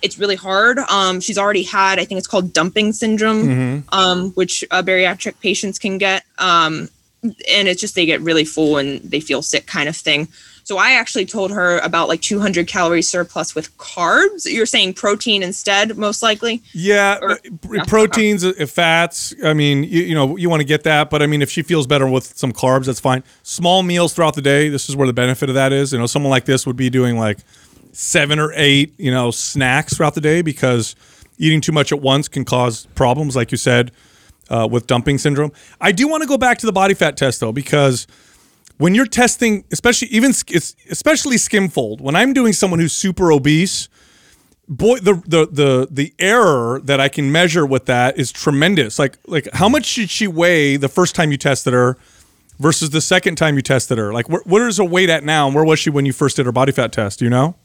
it's 0.01 0.19
really 0.19 0.35
hard. 0.35 0.77
Um, 0.79 1.19
she's 1.19 1.37
already 1.37 1.63
had, 1.63 1.99
I 1.99 2.05
think 2.05 2.17
it's 2.19 2.27
called 2.27 2.53
dumping 2.53 2.93
syndrome, 2.93 3.83
um, 3.89 4.31
which 4.31 4.63
uh, 4.71 4.83
bariatric 4.83 5.39
patients 5.39 5.79
can 5.79 5.97
get. 5.97 6.23
Um, 6.37 6.89
and 7.23 7.67
it's 7.67 7.81
just 7.81 7.95
they 7.95 8.05
get 8.05 8.21
really 8.21 8.45
full 8.45 8.77
and 8.77 8.99
they 9.01 9.19
feel 9.19 9.41
sick 9.41 9.65
kind 9.65 9.89
of 9.89 9.95
thing. 9.95 10.27
So 10.63 10.77
I 10.79 10.91
actually 10.93 11.25
told 11.27 11.51
her 11.51 11.77
about 11.79 12.07
like 12.07 12.21
200 12.21 12.67
calorie 12.67 13.03
surplus 13.03 13.53
with 13.53 13.75
carbs. 13.77 14.51
You're 14.51 14.65
saying 14.65 14.95
protein 14.95 15.43
instead, 15.43 15.95
most 15.95 16.23
likely. 16.23 16.61
Yeah, 16.73 17.19
Or- 17.21 17.39
pr- 17.61 17.77
proteins, 17.87 18.43
uh, 18.43 18.53
fats. 18.67 19.33
I 19.43 19.53
mean, 19.53 19.83
you, 19.83 20.01
you 20.01 20.15
know, 20.15 20.37
you 20.37 20.49
want 20.49 20.61
to 20.61 20.65
get 20.65 20.83
that, 20.83 21.11
but 21.11 21.21
I 21.21 21.27
mean, 21.27 21.43
if 21.43 21.51
she 21.51 21.61
feels 21.61 21.85
better 21.85 22.07
with 22.07 22.35
some 22.35 22.51
carbs, 22.51 22.85
that's 22.85 22.99
fine. 22.99 23.23
Small 23.43 23.83
meals 23.83 24.13
throughout 24.13 24.33
the 24.35 24.41
day. 24.41 24.69
This 24.69 24.89
is 24.89 24.95
where 24.95 25.05
the 25.07 25.13
benefit 25.13 25.49
of 25.49 25.55
that 25.55 25.71
is. 25.71 25.93
You 25.93 25.99
know, 25.99 26.07
someone 26.07 26.31
like 26.31 26.45
this 26.45 26.65
would 26.65 26.75
be 26.77 26.89
doing 26.89 27.17
like 27.19 27.37
seven 27.95 28.39
or 28.39 28.51
eight, 28.55 28.93
you 28.97 29.09
know, 29.09 29.31
snacks 29.31 29.95
throughout 29.95 30.15
the 30.15 30.21
day 30.21 30.41
because 30.41 30.95
eating 31.37 31.61
too 31.61 31.71
much 31.71 31.93
at 31.93 32.01
once 32.01 32.27
can 32.27 32.43
cause 32.43 32.87
problems, 32.87 33.37
like 33.37 33.51
you 33.51 33.57
said, 33.57 33.91
uh, 34.49 34.67
with 34.69 34.85
dumping 34.85 35.17
syndrome. 35.17 35.51
I 35.79 35.93
do 35.93 36.07
want 36.07 36.21
to 36.21 36.27
go 36.27 36.37
back 36.37 36.57
to 36.59 36.65
the 36.65 36.73
body 36.73 36.93
fat 36.93 37.15
test 37.15 37.39
though, 37.39 37.53
because 37.53 38.05
when 38.77 38.95
you're 38.95 39.05
testing, 39.05 39.63
especially 39.71 40.09
even 40.09 40.31
especially 40.31 41.37
skinfold, 41.37 42.01
when 42.01 42.17
I'm 42.17 42.33
doing 42.33 42.51
someone 42.51 42.81
who's 42.81 42.91
super 42.91 43.31
obese, 43.31 43.87
boy, 44.67 44.97
the 44.97 45.13
the 45.25 45.47
the 45.49 45.87
the 45.89 46.13
error 46.19 46.81
that 46.83 46.99
I 46.99 47.07
can 47.07 47.31
measure 47.31 47.65
with 47.65 47.85
that 47.85 48.19
is 48.19 48.29
tremendous. 48.33 48.99
Like 48.99 49.17
like 49.25 49.47
how 49.53 49.69
much 49.69 49.95
did 49.95 50.09
she 50.09 50.27
weigh 50.27 50.75
the 50.75 50.89
first 50.89 51.15
time 51.15 51.31
you 51.31 51.37
tested 51.37 51.71
her 51.71 51.97
versus 52.59 52.89
the 52.89 53.01
second 53.01 53.37
time 53.37 53.55
you 53.55 53.61
tested 53.61 53.97
her? 53.97 54.11
Like 54.11 54.27
wh- 54.27 54.45
what 54.45 54.61
is 54.63 54.77
her 54.77 54.83
weight 54.83 55.09
at 55.09 55.23
now, 55.23 55.45
and 55.47 55.55
where 55.55 55.63
was 55.63 55.79
she 55.79 55.89
when 55.89 56.05
you 56.05 56.11
first 56.11 56.35
did 56.35 56.45
her 56.45 56.51
body 56.51 56.73
fat 56.73 56.91
test? 56.91 57.19
Do 57.19 57.25
you 57.25 57.31
know? 57.31 57.55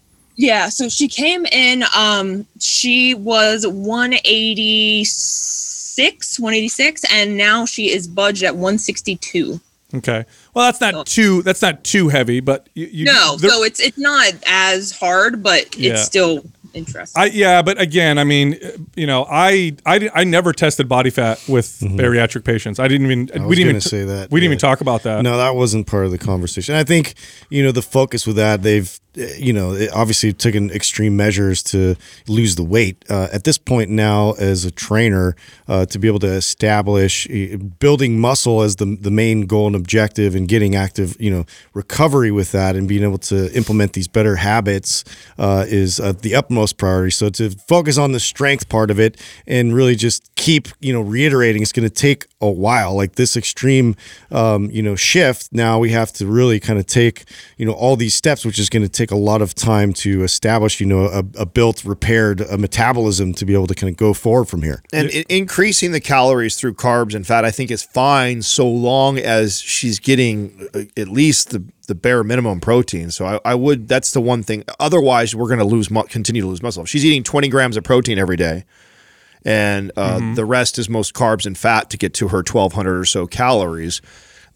Yeah, 0.41 0.71
so 0.71 0.89
she 0.89 1.07
came 1.07 1.45
in. 1.47 1.85
Um, 1.95 2.47
she 2.59 3.13
was 3.15 3.67
186, 3.67 6.41
186, 6.41 7.05
and 7.13 7.37
now 7.37 7.67
she 7.67 7.91
is 7.91 8.09
budged 8.09 8.43
at 8.43 8.55
162. 8.55 9.61
Okay. 9.93 10.25
Well, 10.55 10.67
that's 10.67 10.81
not 10.81 11.05
too 11.07 11.43
that's 11.43 11.61
not 11.63 11.83
too 11.83 12.09
heavy, 12.09 12.39
but 12.41 12.69
you, 12.75 12.87
you 12.87 13.05
No, 13.07 13.37
there- 13.37 13.51
so 13.51 13.65
it's 13.65 13.81
it's 13.81 13.99
not 13.99 14.33
as 14.47 14.93
hard, 14.93 15.43
but 15.43 15.77
Yeah. 15.77 15.95
it's 15.95 16.05
still 16.05 16.45
interesting. 16.75 17.21
I 17.21 17.27
yeah, 17.27 17.61
but 17.61 17.81
again, 17.81 18.17
I 18.17 18.23
mean, 18.23 18.57
uh, 18.65 18.69
you 18.95 19.09
know, 19.09 19.27
I 19.29 19.75
I, 19.85 20.09
I 20.15 20.23
never 20.23 20.53
tested 20.53 20.89
body 20.89 21.11
fat 21.11 21.43
with 21.49 21.81
bariatric 21.81 22.45
patients. 22.45 22.79
I 22.79 22.87
didn't 22.87 23.07
even 23.11 23.27
Mm-hmm. 23.27 23.43
I 23.43 23.47
we 23.49 23.57
didn't 23.57 23.67
gonna 23.67 23.79
even 23.79 23.81
say 23.81 24.05
that, 24.05 24.31
we 24.31 24.39
didn't 24.39 24.51
yeah. 24.53 24.55
even 24.55 24.59
talk 24.61 24.81
about 24.81 25.03
that. 25.03 25.23
No, 25.23 25.37
that 25.37 25.57
wasn't 25.57 25.89
part 25.89 26.05
of 26.05 26.13
the 26.13 26.19
conversation. 26.19 26.77
I 26.77 26.85
think, 26.85 27.15
you 27.49 27.65
know, 27.65 27.73
the 27.73 27.83
focus 27.83 28.29
with 28.29 28.37
that, 28.37 28.63
they've, 28.63 28.97
you 29.15 29.53
know, 29.53 29.73
it 29.73 29.91
obviously 29.93 30.33
taken 30.33 30.71
extreme 30.71 31.17
measures 31.17 31.63
to 31.65 31.97
lose 32.29 32.55
the 32.55 32.63
weight. 32.63 33.05
Uh, 33.11 33.29
at 33.33 33.45
this 33.45 33.59
point 33.59 33.91
now, 33.91 34.33
as 34.33 34.65
a 34.65 34.71
trainer, 34.71 35.35
uh, 35.69 35.87
to 35.87 35.99
be 35.99 36.07
able 36.07 36.19
to 36.21 36.33
establish 36.33 37.29
uh, 37.29 37.57
building 37.57 38.21
muscle 38.21 38.63
as 38.63 38.77
the, 38.77 38.97
the 39.01 39.11
main 39.11 39.47
goal 39.47 39.67
and 39.67 39.77
objective 39.77 40.35
and 40.35 40.49
getting 40.49 40.77
active, 40.77 41.17
you 41.21 41.31
know, 41.31 41.45
recovery 41.75 42.31
with 42.31 42.53
that 42.53 42.77
and 42.77 42.89
being 42.89 43.03
able 43.03 43.19
to 43.19 43.53
implement 43.55 43.95
these 43.95 44.09
better 44.09 44.37
habits 44.37 45.05
uh, 45.39 45.65
is 45.69 45.99
uh, 45.99 46.13
the 46.13 46.35
utmost 46.35 46.77
priority. 46.77 47.11
So 47.11 47.31
to 47.31 47.51
focus 47.51 47.99
on 47.99 48.13
the 48.13 48.21
strength 48.21 48.69
part 48.69 48.91
of 48.91 49.01
it 49.01 49.21
and 49.47 49.75
really 49.75 49.97
just 49.97 50.33
keep, 50.37 50.69
you 50.81 50.93
know, 50.93 51.01
reiterating 51.01 51.63
it's 51.63 51.73
going 51.73 51.89
to 51.89 51.95
take 51.95 52.27
a 52.41 52.51
while. 52.51 52.95
Like 52.95 53.17
this 53.17 53.37
extreme, 53.37 53.97
um, 54.31 54.71
you 54.71 54.83
know, 54.83 54.97
shift. 54.97 55.53
Now 55.53 55.79
we 55.79 55.91
have 55.91 56.13
to 56.15 56.27
really 56.27 56.61
kind 56.61 56.79
of 56.79 56.87
take, 56.87 57.25
you 57.57 57.67
know, 57.67 57.73
all 57.73 57.97
these 57.97 58.15
steps, 58.15 58.45
which 58.45 58.59
is 58.59 58.69
going 58.69 58.83
to 58.83 58.89
take 59.01 59.11
a 59.11 59.17
lot 59.17 59.41
of 59.43 59.55
time 59.55 59.93
to 59.95 60.23
establish, 60.23 60.81
you 60.81 60.87
know, 60.87 61.07
a, 61.07 61.25
a 61.39 61.47
built, 61.47 61.85
repaired 61.85 62.41
a 62.43 62.59
metabolism 62.59 63.33
to 63.35 63.45
be 63.47 63.55
able 63.55 63.67
to 63.67 63.75
kind 63.75 63.91
of 63.91 63.97
go 63.97 64.13
forward 64.13 64.45
from 64.47 64.63
here. 64.63 64.83
And 64.93 65.09
i- 65.15 65.25
increasing 65.29 65.93
the 65.93 66.01
calories 66.01 66.57
through 66.57 66.75
carbs 66.75 67.15
and 67.15 67.27
fat, 67.27 67.45
I 67.45 67.51
think, 67.51 67.71
is 67.71 67.83
fine 67.83 68.43
so 68.43 68.69
long 68.69 69.19
as 69.19 69.61
she's 69.61 69.99
getting 69.99 70.69
uh, 70.75 70.83
at 70.97 71.09
least 71.09 71.51
the, 71.51 71.65
the 71.89 71.95
bare 71.95 72.23
minimum 72.23 72.61
protein. 72.61 73.11
So 73.11 73.25
I, 73.25 73.41
I 73.45 73.55
would. 73.55 73.89
That's 73.89 74.13
the 74.13 74.21
one 74.21 74.43
thing. 74.43 74.65
Otherwise, 74.79 75.35
we're 75.35 75.49
going 75.49 75.59
to 75.61 75.65
lose, 75.65 75.91
mu- 75.91 76.03
continue 76.05 76.43
to 76.43 76.49
lose 76.49 76.63
muscle. 76.63 76.83
If 76.83 76.89
she's 76.89 77.05
eating 77.05 77.23
20 77.23 77.49
grams 77.49 77.77
of 77.77 77.85
protein 77.85 78.19
every 78.19 78.37
day, 78.37 78.65
and 79.45 79.91
uh, 79.97 80.35
the 80.35 80.45
rest 80.45 80.79
is 80.79 80.89
most 80.91 81.15
carbs 81.15 81.47
and 81.47 81.57
fat 81.57 81.89
to 81.91 81.97
get 81.97 82.13
to 82.15 82.29
her 82.29 82.39
1,200 82.39 82.99
or 83.01 83.05
so 83.07 83.27
calories. 83.27 84.03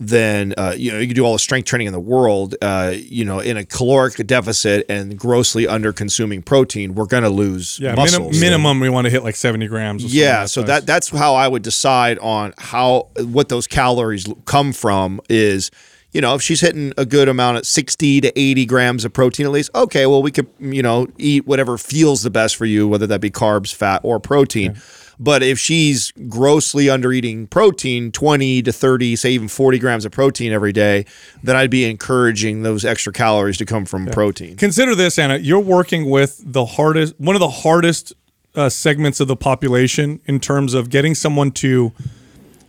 Then 0.00 0.54
uh, 0.58 0.74
you 0.76 0.90
know 0.90 0.98
you 0.98 1.06
can 1.06 1.14
do 1.14 1.24
all 1.24 1.34
the 1.34 1.38
strength 1.38 1.66
training 1.66 1.86
in 1.86 1.92
the 1.92 2.00
world. 2.00 2.56
Uh, 2.60 2.94
you 2.96 3.24
know, 3.24 3.38
in 3.38 3.56
a 3.56 3.64
caloric 3.64 4.16
deficit 4.26 4.84
and 4.88 5.16
grossly 5.18 5.68
under 5.68 5.92
consuming 5.92 6.42
protein, 6.42 6.94
we're 6.94 7.06
going 7.06 7.22
to 7.22 7.28
lose 7.30 7.78
Yeah, 7.78 7.94
muscles. 7.94 8.32
minim- 8.32 8.40
minimum 8.40 8.80
we 8.80 8.88
want 8.88 9.04
to 9.06 9.10
hit 9.10 9.22
like 9.22 9.36
70 9.36 9.68
grams. 9.68 10.04
or 10.04 10.08
Yeah, 10.08 10.46
so 10.46 10.62
that 10.64 10.84
that's 10.86 11.10
how 11.10 11.34
I 11.36 11.46
would 11.46 11.62
decide 11.62 12.18
on 12.18 12.54
how 12.58 13.08
what 13.18 13.48
those 13.48 13.66
calories 13.68 14.26
come 14.46 14.72
from 14.72 15.20
is 15.28 15.70
you 16.12 16.20
know 16.20 16.34
if 16.34 16.42
she's 16.42 16.60
hitting 16.60 16.92
a 16.98 17.04
good 17.06 17.28
amount 17.28 17.56
at 17.58 17.66
60 17.66 18.20
to 18.22 18.38
80 18.38 18.66
grams 18.66 19.04
of 19.04 19.12
protein 19.12 19.46
at 19.46 19.52
least 19.52 19.70
okay 19.74 20.06
well 20.06 20.22
we 20.22 20.30
could 20.30 20.46
you 20.60 20.80
know 20.82 21.08
eat 21.18 21.44
whatever 21.46 21.76
feels 21.76 22.22
the 22.22 22.30
best 22.30 22.54
for 22.56 22.66
you 22.66 22.86
whether 22.86 23.06
that 23.06 23.20
be 23.20 23.30
carbs 23.32 23.74
fat 23.74 24.00
or 24.04 24.20
protein 24.20 24.80
but 25.18 25.42
if 25.42 25.58
she's 25.58 26.12
grossly 26.28 26.90
under 26.90 27.12
eating 27.12 27.46
protein 27.46 28.10
20 28.12 28.62
to 28.62 28.72
30 28.72 29.16
say 29.16 29.30
even 29.32 29.48
40 29.48 29.78
grams 29.78 30.04
of 30.04 30.12
protein 30.12 30.52
every 30.52 30.72
day 30.72 31.04
then 31.42 31.56
I'd 31.56 31.70
be 31.70 31.84
encouraging 31.88 32.62
those 32.62 32.84
extra 32.84 33.12
calories 33.12 33.56
to 33.58 33.64
come 33.64 33.84
from 33.84 34.06
protein 34.06 34.56
Consider 34.56 34.94
this, 34.94 35.18
Anna. 35.18 35.36
You're 35.36 35.60
working 35.60 36.08
with 36.08 36.40
the 36.44 36.64
hardest, 36.64 37.18
one 37.18 37.36
of 37.36 37.40
the 37.40 37.50
hardest 37.50 38.12
uh, 38.54 38.68
segments 38.68 39.20
of 39.20 39.28
the 39.28 39.36
population 39.36 40.20
in 40.26 40.40
terms 40.40 40.74
of 40.74 40.90
getting 40.90 41.14
someone 41.14 41.50
to 41.50 41.92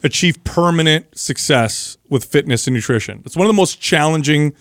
achieve 0.03 0.43
permanent 0.43 1.17
success 1.17 1.97
with 2.09 2.25
fitness 2.25 2.67
and 2.67 2.75
nutrition. 2.75 3.21
It's 3.25 3.35
one 3.35 3.45
of 3.45 3.49
the 3.49 3.57
most 3.57 3.79
challenging 3.79 4.53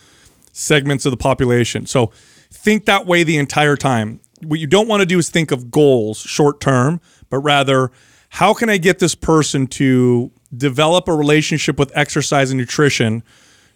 segments 0.53 1.05
of 1.05 1.11
the 1.11 1.16
population. 1.16 1.87
So 1.87 2.12
think 2.51 2.85
that 2.87 3.07
way 3.07 3.24
the 3.24 3.37
entire 3.37 3.76
time. 3.76 4.20
What 4.43 4.61
you 4.61 4.66
don't 4.66 4.89
want 4.89 5.01
to 5.01 5.07
do 5.07 5.18
is 5.18 5.28
think 5.28 5.51
of 5.51 5.70
goals 5.70 6.18
short 6.18 6.61
term, 6.61 7.01
but 7.30 7.38
rather, 7.38 7.90
how 8.30 8.54
can 8.54 8.68
I 8.68 8.78
get 8.78 8.98
this 8.98 9.14
person 9.14 9.66
to 9.68 10.30
develop 10.56 11.08
a 11.08 11.14
relationship 11.14 11.78
with 11.78 11.90
exercise 11.96 12.50
and 12.50 12.58
nutrition 12.58 13.22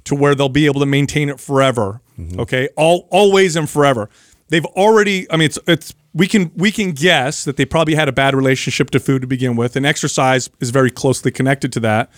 to 0.08 0.14
where 0.14 0.34
they'll 0.34 0.48
be 0.48 0.66
able 0.66 0.80
to 0.80 0.86
maintain 0.86 1.28
it 1.28 1.38
forever. 1.38 2.00
Okay, 2.38 2.68
all 2.76 3.06
always 3.10 3.56
and 3.56 3.68
forever. 3.68 4.08
They've 4.48 4.64
already. 4.64 5.30
I 5.30 5.36
mean, 5.36 5.46
it's 5.46 5.58
it's 5.68 5.94
we 6.14 6.26
can 6.26 6.50
we 6.56 6.72
can 6.72 6.92
guess 6.92 7.44
that 7.44 7.56
they 7.56 7.64
probably 7.64 7.94
had 7.94 8.08
a 8.08 8.12
bad 8.12 8.34
relationship 8.34 8.90
to 8.90 9.00
food 9.00 9.20
to 9.20 9.28
begin 9.28 9.54
with, 9.54 9.76
and 9.76 9.86
exercise 9.86 10.50
is 10.60 10.70
very 10.70 10.90
closely 10.90 11.30
connected 11.30 11.72
to 11.74 11.80
that. 11.80 12.10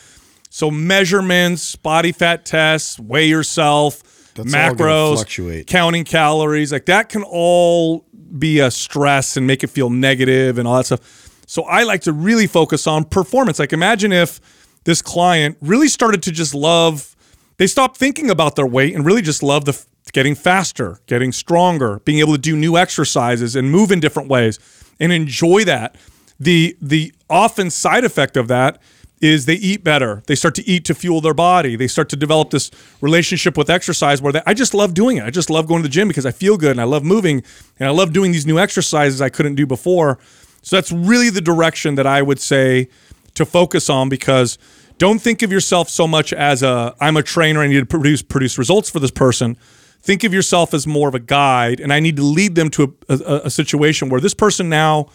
So 0.48 0.70
measurements, 0.70 1.76
body 1.76 2.12
fat 2.12 2.44
tests, 2.46 2.98
weigh 2.98 3.26
yourself, 3.26 4.34
That's 4.34 4.52
macros, 4.54 5.18
counting 5.66 6.04
calories, 6.04 6.72
like 6.72 6.86
that 6.86 7.08
can 7.08 7.24
all 7.24 8.06
be 8.38 8.60
a 8.60 8.70
stress 8.70 9.36
and 9.36 9.46
make 9.46 9.62
it 9.64 9.68
feel 9.68 9.90
negative 9.90 10.58
and 10.58 10.66
all 10.66 10.76
that 10.76 10.86
stuff. 10.86 11.19
So 11.51 11.64
I 11.64 11.82
like 11.82 12.03
to 12.03 12.12
really 12.12 12.46
focus 12.46 12.86
on 12.86 13.03
performance. 13.03 13.59
Like 13.59 13.72
imagine 13.72 14.12
if 14.12 14.40
this 14.84 15.03
client 15.03 15.57
really 15.61 15.88
started 15.88 16.22
to 16.22 16.30
just 16.30 16.55
love 16.55 17.16
they 17.57 17.66
stopped 17.66 17.96
thinking 17.96 18.30
about 18.30 18.55
their 18.55 18.68
weight 18.68 18.94
and 18.94 19.05
really 19.05 19.20
just 19.20 19.42
love 19.42 19.64
the 19.64 19.84
getting 20.12 20.36
faster, 20.36 21.01
getting 21.07 21.32
stronger, 21.32 21.98
being 22.05 22.20
able 22.20 22.34
to 22.34 22.38
do 22.38 22.57
new 22.57 22.76
exercises 22.76 23.57
and 23.57 23.68
move 23.68 23.90
in 23.90 23.98
different 23.98 24.28
ways 24.28 24.61
and 25.01 25.12
enjoy 25.12 25.64
that. 25.64 25.96
The 26.38 26.76
the 26.80 27.12
often 27.28 27.68
side 27.70 28.05
effect 28.05 28.36
of 28.36 28.46
that 28.46 28.80
is 29.20 29.46
they 29.46 29.55
eat 29.55 29.82
better. 29.82 30.22
They 30.26 30.36
start 30.36 30.55
to 30.55 30.66
eat 30.68 30.84
to 30.84 30.94
fuel 30.94 31.20
their 31.20 31.34
body. 31.34 31.74
They 31.74 31.88
start 31.88 32.09
to 32.11 32.16
develop 32.16 32.51
this 32.51 32.70
relationship 33.01 33.59
with 33.59 33.68
exercise 33.68 34.22
where 34.22 34.32
they, 34.32 34.42
I 34.46 34.55
just 34.55 34.72
love 34.72 34.94
doing 34.94 35.18
it. 35.18 35.24
I 35.24 35.30
just 35.30 35.51
love 35.51 35.66
going 35.66 35.82
to 35.82 35.88
the 35.88 35.92
gym 35.92 36.09
because 36.09 36.24
I 36.24 36.30
feel 36.30 36.57
good 36.57 36.70
and 36.70 36.80
I 36.80 36.84
love 36.84 37.05
moving 37.05 37.42
and 37.78 37.88
I 37.88 37.92
love 37.92 38.12
doing 38.12 38.30
these 38.32 38.46
new 38.46 38.59
exercises 38.59 39.20
I 39.20 39.28
couldn't 39.28 39.57
do 39.57 39.66
before. 39.66 40.18
So 40.62 40.76
that's 40.76 40.92
really 40.92 41.30
the 41.30 41.40
direction 41.40 41.94
that 41.94 42.06
I 42.06 42.22
would 42.22 42.40
say 42.40 42.88
to 43.34 43.44
focus 43.44 43.88
on 43.88 44.08
because 44.08 44.58
don't 44.98 45.20
think 45.20 45.42
of 45.42 45.50
yourself 45.50 45.88
so 45.88 46.06
much 46.06 46.32
as 46.32 46.62
a 46.62 46.94
I'm 47.00 47.16
a 47.16 47.22
trainer 47.22 47.61
I 47.61 47.66
need 47.66 47.80
to 47.80 47.86
produce 47.86 48.22
produce 48.22 48.58
results 48.58 48.90
for 48.90 49.00
this 49.00 49.11
person. 49.11 49.56
Think 50.02 50.24
of 50.24 50.32
yourself 50.32 50.74
as 50.74 50.86
more 50.86 51.08
of 51.08 51.14
a 51.14 51.20
guide 51.20 51.80
and 51.80 51.92
I 51.92 52.00
need 52.00 52.16
to 52.16 52.22
lead 52.22 52.54
them 52.54 52.70
to 52.70 52.94
a, 53.08 53.14
a, 53.14 53.34
a 53.44 53.50
situation 53.50 54.08
where 54.08 54.20
this 54.20 54.34
person 54.34 54.68
now 54.68 55.08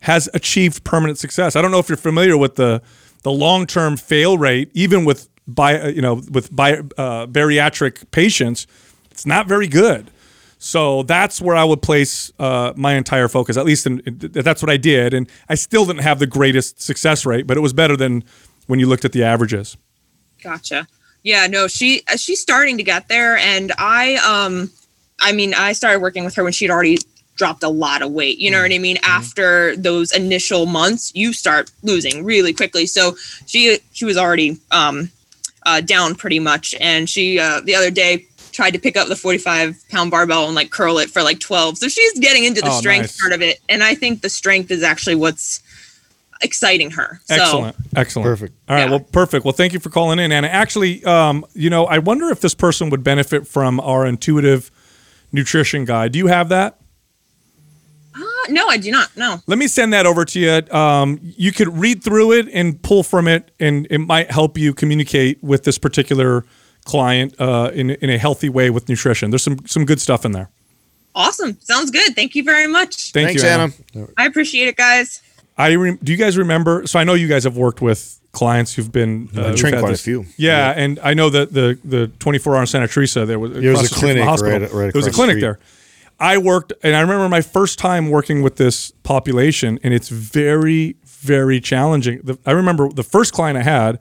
has 0.00 0.28
achieved 0.34 0.84
permanent 0.84 1.18
success. 1.18 1.56
I 1.56 1.62
don't 1.62 1.70
know 1.70 1.78
if 1.78 1.88
you're 1.88 1.96
familiar 1.96 2.36
with 2.36 2.56
the 2.56 2.82
the 3.22 3.30
long-term 3.32 3.96
fail 3.96 4.38
rate 4.38 4.70
even 4.74 5.04
with 5.04 5.28
bi, 5.46 5.88
you 5.88 6.02
know 6.02 6.22
with 6.30 6.54
bi, 6.54 6.78
uh, 6.96 7.26
bariatric 7.26 8.10
patients 8.10 8.66
it's 9.18 9.26
not 9.26 9.48
very 9.48 9.66
good. 9.66 10.12
So 10.58 11.04
that's 11.04 11.40
where 11.40 11.54
I 11.56 11.64
would 11.64 11.82
place 11.82 12.32
uh, 12.38 12.72
my 12.76 12.94
entire 12.94 13.28
focus. 13.28 13.56
At 13.56 13.64
least 13.64 13.86
in, 13.86 14.00
in- 14.00 14.18
that's 14.18 14.62
what 14.62 14.70
I 14.70 14.76
did, 14.76 15.14
and 15.14 15.30
I 15.48 15.54
still 15.54 15.86
didn't 15.86 16.02
have 16.02 16.18
the 16.18 16.26
greatest 16.26 16.82
success 16.82 17.24
rate, 17.24 17.46
but 17.46 17.56
it 17.56 17.60
was 17.60 17.72
better 17.72 17.96
than 17.96 18.24
when 18.66 18.80
you 18.80 18.86
looked 18.86 19.04
at 19.04 19.12
the 19.12 19.22
averages. 19.22 19.76
Gotcha. 20.42 20.86
Yeah, 21.22 21.46
no, 21.46 21.68
she 21.68 22.02
uh, 22.12 22.16
she's 22.16 22.40
starting 22.40 22.76
to 22.76 22.82
get 22.82 23.08
there, 23.08 23.36
and 23.36 23.72
I 23.78 24.16
um, 24.16 24.70
I 25.20 25.32
mean, 25.32 25.54
I 25.54 25.72
started 25.72 26.00
working 26.00 26.24
with 26.24 26.34
her 26.36 26.44
when 26.44 26.52
she'd 26.52 26.70
already 26.70 26.98
dropped 27.36 27.62
a 27.62 27.68
lot 27.68 28.02
of 28.02 28.10
weight. 28.10 28.38
You 28.38 28.50
know 28.50 28.60
what 28.60 28.72
I 28.72 28.78
mean? 28.78 28.98
After 29.02 29.76
those 29.76 30.12
initial 30.12 30.66
months, 30.66 31.12
you 31.14 31.32
start 31.32 31.70
losing 31.82 32.24
really 32.24 32.52
quickly. 32.52 32.86
So 32.86 33.16
she 33.46 33.78
she 33.92 34.04
was 34.04 34.16
already 34.16 34.58
um, 34.70 35.10
uh, 35.64 35.80
down 35.80 36.14
pretty 36.14 36.40
much, 36.40 36.74
and 36.80 37.08
she 37.08 37.38
uh, 37.38 37.60
the 37.60 37.74
other 37.74 37.90
day 37.90 38.26
tried 38.58 38.72
to 38.72 38.78
pick 38.80 38.96
up 38.96 39.06
the 39.06 39.14
45 39.14 39.88
pound 39.88 40.10
barbell 40.10 40.46
and 40.46 40.54
like 40.56 40.70
curl 40.72 40.98
it 40.98 41.08
for 41.08 41.22
like 41.22 41.38
12 41.38 41.78
so 41.78 41.86
she's 41.86 42.18
getting 42.18 42.42
into 42.42 42.60
the 42.60 42.70
Oh, 42.70 42.80
strength 42.80 43.02
nice. 43.04 43.20
part 43.20 43.32
of 43.32 43.40
it 43.40 43.60
and 43.68 43.84
i 43.84 43.94
think 43.94 44.20
the 44.20 44.28
strength 44.28 44.72
is 44.72 44.82
actually 44.82 45.14
what's 45.14 45.62
exciting 46.42 46.90
her 46.90 47.20
so 47.26 47.34
Excellent, 47.36 47.76
excellent, 47.94 48.24
Perfect. 48.26 48.54
All 48.68 48.74
right, 48.74 48.84
Yeah. 48.86 48.90
well, 48.90 48.98
perfect. 49.00 49.44
Well, 49.44 49.52
thank 49.52 49.72
you 49.72 49.78
for 49.78 49.90
calling 49.90 50.18
in, 50.18 50.32
Anna. 50.32 50.48
Actually, 50.48 51.04
um, 51.04 51.44
you 51.54 51.70
know, 51.70 51.84
I 51.86 51.98
wonder 51.98 52.30
if 52.30 52.40
this 52.40 52.54
person 52.54 52.90
would 52.90 53.04
benefit 53.04 53.46
from 53.46 53.78
our 53.80 54.04
intuitive 54.06 54.70
nutrition 55.32 55.84
guide. 55.84 56.10
Do 56.12 56.18
you 56.18 56.26
have 56.26 56.48
that? 56.48 56.78
Uh, 58.14 58.20
no 58.50 58.66
i 58.68 58.76
do 58.76 58.90
not 58.90 59.16
no 59.16 59.40
Let 59.46 59.58
me 59.58 59.68
send 59.68 59.92
that 59.92 60.04
over 60.06 60.24
to 60.24 60.40
you. 60.40 60.76
Um, 60.76 61.20
you 61.22 61.52
could 61.52 61.76
read 61.76 62.02
through 62.02 62.32
it 62.32 62.48
and 62.52 62.80
pull 62.82 63.02
from 63.04 63.28
it, 63.28 63.50
and 63.60 63.86
it 63.90 63.98
might 63.98 64.30
help 64.32 64.58
you 64.58 64.74
communicate 64.74 65.42
with 65.44 65.62
this 65.64 65.78
particular 65.78 66.44
client 66.92 67.34
uh, 67.38 67.70
in 67.80 67.90
in 68.04 68.10
a 68.10 68.18
healthy 68.18 68.48
way 68.48 68.70
with 68.70 68.88
nutrition. 68.88 69.30
There's 69.30 69.42
some 69.44 69.58
some 69.66 69.84
good 69.84 70.00
stuff 70.00 70.24
in 70.24 70.32
there. 70.32 70.48
awesome 71.14 71.52
sounds 71.60 71.90
good 71.90 72.10
thank 72.14 72.34
you 72.36 72.44
very 72.44 72.66
much 72.78 73.12
Thank 73.12 73.28
Thanks, 73.28 73.42
you, 73.42 73.48
Anna. 73.48 74.08
I 74.16 74.24
appreciate 74.26 74.68
it, 74.68 74.76
guys. 74.76 75.22
I 75.56 75.72
re- 75.72 75.98
do 76.02 76.12
you 76.12 76.18
guys 76.18 76.36
remember? 76.38 76.86
So 76.86 76.98
I 77.00 77.04
know 77.04 77.14
you 77.14 77.28
guys 77.34 77.44
have 77.44 77.56
worked 77.56 77.80
with 77.82 78.00
clients 78.32 78.70
who've 78.74 78.92
been 78.92 79.28
uh, 79.36 79.40
I 79.40 79.48
who've 79.48 79.56
trained 79.60 79.74
had 79.76 79.82
quite 79.82 79.94
a 79.94 79.98
few. 80.10 80.24
Yeah, 80.36 80.72
and 80.82 80.98
I 81.10 81.14
know 81.14 81.28
that 81.30 81.52
the 81.52 81.78
the 81.84 82.08
24 82.20 82.54
hour 82.54 82.60
in 82.60 82.66
Santa 82.66 82.88
Teresa 82.88 83.26
there 83.26 83.38
was 83.40 83.52
There 83.52 83.70
was 83.72 83.80
a 83.80 83.82
the 83.82 83.88
street 83.88 84.00
the 84.00 84.00
clinic 84.06 84.24
hospital. 84.24 84.52
right- 84.60 84.72
right 84.72 84.92
there 84.92 85.00
was 85.02 85.06
a 85.06 85.10
across 85.10 85.16
the 85.16 85.18
clinic 85.18 85.32
street. 85.34 85.40
there. 85.42 85.58
I 86.20 86.36
worked, 86.38 86.72
and 86.82 86.96
I 86.96 87.00
remember 87.00 87.28
my 87.28 87.42
first 87.42 87.78
time 87.78 88.10
working 88.10 88.42
with 88.42 88.56
this 88.56 88.90
population, 89.02 89.78
and 89.82 89.92
it's 89.94 90.08
very 90.08 90.96
very 91.06 91.60
challenging. 91.60 92.20
The, 92.22 92.38
I 92.46 92.52
remember 92.52 92.88
the 92.90 93.02
first 93.04 93.32
client 93.32 93.58
I 93.58 93.62
had. 93.62 93.98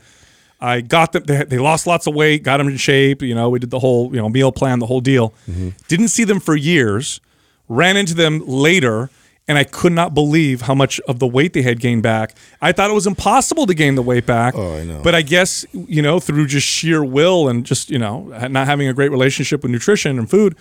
I 0.59 0.81
got 0.81 1.11
them. 1.11 1.23
They, 1.23 1.43
they 1.43 1.57
lost 1.59 1.85
lots 1.85 2.07
of 2.07 2.15
weight, 2.15 2.43
got 2.43 2.57
them 2.57 2.67
in 2.67 2.77
shape. 2.77 3.21
You 3.21 3.35
know, 3.35 3.49
we 3.49 3.59
did 3.59 3.69
the 3.69 3.79
whole 3.79 4.13
you 4.13 4.21
know 4.21 4.29
meal 4.29 4.51
plan, 4.51 4.79
the 4.79 4.87
whole 4.87 5.01
deal. 5.01 5.33
Mm-hmm. 5.49 5.69
Didn't 5.87 6.09
see 6.09 6.23
them 6.23 6.39
for 6.39 6.55
years. 6.55 7.21
Ran 7.69 7.97
into 7.97 8.13
them 8.13 8.41
later, 8.47 9.09
and 9.47 9.57
I 9.57 9.65
could 9.65 9.91
not 9.91 10.13
believe 10.13 10.61
how 10.61 10.73
much 10.73 10.99
of 11.01 11.19
the 11.19 11.27
weight 11.27 11.53
they 11.53 11.61
had 11.61 11.79
gained 11.79 12.01
back. 12.01 12.33
I 12.61 12.71
thought 12.71 12.89
it 12.89 12.93
was 12.93 13.05
impossible 13.05 13.67
to 13.67 13.73
gain 13.73 13.95
the 13.95 14.01
weight 14.01 14.25
back. 14.25 14.55
Oh, 14.55 14.77
I 14.77 14.83
know. 14.83 15.01
But 15.03 15.15
I 15.15 15.21
guess 15.21 15.65
you 15.73 16.01
know 16.01 16.19
through 16.19 16.47
just 16.47 16.65
sheer 16.65 17.03
will 17.03 17.47
and 17.49 17.65
just 17.65 17.89
you 17.89 17.99
know 17.99 18.23
not 18.47 18.67
having 18.67 18.87
a 18.87 18.93
great 18.93 19.11
relationship 19.11 19.63
with 19.63 19.71
nutrition 19.71 20.17
and 20.17 20.29
food, 20.29 20.55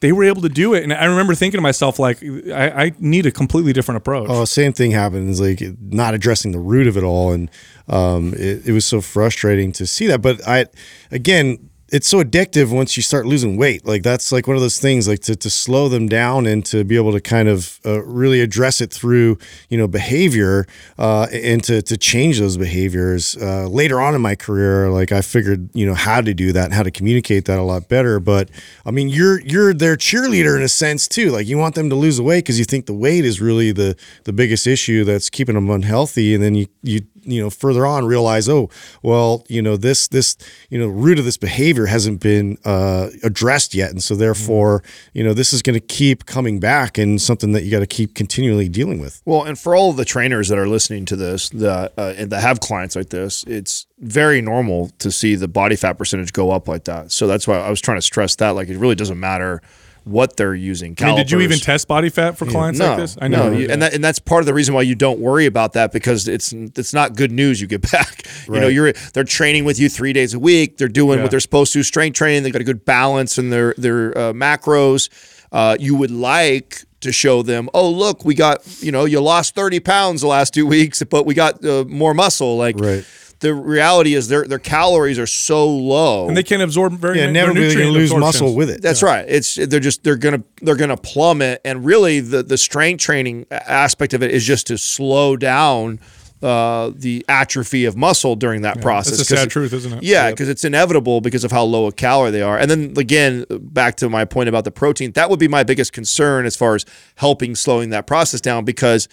they 0.00 0.12
were 0.12 0.24
able 0.24 0.42
to 0.42 0.48
do 0.48 0.74
it. 0.74 0.82
And 0.84 0.92
I 0.92 1.04
remember 1.04 1.34
thinking 1.34 1.58
to 1.58 1.62
myself 1.62 1.98
like, 1.98 2.22
I, 2.22 2.84
I 2.84 2.92
need 2.98 3.26
a 3.26 3.30
completely 3.30 3.72
different 3.72 3.96
approach. 3.96 4.28
Oh, 4.30 4.44
same 4.44 4.72
thing 4.72 4.92
happens. 4.92 5.40
Like 5.40 5.62
not 5.80 6.14
addressing 6.14 6.52
the 6.52 6.58
root 6.58 6.86
of 6.86 6.96
it 6.96 7.02
all, 7.02 7.32
and 7.32 7.50
um, 7.88 8.34
it, 8.34 8.68
it 8.68 8.72
was 8.72 8.84
so 8.84 9.00
frustrating 9.00 9.72
to 9.72 9.86
see 9.86 10.06
that. 10.06 10.22
But 10.22 10.46
I, 10.46 10.66
again, 11.10 11.67
it's 11.90 12.06
so 12.06 12.22
addictive 12.22 12.70
once 12.70 12.96
you 12.96 13.02
start 13.02 13.24
losing 13.24 13.56
weight. 13.56 13.86
Like 13.86 14.02
that's 14.02 14.30
like 14.30 14.46
one 14.46 14.56
of 14.56 14.62
those 14.62 14.78
things, 14.78 15.08
like 15.08 15.20
to, 15.20 15.34
to 15.36 15.50
slow 15.50 15.88
them 15.88 16.06
down 16.06 16.46
and 16.46 16.64
to 16.66 16.84
be 16.84 16.96
able 16.96 17.12
to 17.12 17.20
kind 17.20 17.48
of 17.48 17.80
uh, 17.86 18.02
really 18.02 18.40
address 18.40 18.80
it 18.80 18.92
through, 18.92 19.38
you 19.70 19.78
know, 19.78 19.88
behavior 19.88 20.66
uh, 20.98 21.26
and 21.32 21.64
to, 21.64 21.80
to 21.82 21.96
change 21.96 22.38
those 22.38 22.56
behaviors. 22.56 23.36
Uh, 23.36 23.66
later 23.68 24.00
on 24.00 24.14
in 24.14 24.20
my 24.20 24.34
career, 24.34 24.90
like 24.90 25.12
I 25.12 25.22
figured, 25.22 25.70
you 25.74 25.86
know, 25.86 25.94
how 25.94 26.20
to 26.20 26.34
do 26.34 26.52
that 26.52 26.66
and 26.66 26.74
how 26.74 26.82
to 26.82 26.90
communicate 26.90 27.46
that 27.46 27.58
a 27.58 27.62
lot 27.62 27.88
better. 27.88 28.20
But 28.20 28.50
I 28.84 28.90
mean, 28.90 29.08
you're 29.08 29.40
you're 29.40 29.72
their 29.72 29.96
cheerleader 29.96 30.56
in 30.56 30.62
a 30.62 30.68
sense 30.68 31.08
too. 31.08 31.30
Like 31.30 31.46
you 31.46 31.56
want 31.56 31.74
them 31.74 31.88
to 31.88 31.96
lose 31.96 32.18
the 32.18 32.22
weight 32.22 32.44
because 32.44 32.58
you 32.58 32.64
think 32.66 32.86
the 32.86 32.94
weight 32.94 33.24
is 33.24 33.40
really 33.40 33.72
the 33.72 33.96
the 34.24 34.32
biggest 34.32 34.66
issue 34.66 35.04
that's 35.04 35.30
keeping 35.30 35.54
them 35.54 35.70
unhealthy, 35.70 36.34
and 36.34 36.42
then 36.42 36.54
you 36.54 36.66
you 36.82 37.00
you 37.28 37.40
know 37.40 37.50
further 37.50 37.86
on 37.86 38.04
realize 38.06 38.48
oh 38.48 38.68
well 39.02 39.44
you 39.48 39.62
know 39.62 39.76
this 39.76 40.08
this 40.08 40.36
you 40.70 40.78
know 40.78 40.88
root 40.88 41.18
of 41.18 41.24
this 41.24 41.36
behavior 41.36 41.86
hasn't 41.86 42.20
been 42.20 42.56
uh, 42.64 43.08
addressed 43.22 43.74
yet 43.74 43.90
and 43.90 44.02
so 44.02 44.14
therefore 44.14 44.82
you 45.12 45.22
know 45.22 45.34
this 45.34 45.52
is 45.52 45.62
going 45.62 45.78
to 45.78 45.86
keep 45.86 46.26
coming 46.26 46.58
back 46.58 46.98
and 46.98 47.20
something 47.20 47.52
that 47.52 47.62
you 47.62 47.70
got 47.70 47.80
to 47.80 47.86
keep 47.86 48.14
continually 48.14 48.68
dealing 48.68 49.00
with 49.00 49.22
Well, 49.24 49.44
and 49.44 49.58
for 49.58 49.74
all 49.74 49.90
of 49.90 49.96
the 49.96 50.04
trainers 50.04 50.48
that 50.48 50.58
are 50.58 50.68
listening 50.68 51.04
to 51.06 51.16
this, 51.16 51.48
that 51.50 51.92
uh, 51.98 52.14
and 52.16 52.30
that 52.30 52.40
have 52.40 52.60
clients 52.60 52.96
like 52.96 53.10
this, 53.10 53.44
it's 53.44 53.86
very 53.98 54.40
normal 54.40 54.90
to 54.98 55.10
see 55.10 55.34
the 55.34 55.48
body 55.48 55.76
fat 55.76 55.94
percentage 55.94 56.32
go 56.32 56.50
up 56.50 56.68
like 56.68 56.84
that. 56.84 57.12
So 57.12 57.26
that's 57.26 57.46
why 57.46 57.58
I 57.58 57.70
was 57.70 57.80
trying 57.80 57.98
to 57.98 58.02
stress 58.02 58.36
that. 58.36 58.50
Like, 58.50 58.68
it 58.68 58.78
really 58.78 58.94
doesn't 58.94 59.18
matter 59.18 59.60
what 60.08 60.36
they're 60.36 60.54
using. 60.54 60.94
I 61.00 61.06
mean, 61.06 61.16
did 61.16 61.30
you 61.30 61.40
even 61.40 61.58
test 61.58 61.88
body 61.88 62.08
fat 62.08 62.36
for 62.38 62.46
clients 62.46 62.78
no, 62.78 62.88
like 62.88 62.96
this? 62.98 63.16
I 63.20 63.28
no, 63.28 63.50
know. 63.50 63.56
you- 63.58 63.68
and 63.70 63.82
that, 63.82 63.94
and 63.94 64.02
that's 64.02 64.18
part 64.18 64.40
of 64.40 64.46
the 64.46 64.54
reason 64.54 64.74
why 64.74 64.82
you 64.82 64.94
don't 64.94 65.18
worry 65.20 65.46
about 65.46 65.74
that 65.74 65.92
because 65.92 66.26
it's 66.28 66.52
it's 66.52 66.92
not 66.92 67.14
good 67.16 67.30
news. 67.32 67.60
You 67.60 67.66
get 67.66 67.82
back, 67.92 68.24
you 68.46 68.60
know, 68.60 68.68
you're 68.68 68.92
they're 69.14 69.24
training 69.24 69.64
with 69.64 69.78
you 69.78 69.88
three 69.88 70.12
days 70.12 70.34
a 70.34 70.38
week. 70.38 70.78
They're 70.78 70.88
doing 70.88 71.18
Yeah. 71.18 71.22
what 71.24 71.30
they're 71.30 71.40
supposed 71.40 71.72
to, 71.74 71.82
strength 71.82 72.16
training. 72.16 72.42
They've 72.42 72.52
got 72.52 72.62
a 72.62 72.64
good 72.64 72.84
balance 72.84 73.38
in 73.38 73.50
their 73.50 73.74
their 73.78 74.16
uh, 74.16 74.32
macros. 74.32 75.08
Uh, 75.52 75.76
you 75.80 75.94
would 75.94 76.10
like 76.10 76.82
to 77.00 77.12
show 77.12 77.42
them, 77.42 77.70
oh 77.74 77.88
look, 77.88 78.24
we 78.24 78.34
got 78.34 78.82
you 78.82 78.90
know 78.92 79.04
you 79.04 79.20
lost 79.20 79.54
thirty 79.54 79.80
pounds 79.80 80.20
the 80.20 80.26
last 80.26 80.52
two 80.52 80.66
weeks, 80.66 81.02
but 81.04 81.26
we 81.26 81.34
got 81.34 81.64
uh, 81.64 81.84
more 81.88 82.12
muscle. 82.14 82.56
Like 82.56 82.78
Right. 82.78 83.04
The 83.40 83.54
reality 83.54 84.14
is 84.14 84.28
their 84.28 84.44
their 84.46 84.58
calories 84.58 85.18
are 85.18 85.26
so 85.26 85.68
low, 85.68 86.26
and 86.28 86.36
they 86.36 86.42
can't 86.42 86.62
absorb 86.62 86.92
very 86.94 87.18
yeah 87.18 87.24
their 87.24 87.32
never 87.32 87.52
really 87.52 87.74
going 87.74 87.86
to 87.86 87.92
lose 87.92 88.14
muscle 88.14 88.54
with 88.54 88.68
it 88.70 88.82
That's 88.82 89.02
right. 89.02 89.24
It's 89.28 89.54
they're 89.54 89.80
just 89.80 90.02
they're 90.04 90.16
gonna 90.16 90.42
they're 90.62 90.76
gonna 90.76 90.96
plummet, 90.96 91.60
and 91.64 91.84
really 91.84 92.20
the 92.20 92.42
the 92.42 92.58
strength 92.58 93.00
training 93.00 93.46
aspect 93.50 94.12
of 94.14 94.22
it 94.22 94.30
is 94.32 94.44
just 94.44 94.66
to 94.68 94.78
slow 94.78 95.36
down 95.36 96.00
uh, 96.42 96.92
the 96.94 97.24
atrophy 97.28 97.84
of 97.84 97.96
muscle 97.96 98.36
during 98.36 98.62
that 98.62 98.80
process. 98.80 99.18
That's 99.18 99.28
a 99.30 99.34
'Cause 99.34 99.42
sad 99.42 99.50
truth, 99.50 99.72
isn't 99.72 99.92
it? 99.92 100.02
Yeah, 100.04 100.26
Yep. 100.26 100.34
because 100.34 100.48
it's 100.48 100.64
inevitable 100.64 101.20
because 101.20 101.42
of 101.42 101.50
how 101.50 101.64
low 101.64 101.86
a 101.86 101.92
calorie 101.92 102.30
they 102.30 102.42
are. 102.42 102.56
And 102.56 102.70
then 102.70 102.94
again, 102.96 103.44
back 103.50 103.96
to 103.96 104.08
my 104.08 104.24
point 104.24 104.48
about 104.48 104.62
the 104.64 104.70
protein, 104.70 105.10
that 105.12 105.30
would 105.30 105.40
be 105.40 105.48
my 105.48 105.64
biggest 105.64 105.92
concern 105.92 106.46
as 106.46 106.54
far 106.54 106.76
as 106.76 106.84
helping 107.16 107.54
slowing 107.56 107.90
that 107.90 108.06
process 108.06 108.40
down 108.40 108.64
because. 108.64 109.08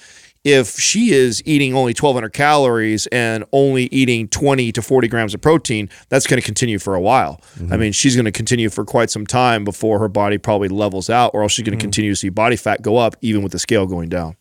If 0.45 0.80
she 0.80 1.11
is 1.11 1.41
eating 1.43 1.73
only 1.73 1.89
1,200 1.93 2.30
calories 2.31 3.07
and 3.07 3.43
only 3.51 3.85
eating 3.85 4.27
20 4.27 4.72
to 4.73 4.81
40 4.84 5.07
grams 5.07 5.34
of 5.34 5.41
protein, 5.41 5.89
that's 6.09 6.27
going 6.27 6.39
to 6.39 6.45
continue 6.45 6.77
for 6.77 6.93
a 6.93 7.01
while. 7.01 7.41
I 7.41 7.59
mm-hmm. 7.59 7.80
mean, 7.80 7.91
she's 7.91 8.15
going 8.15 8.26
to 8.26 8.31
continue 8.31 8.69
for 8.69 8.85
quite 8.85 9.09
some 9.09 9.26
time 9.26 9.65
before 9.65 9.97
her 9.97 10.07
body 10.07 10.38
probably 10.38 10.69
levels 10.69 11.09
out, 11.09 11.31
or 11.34 11.41
else 11.41 11.53
she's 11.53 11.63
going 11.63 11.72
to 11.72 11.77
mm-hmm. 11.77 11.88
continue 11.88 12.11
to 12.11 12.15
see 12.15 12.30
body 12.30 12.55
fat 12.57 12.84
go 12.84 12.97
up, 12.97 13.15
even 13.22 13.41
with 13.41 13.53
the 13.53 13.59
scale 13.59 13.88
going 13.88 14.07
down. 14.07 14.35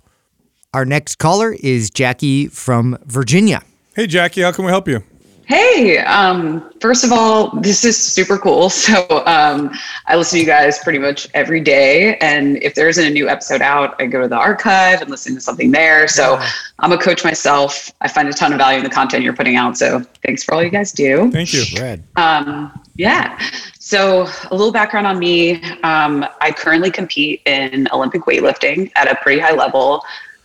Our 0.74 0.84
next 0.84 1.16
caller 1.16 1.56
is 1.58 1.88
Jackie 1.88 2.48
from 2.48 2.98
Virginia. 3.06 3.62
Hey, 3.96 4.06
Jackie, 4.06 4.42
how 4.42 4.52
can 4.52 4.66
we 4.66 4.70
help 4.70 4.86
you? 4.86 5.02
Hey, 5.46 5.98
um, 5.98 6.72
first 6.80 7.04
of 7.04 7.12
all, 7.12 7.50
this 7.60 7.84
is 7.84 7.96
super 7.96 8.38
cool. 8.38 8.70
So 8.84 9.24
um, 9.26 9.70
I 10.06 10.16
listen 10.16 10.36
to 10.36 10.40
you 10.40 10.46
guys 10.46 10.78
pretty 10.80 10.98
much 10.98 11.26
every 11.32 11.60
day. 11.60 12.18
And 12.18 12.62
if 12.62 12.74
there 12.74 12.88
isn't 12.88 13.04
a 13.04 13.10
new 13.10 13.28
episode 13.28 13.62
out, 13.62 13.94
I 13.98 14.06
go 14.06 14.20
to 14.20 14.28
the 14.28 14.36
archive 14.36 15.00
and 15.00 15.10
listen 15.10 15.34
to 15.34 15.40
something 15.40 15.70
there. 15.70 16.06
So 16.06 16.38
I'm 16.80 16.92
a 16.92 16.98
coach 16.98 17.24
myself. 17.24 17.90
I 18.02 18.08
find 18.08 18.28
a 18.28 18.32
ton 18.32 18.52
of 18.52 18.58
value 18.58 18.78
in 18.78 18.84
the 18.84 18.90
content 18.90 19.24
you're 19.24 19.32
putting 19.32 19.56
out. 19.56 19.78
So 19.78 20.00
thanks 20.24 20.44
for 20.44 20.54
all 20.54 20.62
you 20.62 20.68
guys 20.68 20.92
do. 20.92 21.30
Thank 21.30 21.54
you. 21.54 21.64
Brad. 21.74 22.02
Um, 22.16 22.78
yeah. 22.96 23.38
So 23.78 24.28
a 24.50 24.54
little 24.54 24.72
background 24.72 25.06
on 25.06 25.18
me. 25.18 25.62
Um, 25.82 26.26
I 26.40 26.52
currently 26.52 26.90
compete 26.90 27.40
in 27.46 27.88
Olympic 27.92 28.22
weightlifting 28.22 28.92
at 28.96 29.10
a 29.10 29.14
pretty 29.22 29.40
high 29.40 29.54
level. 29.54 30.04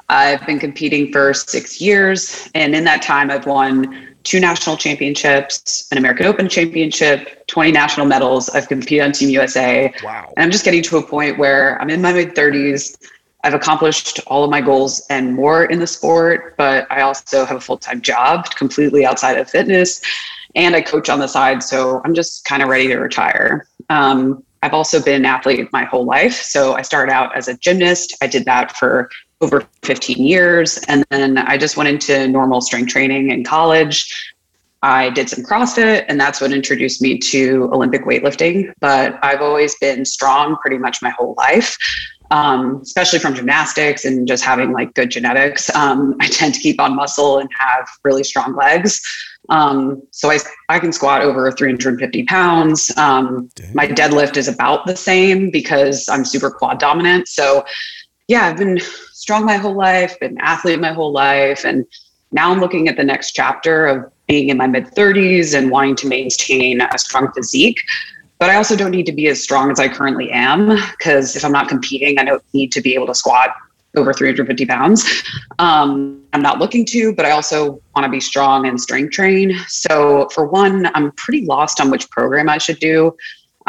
I've 0.10 0.44
been 0.46 0.60
competing 0.60 1.12
for 1.12 1.34
six 1.34 1.80
years, 1.80 2.50
and 2.56 2.74
in 2.74 2.84
that 2.86 3.04
time, 3.04 3.30
I've 3.30 3.46
won 3.46 4.09
two 4.24 4.40
national 4.40 4.78
championships, 4.78 5.88
an 5.92 5.98
American 5.98 6.26
Open 6.26 6.50
championship, 6.50 7.48
20 7.48 7.72
national 7.72 8.06
medals. 8.06 8.50
I've 8.50 8.68
competed 8.68 9.02
on 9.02 9.12
Team 9.12 9.30
USA. 9.30 9.94
Wow. 10.04 10.32
And 10.36 10.44
I'm 10.44 10.52
just 10.52 10.66
getting 10.66 10.84
to 10.84 10.98
a 10.98 11.04
point 11.04 11.38
where 11.38 11.82
I'm 11.82 11.90
in 11.90 12.02
my 12.02 12.14
mid 12.14 12.36
30s. 12.36 12.98
I've 13.44 13.54
accomplished 13.54 14.20
all 14.28 14.44
of 14.44 14.52
my 14.52 14.60
goals 14.60 15.06
and 15.10 15.34
more 15.34 15.66
in 15.66 15.80
the 15.80 15.88
sport, 15.88 16.56
but 16.58 16.86
I 16.92 17.02
also 17.02 17.46
have 17.46 17.56
a 17.56 17.62
full 17.62 17.78
time 17.78 18.02
job 18.02 18.50
completely 18.52 19.06
outside 19.06 19.38
of 19.38 19.50
fitness 19.50 20.02
and 20.56 20.76
I 20.76 20.82
coach 20.82 21.10
on 21.10 21.20
the 21.20 21.28
side. 21.28 21.64
So 21.64 22.02
I'm 22.04 22.14
just 22.14 22.46
kind 22.46 22.62
of 22.62 22.70
ready 22.70 22.88
to 22.88 22.98
retire. 22.98 23.68
Um, 23.90 24.44
I've 24.62 24.74
also 24.74 25.02
been 25.02 25.16
an 25.16 25.26
athlete 25.26 25.72
my 25.72 25.86
whole 25.86 26.06
life. 26.06 26.34
So 26.34 26.74
I 26.74 26.82
started 26.82 27.12
out 27.12 27.36
as 27.36 27.48
a 27.48 27.56
gymnast. 27.58 28.18
I 28.22 28.28
did 28.28 28.46
that 28.46 28.76
for 28.76 29.10
over 29.42 29.66
15 29.84 30.24
years. 30.24 30.78
And 30.88 31.06
then 31.10 31.38
I 31.38 31.58
just 31.58 31.78
went 31.78 31.90
into 31.90 32.28
normal 32.28 32.62
strength 32.62 32.90
training 32.90 33.32
in 33.32 33.44
college. 33.44 34.34
I 34.82 35.10
did 35.10 35.30
some 35.30 35.44
CrossFit, 35.44 36.06
and 36.08 36.20
that's 36.20 36.40
what 36.40 36.54
introduced 36.54 37.02
me 37.02 37.18
to 37.20 37.70
Olympic 37.74 38.06
weightlifting. 38.06 38.72
But 38.80 39.20
I've 39.22 39.42
always 39.42 39.76
been 39.80 40.06
strong 40.06 40.56
pretty 40.58 40.78
much 40.78 41.02
my 41.02 41.10
whole 41.10 41.34
life, 41.38 41.76
um, 42.32 42.80
especially 42.82 43.20
from 43.20 43.36
gymnastics 43.36 44.06
and 44.06 44.26
just 44.26 44.44
having 44.44 44.72
like 44.72 44.94
good 44.94 45.12
genetics. 45.12 45.74
Um, 45.76 46.16
I 46.22 46.28
tend 46.28 46.54
to 46.54 46.60
keep 46.62 46.80
on 46.80 46.96
muscle 46.96 47.40
and 47.40 47.50
have 47.58 47.90
really 48.06 48.24
strong 48.24 48.56
legs. 48.56 49.02
Um, 49.50 50.02
so 50.12 50.30
I, 50.30 50.40
I 50.70 50.80
can 50.80 50.94
squat 50.94 51.24
over 51.24 51.52
350 51.52 52.24
pounds. 52.26 52.96
Um, 52.98 53.50
my 53.74 53.88
deadlift 53.88 54.38
is 54.38 54.48
about 54.48 54.86
the 54.86 54.96
same 54.96 55.50
because 55.50 56.08
I'm 56.08 56.24
super 56.24 56.52
quad 56.52 56.80
dominant. 56.80 57.28
So 57.28 57.66
yeah, 58.30 58.46
I've 58.46 58.58
been 58.58 58.80
strong 58.80 59.44
my 59.44 59.58
whole 59.58 59.74
life, 59.74 60.20
been 60.20 60.34
an 60.34 60.38
athlete 60.40 60.80
my 60.80 60.94
whole 60.94 61.12
life. 61.12 61.66
And 61.66 61.86
now 62.32 62.52
I'm 62.52 62.60
looking 62.60 62.88
at 62.88 62.96
the 62.96 63.04
next 63.04 63.32
chapter 63.32 63.88
of 63.88 64.12
being 64.28 64.50
in 64.50 64.58
my 64.58 64.68
mid 64.68 64.86
30s 64.86 65.58
and 65.58 65.72
wanting 65.72 65.96
to 65.98 66.08
maintain 66.08 66.80
a 66.80 66.98
strong 67.00 67.32
physique. 67.34 67.82
But 68.38 68.52
I 68.52 68.56
also 68.56 68.76
don't 68.76 68.92
need 68.92 69.08
to 69.08 69.12
be 69.12 69.28
as 69.28 69.44
strong 69.44 69.72
as 69.72 69.80
I 69.80 69.90
currently 69.90 70.30
am 70.32 70.78
because 70.92 71.36
if 71.36 71.44
I'm 71.44 71.52
not 71.52 71.68
competing, 71.68 72.20
I 72.20 72.24
don't 72.24 72.44
need 72.54 72.72
to 72.74 72.82
be 72.82 72.94
able 72.94 73.08
to 73.08 73.16
squat 73.16 73.50
over 73.98 74.14
350 74.14 74.66
pounds. 74.68 75.24
Um, 75.58 76.24
I'm 76.32 76.44
not 76.44 76.60
looking 76.60 76.86
to, 76.86 77.12
but 77.16 77.26
I 77.26 77.32
also 77.32 77.82
want 77.96 78.06
to 78.06 78.10
be 78.10 78.20
strong 78.20 78.68
and 78.68 78.80
strength 78.80 79.12
train. 79.12 79.58
So, 79.68 80.30
for 80.30 80.46
one, 80.46 80.92
I'm 80.94 81.12
pretty 81.14 81.46
lost 81.48 81.82
on 81.82 81.90
which 81.90 82.08
program 82.12 82.48
I 82.48 82.60
should 82.60 82.80
do 82.80 83.18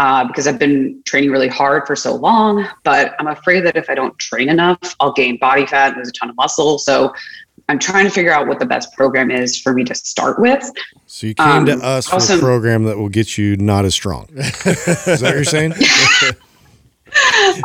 uh, 0.00 0.24
because 0.26 0.46
I've 0.48 0.58
been 0.58 1.00
training 1.04 1.30
really 1.30 1.48
hard 1.48 1.86
for 1.86 1.94
so 1.94 2.14
long. 2.14 2.66
But 2.84 3.14
I'm 3.20 3.26
afraid 3.28 3.60
that 3.66 3.76
if 3.76 3.88
I 3.88 3.94
don't 3.94 4.16
train 4.18 4.48
enough, 4.48 4.78
I'll 4.98 5.12
gain 5.12 5.36
body 5.38 5.66
fat 5.66 5.88
and 5.88 5.98
lose 5.98 6.08
a 6.08 6.12
ton 6.12 6.30
of 6.30 6.36
muscle. 6.36 6.78
So, 6.78 7.12
I'm 7.68 7.78
trying 7.78 8.04
to 8.04 8.10
figure 8.10 8.32
out 8.32 8.48
what 8.48 8.58
the 8.58 8.66
best 8.66 8.92
program 8.94 9.30
is 9.30 9.56
for 9.56 9.72
me 9.72 9.84
to 9.84 9.94
start 9.94 10.40
with. 10.40 10.68
So 11.06 11.28
you 11.28 11.34
came 11.34 11.66
to 11.66 11.74
Um, 11.74 11.82
us 11.84 12.08
for 12.08 12.14
also- 12.14 12.36
a 12.36 12.40
program 12.40 12.82
that 12.84 12.98
will 12.98 13.08
get 13.10 13.38
you 13.38 13.56
not 13.58 13.84
as 13.84 13.94
strong. 13.94 14.26
is 14.36 14.64
that 14.64 15.20
what 15.22 15.34
you're 15.34 15.44
saying? 15.44 15.74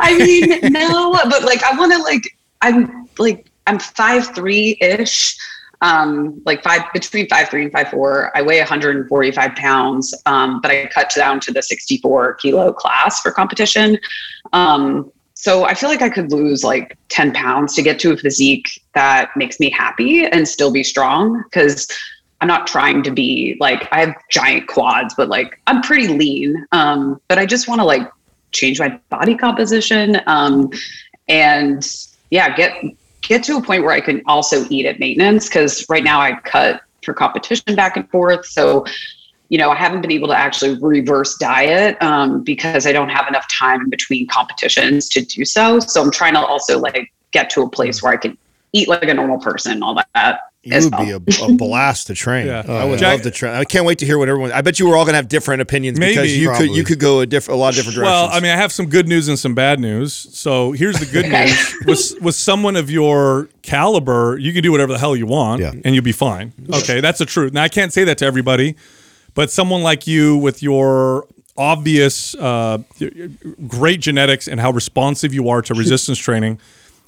I 0.00 0.16
mean, 0.16 0.72
no, 0.72 1.12
but 1.28 1.42
like 1.42 1.62
I 1.64 1.76
want 1.76 1.92
to 1.92 1.98
like 1.98 2.36
I'm 2.62 3.08
like 3.18 3.46
I'm 3.66 3.78
five 3.80 4.32
three 4.34 4.76
ish, 4.80 5.36
um, 5.80 6.40
like 6.44 6.62
five 6.62 6.82
between 6.92 7.28
five 7.28 7.48
three 7.48 7.64
and 7.64 7.72
five 7.72 7.88
four. 7.88 8.36
I 8.36 8.42
weigh 8.42 8.58
145 8.58 9.54
pounds, 9.54 10.14
um, 10.26 10.60
but 10.60 10.70
I 10.70 10.86
cut 10.86 11.12
down 11.14 11.40
to 11.40 11.52
the 11.52 11.62
64 11.62 12.34
kilo 12.34 12.72
class 12.72 13.20
for 13.20 13.30
competition. 13.30 13.98
Um, 14.52 15.12
so 15.34 15.64
I 15.64 15.74
feel 15.74 15.90
like 15.90 16.02
I 16.02 16.08
could 16.08 16.32
lose 16.32 16.64
like 16.64 16.96
10 17.10 17.32
pounds 17.32 17.74
to 17.74 17.82
get 17.82 17.98
to 18.00 18.12
a 18.12 18.16
physique 18.16 18.82
that 18.94 19.30
makes 19.36 19.60
me 19.60 19.70
happy 19.70 20.24
and 20.24 20.48
still 20.48 20.72
be 20.72 20.82
strong 20.82 21.42
because 21.42 21.88
I'm 22.40 22.48
not 22.48 22.66
trying 22.66 23.02
to 23.02 23.10
be 23.10 23.56
like 23.60 23.88
I 23.92 24.00
have 24.00 24.14
giant 24.30 24.66
quads, 24.66 25.14
but 25.14 25.28
like 25.28 25.60
I'm 25.66 25.82
pretty 25.82 26.08
lean. 26.08 26.66
Um, 26.72 27.20
but 27.28 27.38
I 27.38 27.46
just 27.46 27.68
want 27.68 27.80
to 27.80 27.84
like 27.84 28.10
change 28.52 28.80
my 28.80 28.98
body 29.10 29.36
composition 29.36 30.20
um, 30.26 30.70
and 31.28 31.86
yeah 32.30 32.54
get 32.56 32.72
get 33.26 33.42
to 33.44 33.56
a 33.56 33.62
point 33.62 33.82
where 33.82 33.92
i 33.92 34.00
can 34.00 34.22
also 34.26 34.64
eat 34.70 34.86
at 34.86 34.98
maintenance 34.98 35.48
because 35.48 35.84
right 35.88 36.04
now 36.04 36.20
i 36.20 36.38
cut 36.40 36.82
for 37.04 37.14
competition 37.14 37.76
back 37.76 37.96
and 37.96 38.10
forth. 38.10 38.44
So 38.46 38.84
you 39.48 39.58
know 39.58 39.70
i 39.70 39.76
haven't 39.76 40.00
been 40.00 40.12
able 40.12 40.28
to 40.28 40.36
actually 40.36 40.76
reverse 40.80 41.36
diet 41.38 42.00
um, 42.02 42.42
because 42.42 42.86
i 42.86 42.92
don't 42.92 43.08
have 43.08 43.28
enough 43.28 43.46
time 43.48 43.80
in 43.82 43.90
between 43.90 44.26
competitions 44.26 45.08
to 45.10 45.24
do 45.24 45.44
so. 45.44 45.78
So 45.80 46.02
i'm 46.02 46.10
trying 46.10 46.34
to 46.34 46.40
also 46.40 46.78
like 46.78 47.12
get 47.32 47.48
to 47.50 47.62
a 47.62 47.70
place 47.70 48.02
where 48.02 48.12
i 48.12 48.16
can 48.16 48.36
eat 48.72 48.88
like 48.88 49.04
a 49.04 49.14
normal 49.14 49.38
person 49.38 49.72
and 49.72 49.84
all 49.84 49.94
that 50.14 50.40
It 50.66 50.72
as 50.72 50.84
would 50.84 50.94
well. 50.94 51.20
be 51.20 51.32
a, 51.40 51.44
a 51.44 51.52
blast 51.54 52.08
to 52.08 52.14
train. 52.14 52.46
Yeah. 52.46 52.62
I 52.68 52.84
would 52.84 52.98
Jack- 52.98 53.12
love 53.12 53.22
to 53.22 53.30
train. 53.30 53.54
I 53.54 53.64
can't 53.64 53.84
wait 53.86 53.98
to 54.00 54.06
hear 54.06 54.18
what 54.18 54.28
everyone. 54.28 54.52
I 54.52 54.60
bet 54.62 54.78
you 54.80 54.88
we're 54.88 54.96
all 54.96 55.04
gonna 55.04 55.16
have 55.16 55.28
different 55.28 55.62
opinions 55.62 55.98
because 55.98 56.16
Maybe. 56.16 56.32
you 56.32 56.50
could 56.52 56.70
you 56.70 56.84
could 56.84 56.98
go 56.98 57.20
a 57.20 57.26
different 57.26 57.56
a 57.56 57.60
lot 57.60 57.68
of 57.70 57.76
different 57.76 57.94
directions. 57.96 58.12
Well, 58.12 58.28
I 58.30 58.40
mean, 58.40 58.50
I 58.50 58.56
have 58.56 58.72
some 58.72 58.86
good 58.88 59.06
news 59.08 59.28
and 59.28 59.38
some 59.38 59.54
bad 59.54 59.78
news. 59.80 60.12
So 60.12 60.72
here's 60.72 60.98
the 60.98 61.06
good 61.06 61.28
news: 61.30 61.74
with 61.86 62.20
with 62.22 62.34
someone 62.34 62.76
of 62.76 62.90
your 62.90 63.48
caliber, 63.62 64.36
you 64.38 64.52
can 64.52 64.62
do 64.62 64.72
whatever 64.72 64.92
the 64.92 64.98
hell 64.98 65.16
you 65.16 65.26
want, 65.26 65.60
Yeah. 65.60 65.72
and 65.84 65.94
you'll 65.94 66.04
be 66.04 66.12
fine. 66.12 66.52
Okay, 66.72 67.00
that's 67.00 67.18
the 67.18 67.26
truth. 67.26 67.52
Now 67.52 67.62
I 67.62 67.68
can't 67.68 67.92
say 67.92 68.04
that 68.04 68.18
to 68.18 68.24
everybody, 68.26 68.76
but 69.34 69.50
someone 69.50 69.82
like 69.82 70.06
you 70.06 70.36
with 70.36 70.62
your 70.62 71.26
obvious 71.58 72.34
uh, 72.34 72.78
great 73.66 74.00
genetics 74.00 74.46
and 74.48 74.60
how 74.60 74.70
responsive 74.70 75.32
you 75.34 75.48
are 75.48 75.62
to 75.62 75.74
resistance 75.74 76.18
training, 76.18 76.60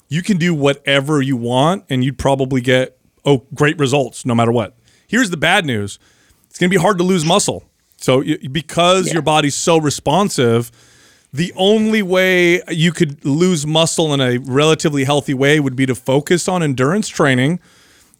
you 0.07 0.21
can 0.23 0.37
do 0.37 0.53
whatever 0.53 1.21
you 1.21 1.37
want, 1.37 1.85
and 1.89 2.03
you'd 2.03 2.17
probably 2.17 2.61
get 2.61 2.97
oh 3.25 3.45
great 3.53 3.77
results 3.79 4.25
no 4.25 4.35
matter 4.35 4.51
what. 4.51 4.75
Here's 5.07 5.29
the 5.29 5.37
bad 5.37 5.65
news: 5.65 5.99
it's 6.49 6.59
going 6.59 6.69
to 6.69 6.77
be 6.77 6.81
hard 6.81 6.97
to 6.97 7.03
lose 7.03 7.25
muscle. 7.25 7.63
So 7.97 8.23
because 8.51 9.11
your 9.11 9.21
body's 9.21 9.55
so 9.55 9.77
responsive, 9.77 10.71
the 11.33 11.51
only 11.55 12.01
way 12.01 12.61
you 12.69 12.91
could 12.91 13.23
lose 13.25 13.67
muscle 13.67 14.13
in 14.13 14.21
a 14.21 14.37
relatively 14.37 15.03
healthy 15.03 15.33
way 15.33 15.59
would 15.59 15.75
be 15.75 15.85
to 15.85 15.95
focus 15.95 16.47
on 16.47 16.63
endurance 16.63 17.07
training. 17.07 17.59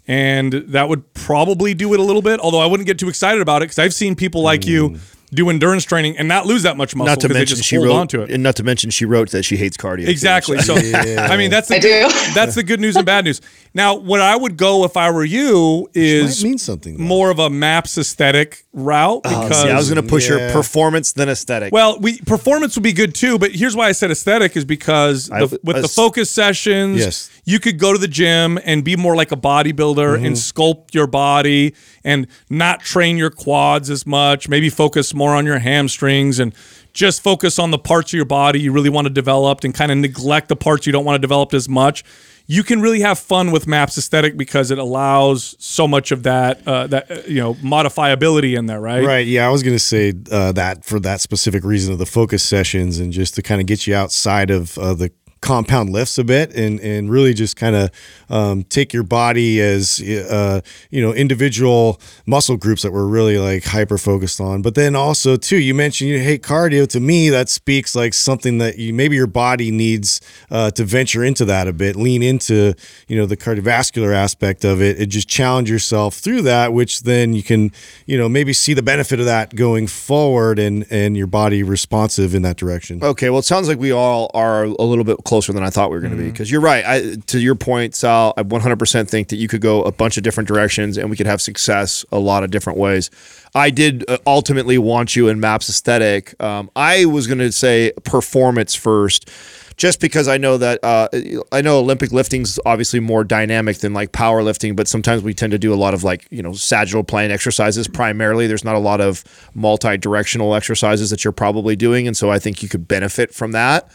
And 0.08 0.54
that 0.54 0.90
would 0.90 1.14
probably 1.14 1.74
do 1.74 1.94
it 1.94 2.00
a 2.00 2.04
little 2.04 2.22
bit, 2.24 2.40
although 2.40 2.60
I 2.60 2.66
wouldn't 2.66 2.88
get 2.88 2.98
too 2.98 3.10
excited 3.10 3.42
about 3.42 3.62
it 3.62 3.66
because 3.66 3.80
I've 3.80 3.94
seen 3.94 4.16
people 4.16 4.42
like 4.42 4.66
you 4.66 4.90
mm. 4.90 5.00
Do 5.34 5.50
endurance 5.50 5.84
training 5.86 6.18
and 6.18 6.28
not 6.28 6.46
lose 6.46 6.64
that 6.64 6.76
much 6.78 6.96
muscle 6.96 7.08
not 7.08 7.20
to 7.22 7.28
because 7.28 7.34
they 7.36 7.40
mention 7.42 7.58
just 7.58 7.70
she 7.70 7.76
hold 7.76 7.88
wrote 7.88 7.96
on 7.96 8.08
to 8.08 8.22
it. 8.24 8.32
and 8.32 8.42
not 8.42 8.56
to 8.56 8.64
mention 8.64 8.90
she 8.90 9.06
wrote 9.06 9.30
that 9.32 9.44
she 9.44 9.58
hates 9.58 9.78
cardio. 9.78 10.06
too. 10.06 10.12
Exactly. 10.12 10.58
So 10.60 10.76
I 10.76 11.38
mean 11.38 11.52
that's 11.52 11.68
the 11.68 11.76
I 11.76 11.80
do. 11.80 12.10
that's 12.34 12.56
the 12.56 12.64
good 12.64 12.80
news 12.80 12.96
and 12.96 13.06
bad 13.06 13.26
news. 13.26 13.42
Now, 13.74 13.94
what 13.96 14.20
I 14.20 14.36
would 14.36 14.58
go 14.58 14.84
if 14.86 14.98
I 14.98 15.12
were 15.12 15.24
you 15.24 15.88
is 15.94 16.44
Might 16.44 16.50
mean 16.50 16.58
something, 16.58 16.98
though. 16.98 17.04
more 17.04 17.30
of 17.30 17.38
a 17.38 17.50
maps 17.52 17.98
aesthetic 18.00 18.64
route 18.74 19.22
because 19.22 19.62
See, 19.62 19.70
I 19.70 19.76
was 19.76 19.90
going 19.92 20.02
to 20.04 20.10
push 20.10 20.28
her 20.28 20.52
performance 20.52 21.14
than 21.14 21.30
aesthetic. 21.30 21.72
well, 21.72 22.00
we 22.00 22.20
performance 22.22 22.76
would 22.76 22.84
be 22.84 22.94
good 22.94 23.14
too, 23.14 23.38
but 23.38 23.52
here's 23.52 23.76
why 23.76 23.88
I 23.88 23.92
said 23.92 24.10
aesthetic 24.10 24.58
is 24.58 24.66
because 24.66 25.30
I- 25.30 25.46
the, 25.46 25.60
with 25.64 25.76
I 25.78 25.82
the 25.82 25.88
focus 25.88 26.32
sessions, 26.32 26.98
Yes. 27.00 27.30
you 27.46 27.60
could 27.60 27.78
go 27.78 27.94
to 27.94 28.00
the 28.00 28.08
gym 28.08 28.58
and 28.66 28.84
be 28.84 28.96
more 28.96 29.16
like 29.16 29.32
a 29.32 29.38
bodybuilder 29.38 30.16
and 30.16 30.36
Mm-hmm. 30.36 30.62
sculpt 30.62 30.94
your 30.96 31.06
body 31.08 31.76
and 32.04 32.26
not 32.50 32.80
train 32.82 33.18
your 33.18 33.30
quads 33.30 33.90
as 33.92 34.06
much. 34.08 34.50
Maybe 34.50 34.70
focus 34.70 35.14
more 35.20 35.36
on 35.36 35.46
your 35.46 35.60
hamstrings 35.60 36.40
and 36.40 36.56
just 36.94 37.22
focus 37.22 37.60
on 37.60 37.72
the 37.72 37.78
parts 37.78 38.12
of 38.12 38.18
your 38.18 38.26
body 38.26 38.60
you 38.60 38.72
really 38.72 38.90
want 38.90 39.06
to 39.06 39.14
develop 39.14 39.64
and 39.64 39.76
kind 39.76 39.92
of 39.92 39.98
neglect 39.98 40.48
the 40.48 40.56
parts 40.56 40.88
you 40.88 40.92
don't 40.92 41.06
want 41.06 41.16
to 41.16 41.20
develop 41.20 41.54
as 41.54 41.70
much. 41.70 42.04
You 42.48 42.64
can 42.64 42.82
really 42.82 43.02
have 43.02 43.20
fun 43.20 43.52
with 43.52 43.68
Maps 43.68 43.96
aesthetic 43.96 44.36
because 44.36 44.72
it 44.72 44.80
allows 44.80 45.56
so 45.60 45.88
much 45.88 46.12
of 46.12 46.24
that 46.24 46.68
uh, 46.68 46.88
that 46.88 47.12
uh, 47.12 47.22
you 47.28 47.40
know 47.40 47.54
modifiability 47.56 48.58
in 48.58 48.66
there, 48.66 48.82
right? 48.82 49.06
Right. 49.06 49.28
Yeah, 49.28 49.46
I 49.46 49.52
was 49.52 49.62
going 49.62 49.76
to 49.76 49.80
say 49.80 50.14
uh, 50.32 50.52
that 50.54 50.84
for 50.84 51.00
that 51.02 51.22
specific 51.22 51.64
reason 51.64 51.94
of 51.94 52.00
the 52.00 52.08
focus 52.08 52.42
sessions 52.42 52.98
and 52.98 53.14
just 53.14 53.36
to 53.36 53.44
kind 53.44 53.62
of 53.62 53.68
get 53.68 53.86
you 53.86 53.94
outside 53.94 54.50
of 54.50 54.80
uh, 54.80 54.96
the 54.96 55.12
compound 55.42 55.90
lifts 55.90 56.18
a 56.18 56.24
bit 56.24 56.54
and 56.56 56.80
and 56.80 57.10
really 57.10 57.34
just 57.34 57.56
kind 57.56 57.76
of 57.76 57.90
um, 58.30 58.64
take 58.64 58.94
your 58.94 59.04
body 59.04 59.60
as 59.62 60.02
uh, 60.02 60.62
you 60.90 61.02
know 61.02 61.14
individual 61.14 62.00
muscle 62.26 62.58
groups 62.58 62.82
that 62.82 62.92
we're 62.92 63.08
really 63.08 63.38
like 63.38 63.64
hyper 63.64 63.98
focused 63.98 64.42
on. 64.42 64.62
But 64.62 64.76
then 64.76 64.96
also 64.96 65.38
too 65.38 65.58
you 65.58 65.74
mentioned 65.74 66.10
you 66.10 66.20
hate 66.20 66.44
cardio 66.44 66.88
to 66.90 67.00
me 67.00 67.30
that 67.30 67.50
speaks 67.50 67.96
like 67.96 68.14
something 68.14 68.58
that 68.58 68.78
you 68.78 68.94
maybe 68.94 69.16
your 69.16 69.28
body 69.28 69.72
needs 69.72 70.22
uh, 70.52 70.72
to 70.72 70.84
venture 70.84 71.24
into 71.24 71.46
that 71.46 71.68
a 71.68 71.74
bit 71.74 71.96
lean 71.96 72.24
into 72.24 72.74
you 73.08 73.18
know 73.18 73.26
the 73.26 73.38
cardiovascular 73.38 74.14
aspect 74.14 74.66
of 74.66 74.82
it 74.82 75.00
and 75.00 75.12
just 75.12 75.28
challenge 75.30 75.70
yourself 75.70 76.16
through 76.16 76.42
that 76.42 76.74
which 76.74 77.02
then 77.02 77.34
you 77.34 77.44
can 77.44 77.72
you 78.06 78.18
know 78.18 78.28
maybe 78.28 78.54
see 78.54 78.74
the 78.74 78.84
benefit 78.84 79.20
of 79.20 79.26
that 79.26 79.56
going 79.56 79.88
forward 79.88 80.60
and 80.60 80.86
and 80.90 81.16
your 81.18 81.28
body 81.28 81.64
responsive 81.64 82.36
in 82.36 82.42
that 82.42 82.58
direction. 82.58 83.04
Okay, 83.04 83.30
well, 83.30 83.40
it 83.40 83.46
sounds 83.46 83.68
like 83.68 83.80
we 83.80 83.92
all 83.92 84.30
are 84.34 84.64
a 84.64 84.84
little 84.84 85.04
bit 85.04 85.24
closer 85.30 85.54
than 85.54 85.64
I 85.64 85.70
thought 85.70 85.90
we 85.92 85.96
were 85.96 86.02
going 86.02 86.12
to 86.12 86.18
Mm-hmm. 86.18 86.26
be. 86.26 86.32
Because 86.32 86.52
you're 86.52 86.60
right. 86.60 86.84
I, 86.86 87.16
to 87.28 87.40
your 87.40 87.56
point, 87.56 87.96
Sal, 87.96 88.34
I 88.36 88.44
100% 88.44 89.08
think 89.08 89.30
that 89.30 89.38
you 89.38 89.48
could 89.48 89.62
go 89.62 89.84
a 89.84 89.92
bunch 89.92 90.18
of 90.18 90.24
different 90.24 90.48
directions 90.48 90.98
and 90.98 91.10
we 91.10 91.16
could 91.16 91.28
have 91.28 91.40
success 91.42 92.04
a 92.12 92.20
lot 92.20 92.44
of 92.44 92.52
different 92.52 92.78
ways. 92.80 93.10
I 93.56 93.70
did 93.70 94.04
uh, 94.10 94.18
ultimately 94.28 94.78
want 94.78 95.16
you 95.16 95.28
in 95.30 95.40
Maps 95.40 95.70
Aesthetic. 95.70 96.34
Um, 96.44 96.70
I 96.76 97.06
was 97.06 97.28
going 97.28 97.40
to 97.40 97.52
say 97.52 97.94
performance 98.04 98.76
first. 98.76 99.30
Just 99.78 100.02
because 100.02 100.28
I 100.28 100.36
know 100.36 100.58
that 100.58 100.84
uh, 100.84 101.08
I 101.54 101.62
know 101.62 101.80
Olympic 101.80 102.12
lifting 102.12 102.42
is 102.42 102.60
obviously 102.66 103.00
more 103.00 103.24
dynamic 103.24 103.78
than 103.78 103.94
like 103.94 104.12
powerlifting, 104.12 104.76
but 104.76 104.90
sometimes 104.90 105.24
we 105.24 105.34
tend 105.34 105.52
to 105.52 105.58
do 105.58 105.74
a 105.74 105.80
lot 105.80 105.94
of 105.94 106.04
like 106.04 106.28
you 106.30 106.44
know 106.44 106.52
sagittal 106.52 107.06
plane 107.06 107.32
exercises 107.32 107.88
primarily. 107.88 108.46
There's 108.46 108.66
not 108.66 108.76
a 108.76 108.80
lot 108.80 109.00
of 109.00 109.24
multi-directional 109.54 110.54
exercises 110.54 111.12
that 111.12 111.24
you're 111.24 111.32
probably 111.32 111.78
doing, 111.78 112.08
and 112.08 112.18
so 112.18 112.30
I 112.30 112.40
think 112.40 112.62
you 112.62 112.68
could 112.68 112.90
benefit 112.90 113.34
from 113.34 113.54
that. 113.54 113.90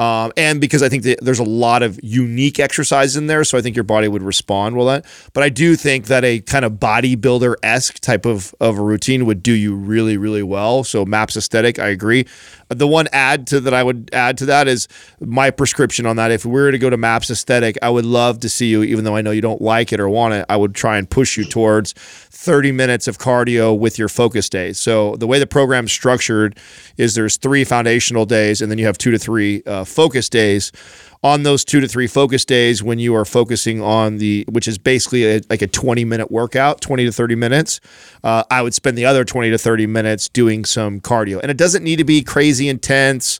Um, 0.00 0.32
and 0.38 0.62
because 0.62 0.82
I 0.82 0.88
think 0.88 1.02
there's 1.02 1.40
a 1.40 1.44
lot 1.44 1.82
of 1.82 2.00
unique 2.02 2.58
exercise 2.58 3.16
in 3.16 3.26
there, 3.26 3.44
so 3.44 3.58
I 3.58 3.60
think 3.60 3.76
your 3.76 3.84
body 3.84 4.08
would 4.08 4.22
respond 4.22 4.74
well. 4.74 4.86
That, 4.86 5.04
but 5.34 5.42
I 5.42 5.50
do 5.50 5.76
think 5.76 6.06
that 6.06 6.24
a 6.24 6.40
kind 6.40 6.64
of 6.64 6.72
bodybuilder 6.74 7.56
esque 7.62 8.00
type 8.00 8.24
of 8.24 8.54
of 8.60 8.78
a 8.78 8.82
routine 8.82 9.26
would 9.26 9.42
do 9.42 9.52
you 9.52 9.74
really, 9.74 10.16
really 10.16 10.42
well. 10.42 10.84
So 10.84 11.04
Maps 11.04 11.36
aesthetic, 11.36 11.78
I 11.78 11.88
agree. 11.88 12.26
The 12.70 12.86
one 12.86 13.08
add 13.12 13.48
to 13.48 13.60
that 13.60 13.74
I 13.74 13.82
would 13.82 14.10
add 14.12 14.38
to 14.38 14.46
that 14.46 14.68
is 14.68 14.86
my 15.20 15.50
prescription 15.50 16.06
on 16.06 16.16
that. 16.16 16.30
If 16.30 16.44
we 16.44 16.52
were 16.52 16.70
to 16.70 16.78
go 16.78 16.88
to 16.88 16.96
Maps 16.96 17.28
aesthetic, 17.28 17.76
I 17.82 17.90
would 17.90 18.06
love 18.06 18.38
to 18.40 18.48
see 18.48 18.66
you, 18.66 18.84
even 18.84 19.04
though 19.04 19.16
I 19.16 19.22
know 19.22 19.32
you 19.32 19.40
don't 19.40 19.60
like 19.60 19.92
it 19.92 19.98
or 19.98 20.08
want 20.08 20.34
it. 20.34 20.46
I 20.48 20.56
would 20.56 20.74
try 20.74 20.96
and 20.96 21.10
push 21.10 21.36
you 21.36 21.44
towards 21.44 21.94
30 21.94 22.70
minutes 22.70 23.08
of 23.08 23.18
cardio 23.18 23.76
with 23.76 23.98
your 23.98 24.08
focus 24.08 24.48
days. 24.48 24.78
So 24.78 25.16
the 25.16 25.26
way 25.26 25.40
the 25.40 25.48
program's 25.48 25.90
structured 25.90 26.56
is 26.96 27.16
there's 27.16 27.36
three 27.36 27.64
foundational 27.64 28.24
days, 28.24 28.62
and 28.62 28.70
then 28.70 28.78
you 28.78 28.86
have 28.86 28.98
two 28.98 29.10
to 29.10 29.18
three 29.18 29.64
uh, 29.66 29.84
focus 29.84 30.28
days. 30.28 30.70
On 31.22 31.42
those 31.42 31.66
two 31.66 31.80
to 31.80 31.88
three 31.88 32.06
focus 32.06 32.46
days, 32.46 32.82
when 32.82 32.98
you 32.98 33.14
are 33.14 33.26
focusing 33.26 33.82
on 33.82 34.16
the, 34.16 34.46
which 34.48 34.66
is 34.66 34.78
basically 34.78 35.26
a, 35.26 35.40
like 35.50 35.60
a 35.60 35.66
20 35.66 36.02
minute 36.06 36.30
workout, 36.30 36.80
20 36.80 37.04
to 37.04 37.12
30 37.12 37.34
minutes, 37.34 37.78
uh, 38.24 38.42
I 38.50 38.62
would 38.62 38.72
spend 38.72 38.96
the 38.96 39.04
other 39.04 39.22
20 39.22 39.50
to 39.50 39.58
30 39.58 39.86
minutes 39.86 40.30
doing 40.30 40.64
some 40.64 40.98
cardio. 40.98 41.38
And 41.42 41.50
it 41.50 41.58
doesn't 41.58 41.84
need 41.84 41.96
to 41.96 42.04
be 42.04 42.22
crazy 42.22 42.70
intense. 42.70 43.38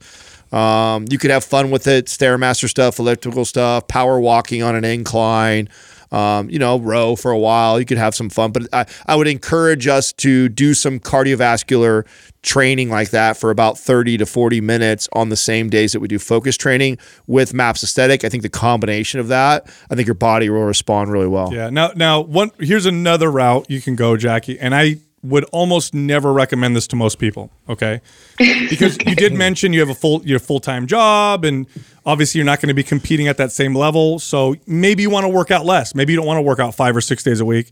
Um, 0.52 1.06
you 1.08 1.16
could 1.16 1.30
have 1.30 1.42
fun 1.42 1.70
with 1.70 1.86
it, 1.86 2.06
stairmaster 2.06 2.68
stuff, 2.68 2.98
elliptical 2.98 3.46
stuff, 3.46 3.88
power 3.88 4.20
walking 4.20 4.62
on 4.62 4.74
an 4.74 4.84
incline. 4.84 5.70
Um, 6.12 6.50
you 6.50 6.58
know, 6.58 6.78
row 6.80 7.14
for 7.14 7.30
a 7.30 7.38
while. 7.38 7.78
You 7.78 7.86
could 7.86 7.98
have 7.98 8.16
some 8.16 8.30
fun, 8.30 8.50
but 8.50 8.66
I, 8.72 8.86
I 9.06 9.14
would 9.14 9.28
encourage 9.28 9.86
us 9.86 10.12
to 10.14 10.48
do 10.48 10.74
some 10.74 10.98
cardiovascular 10.98 12.04
training 12.42 12.88
like 12.88 13.10
that 13.10 13.36
for 13.36 13.50
about 13.50 13.78
30 13.78 14.18
to 14.18 14.26
40 14.26 14.60
minutes 14.60 15.08
on 15.12 15.28
the 15.28 15.36
same 15.36 15.68
days 15.68 15.92
that 15.92 16.00
we 16.00 16.08
do 16.08 16.18
focus 16.18 16.56
training 16.56 16.98
with 17.26 17.52
Maps 17.54 17.84
Aesthetic. 17.84 18.24
I 18.24 18.28
think 18.28 18.42
the 18.42 18.48
combination 18.48 19.20
of 19.20 19.28
that, 19.28 19.66
I 19.90 19.94
think 19.94 20.06
your 20.06 20.14
body 20.14 20.50
will 20.50 20.64
respond 20.64 21.12
really 21.12 21.28
well. 21.28 21.52
Yeah. 21.52 21.70
Now, 21.70 21.92
now, 21.94 22.20
one 22.20 22.50
here's 22.58 22.86
another 22.86 23.30
route 23.30 23.66
you 23.68 23.80
can 23.80 23.94
go, 23.94 24.16
Jackie, 24.16 24.58
and 24.58 24.74
I 24.74 24.96
would 25.22 25.44
almost 25.44 25.92
never 25.92 26.32
recommend 26.32 26.74
this 26.74 26.86
to 26.88 26.96
most 26.96 27.18
people. 27.18 27.50
Okay, 27.68 28.00
because 28.38 28.98
you 29.06 29.14
did 29.14 29.32
mention 29.32 29.72
you 29.72 29.80
have 29.80 29.90
a 29.90 29.94
full 29.94 30.22
your 30.24 30.38
full 30.38 30.60
time 30.60 30.86
job, 30.86 31.44
and 31.44 31.66
obviously 32.06 32.38
you're 32.38 32.46
not 32.46 32.60
going 32.60 32.68
to 32.68 32.74
be 32.74 32.82
competing 32.82 33.28
at 33.28 33.36
that 33.36 33.52
same 33.52 33.74
level. 33.74 34.18
So 34.18 34.56
maybe 34.66 35.02
you 35.02 35.10
want 35.10 35.24
to 35.24 35.28
work 35.28 35.50
out 35.50 35.64
less. 35.64 35.94
Maybe 35.94 36.12
you 36.12 36.16
don't 36.16 36.26
want 36.26 36.38
to 36.38 36.42
work 36.42 36.58
out 36.58 36.74
five 36.74 36.96
or 36.96 37.00
six 37.00 37.22
days 37.22 37.40
a 37.40 37.44
week. 37.44 37.70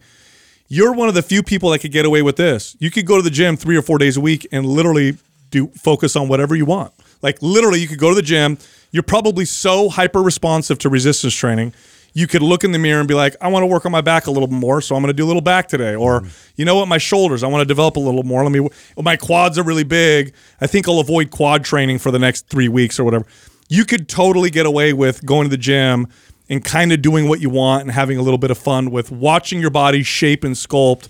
You're 0.69 0.93
one 0.93 1.09
of 1.09 1.15
the 1.15 1.23
few 1.23 1.43
people 1.43 1.71
that 1.71 1.79
could 1.79 1.93
get 1.93 2.05
away 2.05 2.21
with 2.21 2.37
this. 2.37 2.77
You 2.79 2.91
could 2.91 3.07
go 3.07 3.17
to 3.17 3.23
the 3.23 3.31
gym 3.31 3.57
three 3.57 3.77
or 3.77 3.83
four 3.83 3.97
days 3.97 4.19
a 4.19 4.21
week 4.21 4.47
and 4.53 4.67
literally 4.67 5.17
do 5.51 5.69
focus 5.69 6.15
on 6.15 6.29
whatever 6.29 6.55
you 6.55 6.67
want. 6.67 6.93
Like 7.23 7.41
literally, 7.41 7.81
you 7.81 7.89
could 7.89 7.99
go 7.99 8.11
to 8.11 8.15
the 8.15 8.23
gym. 8.23 8.59
You're 8.91 9.03
probably 9.03 9.45
so 9.45 9.89
hyper 9.89 10.23
responsive 10.23 10.79
to 10.81 10.89
resistance 10.89 11.35
training. 11.35 11.73
You 12.15 12.27
could 12.27 12.43
look 12.43 12.65
in 12.65 12.73
the 12.73 12.79
mirror 12.79 12.99
and 12.99 13.09
be 13.09 13.15
like, 13.15 13.37
I 13.41 13.49
want 13.49 13.63
to 13.63 13.67
work 13.67 13.87
on 13.87 13.93
my 13.93 14.01
back 14.01 14.27
a 14.27 14.31
little 14.31 14.49
more, 14.49 14.81
so 14.81 14.97
I'm 14.97 15.03
going 15.03 15.09
to 15.09 15.17
do 15.17 15.25
a 15.25 15.29
little 15.29 15.43
back 15.43 15.69
today. 15.69 15.95
Or, 15.95 16.21
mm-hmm. 16.21 16.29
you 16.57 16.65
know 16.65 16.77
what, 16.77 16.89
my 16.89 16.99
shoulders, 16.99 17.43
I 17.43 17.47
want 17.47 17.61
to 17.63 17.67
develop 17.67 17.97
a 17.97 18.01
little 18.01 18.25
more. 18.25 18.43
Let 18.43 18.53
me. 18.53 18.69
My 18.97 19.17
quads 19.17 19.59
are 19.59 19.63
really 19.63 19.85
big. 19.85 20.35
I 20.61 20.67
think 20.67 20.89
I'll 20.89 21.01
avoid 21.01 21.31
quad 21.31 21.65
training 21.65 21.99
for 21.99 22.11
the 22.11 22.19
next 22.19 22.49
three 22.49 22.69
weeks 22.69 22.99
or 22.99 23.05
whatever. 23.05 23.27
You 23.69 23.85
could 23.85 24.09
totally 24.09 24.51
get 24.51 24.67
away 24.67 24.93
with 24.93 25.25
going 25.25 25.45
to 25.45 25.51
the 25.51 25.59
gym 25.59 26.09
and 26.49 26.65
kind 26.65 26.93
of 26.93 27.03
doing 27.03 27.29
what 27.29 27.41
you 27.41 27.51
want 27.51 27.83
and 27.83 27.91
having 27.91 28.19
a 28.19 28.23
little 28.23 28.39
bit 28.39 28.51
of 28.51 28.59
fun 28.59 28.91
with 28.91 29.11
watching 29.11 29.61
your 29.61 29.71
body 29.71 30.03
shape 30.03 30.45
and 30.45 30.55
sculpt 30.55 31.09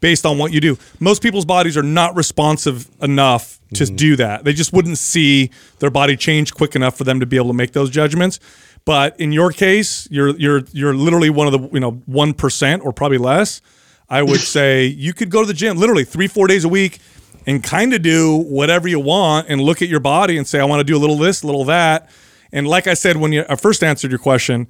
based 0.00 0.26
on 0.26 0.38
what 0.38 0.52
you 0.52 0.60
do. 0.60 0.78
Most 0.98 1.22
people's 1.22 1.44
bodies 1.44 1.76
are 1.76 1.82
not 1.82 2.16
responsive 2.16 2.90
enough 3.00 3.60
to 3.74 3.84
mm-hmm. 3.84 3.96
do 3.96 4.16
that. 4.16 4.44
They 4.44 4.52
just 4.52 4.72
wouldn't 4.72 4.98
see 4.98 5.50
their 5.78 5.90
body 5.90 6.16
change 6.16 6.54
quick 6.54 6.74
enough 6.74 6.96
for 6.96 7.04
them 7.04 7.20
to 7.20 7.26
be 7.26 7.36
able 7.36 7.48
to 7.48 7.54
make 7.54 7.72
those 7.72 7.90
judgments. 7.90 8.40
But 8.84 9.18
in 9.20 9.32
your 9.32 9.50
case, 9.52 10.08
you're 10.10 10.36
you're 10.36 10.62
you're 10.72 10.94
literally 10.94 11.30
one 11.30 11.46
of 11.46 11.52
the 11.52 11.68
you 11.72 11.80
know 11.80 12.02
one 12.06 12.34
percent 12.34 12.82
or 12.84 12.92
probably 12.92 13.18
less. 13.18 13.60
I 14.08 14.22
would 14.22 14.40
say 14.56 14.86
you 14.86 15.12
could 15.12 15.30
go 15.30 15.42
to 15.42 15.46
the 15.46 15.54
gym 15.54 15.76
literally 15.76 16.04
three 16.04 16.26
four 16.26 16.46
days 16.46 16.64
a 16.64 16.68
week 16.68 16.98
and 17.46 17.62
kind 17.62 17.94
of 17.94 18.02
do 18.02 18.36
whatever 18.36 18.88
you 18.88 19.00
want 19.00 19.48
and 19.48 19.60
look 19.60 19.82
at 19.82 19.88
your 19.88 20.00
body 20.00 20.36
and 20.36 20.46
say 20.46 20.60
I 20.60 20.64
want 20.64 20.80
to 20.80 20.84
do 20.84 20.96
a 20.96 21.00
little 21.00 21.16
this, 21.16 21.42
a 21.42 21.46
little 21.46 21.64
that. 21.64 22.10
And 22.52 22.66
like 22.66 22.86
I 22.86 22.94
said 22.94 23.16
when 23.16 23.32
you 23.32 23.44
I 23.48 23.56
first 23.56 23.82
answered 23.82 24.10
your 24.10 24.18
question, 24.18 24.66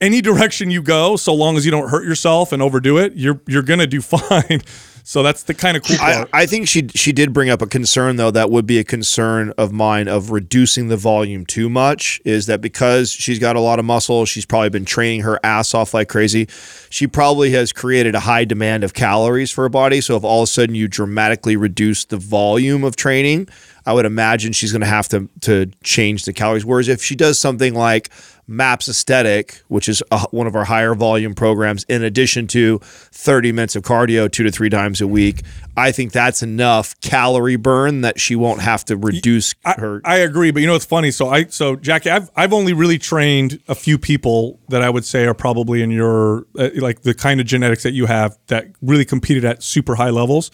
any 0.00 0.20
direction 0.20 0.70
you 0.70 0.82
go, 0.82 1.16
so 1.16 1.34
long 1.34 1.56
as 1.56 1.64
you 1.64 1.70
don't 1.70 1.90
hurt 1.90 2.04
yourself 2.04 2.52
and 2.52 2.62
overdo 2.62 2.98
it, 2.98 3.14
you're 3.14 3.40
you're 3.46 3.62
gonna 3.62 3.86
do 3.86 4.00
fine. 4.00 4.62
So 5.10 5.24
that's 5.24 5.42
the 5.42 5.54
kind 5.54 5.76
of 5.76 5.82
cool 5.82 5.96
I. 5.98 6.24
I 6.32 6.46
think 6.46 6.68
she 6.68 6.86
she 6.94 7.10
did 7.10 7.32
bring 7.32 7.50
up 7.50 7.60
a 7.60 7.66
concern 7.66 8.14
though 8.14 8.30
that 8.30 8.48
would 8.48 8.64
be 8.64 8.78
a 8.78 8.84
concern 8.84 9.52
of 9.58 9.72
mine 9.72 10.06
of 10.06 10.30
reducing 10.30 10.86
the 10.86 10.96
volume 10.96 11.44
too 11.44 11.68
much 11.68 12.20
is 12.24 12.46
that 12.46 12.60
because 12.60 13.10
she's 13.10 13.40
got 13.40 13.56
a 13.56 13.60
lot 13.60 13.80
of 13.80 13.84
muscle 13.84 14.24
she's 14.24 14.46
probably 14.46 14.68
been 14.68 14.84
training 14.84 15.22
her 15.22 15.40
ass 15.42 15.74
off 15.74 15.94
like 15.94 16.08
crazy 16.08 16.46
she 16.90 17.08
probably 17.08 17.50
has 17.50 17.72
created 17.72 18.14
a 18.14 18.20
high 18.20 18.44
demand 18.44 18.84
of 18.84 18.94
calories 18.94 19.50
for 19.50 19.62
her 19.62 19.68
body 19.68 20.00
so 20.00 20.16
if 20.16 20.22
all 20.22 20.42
of 20.42 20.44
a 20.44 20.46
sudden 20.46 20.76
you 20.76 20.86
dramatically 20.86 21.56
reduce 21.56 22.04
the 22.04 22.16
volume 22.16 22.84
of 22.84 22.94
training 22.94 23.48
I 23.84 23.92
would 23.92 24.06
imagine 24.06 24.52
she's 24.52 24.70
going 24.70 24.82
to 24.82 24.86
have 24.86 25.08
to 25.08 25.28
to 25.40 25.72
change 25.82 26.24
the 26.24 26.32
calories 26.32 26.64
whereas 26.64 26.86
if 26.86 27.02
she 27.02 27.16
does 27.16 27.36
something 27.36 27.74
like 27.74 28.10
MAPS 28.50 28.88
Aesthetic, 28.88 29.62
which 29.68 29.88
is 29.88 30.02
a, 30.10 30.20
one 30.30 30.46
of 30.46 30.56
our 30.56 30.64
higher 30.64 30.94
volume 30.94 31.34
programs, 31.34 31.84
in 31.84 32.02
addition 32.02 32.46
to 32.48 32.80
30 32.82 33.52
minutes 33.52 33.76
of 33.76 33.84
cardio 33.84 34.30
two 34.30 34.42
to 34.42 34.50
three 34.50 34.68
times 34.68 35.00
a 35.00 35.06
week. 35.06 35.42
I 35.76 35.92
think 35.92 36.12
that's 36.12 36.42
enough 36.42 37.00
calorie 37.00 37.56
burn 37.56 38.00
that 38.00 38.20
she 38.20 38.34
won't 38.34 38.60
have 38.60 38.84
to 38.86 38.96
reduce 38.96 39.54
her. 39.64 40.02
I 40.04 40.16
agree, 40.16 40.50
but 40.50 40.60
you 40.60 40.66
know 40.66 40.74
what's 40.74 40.84
funny? 40.84 41.10
So 41.12 41.28
I 41.28 41.44
so 41.44 41.76
Jackie, 41.76 42.10
I've 42.10 42.28
I've 42.34 42.52
only 42.52 42.72
really 42.72 42.98
trained 42.98 43.60
a 43.68 43.74
few 43.74 43.96
people 43.96 44.58
that 44.68 44.82
I 44.82 44.90
would 44.90 45.04
say 45.04 45.24
are 45.26 45.34
probably 45.34 45.82
in 45.82 45.90
your 45.90 46.44
uh, 46.58 46.70
like 46.76 47.02
the 47.02 47.14
kind 47.14 47.40
of 47.40 47.46
genetics 47.46 47.84
that 47.84 47.92
you 47.92 48.06
have 48.06 48.36
that 48.48 48.66
really 48.82 49.04
competed 49.04 49.44
at 49.44 49.62
super 49.62 49.94
high 49.94 50.10
levels. 50.10 50.50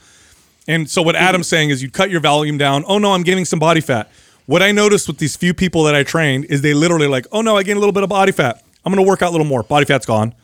And 0.68 0.90
so 0.90 1.01
what 1.01 1.16
Adam's 1.16 1.47
saying 1.47 1.70
is 1.70 1.82
you 1.82 1.90
cut 1.90 2.10
your 2.10 2.20
volume 2.20 2.59
down. 2.59 2.85
Oh 2.86 2.98
no, 2.98 3.12
I'm 3.12 3.23
gaining 3.23 3.44
some 3.44 3.59
body 3.59 3.81
fat. 3.81 4.10
What 4.47 4.62
I 4.62 4.73
noticed 4.73 5.09
with 5.09 5.18
these 5.18 5.36
few 5.36 5.52
people 5.52 5.85
that 5.85 5.94
I 5.94 6.05
trained 6.05 6.47
is 6.47 6.62
they 6.62 6.73
literally 6.73 7.09
like, 7.09 7.27
oh 7.32 7.43
no, 7.43 7.56
I 7.56 7.62
gained 7.62 7.77
a 7.77 7.81
little 7.81 7.93
bit 7.93 8.05
of 8.05 8.09
body 8.09 8.32
fat. 8.32 8.62
I'm 8.85 8.93
gonna 8.93 9.06
work 9.06 9.23
out 9.23 9.31
a 9.31 9.32
little 9.32 9.47
more. 9.47 9.64
Body 9.64 9.85
fat's 9.85 10.06
gone. 10.06 10.35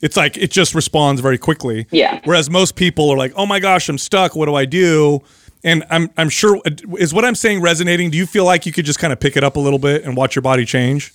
It's 0.00 0.16
like 0.16 0.36
it 0.36 0.50
just 0.50 0.74
responds 0.74 1.20
very 1.20 1.38
quickly. 1.38 1.86
Yeah. 1.90 2.20
Whereas 2.24 2.50
most 2.50 2.74
people 2.74 3.10
are 3.10 3.16
like, 3.16 3.32
oh 3.36 3.46
my 3.46 3.60
gosh, 3.60 3.88
I'm 3.88 3.98
stuck. 3.98 4.34
What 4.34 4.46
do 4.46 4.54
I 4.54 4.64
do? 4.64 5.22
And 5.62 5.84
I'm 5.90 6.10
I'm 6.16 6.28
sure 6.28 6.60
is 6.98 7.14
what 7.14 7.24
I'm 7.24 7.34
saying 7.34 7.60
resonating. 7.60 8.10
Do 8.10 8.18
you 8.18 8.26
feel 8.26 8.44
like 8.44 8.66
you 8.66 8.72
could 8.72 8.84
just 8.84 8.98
kind 8.98 9.12
of 9.12 9.20
pick 9.20 9.36
it 9.36 9.44
up 9.44 9.56
a 9.56 9.60
little 9.60 9.78
bit 9.78 10.04
and 10.04 10.16
watch 10.16 10.34
your 10.34 10.42
body 10.42 10.64
change? 10.64 11.12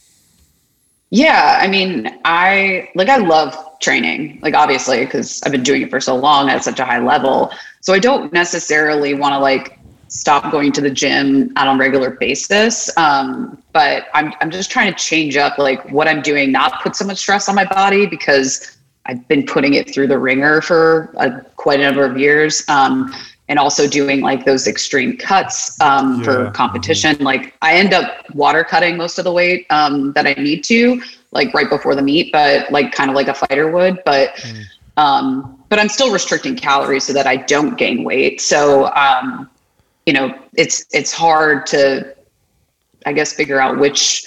Yeah, 1.09 1.59
I 1.61 1.67
mean, 1.67 2.19
I 2.23 2.89
like 2.95 3.09
I 3.09 3.17
love 3.17 3.55
training, 3.79 4.39
like 4.41 4.53
obviously 4.53 5.05
because 5.05 5.41
I've 5.43 5.51
been 5.51 5.63
doing 5.63 5.81
it 5.81 5.89
for 5.89 5.99
so 5.99 6.15
long 6.15 6.49
at 6.49 6.63
such 6.63 6.79
a 6.79 6.85
high 6.85 6.99
level. 6.99 7.51
So 7.81 7.93
I 7.93 7.99
don't 7.99 8.31
necessarily 8.31 9.13
want 9.13 9.33
to 9.33 9.39
like 9.39 9.76
stop 10.07 10.51
going 10.51 10.71
to 10.73 10.81
the 10.81 10.89
gym 10.89 11.51
on 11.57 11.75
a 11.75 11.79
regular 11.79 12.11
basis. 12.11 12.95
Um, 12.97 13.61
but 13.73 14.07
I'm 14.13 14.33
I'm 14.41 14.51
just 14.51 14.71
trying 14.71 14.91
to 14.91 14.97
change 14.97 15.37
up 15.37 15.57
like 15.57 15.89
what 15.91 16.07
I'm 16.07 16.21
doing, 16.21 16.51
not 16.51 16.81
put 16.81 16.95
so 16.95 17.05
much 17.05 17.17
stress 17.17 17.49
on 17.49 17.55
my 17.55 17.65
body 17.65 18.05
because 18.05 18.77
I've 19.05 19.27
been 19.27 19.45
putting 19.45 19.75
it 19.75 19.93
through 19.93 20.07
the 20.07 20.19
ringer 20.19 20.61
for 20.61 21.13
a, 21.17 21.41
quite 21.55 21.79
a 21.79 21.83
number 21.83 22.05
of 22.05 22.17
years. 22.17 22.67
Um, 22.67 23.13
and 23.49 23.57
also 23.57 23.87
doing 23.87 24.19
like 24.19 24.45
those 24.45 24.67
extreme 24.67 25.15
cuts 25.15 25.79
um, 25.79 26.23
for 26.23 26.51
competition. 26.51 27.17
Like 27.19 27.55
I 27.61 27.75
end 27.75 27.93
up 27.93 28.25
water 28.33 28.63
cutting 28.63 28.97
most 28.97 29.19
of 29.19 29.23
the 29.23 29.31
weight 29.31 29.65
um, 29.69 30.11
that 30.13 30.27
I 30.27 30.33
need 30.33 30.63
to, 30.65 31.01
like 31.31 31.53
right 31.53 31.69
before 31.69 31.95
the 31.95 32.01
meet, 32.01 32.31
but 32.33 32.69
like 32.71 32.91
kind 32.91 33.09
of 33.09 33.15
like 33.15 33.29
a 33.29 33.33
fighter 33.33 33.71
would. 33.71 34.03
But 34.03 34.45
um, 34.97 35.63
but 35.69 35.79
I'm 35.79 35.89
still 35.89 36.11
restricting 36.11 36.55
calories 36.55 37.05
so 37.05 37.13
that 37.13 37.27
I 37.27 37.37
don't 37.37 37.77
gain 37.77 38.03
weight. 38.03 38.41
So 38.41 38.87
um, 38.93 39.49
you 40.07 40.13
know, 40.13 40.33
it's 40.53 40.85
it's 40.91 41.11
hard 41.11 41.67
to, 41.67 42.15
I 43.05 43.11
guess, 43.11 43.33
figure 43.33 43.59
out 43.59 43.77
which 43.77 44.25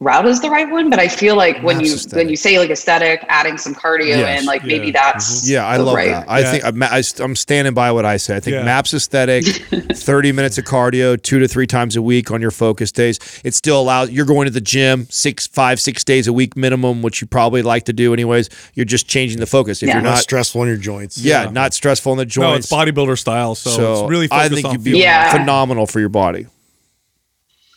route 0.00 0.26
is 0.26 0.40
the 0.42 0.50
right 0.50 0.68
one. 0.70 0.90
But 0.90 0.98
I 0.98 1.08
feel 1.08 1.36
like 1.36 1.62
when 1.62 1.76
Maps 1.78 1.88
you 1.88 1.94
aesthetic. 1.94 2.16
when 2.16 2.28
you 2.28 2.36
say 2.36 2.58
like 2.58 2.70
aesthetic, 2.70 3.24
adding 3.28 3.56
some 3.58 3.74
cardio 3.74 4.08
Yes, 4.08 4.38
and 4.38 4.46
like 4.46 4.64
maybe 4.64 4.86
yeah, 4.86 4.92
that's 4.92 5.42
mm-hmm. 5.42 5.52
Yeah, 5.52 5.66
I 5.66 5.76
love 5.78 5.94
right- 5.96 6.08
that. 6.10 6.28
I 6.28 6.40
Yeah. 6.40 6.50
think 6.50 6.64
I'm, 6.64 6.82
I, 6.82 7.02
am 7.20 7.36
standing 7.36 7.74
by 7.74 7.90
what 7.92 8.04
I 8.04 8.16
say. 8.18 8.36
I 8.36 8.40
think 8.40 8.54
Yeah. 8.54 8.64
MAPS 8.64 8.92
aesthetic, 8.94 9.44
30 9.94 10.32
minutes 10.32 10.58
of 10.58 10.64
cardio, 10.64 11.20
two 11.20 11.38
to 11.38 11.48
three 11.48 11.66
times 11.66 11.96
a 11.96 12.02
week 12.02 12.30
on 12.30 12.40
your 12.42 12.50
focus 12.50 12.92
days. 12.92 13.18
It 13.44 13.54
still 13.54 13.80
allows 13.80 14.10
you're 14.10 14.26
going 14.26 14.46
to 14.46 14.50
the 14.50 14.60
gym 14.60 15.06
six, 15.10 15.46
five, 15.46 15.80
six 15.80 16.04
days 16.04 16.26
a 16.26 16.32
week 16.32 16.56
minimum, 16.56 17.00
which 17.02 17.20
you 17.20 17.26
probably 17.26 17.62
like 17.62 17.84
to 17.84 17.92
do 17.92 18.12
anyways. 18.12 18.50
You're 18.74 18.84
just 18.86 19.08
changing 19.08 19.40
the 19.40 19.46
focus. 19.46 19.82
If 19.82 19.88
Yeah. 19.88 19.94
you're 19.96 20.02
Not 20.02 20.10
not, 20.10 20.18
stressful 20.18 20.60
on 20.60 20.66
your 20.68 20.76
joints. 20.76 21.18
yeah, 21.18 21.48
not 21.50 21.72
stressful 21.72 22.12
in 22.12 22.18
the 22.18 22.24
No, 22.40 22.54
it's 22.54 22.68
joints. 22.68 22.70
bodybuilder 22.72 23.18
style, 23.18 23.54
so, 23.54 23.70
so 23.70 23.92
it's 24.02 24.10
really 24.10 24.28
I 24.30 24.48
think 24.48 24.66
on 24.66 24.72
you'd 24.72 24.84
be. 24.84 24.98
Yeah. 24.98 25.32
phenomenal 25.32 25.86
for 25.86 26.00
your 26.00 26.08
body. 26.08 26.46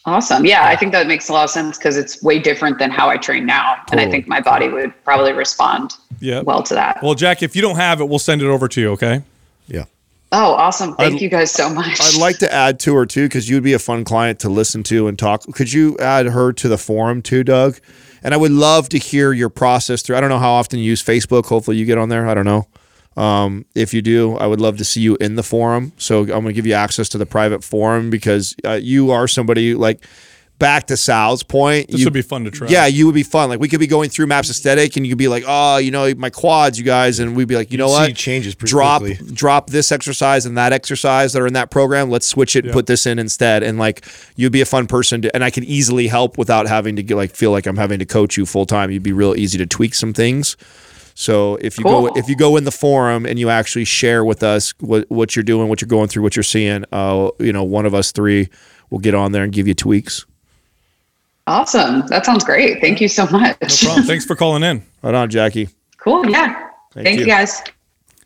Awesome. 0.07 0.45
Yeah, 0.45 0.65
I 0.65 0.75
think 0.77 0.93
that 0.93 1.05
makes 1.05 1.27
a 1.27 1.33
lot 1.33 1.43
of 1.43 1.49
sense 1.49 1.77
because 1.77 1.97
it's 1.97 2.23
way 2.23 2.39
different 2.39 2.79
than 2.79 2.89
how 2.89 3.09
I 3.09 3.17
train 3.17 3.45
now. 3.45 3.75
And 3.91 3.99
I 3.99 4.09
think 4.09 4.25
my 4.27 4.39
body 4.39 4.69
would 4.69 4.93
probably 5.03 5.33
respond 5.33 5.91
Yeah. 6.21 6.41
well 6.41 6.63
to 6.63 6.73
that. 6.75 7.03
Well, 7.03 7.13
Jack, 7.13 7.43
if 7.43 7.55
you 7.57 7.61
don't 7.61 7.75
have 7.75 7.99
it, 7.99 8.07
we'll 8.07 8.17
send 8.17 8.41
it 8.41 8.47
over 8.47 8.67
to 8.69 8.81
you. 8.81 8.91
Okay. 8.93 9.21
Yeah. 9.67 9.83
oh, 10.31 10.53
awesome. 10.53 10.95
Thank 10.95 11.15
I'd- 11.15 11.23
you 11.23 11.29
guys 11.29 11.51
so 11.51 11.69
much. 11.69 11.99
I'd 12.01 12.19
like 12.21 12.37
to 12.39 12.51
add 12.53 12.79
to 12.81 12.95
her 12.95 13.05
too, 13.05 13.25
because 13.25 13.49
you'd 13.49 13.63
be 13.63 13.73
a 13.73 13.79
fun 13.79 14.05
client 14.05 14.39
to 14.39 14.49
listen 14.49 14.81
to 14.83 15.07
and 15.09 15.19
talk. 15.19 15.43
Could 15.53 15.73
you 15.73 15.97
add 15.99 16.27
her 16.27 16.53
to 16.53 16.67
the 16.69 16.77
forum 16.77 17.21
too, 17.21 17.43
Doug? 17.43 17.77
And 18.23 18.33
I 18.33 18.37
would 18.37 18.51
love 18.51 18.87
to 18.89 18.97
hear 18.97 19.33
your 19.33 19.49
process 19.49 20.01
through. 20.01 20.15
I 20.15 20.21
don't 20.21 20.29
know 20.29 20.39
how 20.39 20.51
often 20.51 20.79
you 20.79 20.85
use 20.85 21.03
Facebook. 21.03 21.45
Hopefully, 21.47 21.75
you 21.77 21.85
get 21.85 21.97
on 21.97 22.07
there. 22.09 22.27
I 22.27 22.33
don't 22.33 22.45
know. 22.45 22.65
Um, 23.17 23.65
if 23.75 23.93
you 23.93 24.01
do, 24.01 24.37
I 24.37 24.45
would 24.47 24.61
love 24.61 24.77
to 24.77 24.85
see 24.85 25.01
you 25.01 25.17
in 25.19 25.35
the 25.35 25.43
forum. 25.43 25.91
So 25.97 26.21
I'm 26.21 26.27
going 26.27 26.45
to 26.47 26.53
give 26.53 26.67
you 26.67 26.73
access 26.73 27.09
to 27.09 27.17
the 27.17 27.25
private 27.25 27.63
forum 27.63 28.09
because 28.09 28.55
uh, 28.63 28.73
you 28.73 29.11
are 29.11 29.27
somebody 29.27 29.73
like. 29.73 30.05
Back 30.59 30.87
to 30.87 30.97
Sal's 30.97 31.43
point, 31.43 31.91
This 31.91 31.99
you- 31.99 32.07
would 32.07 32.13
be 32.13 32.23
fun 32.23 32.43
to 32.45 32.49
try. 32.49 32.67
Yeah, 32.67 32.87
you 32.87 33.05
would 33.05 33.13
be 33.13 33.21
fun. 33.21 33.47
Like 33.47 33.59
we 33.59 33.67
could 33.69 33.79
be 33.79 33.85
going 33.85 34.09
through 34.09 34.25
Maps 34.25 34.49
Aesthetic, 34.49 34.97
and 34.97 35.05
you 35.05 35.11
could 35.11 35.19
be 35.19 35.27
like, 35.27 35.43
"Oh, 35.45 35.77
you 35.77 35.91
know, 35.91 36.11
my 36.15 36.31
quads, 36.31 36.79
you 36.79 36.83
guys," 36.83 37.19
and 37.19 37.35
we'd 37.35 37.47
be 37.47 37.55
like, 37.55 37.71
"You 37.71 37.77
know 37.77 37.87
see 37.89 37.93
what? 37.93 38.15
changes 38.15 38.55
pretty 38.55 38.71
drop 38.71 39.03
quickly. 39.03 39.31
drop 39.33 39.69
this 39.69 39.91
exercise 39.91 40.47
and 40.47 40.57
that 40.57 40.73
exercise 40.73 41.33
that 41.33 41.43
are 41.43 41.45
in 41.45 41.53
that 41.53 41.69
program. 41.69 42.09
Let's 42.09 42.25
switch 42.25 42.55
it 42.55 42.65
and 42.65 42.73
put 42.73 42.87
this 42.87 43.05
in 43.05 43.19
instead." 43.19 43.61
And 43.61 43.77
like, 43.77 44.03
you'd 44.35 44.51
be 44.51 44.61
a 44.61 44.65
fun 44.65 44.87
person, 44.87 45.21
to, 45.21 45.35
and 45.35 45.43
I 45.43 45.51
could 45.51 45.63
easily 45.65 46.07
help 46.07 46.39
without 46.39 46.65
having 46.67 46.95
to 46.95 47.03
get 47.03 47.17
like 47.17 47.35
feel 47.35 47.51
like 47.51 47.67
I'm 47.67 47.77
having 47.77 47.99
to 47.99 48.05
coach 48.05 48.35
you 48.35 48.47
full 48.47 48.65
time. 48.65 48.89
You'd 48.89 49.03
be 49.03 49.13
real 49.13 49.35
easy 49.35 49.59
to 49.59 49.67
tweak 49.67 49.93
some 49.93 50.11
things. 50.11 50.57
So 51.19 51.55
if 51.61 51.79
you 51.79 51.83
go 51.83 52.05
if 52.15 52.29
you 52.29 52.35
go 52.35 52.57
in 52.57 52.63
the 52.63 52.71
forum 52.71 53.25
and 53.25 53.39
you 53.39 53.49
actually 53.49 53.85
share 53.85 54.23
with 54.23 54.43
us 54.43 54.75
what 54.79 55.09
what 55.09 55.35
you're 55.35 55.41
doing, 55.41 55.67
what 55.67 55.81
you're 55.81 55.87
going 55.87 56.09
through, 56.09 56.21
what 56.21 56.35
you're 56.35 56.43
seeing, 56.43 56.85
uh, 56.91 57.31
you 57.39 57.51
know, 57.51 57.63
one 57.63 57.87
of 57.87 57.95
us 57.95 58.11
three 58.11 58.49
will 58.91 58.99
get 58.99 59.15
on 59.15 59.31
there 59.31 59.43
and 59.43 59.51
give 59.51 59.67
you 59.67 59.73
tweaks. 59.73 60.27
awesome. 61.47 62.05
That 62.05 62.23
sounds 62.23 62.43
great. 62.43 62.81
Thank 62.81 63.01
you 63.01 63.07
so 63.07 63.25
much. 63.31 63.57
No 63.59 63.67
problem. 63.87 64.05
Thanks 64.05 64.25
for 64.25 64.35
calling 64.35 64.61
in. 64.61 64.83
Right 65.01 65.15
on, 65.15 65.31
Jackie. 65.31 65.69
cool. 65.97 66.29
Yeah. 66.29 66.69
Thank, 66.93 67.19
you. 67.19 67.25
you 67.25 67.25
guys. 67.25 67.63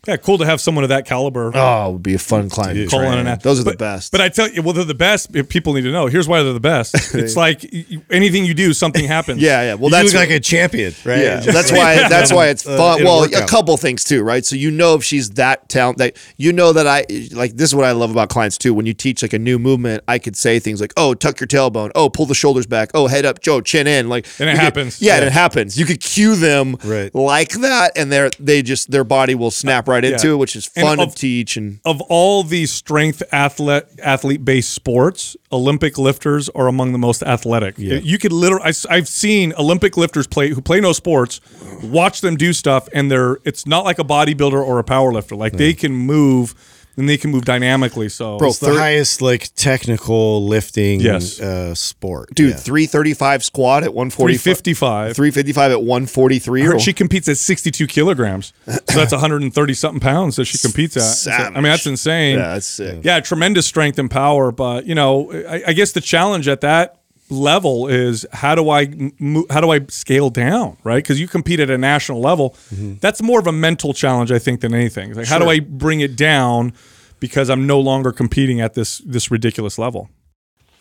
Yeah, 0.06 0.16
cool 0.16 0.36
to 0.38 0.44
have 0.44 0.60
someone 0.60 0.82
of 0.82 0.88
that 0.90 1.06
caliber. 1.06 1.52
Oh, 1.54 1.88
it 1.90 1.92
would 1.92 2.02
be 2.02 2.14
a 2.14 2.18
fun 2.18 2.50
client. 2.50 2.74
to 2.76 2.86
Call 2.88 3.02
in 3.02 3.06
train. 3.06 3.18
and 3.20 3.28
ask. 3.28 3.42
Those 3.42 3.60
are 3.60 3.64
but, 3.64 3.72
the 3.72 3.76
best. 3.84 4.10
But 4.10 4.20
I 4.20 4.30
tell 4.30 4.48
you, 4.50 4.60
well, 4.60 4.72
they're 4.72 4.84
the 4.84 4.94
best. 4.94 5.30
People 5.48 5.74
need 5.74 5.82
to 5.82 5.92
know. 5.92 6.06
Here's 6.08 6.26
why 6.26 6.42
they're 6.42 6.52
the 6.52 6.58
best. 6.58 6.94
It's 7.14 7.36
like 7.36 7.64
y- 7.72 7.84
anything 8.10 8.44
you 8.44 8.52
do, 8.54 8.72
something 8.72 9.04
happens. 9.06 9.40
yeah, 9.42 9.62
yeah. 9.62 9.74
Well, 9.74 9.84
you 9.84 9.90
that's 9.90 10.12
look 10.12 10.22
like 10.22 10.30
a 10.30 10.40
champion, 10.40 10.92
right? 11.04 11.18
Yeah, 11.20 11.38
that's 11.40 11.70
why. 11.70 12.08
That's 12.08 12.32
why 12.32 12.48
it's 12.48 12.66
Uh, 12.66 12.76
fun. 12.76 13.00
in 13.00 13.06
a 13.06 13.08
well, 13.08 13.24
a 13.24 13.46
couple 13.46 13.76
things 13.76 14.02
too, 14.02 14.24
right? 14.24 14.44
So 14.44 14.56
you 14.56 14.72
know 14.72 14.94
if 14.96 15.04
she's 15.04 15.30
that 15.30 15.68
talent, 15.68 15.98
that 15.98 16.16
you 16.36 16.52
know 16.52 16.72
that 16.72 16.88
I 16.88 17.04
like. 17.32 17.52
This 17.52 17.68
is 17.70 17.74
what 17.76 17.84
I 17.84 17.92
love 17.92 18.10
about 18.10 18.28
clients 18.28 18.58
too. 18.58 18.74
When 18.74 18.86
you 18.86 18.94
teach 18.94 19.22
like 19.22 19.32
a 19.34 19.38
new 19.38 19.56
movement, 19.60 20.02
I 20.08 20.18
could 20.18 20.34
say 20.36 20.58
things 20.58 20.80
like, 20.80 20.92
"Oh, 20.96 21.14
tuck 21.14 21.38
your 21.38 21.46
tailbone. 21.46 21.92
Oh, 21.94 22.08
pull 22.10 22.26
the 22.26 22.34
shoulders 22.34 22.66
back. 22.66 22.90
Oh, 22.92 23.06
head 23.06 23.24
up, 23.24 23.40
Joe, 23.40 23.60
chin 23.60 23.86
in." 23.86 24.08
Like, 24.08 24.26
And 24.40 24.48
it 24.48 24.52
you 24.54 24.58
could- 24.58 24.64
happens. 24.64 25.00
yeah, 25.00 25.16
and 25.18 25.24
it 25.26 25.32
happens. 25.32 25.78
You 25.78 25.84
could 25.86 26.00
cue 26.00 26.34
them 26.34 26.76
Right. 26.82 27.14
like 27.14 27.52
that, 27.60 27.92
and 27.94 28.10
they're 28.10 28.30
they 28.40 28.62
just 28.62 28.90
their 28.90 29.04
body 29.04 29.36
will 29.36 29.52
snap 29.52 29.86
right 29.86 29.91
into 29.98 30.28
yeah. 30.28 30.34
it, 30.34 30.36
which 30.36 30.56
is 30.56 30.66
fun 30.66 31.00
of- 31.00 31.10
to 31.10 31.14
teach. 31.14 31.56
And 31.56 31.80
Of 31.84 32.00
all 32.02 32.42
these 32.42 32.72
strength 32.72 33.22
athlete 33.32 33.84
athlete 34.02 34.44
based 34.44 34.72
sports, 34.72 35.36
Olympic 35.50 35.98
lifters 35.98 36.48
are 36.50 36.66
among 36.66 36.92
the 36.92 36.98
most 36.98 37.22
athletic. 37.22 37.78
You 37.78 38.18
could 38.18 38.32
literally, 38.32 38.72
I, 38.88 38.96
have 38.96 39.08
seen 39.08 39.52
Olympic 39.58 39.96
lifters 39.96 40.26
play 40.26 40.50
who 40.50 40.60
play 40.60 40.80
no 40.80 40.92
sports, 40.92 41.40
watch 41.82 42.20
them 42.20 42.36
do 42.36 42.52
stuff, 42.52 42.88
and 42.92 43.10
they're 43.10 43.38
it's 43.44 43.66
not 43.66 43.84
like 43.84 43.98
a 43.98 44.04
bodybuilder 44.04 44.52
or 44.52 44.78
a 44.78 44.84
power 44.84 45.12
lifter. 45.12 45.36
Like 45.36 45.54
they 45.54 45.74
can 45.74 45.92
move 45.92 46.54
and 46.96 47.08
they 47.08 47.16
can 47.16 47.30
move 47.30 47.44
dynamically. 47.44 48.08
So, 48.08 48.38
It's 48.40 48.58
the 48.58 48.74
highest 48.74 49.22
like 49.22 49.48
technical 49.56 50.46
lifting 50.46 51.00
Yes. 51.00 51.40
uh, 51.40 51.74
sport. 51.74 52.34
dude, 52.34 52.50
Yeah. 52.50 52.56
three 52.56 52.86
thirty 52.86 53.14
five 53.14 53.42
squat 53.44 53.82
at 53.84 53.94
one 53.94 54.10
forty 54.10 54.36
355. 54.36 55.14
Three 55.16 55.30
fifty 55.30 55.52
five 55.52 55.70
at 55.72 55.82
one 55.82 56.06
forty 56.06 56.38
three. 56.38 56.62
Her- 56.62 56.78
she 56.78 56.92
competes 56.92 57.28
at 57.28 57.38
62 57.38 57.86
kilograms. 57.86 58.52
So 58.66 58.78
that's 58.94 59.12
130 59.12 59.74
something 59.74 60.00
pounds 60.00 60.36
that 60.36 60.44
she 60.46 60.58
competes 60.58 60.96
at. 60.96 61.00
So, 61.02 61.30
I 61.30 61.50
mean, 61.54 61.62
that's 61.64 61.86
insane. 61.86 62.38
Yeah, 62.38 62.54
that's 62.54 62.66
sick. 62.66 63.00
Yeah, 63.02 63.20
tremendous 63.20 63.66
strength 63.66 63.98
and 63.98 64.10
power. 64.10 64.52
But, 64.52 64.86
you 64.86 64.94
know, 64.94 65.32
I, 65.48 65.62
I 65.68 65.72
guess 65.72 65.92
the 65.92 66.00
challenge 66.00 66.48
at 66.48 66.60
that 66.62 66.96
level 67.32 67.88
is 67.88 68.24
how 68.32 68.54
do 68.54 68.70
I 68.70 68.88
mo- 69.18 69.46
how 69.50 69.60
do 69.60 69.70
I 69.70 69.80
scale 69.88 70.30
down, 70.30 70.76
right? 70.84 71.02
Because 71.02 71.18
you 71.20 71.26
compete 71.26 71.58
at 71.60 71.70
a 71.70 71.78
national 71.78 72.20
level. 72.20 72.54
That's 72.70 73.22
more 73.22 73.40
of 73.40 73.46
a 73.46 73.52
mental 73.52 73.92
challenge, 73.94 74.30
I 74.30 74.38
think, 74.38 74.60
than 74.60 74.74
anything. 74.74 75.14
Like, 75.14 75.26
how 75.26 75.38
do 75.38 75.48
I 75.48 75.58
bring 75.60 76.00
it 76.00 76.16
down 76.16 76.72
because 77.18 77.50
I'm 77.50 77.66
no 77.66 77.80
longer 77.80 78.12
competing 78.12 78.60
at 78.60 78.74
this 78.74 78.98
this 78.98 79.30
ridiculous 79.30 79.78
level? 79.78 80.08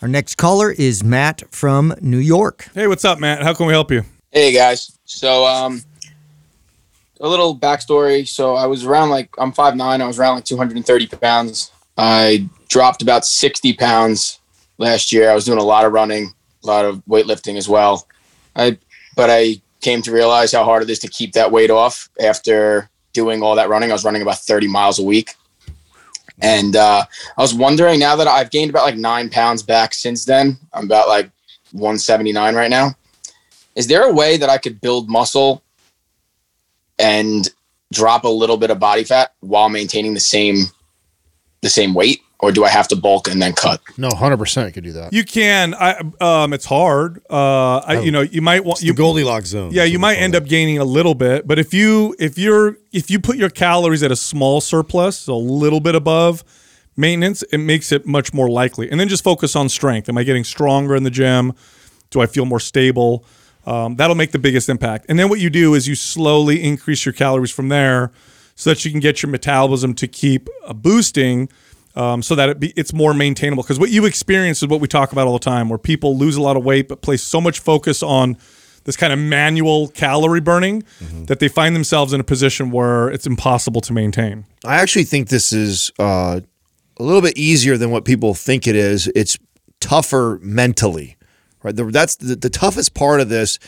Our 0.02 0.08
next 0.08 0.36
caller 0.36 0.72
is 0.72 1.04
Matt 1.04 1.44
from 1.52 1.94
New 2.02 2.18
York. 2.18 2.68
Hey, 2.74 2.88
what's 2.88 3.06
up, 3.06 3.20
Matt? 3.20 3.44
How 3.44 3.54
can 3.54 3.68
we 3.68 3.74
help 3.74 3.92
you? 3.92 4.04
Hey 4.32 4.52
guys. 4.54 4.98
So 5.06 5.46
um 5.46 5.82
a 7.20 7.28
little 7.28 7.56
backstory. 7.58 8.28
So 8.28 8.56
I 8.56 8.66
was 8.66 8.84
around 8.86 9.10
like 9.10 9.30
I'm 9.38 9.52
five 9.52 9.76
nine. 9.76 10.02
I 10.02 10.08
was 10.08 10.20
around 10.20 10.36
like 10.36 10.46
230 10.46 11.08
pounds. 11.08 11.72
I 11.98 12.48
dropped 12.70 13.02
about 13.02 13.26
60 13.26 13.74
pounds 13.74 14.40
last 14.78 15.12
year. 15.12 15.30
I 15.30 15.36
was 15.36 15.46
doing 15.46 15.60
a 15.60 15.64
lot 15.64 15.86
of 15.86 15.92
running, 15.92 16.34
a 16.64 16.68
lot 16.68 16.86
of 16.86 17.04
weightlifting 17.06 17.58
as 17.58 17.68
well. 17.68 18.08
I 18.56 18.78
but 19.16 19.30
I 19.30 19.62
came 19.82 20.02
to 20.04 20.12
realize 20.12 20.52
how 20.52 20.64
hard 20.64 20.84
it 20.84 20.90
is 20.90 21.00
to 21.00 21.08
keep 21.08 21.34
that 21.34 21.52
weight 21.52 21.72
off 21.72 22.10
after 22.20 22.90
doing 23.14 23.44
all 23.44 23.56
that 23.56 23.70
running. 23.70 23.90
I 23.90 23.94
was 23.94 24.06
running 24.06 24.22
about 24.22 24.38
30 24.38 24.68
miles 24.68 25.00
a 25.00 25.04
week. 25.04 25.36
And 26.42 26.76
uh, 26.76 27.06
I 27.38 27.42
was 27.42 27.54
wondering 27.54 28.00
now 28.00 28.16
that 28.16 28.28
I've 28.28 28.52
gained 28.52 28.70
about 28.70 28.86
like 28.86 28.96
nine 28.96 29.30
pounds 29.30 29.62
back 29.64 29.94
since 29.94 30.26
then, 30.26 30.58
I'm 30.74 30.86
about 30.86 31.08
like 31.08 31.30
179 31.72 32.56
right 32.56 32.70
now. 32.70 32.96
Is 33.76 33.88
there 33.88 34.04
a 34.04 34.14
way 34.14 34.38
that 34.38 34.50
I 34.50 34.58
could 34.58 34.82
build 34.82 35.10
muscle 35.10 35.62
and 36.98 37.48
drop 37.92 38.24
a 38.24 38.30
little 38.30 38.58
bit 38.58 38.72
of 38.72 38.80
body 38.80 39.04
fat 39.04 39.34
while 39.42 39.70
maintaining 39.70 40.14
the 40.14 40.20
same 40.20 40.66
the 41.62 41.70
same 41.70 41.94
weight? 41.94 42.22
Or 42.40 42.52
do 42.52 42.64
I 42.64 42.70
have 42.70 42.88
to 42.88 42.96
bulk 42.96 43.28
and 43.30 43.40
then 43.40 43.54
cut? 43.54 43.82
No, 43.98 44.10
hundred 44.10 44.38
percent, 44.38 44.68
you 44.68 44.74
could 44.74 44.84
do 44.84 44.94
that. 44.94 45.14
You 45.14 45.24
can. 45.24 45.76
I 45.76 46.02
um, 46.20 46.54
it's 46.54 46.66
hard. 46.66 47.22
Uh, 47.30 47.78
I, 47.78 48.00
you 48.00 48.12
know, 48.12 48.22
you 48.22 48.42
might 48.42 48.66
want 48.66 48.80
It's 48.80 48.86
you 48.86 48.94
the 48.94 48.98
Goldilocks 48.98 49.50
zone. 49.50 49.72
Yeah, 49.72 49.84
you 49.84 50.00
might 50.00 50.16
end 50.16 50.34
call 50.34 50.42
up 50.42 50.50
gaining 50.50 50.80
a 50.80 50.84
little 50.84 51.14
bit, 51.14 51.48
but 51.48 51.60
if 51.60 51.72
you 51.72 52.16
if 52.18 52.40
you're 52.40 52.78
if 52.92 53.12
you 53.12 53.20
put 53.20 53.38
your 53.38 53.52
calories 53.52 54.02
at 54.02 54.12
a 54.12 54.16
small 54.16 54.60
surplus, 54.60 55.20
so 55.20 55.36
a 55.36 55.38
little 55.38 55.80
bit 55.80 55.94
above 55.94 56.44
maintenance, 56.98 57.44
it 57.52 57.60
makes 57.60 57.92
it 57.92 58.08
much 58.08 58.34
more 58.34 58.50
likely. 58.50 58.90
And 58.90 59.00
then 59.00 59.08
just 59.08 59.24
focus 59.24 59.56
on 59.56 59.70
strength. 59.70 60.10
Am 60.10 60.18
I 60.18 60.24
getting 60.24 60.44
stronger 60.44 60.96
in 60.96 61.04
the 61.04 61.12
gym? 61.12 61.54
Do 62.10 62.22
I 62.22 62.26
feel 62.26 62.46
more 62.46 62.60
stable? 62.60 63.24
Um, 63.68 63.98
that'll 63.98 64.16
make 64.16 64.32
the 64.32 64.40
biggest 64.40 64.68
impact. 64.68 65.06
And 65.10 65.20
then 65.20 65.30
what 65.30 65.40
you 65.40 65.52
do 65.52 65.76
is 65.76 65.88
you 65.88 65.94
slowly 65.94 66.64
increase 66.64 67.06
your 67.06 67.14
calories 67.14 67.52
from 67.52 67.70
there, 67.70 68.12
so 68.56 68.70
that 68.72 68.84
you 68.86 68.92
can 68.92 69.00
get 69.00 69.22
your 69.22 69.30
metabolism 69.30 69.94
to 69.96 70.08
keep 70.08 70.50
uh, 70.66 70.74
boosting. 70.74 71.50
Um, 71.94 72.24
so 72.24 72.36
that 72.36 72.48
it 72.48 72.58
be, 72.58 72.72
it's 72.78 72.94
more 72.94 73.14
maintainable. 73.14 73.64
Because 73.64 73.78
what 73.78 73.90
you 73.90 74.06
experience 74.06 74.62
is 74.64 74.70
what 74.70 74.80
we 74.80 74.88
talk 74.88 75.12
about 75.12 75.28
all 75.28 75.34
the 75.34 75.40
time, 75.40 75.68
where 75.68 75.78
people 75.78 76.18
lose 76.18 76.38
a 76.38 76.42
lot 76.42 76.56
of 76.56 76.64
weight 76.64 76.88
but 76.88 77.02
place 77.02 77.22
so 77.22 77.42
much 77.42 77.60
focus 77.60 78.02
on 78.02 78.38
this 78.86 78.96
kind 78.96 79.12
of 79.14 79.20
manual 79.20 79.90
calorie 79.90 80.40
burning 80.40 80.84
that 81.26 81.40
they 81.40 81.48
find 81.48 81.76
themselves 81.76 82.14
in 82.14 82.20
a 82.20 82.24
position 82.24 82.72
where 82.72 83.10
it's 83.10 83.28
impossible 83.28 83.82
to 83.82 83.94
maintain. 83.94 84.46
I 84.66 84.78
actually 84.78 85.04
think 85.04 85.28
this 85.28 85.52
is 85.52 85.92
uh, 86.00 86.40
a 86.98 87.04
little 87.04 87.22
bit 87.22 87.38
easier 87.38 87.78
than 87.78 87.92
what 87.92 88.06
people 88.06 88.34
think 88.34 88.68
it 88.68 88.76
is. 88.76 89.12
It's 89.14 89.38
tougher 89.82 90.40
mentally, 90.42 91.18
right? 91.62 91.76
The, 91.76 91.86
that's 91.86 92.16
the, 92.16 92.36
the 92.36 92.50
toughest 92.50 92.94
part 92.94 93.22
of 93.22 93.30
this 93.30 93.60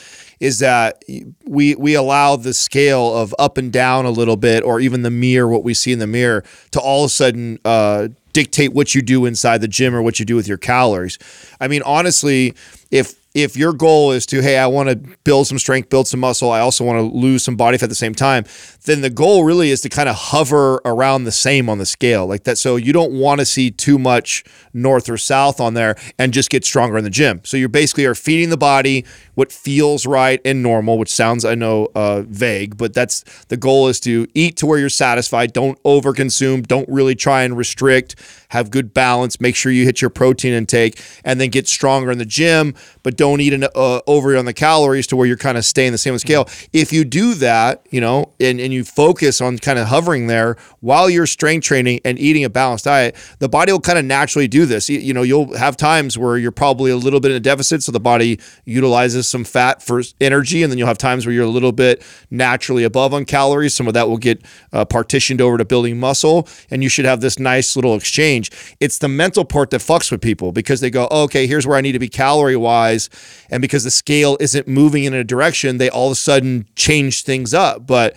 is 0.44 0.60
that 0.60 1.02
we 1.46 1.74
we 1.76 1.94
allow 1.94 2.36
the 2.36 2.54
scale 2.54 3.16
of 3.16 3.34
up 3.40 3.58
and 3.58 3.72
down 3.72 4.06
a 4.06 4.10
little 4.10 4.36
bit, 4.36 4.62
or 4.62 4.82
even 4.82 5.02
the 5.02 5.10
mirror, 5.10 5.48
what 5.48 5.64
we 5.64 5.74
see 5.74 5.94
in 5.94 6.00
the 6.00 6.08
mirror, 6.08 6.44
to 6.72 6.82
all 6.82 7.06
of 7.06 7.08
a 7.08 7.14
sudden 7.14 7.60
uh, 7.64 8.10
dictate 8.34 8.74
what 8.74 8.94
you 8.94 9.02
do 9.02 9.26
inside 9.26 9.62
the 9.62 9.70
gym 9.70 9.96
or 9.96 10.02
what 10.02 10.20
you 10.20 10.26
do 10.26 10.36
with 10.36 10.46
your 10.46 10.58
calories. 10.58 11.18
I 11.62 11.70
mean, 11.70 11.82
honestly, 11.84 12.56
if 12.92 13.16
if 13.34 13.58
your 13.58 13.74
goal 13.74 14.12
is 14.12 14.26
to 14.26 14.42
hey 14.42 14.58
i 14.58 14.68
want 14.68 14.90
to 14.90 14.96
build 15.24 15.48
some 15.48 15.58
strength 15.58 15.90
build 15.90 16.08
some 16.08 16.20
muscle 16.20 16.52
i 16.52 16.60
also 16.60 16.84
want 16.84 16.98
to 16.98 17.18
lose 17.18 17.44
some 17.44 17.56
body 17.56 17.78
fat 17.78 17.86
at 17.86 17.90
the 17.90 17.96
same 17.96 18.16
time 18.16 18.44
then 18.86 19.02
the 19.02 19.10
goal 19.10 19.44
really 19.44 19.70
is 19.70 19.82
to 19.82 19.90
kind 19.90 20.10
of 20.10 20.16
hover 20.16 20.82
around 20.86 21.24
the 21.24 21.32
same 21.32 21.70
on 21.70 21.78
the 21.78 21.86
scale 21.86 22.26
like 22.26 22.44
that. 22.44 22.58
So 22.58 22.76
you 22.76 22.92
don't 22.92 23.14
want 23.14 23.40
to 23.40 23.46
see 23.46 23.72
too 23.72 23.98
much 23.98 24.44
north 24.74 25.10
or 25.10 25.18
south 25.18 25.62
on 25.62 25.74
there 25.74 25.96
and 26.20 26.34
just 26.34 26.50
get 26.50 26.66
stronger 26.66 26.98
in 26.98 27.04
the 27.04 27.10
gym. 27.10 27.42
So 27.44 27.58
you 27.58 27.70
basically 27.70 28.06
are 28.06 28.16
feeding 28.16 28.50
the 28.50 28.58
body 28.58 29.06
what 29.36 29.52
feels 29.52 30.06
right 30.06 30.40
and 30.46 30.62
normal 30.62 30.98
which 31.00 31.12
sounds 31.12 31.44
i 31.44 31.56
know 31.56 31.88
uh, 31.96 32.22
vague 32.28 32.78
but 32.78 32.94
that's 32.94 33.24
the 33.46 33.58
goal 33.58 33.88
is 33.88 34.00
to 34.02 34.28
eat 34.36 34.58
to 34.58 34.66
where 34.66 34.78
you're 34.78 34.90
satisfied. 34.90 35.54
Don't 35.54 35.82
overconsume. 35.84 36.68
Don't 36.68 36.88
really 36.90 37.16
try 37.16 37.44
and 37.44 37.58
restrict 37.58 38.16
have 38.54 38.70
good 38.70 38.94
balance 38.94 39.42
make 39.42 39.56
sure 39.56 39.72
you 39.72 39.84
hit 39.84 40.00
your 40.00 40.12
protein 40.12 40.54
intake 40.54 41.02
and 41.26 41.42
then 41.42 41.50
get 41.50 41.68
stronger 41.68 42.12
in 42.12 42.20
the 42.20 42.26
gym 42.26 42.76
but 43.02 43.18
don't 43.18 43.42
eat 43.42 43.52
an, 43.52 43.64
uh, 43.76 44.00
over 44.06 44.38
on 44.38 44.46
the 44.46 44.54
calories 44.54 45.08
to 45.08 45.16
where 45.16 45.26
you're 45.26 45.36
kind 45.36 45.58
of 45.58 45.66
staying 45.66 45.92
the 45.92 45.98
same 45.98 46.18
scale. 46.20 46.48
If 46.72 46.94
you 46.94 47.04
do 47.04 47.34
that 47.36 47.86
you 47.90 48.00
know 48.00 48.32
and, 48.40 48.60
and 48.60 48.72
you 48.72 48.84
focus 48.84 49.42
on 49.42 49.58
kind 49.58 49.80
of 49.80 49.88
hovering 49.88 50.28
there 50.28 50.56
while 50.82 51.10
you're 51.10 51.26
strength 51.26 51.66
training 51.66 52.00
and 52.06 52.20
eating 52.20 52.44
a 52.44 52.50
balanced 52.50 52.86
diet 52.86 53.16
the 53.40 53.50
body 53.50 53.72
will 53.72 53.80
kind 53.80 53.98
of 53.98 54.06
naturally 54.06 54.48
do 54.48 54.68
this. 54.68 54.88
You, 54.88 55.00
you 55.00 55.14
know 55.14 55.24
you'll 55.24 55.58
have 55.58 55.76
times 55.76 56.16
where 56.16 56.38
you're 56.38 56.52
probably 56.52 56.92
a 56.92 56.98
little 56.98 57.20
bit 57.20 57.32
in 57.32 57.38
a 57.38 57.40
deficit 57.40 57.82
so 57.82 57.92
the 57.92 58.00
body 58.00 58.40
utilizes 58.66 59.28
some 59.28 59.44
fat 59.44 59.82
for 59.82 60.04
energy 60.22 60.62
and 60.62 60.72
then 60.72 60.78
you'll 60.78 60.88
have 60.88 61.00
times 61.00 61.26
where 61.26 61.34
you're 61.34 61.44
a 61.44 61.50
little 61.50 61.72
bit 61.72 62.04
naturally 62.30 62.84
above 62.84 63.16
on 63.16 63.26
calories. 63.26 63.74
Some 63.74 63.88
of 63.88 63.96
that 63.96 64.08
will 64.08 64.18
get 64.18 64.44
uh, 64.72 64.86
partitioned 64.86 65.42
over 65.42 65.58
to 65.58 65.66
building 65.66 66.00
muscle 66.00 66.48
and 66.70 66.84
you 66.84 66.90
should 66.90 67.06
have 67.06 67.22
this 67.22 67.40
nice 67.40 67.76
little 67.76 67.96
exchange 67.96 68.43
it's 68.80 68.98
the 68.98 69.08
mental 69.08 69.46
part 69.46 69.70
that 69.70 69.82
fucks 69.82 70.12
with 70.12 70.22
people 70.22 70.52
because 70.52 70.82
they 70.82 70.90
go 70.90 71.08
oh, 71.12 71.24
okay 71.24 71.48
here's 71.48 71.68
where 71.68 71.78
i 71.78 71.82
need 71.82 71.92
to 71.92 72.00
be 72.00 72.10
calorie 72.10 72.56
wise 72.56 73.10
and 73.50 73.62
because 73.62 73.84
the 73.84 73.92
scale 73.92 74.38
isn't 74.40 74.68
moving 74.68 75.04
in 75.04 75.14
a 75.14 75.24
direction 75.24 75.78
they 75.78 75.90
all 75.90 76.08
of 76.08 76.14
a 76.14 76.16
sudden 76.16 76.68
change 76.76 77.24
things 77.24 77.54
up 77.54 77.86
but 77.86 78.16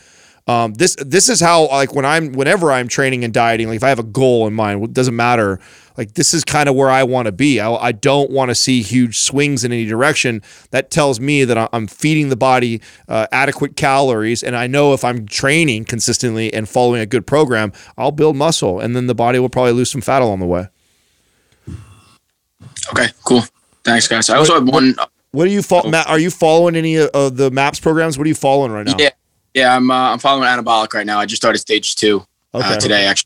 um, 0.48 0.74
this 0.74 0.96
this 1.00 1.28
is 1.28 1.40
how 1.40 1.66
like 1.68 1.94
when 1.94 2.04
I'm 2.04 2.32
whenever 2.32 2.70
I'm 2.70 2.86
training 2.86 3.24
and 3.24 3.34
dieting, 3.34 3.66
like 3.66 3.76
if 3.76 3.82
I 3.82 3.88
have 3.88 3.98
a 3.98 4.04
goal 4.04 4.46
in 4.46 4.54
mind, 4.54 4.82
it 4.84 4.92
doesn't 4.92 5.16
matter. 5.16 5.58
Like 5.96 6.14
this 6.14 6.34
is 6.34 6.44
kind 6.44 6.68
of 6.68 6.74
where 6.74 6.90
I 6.90 7.02
want 7.02 7.26
to 7.26 7.32
be. 7.32 7.60
I, 7.60 7.72
I 7.72 7.92
don't 7.92 8.30
want 8.30 8.50
to 8.50 8.54
see 8.54 8.82
huge 8.82 9.18
swings 9.18 9.64
in 9.64 9.72
any 9.72 9.86
direction. 9.86 10.42
That 10.70 10.90
tells 10.90 11.20
me 11.20 11.44
that 11.44 11.70
I'm 11.72 11.86
feeding 11.86 12.28
the 12.28 12.36
body 12.36 12.80
uh, 13.08 13.26
adequate 13.32 13.76
calories, 13.76 14.42
and 14.42 14.56
I 14.56 14.66
know 14.66 14.92
if 14.92 15.04
I'm 15.04 15.26
training 15.26 15.84
consistently 15.86 16.52
and 16.52 16.68
following 16.68 17.00
a 17.00 17.06
good 17.06 17.26
program, 17.26 17.72
I'll 17.96 18.12
build 18.12 18.36
muscle, 18.36 18.80
and 18.80 18.94
then 18.94 19.06
the 19.06 19.14
body 19.14 19.38
will 19.38 19.48
probably 19.48 19.72
lose 19.72 19.90
some 19.90 20.00
fat 20.00 20.22
along 20.22 20.40
the 20.40 20.46
way. 20.46 20.68
Okay, 22.92 23.08
cool. 23.24 23.42
Thanks, 23.84 24.08
guys. 24.08 24.30
I 24.30 24.36
also 24.36 24.54
have 24.54 24.68
one. 24.68 24.94
What 25.32 25.46
are 25.46 25.50
you 25.50 25.62
fo- 25.62 25.88
Matt? 25.88 26.08
Are 26.08 26.18
you 26.18 26.30
following 26.30 26.76
any 26.76 26.98
of 26.98 27.36
the 27.36 27.50
MAPS 27.50 27.80
programs? 27.80 28.16
What 28.16 28.24
are 28.24 28.28
you 28.28 28.34
following 28.34 28.72
right 28.72 28.86
now? 28.86 28.96
Yeah, 28.98 29.10
yeah. 29.54 29.76
I'm 29.76 29.90
uh, 29.90 30.12
I'm 30.12 30.18
following 30.18 30.48
anabolic 30.48 30.94
right 30.94 31.06
now. 31.06 31.18
I 31.18 31.26
just 31.26 31.40
started 31.42 31.58
stage 31.58 31.94
two 31.96 32.24
Okay. 32.54 32.74
uh, 32.74 32.76
today. 32.78 33.04
Actually, 33.06 33.25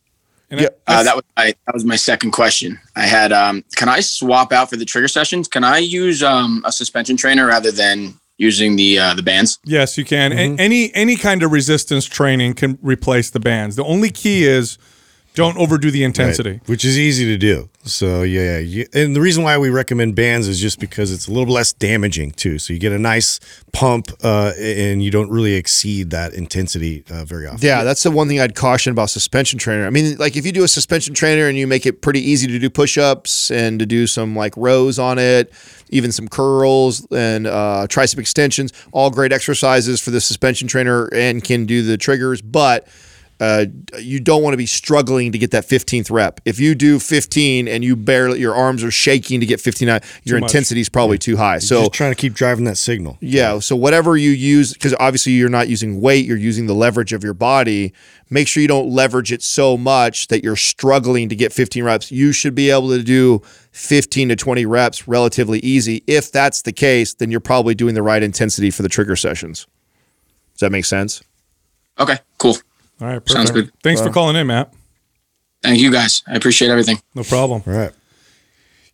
And 0.50 0.60
Yeah. 0.60 0.68
uh, 0.86 1.02
that 1.04 1.14
was 1.14 1.24
my 1.36 1.54
that 1.66 1.74
was 1.74 1.84
my 1.84 1.96
second 1.96 2.32
question. 2.32 2.78
I 2.96 3.06
had 3.06 3.32
um, 3.32 3.64
can 3.76 3.88
I 3.88 4.00
swap 4.00 4.52
out 4.52 4.68
for 4.70 4.76
the 4.76 4.84
trigger 4.84 5.08
sessions? 5.08 5.46
Can 5.48 5.62
I 5.64 5.78
use 5.78 6.22
um, 6.22 6.62
a 6.66 6.72
suspension 6.72 7.16
trainer 7.16 7.46
rather 7.46 7.70
than 7.70 8.14
using 8.38 8.74
the 8.76 8.98
uh, 8.98 9.14
the 9.14 9.22
bands? 9.22 9.58
Yes, 9.64 9.96
you 9.96 10.04
can. 10.04 10.32
A- 10.32 10.56
any 10.60 10.92
any 10.94 11.16
kind 11.16 11.42
of 11.42 11.52
resistance 11.52 12.04
training 12.04 12.54
can 12.54 12.78
replace 12.82 13.30
the 13.30 13.40
bands. 13.40 13.76
The 13.76 13.84
only 13.84 14.10
key 14.10 14.44
is 14.44 14.76
don't 15.34 15.56
overdo 15.56 15.90
the 15.90 16.02
intensity. 16.02 16.50
Right, 16.50 16.68
which 16.68 16.84
is 16.84 16.98
easy 16.98 17.24
to 17.26 17.36
do. 17.36 17.68
So 17.84 18.22
yeah, 18.22 18.58
yeah. 18.58 18.84
And 18.92 19.16
the 19.16 19.20
reason 19.20 19.42
why 19.42 19.56
we 19.58 19.70
recommend 19.70 20.14
bands 20.14 20.48
is 20.48 20.60
just 20.60 20.78
because 20.80 21.12
it's 21.12 21.28
a 21.28 21.32
little 21.32 21.54
less 21.54 21.72
damaging 21.72 22.32
too. 22.32 22.58
So 22.58 22.72
you 22.72 22.78
get 22.78 22.92
a 22.92 22.98
nice 22.98 23.40
pump, 23.72 24.10
uh, 24.22 24.52
and 24.58 25.02
you 25.02 25.10
don't 25.10 25.30
really 25.30 25.54
exceed 25.54 26.10
that 26.10 26.34
intensity 26.34 27.04
uh, 27.10 27.24
very 27.24 27.46
often. 27.46 27.60
Yeah, 27.66 27.84
that's 27.84 28.02
the 28.02 28.10
one 28.10 28.28
thing 28.28 28.40
I'd 28.40 28.54
caution 28.54 28.90
about 28.90 29.10
suspension 29.10 29.58
trainer. 29.58 29.86
I 29.86 29.90
mean, 29.90 30.16
like 30.18 30.36
if 30.36 30.44
you 30.44 30.52
do 30.52 30.64
a 30.64 30.68
suspension 30.68 31.14
trainer 31.14 31.48
and 31.48 31.56
you 31.56 31.66
make 31.66 31.86
it 31.86 32.02
pretty 32.02 32.20
easy 32.20 32.46
to 32.48 32.58
do 32.58 32.68
push-ups 32.68 33.50
and 33.50 33.78
to 33.78 33.86
do 33.86 34.06
some 34.06 34.36
like 34.36 34.54
rows 34.56 34.98
on 34.98 35.18
it, 35.18 35.52
even 35.90 36.12
some 36.12 36.28
curls 36.28 37.06
and 37.12 37.46
uh, 37.46 37.86
tricep 37.88 38.18
extensions, 38.18 38.72
all 38.92 39.10
great 39.10 39.32
exercises 39.32 40.00
for 40.00 40.10
the 40.10 40.20
suspension 40.20 40.68
trainer 40.68 41.08
and 41.14 41.44
can 41.44 41.66
do 41.66 41.82
the 41.82 41.96
triggers, 41.96 42.42
but 42.42 42.86
uh, 43.40 43.64
you 43.98 44.20
don't 44.20 44.42
want 44.42 44.52
to 44.52 44.58
be 44.58 44.66
struggling 44.66 45.32
to 45.32 45.38
get 45.38 45.50
that 45.50 45.66
15th 45.66 46.10
rep. 46.10 46.40
If 46.44 46.60
you 46.60 46.74
do 46.74 46.98
15 46.98 47.68
and 47.68 47.82
you 47.82 47.96
barely, 47.96 48.38
your 48.38 48.54
arms 48.54 48.84
are 48.84 48.90
shaking 48.90 49.40
to 49.40 49.46
get 49.46 49.60
59, 49.60 50.00
your 50.24 50.40
much. 50.40 50.50
intensity 50.50 50.82
is 50.82 50.90
probably 50.90 51.16
too 51.16 51.38
high. 51.38 51.58
So 51.58 51.80
just 51.80 51.94
trying 51.94 52.12
to 52.12 52.16
keep 52.16 52.34
driving 52.34 52.64
that 52.64 52.76
signal. 52.76 53.16
yeah. 53.20 53.58
So 53.58 53.74
whatever 53.76 54.16
you 54.16 54.30
use, 54.30 54.74
because 54.74 54.94
obviously 55.00 55.32
you're 55.32 55.48
not 55.48 55.68
using 55.68 56.02
weight, 56.02 56.26
you're 56.26 56.36
using 56.36 56.66
the 56.66 56.74
leverage 56.74 57.14
of 57.14 57.24
your 57.24 57.32
body. 57.34 57.94
Make 58.28 58.46
sure 58.46 58.60
you 58.60 58.68
don't 58.68 58.90
leverage 58.90 59.32
it 59.32 59.42
so 59.42 59.76
much 59.76 60.28
that 60.28 60.44
you're 60.44 60.54
struggling 60.54 61.30
to 61.30 61.34
get 61.34 61.52
15 61.52 61.82
reps. 61.82 62.12
You 62.12 62.32
should 62.32 62.54
be 62.54 62.70
able 62.70 62.90
to 62.90 63.02
do 63.02 63.40
15 63.72 64.28
to 64.28 64.36
20 64.36 64.66
reps 64.66 65.08
relatively 65.08 65.60
easy. 65.60 66.04
If 66.06 66.30
that's 66.30 66.62
the 66.62 66.72
case, 66.72 67.14
then 67.14 67.30
you're 67.30 67.40
probably 67.40 67.74
doing 67.74 67.94
the 67.94 68.02
right 68.02 68.22
intensity 68.22 68.70
for 68.70 68.82
the 68.82 68.88
trigger 68.88 69.16
sessions. 69.16 69.66
Does 70.52 70.60
that 70.60 70.70
make 70.70 70.84
sense? 70.84 71.22
Okay, 71.98 72.18
cool. 72.38 72.56
All 73.00 73.06
right, 73.06 73.14
perfect. 73.14 73.30
Sounds 73.30 73.50
good. 73.50 73.72
Thanks 73.82 74.00
for 74.00 74.10
calling 74.10 74.36
in, 74.36 74.46
Matt. 74.46 74.72
Thank 75.62 75.78
you 75.80 75.90
guys. 75.90 76.22
I 76.26 76.34
appreciate 76.34 76.70
everything. 76.70 77.00
No 77.14 77.22
problem. 77.22 77.62
All 77.66 77.72
right. 77.72 77.92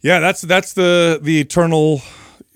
Yeah, 0.03 0.21
that's 0.21 0.41
that's 0.43 0.73
the 0.75 1.19
the 1.23 1.41
eternal 1.41 2.01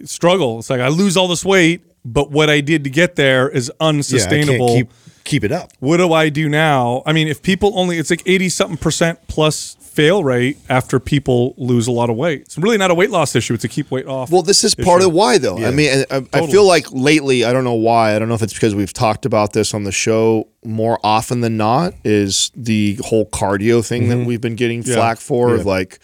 struggle. 0.05 0.59
It's 0.61 0.71
like 0.71 0.81
I 0.81 0.89
lose 0.89 1.17
all 1.17 1.29
this 1.29 1.45
weight, 1.45 1.83
but 2.05 2.31
what 2.31 2.51
I 2.51 2.61
did 2.61 2.85
to 2.85 2.91
get 2.91 3.17
there 3.17 3.49
is 3.49 3.69
Yeah, 3.69 3.75
I 3.75 3.79
can't 3.85 3.97
unsustainable. 3.97 4.69
keep 4.75 4.91
keep 5.25 5.45
it 5.45 5.53
up. 5.53 5.73
what 5.81 5.99
do 5.99 6.13
I 6.13 6.29
do 6.29 6.49
now? 6.49 7.03
I 7.07 7.13
mean, 7.13 7.29
if 7.29 7.43
people 7.43 7.73
only, 7.79 7.99
it's 7.99 8.11
like 8.11 8.23
80 8.27 8.49
something 8.49 8.77
percent 8.77 9.19
plus 9.29 9.77
fail 9.81 10.23
rate 10.23 10.57
after 10.69 11.01
people 11.01 11.55
lose 11.59 11.87
a 11.87 11.93
lot 11.93 12.11
of 12.11 12.17
weight. 12.17 12.43
It's 12.43 12.57
really 12.57 12.79
not 12.79 12.91
a 12.91 12.95
weight 12.95 13.11
loss 13.11 13.35
issue. 13.35 13.55
It's 13.55 13.65
a 13.65 13.69
keep 13.69 13.91
weight 13.91 14.07
off. 14.07 14.31
Well, 14.31 14.43
this 14.43 14.63
is 14.63 14.75
part 14.75 15.03
of 15.03 15.13
why, 15.13 15.39
though. 15.39 15.59
I 15.59 15.73
mean, 15.73 15.91
uh, 15.91 16.05
I, 16.11 16.17
I 16.17 16.21
Totally. 16.21 16.53
feel 16.53 16.67
like 16.67 16.91
lately, 16.93 17.45
I 17.45 17.53
don't 17.53 17.65
know 17.65 17.75
why. 17.75 18.15
I 18.15 18.19
don't 18.19 18.29
know 18.29 18.35
if 18.35 18.43
it's 18.43 18.55
because 18.55 18.75
we've 18.75 18.93
talked 18.93 19.27
about 19.27 19.53
this 19.53 19.75
on 19.75 19.85
the 19.85 19.93
show 19.93 20.49
more 20.65 20.99
often 21.03 21.41
than 21.41 21.57
not. 21.57 21.95
Is 22.05 22.53
the 22.55 22.99
whole 23.05 23.27
cardio 23.27 23.87
thing 23.87 24.09
that 24.09 24.17
mm-hmm. 24.17 24.25
we've 24.27 24.41
been 24.41 24.55
getting 24.57 24.83
Yeah. 24.83 24.95
flack 24.95 25.19
for? 25.19 25.55
Of 25.55 25.67
like, 25.67 25.99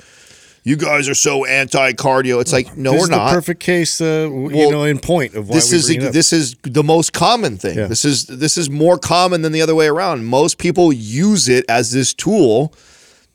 you 0.66 0.74
guys 0.74 1.08
are 1.08 1.14
so 1.14 1.44
anti-cardio. 1.44 2.40
It's 2.40 2.52
like, 2.52 2.76
no, 2.76 2.90
this 2.90 2.98
we're 2.98 3.04
is 3.04 3.10
the 3.10 3.16
not. 3.16 3.32
perfect 3.32 3.60
case, 3.60 4.00
uh, 4.00 4.28
Well, 4.28 4.50
you 4.50 4.70
know, 4.72 4.82
in 4.82 4.98
point 4.98 5.34
of 5.36 5.48
why 5.48 5.54
this 5.54 5.72
is 5.72 5.88
up. 6.04 6.12
this 6.12 6.32
is 6.32 6.56
the 6.62 6.82
most 6.82 7.12
common 7.12 7.56
thing. 7.56 7.78
Yeah. 7.78 7.86
This 7.86 8.04
is 8.04 8.26
this 8.26 8.58
is 8.58 8.68
more 8.68 8.98
common 8.98 9.42
than 9.42 9.52
the 9.52 9.62
other 9.62 9.76
way 9.76 9.86
around. 9.86 10.24
Most 10.24 10.58
people 10.58 10.92
use 10.92 11.48
it 11.48 11.64
as 11.68 11.92
this 11.92 12.12
tool 12.12 12.74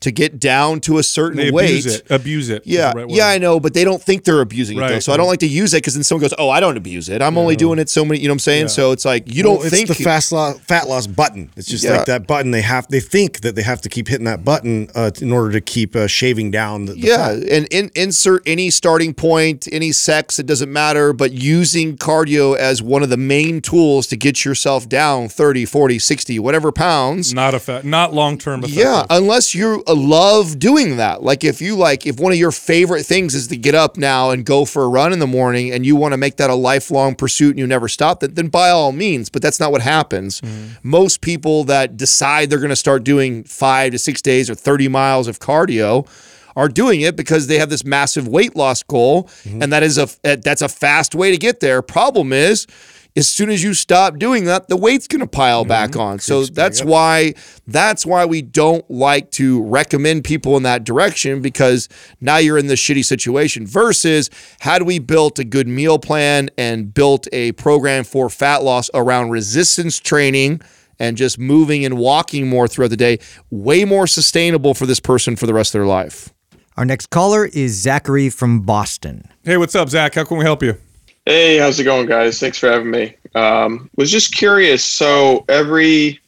to 0.02 0.12
get 0.12 0.38
down 0.38 0.80
to 0.80 0.98
a 0.98 1.02
certain 1.02 1.36
they 1.38 1.50
weight. 1.50 1.70
abuse 1.70 1.86
it. 1.86 2.10
Abuse 2.10 2.48
it. 2.50 2.62
is 2.62 2.68
Yeah, 2.72 2.92
right 2.94 3.08
yeah, 3.10 3.26
I 3.28 3.38
know, 3.38 3.58
but 3.60 3.74
they 3.74 3.84
don't 3.84 4.02
think 4.02 4.24
they're 4.24 4.40
abusing 4.40 4.76
it 4.78 4.80
though. 4.80 4.86
Right, 4.94 5.02
So 5.02 5.12
I 5.12 5.16
don't 5.16 5.26
like 5.28 5.40
to 5.40 5.46
use 5.48 5.74
it 5.74 5.78
because 5.78 5.94
then 5.94 6.02
someone 6.04 6.22
goes, 6.22 6.34
"Oh, 6.38 6.50
I 6.50 6.60
don't 6.60 6.76
abuse 6.76 7.08
it. 7.08 7.22
I'm 7.22 7.36
only 7.38 7.56
doing 7.56 7.78
it 7.78 7.88
so 7.88 8.04
many." 8.04 8.20
You 8.20 8.28
know 8.28 8.32
what 8.32 8.36
I'm 8.36 8.38
saying? 8.40 8.62
Yeah. 8.62 8.66
So 8.68 8.92
it's 8.92 9.04
like 9.04 9.32
you 9.34 9.42
Well, 9.44 9.56
don't 9.56 9.66
it's 9.66 9.74
think 9.74 9.88
the 9.88 9.94
fast 9.94 10.32
loss, 10.32 10.58
fat 10.60 10.88
loss 10.88 11.06
button. 11.06 11.50
It's 11.56 11.66
just 11.68 11.84
Yeah. 11.84 11.96
like 11.96 12.06
that 12.06 12.26
button. 12.26 12.50
They 12.50 12.62
have 12.62 12.86
they 12.88 13.00
think 13.00 13.40
that 13.40 13.54
they 13.54 13.62
have 13.62 13.80
to 13.82 13.88
keep 13.88 14.08
hitting 14.08 14.24
that 14.26 14.44
button 14.44 14.88
uh, 14.94 15.10
in 15.20 15.32
order 15.32 15.52
to 15.52 15.60
keep 15.60 15.94
uh, 15.96 16.06
shaving 16.06 16.50
down 16.50 16.86
the, 16.86 16.92
the 16.94 16.98
Yeah, 17.00 17.28
fat. 17.28 17.48
and 17.50 17.66
in, 17.70 17.90
insert 17.94 18.42
any 18.46 18.70
starting 18.70 19.14
point, 19.14 19.68
any 19.72 19.92
sex, 19.92 20.38
it 20.38 20.46
doesn't 20.46 20.72
matter, 20.72 21.12
but 21.12 21.32
using 21.32 21.96
cardio 21.96 22.56
as 22.56 22.82
one 22.82 23.02
of 23.02 23.10
the 23.10 23.16
main 23.16 23.60
tools 23.60 24.06
to 24.08 24.16
get 24.16 24.44
yourself 24.44 24.88
down 24.88 25.28
30, 25.28 25.64
40, 25.64 25.98
60, 25.98 26.38
whatever 26.38 26.72
pounds. 26.72 27.32
Not 27.34 27.54
a 27.54 27.58
fat. 27.58 27.84
not 27.84 28.12
long 28.14 28.38
term 28.38 28.60
effective. 28.60 28.78
Yeah, 28.78 29.04
unless 29.10 29.54
you 29.54 29.82
uh, 29.86 29.91
love 29.94 30.58
doing 30.58 30.96
that. 30.96 31.22
Like 31.22 31.44
if 31.44 31.60
you 31.60 31.76
like, 31.76 32.06
if 32.06 32.18
one 32.18 32.32
of 32.32 32.38
your 32.38 32.52
favorite 32.52 33.04
things 33.04 33.34
is 33.34 33.48
to 33.48 33.56
get 33.56 33.74
up 33.74 33.96
now 33.96 34.30
and 34.30 34.44
go 34.44 34.64
for 34.64 34.84
a 34.84 34.88
run 34.88 35.12
in 35.12 35.18
the 35.18 35.26
morning, 35.26 35.70
and 35.72 35.86
you 35.86 35.96
want 35.96 36.12
to 36.12 36.16
make 36.16 36.36
that 36.36 36.50
a 36.50 36.54
lifelong 36.54 37.14
pursuit 37.14 37.50
and 37.50 37.58
you 37.58 37.66
never 37.66 37.88
stop, 37.88 38.20
then, 38.20 38.34
then 38.34 38.48
by 38.48 38.70
all 38.70 38.92
means. 38.92 39.28
But 39.28 39.42
that's 39.42 39.60
not 39.60 39.72
what 39.72 39.82
happens. 39.82 40.40
Mm-hmm. 40.40 40.88
Most 40.88 41.20
people 41.20 41.64
that 41.64 41.96
decide 41.96 42.50
they're 42.50 42.58
going 42.58 42.70
to 42.70 42.76
start 42.76 43.04
doing 43.04 43.44
five 43.44 43.92
to 43.92 43.98
six 43.98 44.22
days 44.22 44.50
or 44.50 44.54
thirty 44.54 44.88
miles 44.88 45.28
of 45.28 45.38
cardio 45.38 46.06
are 46.54 46.68
doing 46.68 47.00
it 47.00 47.16
because 47.16 47.46
they 47.46 47.58
have 47.58 47.70
this 47.70 47.84
massive 47.84 48.28
weight 48.28 48.56
loss 48.56 48.82
goal, 48.82 49.24
mm-hmm. 49.24 49.62
and 49.62 49.72
that 49.72 49.82
is 49.82 49.98
a 49.98 50.08
eh, 50.24 50.36
that's 50.36 50.62
a 50.62 50.68
fast 50.68 51.14
way 51.14 51.30
to 51.30 51.36
get 51.36 51.60
there. 51.60 51.82
Problem 51.82 52.32
is. 52.32 52.66
As 53.14 53.28
soon 53.28 53.50
as 53.50 53.62
you 53.62 53.74
stop 53.74 54.18
doing 54.18 54.46
that, 54.46 54.68
the 54.68 54.76
weight's 54.76 55.06
going 55.06 55.20
to 55.20 55.26
pile 55.26 55.66
back 55.66 55.96
on. 55.96 56.18
So 56.18 56.46
that's 56.46 56.82
why 56.82 57.34
that's 57.66 58.06
why 58.06 58.24
we 58.24 58.40
don't 58.40 58.90
like 58.90 59.30
to 59.32 59.62
recommend 59.64 60.24
people 60.24 60.56
in 60.56 60.62
that 60.62 60.84
direction 60.84 61.42
because 61.42 61.90
now 62.22 62.38
you're 62.38 62.56
in 62.56 62.68
this 62.68 62.80
shitty 62.80 63.04
situation 63.04 63.66
versus 63.66 64.30
had 64.60 64.84
we 64.84 64.98
built 64.98 65.38
a 65.38 65.44
good 65.44 65.68
meal 65.68 65.98
plan 65.98 66.48
and 66.56 66.94
built 66.94 67.28
a 67.32 67.52
program 67.52 68.04
for 68.04 68.30
fat 68.30 68.62
loss 68.62 68.88
around 68.94 69.28
resistance 69.28 70.00
training 70.00 70.62
and 70.98 71.16
just 71.18 71.38
moving 71.38 71.84
and 71.84 71.98
walking 71.98 72.48
more 72.48 72.66
throughout 72.66 72.90
the 72.90 72.96
day, 72.96 73.18
way 73.50 73.84
more 73.84 74.06
sustainable 74.06 74.72
for 74.72 74.86
this 74.86 75.00
person 75.00 75.36
for 75.36 75.46
the 75.46 75.54
rest 75.54 75.74
of 75.74 75.80
their 75.80 75.86
life. 75.86 76.32
Our 76.78 76.86
next 76.86 77.10
caller 77.10 77.44
is 77.44 77.72
Zachary 77.74 78.30
from 78.30 78.62
Boston. 78.62 79.28
Hey, 79.42 79.58
what's 79.58 79.74
up, 79.74 79.90
Zach? 79.90 80.14
How 80.14 80.24
can 80.24 80.38
we 80.38 80.44
help 80.44 80.62
you? 80.62 80.78
Hey, 81.24 81.56
how's 81.56 81.78
it 81.78 81.84
going, 81.84 82.06
guys? 82.06 82.40
Thanks 82.40 82.58
for 82.58 82.68
having 82.68 82.90
me. 82.90 83.14
Um, 83.36 83.88
was 83.94 84.10
just 84.10 84.34
curious. 84.34 84.84
So 84.84 85.44
every 85.48 86.18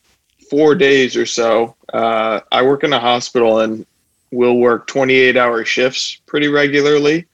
four 0.48 0.76
days 0.76 1.16
or 1.16 1.26
so, 1.26 1.74
uh, 1.92 2.38
I 2.52 2.62
work 2.62 2.84
in 2.84 2.92
a 2.92 3.00
hospital 3.00 3.58
and 3.58 3.84
we'll 4.30 4.58
work 4.58 4.86
28 4.86 5.36
hour 5.36 5.64
shifts 5.64 6.20
pretty 6.26 6.46
regularly. 6.46 7.26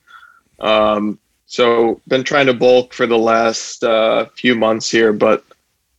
Um, 0.60 1.18
so 1.44 2.00
been 2.08 2.24
trying 2.24 2.46
to 2.46 2.54
bulk 2.54 2.94
for 2.94 3.06
the 3.06 3.18
last 3.18 3.84
uh, 3.84 4.24
few 4.34 4.54
months 4.54 4.90
here, 4.90 5.12
but 5.12 5.44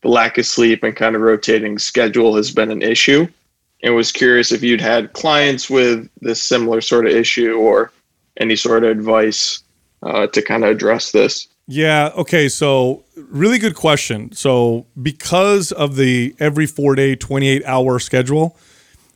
the 0.01 0.09
lack 0.09 0.39
of 0.39 0.47
sleep 0.47 0.81
and 0.81 0.95
kind 0.95 1.15
of 1.15 1.21
rotating 1.21 1.77
schedule 1.77 2.35
has 2.37 2.49
been 2.49 2.71
an 2.71 2.81
issue. 2.81 3.27
And 3.83 3.93
was 3.93 4.11
curious 4.11 4.51
if 4.51 4.63
you'd 4.63 4.81
had 4.81 5.13
clients 5.13 5.69
with 5.69 6.09
this 6.21 6.41
similar 6.41 6.81
sort 6.81 7.05
of 7.05 7.11
issue 7.11 7.53
or 7.53 7.91
any 8.37 8.55
sort 8.55 8.83
of 8.83 8.89
advice 8.89 9.61
uh, 10.01 10.25
to 10.25 10.41
kind 10.41 10.63
of 10.63 10.71
address 10.71 11.11
this. 11.11 11.49
Yeah. 11.67 12.11
Okay. 12.15 12.49
So, 12.49 13.03
really 13.15 13.59
good 13.59 13.75
question. 13.75 14.31
So, 14.33 14.87
because 15.01 15.71
of 15.71 15.95
the 15.95 16.35
every 16.39 16.65
four 16.65 16.95
day, 16.95 17.15
28 17.15 17.63
hour 17.65 17.99
schedule, 17.99 18.57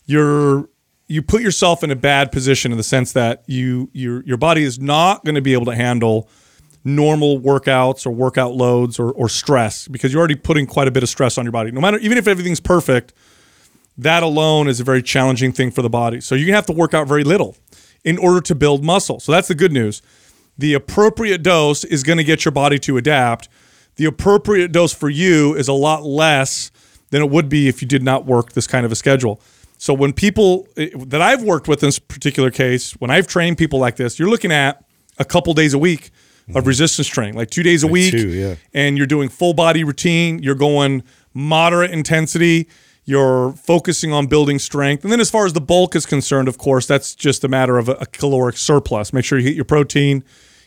you're 0.05 0.69
you 1.07 1.21
put 1.21 1.41
yourself 1.41 1.83
in 1.83 1.91
a 1.91 1.95
bad 1.95 2.31
position 2.31 2.71
in 2.71 2.77
the 2.77 2.83
sense 2.83 3.11
that 3.13 3.43
you 3.47 3.89
your 3.93 4.23
your 4.23 4.37
body 4.37 4.63
is 4.63 4.79
not 4.79 5.23
going 5.23 5.35
to 5.35 5.41
be 5.41 5.53
able 5.53 5.65
to 5.65 5.75
handle 5.75 6.29
normal 6.83 7.39
workouts 7.39 8.05
or 8.05 8.11
workout 8.11 8.53
loads 8.53 8.99
or, 8.99 9.11
or 9.11 9.27
stress 9.27 9.87
because 9.87 10.13
you're 10.13 10.19
already 10.19 10.35
putting 10.35 10.67
quite 10.67 10.87
a 10.87 10.91
bit 10.91 11.01
of 11.01 11.09
stress 11.09 11.37
on 11.37 11.45
your 11.45 11.51
body. 11.51 11.71
No 11.71 11.81
matter 11.81 11.97
even 11.97 12.17
if 12.17 12.27
everything's 12.27 12.59
perfect, 12.59 13.13
that 13.97 14.23
alone 14.23 14.67
is 14.67 14.79
a 14.79 14.83
very 14.83 15.01
challenging 15.01 15.51
thing 15.51 15.71
for 15.71 15.81
the 15.81 15.89
body. 15.89 16.21
So 16.21 16.35
you're 16.35 16.45
gonna 16.45 16.57
have 16.57 16.67
to 16.67 16.73
work 16.73 16.93
out 16.93 17.07
very 17.07 17.23
little 17.23 17.55
in 18.03 18.17
order 18.17 18.39
to 18.41 18.55
build 18.55 18.83
muscle. 18.83 19.19
So 19.19 19.31
that's 19.31 19.47
the 19.47 19.55
good 19.55 19.71
news. 19.71 20.01
The 20.57 20.73
appropriate 20.73 21.43
dose 21.43 21.83
is 21.83 22.03
going 22.03 22.17
to 22.17 22.23
get 22.23 22.45
your 22.45 22.51
body 22.51 22.79
to 22.79 22.97
adapt. 22.97 23.49
The 23.95 24.05
appropriate 24.05 24.71
dose 24.71 24.93
for 24.93 25.09
you 25.09 25.55
is 25.55 25.67
a 25.67 25.73
lot 25.73 26.03
less 26.03 26.71
than 27.09 27.21
it 27.21 27.29
would 27.29 27.49
be 27.49 27.67
if 27.67 27.81
you 27.81 27.87
did 27.87 28.03
not 28.03 28.25
work 28.25 28.53
this 28.53 28.67
kind 28.67 28.85
of 28.85 28.91
a 28.91 28.95
schedule. 28.95 29.41
So 29.77 29.93
when 29.93 30.13
people 30.13 30.67
eh, 30.77 30.89
that 30.95 31.21
I've 31.21 31.43
worked 31.43 31.67
with 31.67 31.83
in 31.83 31.87
this 31.87 31.99
particular 31.99 32.51
case, 32.51 32.93
when 32.93 33.11
I've 33.11 33.27
trained 33.27 33.57
people 33.57 33.79
like 33.79 33.95
this, 33.97 34.17
you're 34.17 34.29
looking 34.29 34.51
at 34.51 34.83
a 35.17 35.25
couple 35.25 35.53
days 35.53 35.73
a 35.73 35.79
week 35.79 36.11
of 36.53 36.67
resistance 36.67 37.07
training, 37.07 37.35
like 37.35 37.49
two 37.49 37.63
days 37.63 37.83
a 37.83 37.87
week, 37.87 38.11
too, 38.11 38.29
yeah. 38.29 38.55
and 38.73 38.97
you're 38.97 39.07
doing 39.07 39.29
full 39.29 39.53
body 39.53 39.83
routine. 39.83 40.43
You're 40.43 40.55
going 40.55 41.03
moderate 41.33 41.91
intensity. 41.91 42.67
You're 43.05 43.51
focusing 43.53 44.11
on 44.11 44.25
building 44.25 44.57
strength. 44.57 45.03
And 45.03 45.11
then, 45.11 45.19
as 45.19 45.29
far 45.29 45.45
as 45.45 45.53
the 45.53 45.61
bulk 45.61 45.95
is 45.95 46.05
concerned, 46.05 46.47
of 46.47 46.57
course, 46.57 46.87
that's 46.87 47.13
just 47.13 47.43
a 47.43 47.47
matter 47.47 47.77
of 47.77 47.87
a, 47.87 48.05
caloric 48.07 48.57
surplus. 48.57 49.13
Make 49.13 49.25
sure 49.25 49.37
you 49.37 49.45
hit 49.45 49.55
your 49.55 49.65
protein, 49.65 50.23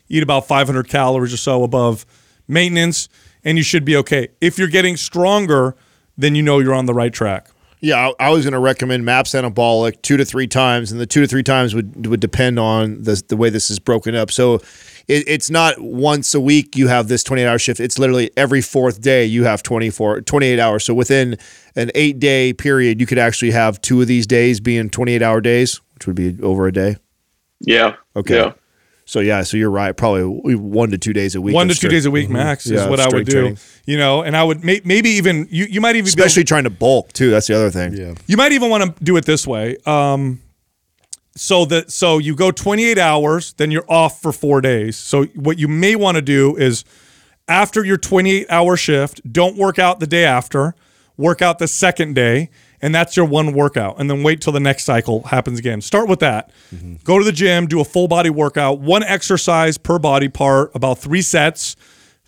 eat 0.09 0.23
about 0.23 0.47
500 0.47 0.89
calories 0.89 1.35
or 1.35 1.37
so 1.37 1.65
above 1.65 2.07
maintenance, 2.47 3.09
and 3.45 3.59
you 3.59 3.65
should 3.65 3.85
be 3.85 3.97
okay. 3.97 4.29
If 4.41 4.59
you're 4.59 4.69
getting 4.69 4.97
stronger, 4.97 5.75
then 6.17 6.37
you 6.37 6.43
know 6.43 6.61
you're 6.61 6.75
on 6.75 6.87
the 6.87 6.95
right 6.95 7.13
track. 7.13 7.51
Yeah, 7.81 8.11
I, 8.19 8.27
I 8.27 8.31
was 8.31 8.45
going 8.45 8.53
to 8.53 8.59
recommend 8.59 9.05
MAPS 9.05 9.33
Anabolic 9.33 10.03
two 10.03 10.17
to 10.17 10.25
three 10.25 10.49
times, 10.49 10.91
and 10.91 11.01
the 11.01 11.07
two 11.07 11.21
to 11.21 11.27
three 11.27 11.43
times 11.45 11.75
would 11.75 12.07
would 12.07 12.21
depend 12.21 12.59
on 12.59 13.03
the 13.03 13.23
the 13.29 13.37
way 13.37 13.51
this 13.51 13.71
is 13.71 13.79
broken 13.79 14.15
up. 14.15 14.31
So 14.31 14.61
it, 15.09 15.25
it's 15.27 15.51
not 15.51 15.81
once 15.81 16.35
a 16.35 16.41
week 16.41 16.77
you 16.77 16.89
have 16.89 17.09
this 17.09 17.25
28 17.25 17.47
hour 17.47 17.59
shift. 17.59 17.81
It's 17.81 17.99
literally 17.99 18.31
every 18.37 18.61
fourth 18.61 19.01
day 19.01 19.25
you 19.25 19.45
have 19.45 19.63
24, 19.63 20.21
28 20.21 20.59
hours. 20.61 20.85
So 20.85 20.95
within 20.95 21.37
an 21.77 21.91
eight 21.95 22.19
day 22.21 22.53
period, 22.53 23.01
you 23.01 23.07
could 23.07 23.19
actually 23.19 23.51
have 23.53 23.81
two 23.81 24.01
of 24.03 24.07
these 24.07 24.27
days 24.27 24.61
being 24.61 24.91
28 24.91 25.23
hour 25.23 25.41
days, 25.41 25.81
which 25.95 26.07
would 26.07 26.17
be 26.17 26.37
over 26.43 26.67
a 26.67 26.73
day. 26.73 26.97
Yeah. 27.61 27.97
Okay. 28.15 28.37
Yeah. 28.37 28.53
So 29.05 29.21
yeah, 29.21 29.43
so 29.43 29.57
you're 29.57 29.71
right. 29.71 29.97
Probably 29.97 30.55
one 30.55 30.91
to 30.91 30.99
two 30.99 31.15
days 31.15 31.35
a 31.35 31.41
week. 31.41 31.55
One 31.55 31.71
of 31.71 31.77
to 31.77 31.81
two 31.81 31.89
days 31.89 32.05
a 32.05 32.11
week 32.11 32.29
max 32.29 32.67
Yeah, 32.67 32.83
is 32.83 32.89
what 32.91 33.01
I 33.01 33.09
would 33.09 33.25
do. 33.25 33.33
training. 33.33 33.59
You 33.87 33.97
know, 33.97 34.21
and 34.21 34.37
I 34.37 34.45
would 34.45 34.63
may, 34.63 34.83
maybe 34.85 35.09
even 35.09 35.49
you 35.51 35.65
you 35.65 35.81
might 35.81 35.97
even 35.97 36.05
be 36.05 36.11
able- 36.11 36.27
especially 36.27 36.45
trying 36.45 36.65
to 36.65 36.71
bulk 36.71 37.15
too. 37.15 37.31
That's 37.31 37.47
the 37.47 37.55
other 37.57 37.71
thing. 37.71 37.95
Yeah. 37.95 38.13
You 38.27 38.37
might 38.37 38.53
even 38.53 38.69
want 38.69 38.85
to 38.99 39.03
do 39.03 39.17
it 39.17 39.25
this 39.25 39.47
way. 39.47 39.79
Um, 39.87 40.43
so 41.39 41.65
that 41.67 41.93
so 41.93 42.19
you 42.19 42.35
go 42.35 42.51
28 42.51 42.99
hours, 42.99 43.53
then 43.55 43.71
you're 43.71 43.89
off 43.89 44.21
for 44.21 44.33
four 44.33 44.61
days. 44.61 44.97
So 44.97 45.25
what 45.35 45.59
you 45.59 45.69
may 45.69 45.95
want 45.95 46.17
to 46.17 46.23
do 46.23 46.57
is 46.57 46.85
after 47.47 47.85
your 47.85 47.97
28 47.97 48.47
hour 48.51 48.77
shift, 48.77 49.21
don't 49.31 49.57
work 49.57 49.79
out 49.79 50.01
the 50.01 50.07
day 50.07 50.25
after, 50.25 50.75
work 51.17 51.41
out 51.41 51.59
the 51.59 51.69
second 51.69 52.15
day, 52.15 52.51
and 52.83 52.95
that's 52.95 53.17
your 53.17 53.25
one 53.25 53.53
workout. 53.53 54.01
And 54.01 54.11
then 54.11 54.23
wait 54.23 54.41
till 54.41 54.53
the 54.53 54.61
next 54.61 54.85
cycle 54.85 55.23
happens 55.25 55.59
again. 55.59 55.81
Start 55.81 56.09
with 56.09 56.21
that. 56.21 56.51
Mm-hmm. 56.75 56.97
Go 57.05 57.19
to 57.19 57.25
the 57.25 57.33
gym, 57.33 57.67
do 57.67 57.81
a 57.81 57.85
full 57.85 58.09
body 58.09 58.31
workout, 58.31 58.81
one 58.81 59.03
exercise 59.03 59.79
per 59.79 59.99
body 59.99 60.29
part, 60.29 60.73
about 60.75 60.99
three 60.99 61.23
sets. 61.23 61.77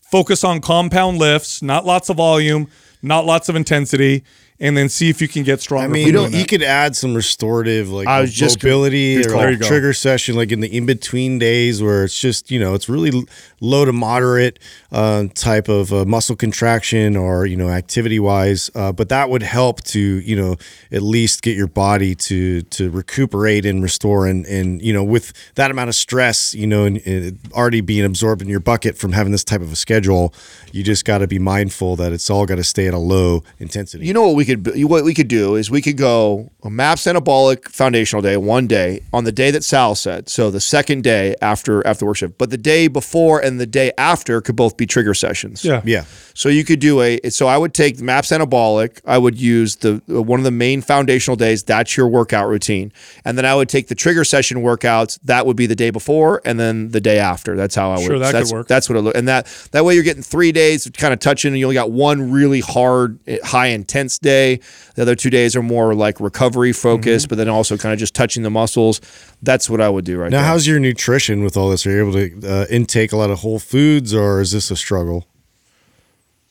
Focus 0.01 0.43
on 0.43 0.61
compound 0.61 1.19
lifts, 1.19 1.63
not 1.63 1.85
lots 1.85 2.09
of 2.09 2.17
volume, 2.17 2.69
not 3.03 3.27
lots 3.27 3.49
of 3.49 3.57
intensity, 3.57 4.25
and 4.61 4.77
then 4.77 4.89
see 4.89 5.09
if 5.09 5.23
you 5.23 5.29
can 5.29 5.43
get 5.43 5.61
stronger. 5.61 5.85
I 5.85 5.89
mean, 5.89 6.05
from 6.05 6.15
you, 6.15 6.29
doing 6.29 6.35
you 6.41 6.47
could 6.47 6.63
add 6.63 6.95
some 6.95 7.15
restorative, 7.15 7.91
like 7.91 8.07
I 8.07 8.21
was 8.21 8.33
just 8.33 8.61
gonna- 8.61 8.75
mobility 8.75 9.17
or 9.19 9.23
like 9.31 9.31
There 9.39 9.51
you 9.53 9.57
go. 9.57 9.67
trigger 9.69 9.93
session, 9.95 10.37
like 10.37 10.53
in 10.53 10.61
the 10.61 10.69
in 10.77 10.87
between 10.87 11.39
days 11.39 11.83
where 11.83 12.05
it's 12.05 12.19
just 12.21 12.51
you 12.51 12.61
know 12.61 12.75
it's 12.75 12.89
really 12.89 13.25
low 13.61 13.85
to 13.85 13.93
moderate. 13.93 14.59
Um, 14.93 15.29
type 15.29 15.69
of 15.69 15.93
uh, 15.93 16.05
muscle 16.05 16.37
contraction 16.37 17.17
or 17.17 17.47
you 17.47 17.57
know 17.57 17.69
activity 17.69 18.19
wise, 18.19 18.71
uh, 18.75 18.93
but 18.93 19.09
that 19.09 19.31
would 19.31 19.43
help 19.43 19.83
to 19.83 20.01
you 20.01 20.37
know 20.37 20.57
at 20.91 21.03
least 21.03 21.43
get 21.43 21.57
your 21.57 21.69
body 21.69 22.15
to 22.15 22.63
to 22.63 22.91
recuperate 22.91 23.65
and 23.65 23.83
restore 23.83 24.27
and 24.27 24.47
and 24.47 24.83
you 24.83 24.93
know 24.93 25.05
with 25.05 25.33
that 25.55 25.71
amount 25.71 25.89
of 25.89 25.95
stress 25.95 26.55
you 26.55 26.67
know 26.67 26.85
and, 26.85 27.07
and 27.07 27.39
already 27.53 27.81
being 27.81 28.05
absorbed 28.05 28.43
in 28.43 28.49
your 28.49 28.61
bucket 28.61 28.97
from 28.97 29.13
having 29.13 29.33
this 29.33 29.45
type 29.45 29.61
of 29.61 29.73
a 29.73 29.77
schedule, 29.77 30.35
you 30.73 30.83
just 30.83 31.05
got 31.05 31.19
to 31.19 31.29
be 31.29 31.39
mindful 31.39 31.97
that 31.97 32.13
it's 32.13 32.29
all 32.29 32.47
got 32.47 32.57
to 32.57 32.65
stay 32.65 32.87
at 32.89 32.95
a 32.95 32.99
low 32.99 33.45
intensity. 33.59 34.07
You 34.07 34.15
know 34.15 34.27
what 34.27 34.37
we 34.37 34.45
could 34.45 34.67
what 34.89 35.05
we 35.05 35.15
could 35.15 35.29
do 35.29 35.55
is 35.55 35.71
we 35.71 35.83
could 35.83 35.97
go 35.97 36.51
a 36.63 36.71
MAPS 36.71 37.05
anabolic 37.05 37.69
foundational 37.69 38.23
day 38.23 38.37
one 38.37 38.67
day 38.67 39.03
on 39.13 39.25
the 39.25 39.33
day 39.33 39.51
that 39.53 39.63
Sal 39.63 39.95
said. 39.95 40.29
So 40.29 40.51
the 40.51 40.61
second 40.61 41.05
day 41.05 41.37
after 41.41 41.87
after 41.87 42.07
worship, 42.07 42.39
but 42.39 42.51
the 42.51 42.59
day 42.59 42.89
before 42.89 43.41
and 43.41 43.61
the 43.61 43.67
day 43.67 43.93
after 43.97 44.41
could 44.41 44.57
both 44.57 44.77
be 44.81 44.87
trigger 44.87 45.15
sessions. 45.15 45.65
Yeah. 45.65 45.83
yeah. 45.85 46.05
So 46.35 46.49
you 46.49 46.65
could 46.65 46.81
do 46.81 47.01
a. 47.01 47.21
So 47.31 47.47
I 47.47 47.57
would 47.57 47.75
take 47.75 47.99
the 47.99 48.05
MAPS 48.05 48.31
anabolic. 48.31 49.01
I 49.05 49.19
would 49.19 49.39
use 49.41 49.77
the 49.77 50.03
one 50.07 50.41
of 50.41 50.45
the 50.45 50.51
main 50.51 50.81
foundational 50.83 51.37
days. 51.37 51.63
That's 51.63 51.97
your 51.97 52.09
workout 52.09 52.49
routine, 52.49 52.93
and 53.25 53.37
then 53.39 53.45
I 53.45 53.55
would 53.55 53.69
take 53.69 53.89
the 53.89 53.95
trigger 53.95 54.25
session 54.25 54.59
workouts. 54.63 55.19
That 55.25 55.47
would 55.47 55.57
be 55.57 55.67
the 55.67 55.77
day 55.77 55.91
before, 55.91 56.41
and 56.45 56.59
then 56.59 56.89
the 56.89 57.01
day 57.01 57.19
after. 57.19 57.57
That's 57.57 57.75
how 57.75 57.91
I 57.91 57.97
would. 57.99 58.05
Sure, 58.07 58.19
that 58.19 58.33
could 58.33 58.41
that's, 58.41 58.53
work. 58.53 58.69
That's 58.69 58.89
what 58.89 58.97
it 58.97 59.03
look. 59.03 59.17
And 59.17 59.29
that 59.29 59.47
that 59.73 59.85
way 59.85 59.95
you're 59.95 60.03
getting 60.03 60.23
three 60.23 60.51
days 60.53 60.91
kind 60.97 61.13
of 61.13 61.21
touching, 61.21 61.51
and 61.53 61.59
you 61.59 61.67
only 61.67 61.75
got 61.75 61.91
one 61.91 62.33
really 62.33 62.61
hard, 62.61 63.19
eh, 63.27 63.39
high 63.45 63.67
intense 63.69 64.19
day. 64.19 64.61
The 64.95 65.03
other 65.03 65.15
two 65.15 65.31
days 65.31 65.55
are 65.57 65.63
more 65.63 65.95
like 65.95 66.21
recovery 66.21 66.73
focused, 66.73 67.27
Mm-hmm. 67.27 67.29
but 67.29 67.37
then 67.37 67.49
also 67.49 67.77
kind 67.77 67.93
of 67.93 67.99
just 67.99 68.15
touching 68.15 68.43
the 68.43 68.51
muscles. 68.51 69.01
That's 69.43 69.71
what 69.71 69.81
I 69.81 69.89
would 69.89 70.05
do 70.05 70.19
right 70.19 70.31
Now, 70.31 70.39
there. 70.39 70.47
how's 70.47 70.67
your 70.67 70.79
nutrition 70.79 71.43
with 71.43 71.57
all 71.57 71.71
this? 71.71 71.87
Are 71.87 71.91
you 71.91 72.01
able 72.01 72.13
to 72.13 72.49
uh, 72.63 72.67
intake 72.69 73.13
a 73.13 73.17
lot 73.17 73.31
of 73.31 73.39
whole 73.41 73.59
foods, 73.59 74.13
or 74.15 74.41
is 74.41 74.53
this 74.53 74.71
a 74.71 74.77
struggle? 74.77 75.27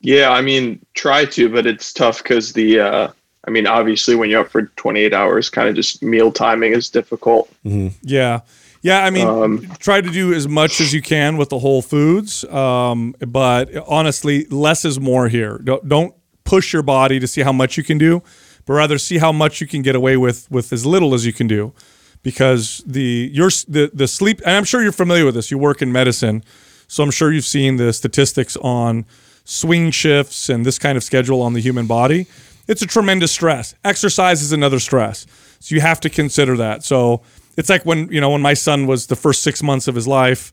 Yeah, 0.00 0.30
I 0.30 0.40
mean, 0.40 0.84
try 0.94 1.24
to, 1.26 1.48
but 1.48 1.66
it's 1.66 1.92
tough 1.92 2.22
because 2.22 2.52
the, 2.54 2.80
uh, 2.80 3.08
I 3.46 3.50
mean, 3.50 3.66
obviously 3.66 4.14
when 4.16 4.30
you're 4.30 4.40
up 4.40 4.50
for 4.50 4.62
28 4.62 5.12
hours, 5.12 5.50
kind 5.50 5.68
of 5.68 5.74
just 5.74 6.02
meal 6.02 6.32
timing 6.32 6.72
is 6.72 6.88
difficult. 6.88 7.50
Yeah. 7.62 8.40
Yeah, 8.82 9.04
I 9.04 9.10
mean, 9.10 9.28
Um, 9.28 9.66
try 9.78 10.00
to 10.00 10.10
do 10.10 10.32
as 10.32 10.48
much 10.48 10.80
as 10.80 10.94
you 10.94 11.02
can 11.02 11.36
with 11.36 11.50
the 11.50 11.58
whole 11.58 11.82
foods, 11.82 12.44
um, 12.46 13.14
but 13.28 13.68
honestly, 13.86 14.46
less 14.46 14.86
is 14.86 14.98
more 14.98 15.28
here. 15.28 15.60
Don't, 15.62 15.86
don't 15.86 16.14
push 16.44 16.72
your 16.72 16.82
body 16.82 17.20
to 17.20 17.26
see 17.26 17.42
how 17.42 17.52
much 17.52 17.76
you 17.76 17.84
can 17.84 17.98
do, 17.98 18.22
but 18.64 18.72
rather 18.72 18.96
see 18.96 19.18
how 19.18 19.32
much 19.32 19.60
you 19.60 19.66
can 19.66 19.82
get 19.82 19.94
away 19.94 20.16
with 20.16 20.50
with 20.50 20.72
as 20.72 20.86
little 20.86 21.12
as 21.12 21.26
you 21.26 21.32
can 21.34 21.46
do, 21.46 21.74
because 22.22 22.82
the 22.86 23.30
your 23.32 23.50
the 23.68 23.90
the 23.92 24.08
sleep. 24.08 24.40
And 24.44 24.56
I'm 24.56 24.64
sure 24.64 24.82
you're 24.82 24.92
familiar 24.92 25.24
with 25.24 25.34
this. 25.34 25.50
You 25.50 25.58
work 25.58 25.82
in 25.82 25.92
medicine, 25.92 26.44
so 26.88 27.02
I'm 27.02 27.10
sure 27.10 27.32
you've 27.32 27.44
seen 27.44 27.76
the 27.76 27.92
statistics 27.92 28.56
on 28.58 29.06
swing 29.44 29.90
shifts 29.90 30.48
and 30.48 30.64
this 30.64 30.78
kind 30.78 30.96
of 30.96 31.02
schedule 31.02 31.42
on 31.42 31.54
the 31.54 31.60
human 31.60 31.86
body. 31.86 32.26
It's 32.68 32.82
a 32.82 32.86
tremendous 32.86 33.32
stress. 33.32 33.74
Exercise 33.84 34.42
is 34.42 34.52
another 34.52 34.78
stress, 34.78 35.26
so 35.58 35.74
you 35.74 35.80
have 35.80 36.00
to 36.00 36.10
consider 36.10 36.56
that. 36.58 36.84
So 36.84 37.22
it's 37.56 37.68
like 37.68 37.84
when 37.84 38.10
you 38.10 38.20
know 38.20 38.30
when 38.30 38.42
my 38.42 38.54
son 38.54 38.86
was 38.86 39.06
the 39.06 39.16
first 39.16 39.42
six 39.42 39.62
months 39.62 39.88
of 39.88 39.94
his 39.94 40.08
life 40.08 40.52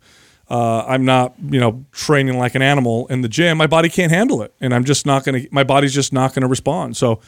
uh, 0.50 0.84
i'm 0.88 1.06
not 1.06 1.34
you 1.50 1.60
know 1.60 1.86
training 1.92 2.38
like 2.38 2.56
an 2.56 2.62
animal 2.62 3.08
in 3.08 3.22
the 3.22 3.30
gym 3.30 3.58
my 3.58 3.68
body 3.68 3.90
can't 3.90 4.12
handle 4.12 4.42
it 4.42 4.54
and 4.60 4.74
i'm 4.74 4.84
just 4.84 5.06
not 5.06 5.24
gonna 5.24 5.42
my 5.52 5.64
body's 5.64 5.94
just 5.94 6.12
not 6.14 6.34
gonna 6.34 6.48
respond 6.48 6.96
so 6.98 7.20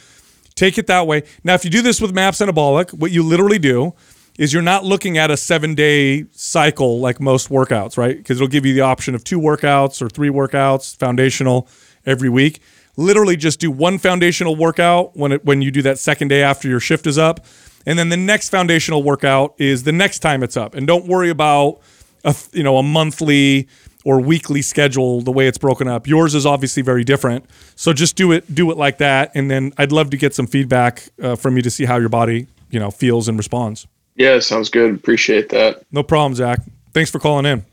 take 0.56 0.78
it 0.78 0.88
that 0.88 1.08
way 1.08 1.24
now 1.44 1.54
if 1.54 1.64
you 1.64 1.70
do 1.72 1.82
this 1.82 2.02
with 2.02 2.14
maps 2.14 2.40
anabolic 2.40 2.94
what 2.94 3.12
you 3.12 3.24
literally 3.24 3.60
do 3.60 3.94
is 4.40 4.54
you're 4.54 4.62
not 4.62 4.86
looking 4.86 5.18
at 5.18 5.30
a 5.30 5.36
seven 5.36 5.76
day 5.76 6.26
cycle 6.32 7.00
like 7.02 7.20
most 7.20 7.50
workouts 7.50 7.98
right? 7.98 8.18
Because 8.18 8.38
it'll 8.38 8.48
give 8.48 8.66
you 8.66 8.74
the 8.74 8.82
option 8.82 9.14
of 9.14 9.24
two 9.24 9.40
workouts 9.40 10.02
or 10.02 10.10
three 10.10 10.30
workouts 10.30 10.96
foundational 10.98 11.68
every 12.06 12.30
week. 12.30 12.62
Literally 12.96 13.36
just 13.36 13.60
do 13.60 13.70
one 13.70 13.98
foundational 13.98 14.56
workout 14.56 15.16
when 15.16 15.34
it 15.34 15.46
when 15.46 15.62
you 15.62 15.70
do 15.70 15.82
that 15.84 16.00
second 16.00 16.30
day 16.30 16.42
after 16.42 16.68
your 16.68 16.80
shift 16.80 17.06
is 17.06 17.18
up. 17.18 17.46
And 17.86 18.00
then 18.00 18.10
the 18.10 18.18
next 18.18 18.50
foundational 18.50 19.04
workout 19.04 19.56
is 19.58 19.84
the 19.84 19.92
next 19.92 20.20
time 20.20 20.42
it's 20.42 20.56
up. 20.56 20.74
And 20.74 20.88
don't 20.88 21.06
worry 21.06 21.30
about 21.30 21.82
a 22.24 22.34
you 22.54 22.64
know 22.64 22.78
a 22.78 22.84
monthly 22.84 23.68
or 24.06 24.22
weekly 24.22 24.62
schedule 24.62 25.20
the 25.20 25.32
way 25.32 25.48
it's 25.48 25.58
broken 25.58 25.90
up. 25.90 26.08
Yours 26.08 26.34
is 26.34 26.46
obviously 26.46 26.82
very 26.82 27.04
different. 27.04 27.46
So 27.76 27.92
just 27.92 28.16
do 28.16 28.32
it 28.32 28.56
do 28.56 28.72
it 28.72 28.78
like 28.78 29.00
that. 29.00 29.32
And 29.36 29.52
then 29.52 29.74
i'd 29.78 29.92
love 29.92 30.12
to 30.12 30.18
get 30.18 30.34
some 30.34 30.48
feedback 30.48 31.10
uh, 31.22 31.36
from 31.36 31.58
you 31.58 31.62
to 31.62 31.70
see 31.70 31.84
how 31.84 31.98
your 31.98 32.10
body 32.10 32.48
you 32.70 32.80
know 32.80 32.90
feels 32.90 33.28
and 33.28 33.38
responds 33.38 33.86
Yeah, 34.20 34.38
sounds 34.40 34.70
good. 34.70 34.94
Appreciate 34.94 35.50
that. 35.50 35.82
no 35.92 36.04
problem 36.04 36.36
zach 36.36 36.60
thanks 36.94 37.10
for 37.10 37.18
calling 37.20 37.46
in 37.48 37.66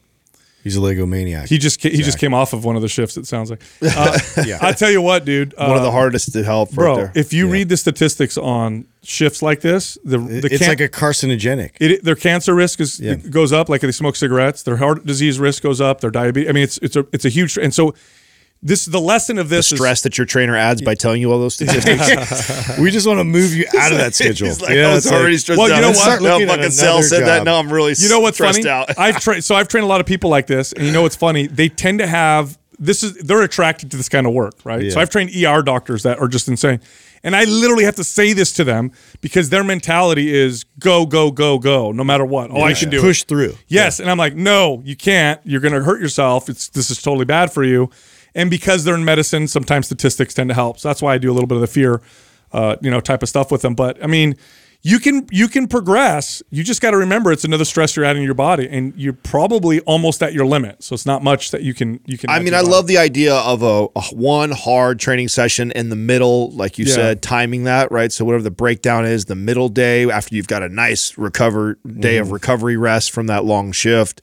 He's 0.65 0.75
a 0.75 0.81
Lego 0.81 1.07
maniac. 1.07 1.49
he 1.49 1.59
just 1.59 1.81
ca- 1.81 1.91
he 1.91 2.03
just 2.03 2.19
came 2.19 2.35
off 2.35 2.53
of 2.53 2.65
one 2.65 2.75
of 2.77 2.83
the 2.83 2.89
shifts 2.89 3.17
it 3.17 3.27
sounds 3.27 3.51
like 3.51 3.63
uh, 3.83 4.19
i 4.63 4.73
tell 4.73 4.91
you 4.91 5.01
what 5.01 5.25
dude 5.25 5.55
uh, 5.57 5.67
One 5.67 5.77
of 5.77 5.83
the 5.85 5.93
hardest 5.93 6.33
to 6.33 6.43
help, 6.43 6.73
bro 6.73 6.89
right 6.97 6.97
there. 6.97 7.23
if 7.23 7.33
you 7.33 7.49
read 7.49 7.69
the 7.69 7.77
statistics 7.77 8.37
on 8.37 8.85
shifts 9.05 9.43
like 9.43 9.61
this 9.61 9.97
the, 10.05 10.19
the 10.19 10.49
it's 10.51 10.59
can- 10.59 10.69
like 10.69 10.81
a 10.81 10.89
carcinogenic. 10.89 11.71
it, 11.81 12.03
their 12.03 12.17
cancer 12.17 12.53
risk 12.55 12.81
is 12.81 12.99
Yeah. 12.99 13.15
goes 13.15 13.53
up 13.53 13.69
like 13.69 13.81
they 13.83 13.93
smoke 13.93 14.17
cigarettes. 14.17 14.63
Their 14.65 14.77
heart 14.79 15.07
disease 15.07 15.39
risk 15.39 15.63
goes 15.63 15.81
up. 15.81 16.01
Their 16.01 16.11
diabetes. 16.11 16.49
I 16.49 16.53
mean, 16.53 16.65
it's 16.65 16.79
it's 16.79 16.97
a 16.97 17.07
it's 17.13 17.25
a 17.25 17.29
huge. 17.29 17.57
And 17.57 17.73
so, 17.73 17.95
this 18.63 18.87
is 18.87 18.93
the 18.93 19.01
lesson 19.01 19.39
of 19.39 19.49
the 19.49 19.57
this. 19.57 19.71
is- 19.73 19.79
stress 19.79 20.03
that 20.03 20.19
your 20.19 20.27
trainer 20.27 20.57
adds 20.57 20.83
by 20.83 20.95
telling 20.95 21.21
you 21.21 21.31
all 21.33 21.39
those 21.39 21.55
statistics. 22.01 22.79
we 22.79 22.91
just 22.91 23.07
want 23.07 23.19
to 23.21 23.25
move 23.25 23.53
you 23.55 23.67
out 23.79 23.93
of 23.93 23.99
that 23.99 24.15
schedule. 24.15 24.49
He's 24.49 24.61
like, 24.61 24.71
Yeah, 24.75 24.89
I 24.89 24.95
was 24.95 25.05
it's 25.05 25.13
like- 25.13 25.21
already 25.21 25.37
stressed 25.39 25.59
Well, 25.59 25.69
you 25.69 25.81
know 25.81 25.91
what? 25.93 26.23
looking 26.23 26.49
fucking 26.49 26.65
at 26.65 26.73
Sal 26.73 27.03
said 27.03 27.23
that. 27.25 27.39
job. 27.39 27.45
Now 27.47 27.57
I'm 27.59 27.73
really 27.73 27.95
you 27.99 28.09
know 28.09 28.21
what's 28.21 28.39
funny? 28.39 28.67
out. 28.69 28.99
I've 28.99 29.21
trained 29.21 29.45
so 29.45 29.55
I've 29.55 29.69
trained 29.69 29.85
a 29.85 29.89
lot 29.89 30.01
of 30.01 30.07
people 30.07 30.31
like 30.31 30.47
this, 30.47 30.73
and 30.73 30.85
you 30.87 30.93
know 30.93 31.03
what's 31.03 31.17
funny? 31.17 31.47
They 31.47 31.69
tend 31.69 31.99
to 32.01 32.07
have 32.07 32.59
this 32.79 33.03
is 33.03 33.15
they're 33.15 33.43
attracted 33.43 33.91
to 33.93 33.97
this 33.97 34.09
kind 34.09 34.27
of 34.27 34.33
work, 34.35 34.55
right? 34.65 34.91
So 34.93 35.01
I've 35.01 35.11
trained 35.11 35.31
ER 35.35 35.63
doctors 35.63 36.03
that 36.03 36.19
are 36.19 36.29
just 36.29 36.49
insane. 36.49 36.81
And 37.25 37.35
I 37.35 37.43
literally 37.45 37.85
have 37.85 37.97
to 37.97 38.05
say 38.05 38.35
this 38.35 38.53
to 38.53 38.63
them 38.65 38.93
because 39.21 39.49
their 39.49 39.65
mentality 39.65 40.33
is 40.33 40.65
go, 40.79 41.07
go, 41.07 41.33
go, 41.33 41.59
go, 41.59 41.91
no 41.91 42.05
matter 42.05 42.25
what. 42.25 42.51
Oh, 42.53 42.63
I 42.63 42.73
can 42.75 42.89
do 42.91 42.99
it. 42.99 43.01
push 43.01 43.25
through. 43.25 43.55
Yes, 43.67 43.99
and 43.99 44.09
I'm 44.09 44.19
like, 44.19 44.37
no, 44.37 44.81
you 44.85 44.95
can't. 44.95 45.41
You're 45.45 45.61
going 45.63 45.75
to 45.75 45.83
hurt 45.83 46.01
yourself. 46.01 46.49
It's 46.49 46.69
this 46.69 46.89
is 46.91 47.01
totally 47.03 47.25
bad 47.25 47.51
for 47.53 47.65
you. 47.65 47.91
And 48.37 48.51
because 48.51 48.85
they're 48.85 48.95
in 48.95 49.05
medicine, 49.05 49.49
sometimes 49.49 49.87
statistics 49.87 50.35
tend 50.35 50.51
to 50.51 50.55
help. 50.55 50.79
So 50.79 50.89
that's 50.89 51.03
why 51.03 51.15
I 51.15 51.19
do 51.19 51.31
a 51.33 51.35
little 51.35 51.49
bit 51.49 51.57
of 51.57 51.63
the 51.63 51.67
fear, 51.67 52.01
uh, 52.53 52.77
you 52.83 52.91
know, 52.91 53.01
type 53.01 53.23
of 53.25 53.29
stuff 53.29 53.51
with 53.51 53.63
them. 53.63 53.75
But 53.75 54.03
I 54.05 54.07
mean, 54.07 54.37
you 54.83 55.01
can 55.01 55.27
you 55.33 55.49
can 55.49 55.67
progress. 55.67 56.43
You 56.51 56.63
just 56.63 56.81
got 56.81 56.93
to 56.93 56.97
remember 56.99 57.33
it's 57.33 57.43
another 57.45 57.65
stress 57.65 57.97
you're 57.97 58.05
adding 58.05 58.23
to 58.23 58.25
your 58.27 58.35
body, 58.35 58.69
and 58.71 58.93
you're 58.97 59.15
probably 59.15 59.81
almost 59.81 60.23
at 60.23 60.33
your 60.33 60.47
limit. 60.47 60.85
So 60.85 60.95
it's 60.95 61.07
not 61.07 61.25
much 61.25 61.51
that 61.51 61.63
you 61.63 61.75
can 61.75 61.99
you 62.07 62.17
can. 62.19 62.31
I 62.31 62.39
mean, 62.39 62.55
I 62.55 62.59
body. 62.61 62.71
love 62.73 62.87
the 62.87 62.99
idea 62.99 63.35
of 63.35 63.63
a, 63.63 63.89
a 63.97 64.03
one 64.15 64.53
hard 64.53 65.01
training 65.01 65.27
session 65.29 65.73
in 65.73 65.89
the 65.89 65.97
middle, 65.97 66.51
like 66.53 66.79
you 66.79 66.85
Yeah. 66.85 66.95
said, 66.95 67.23
timing 67.23 67.65
that 67.65 67.91
right. 67.91 68.13
So 68.13 68.25
whatever 68.25 68.45
the 68.45 68.51
breakdown 68.53 69.07
is, 69.07 69.25
the 69.25 69.35
middle 69.35 69.69
day 69.71 70.09
after 70.09 70.37
you've 70.37 70.47
got 70.47 70.63
a 70.63 70.69
nice 70.69 71.17
recover 71.19 71.79
day 71.85 72.17
Mm-hmm. 72.17 72.23
of 72.23 72.31
recovery 72.33 72.77
rest 72.77 73.11
from 73.11 73.27
that 73.29 73.45
long 73.45 73.73
shift. 73.73 74.21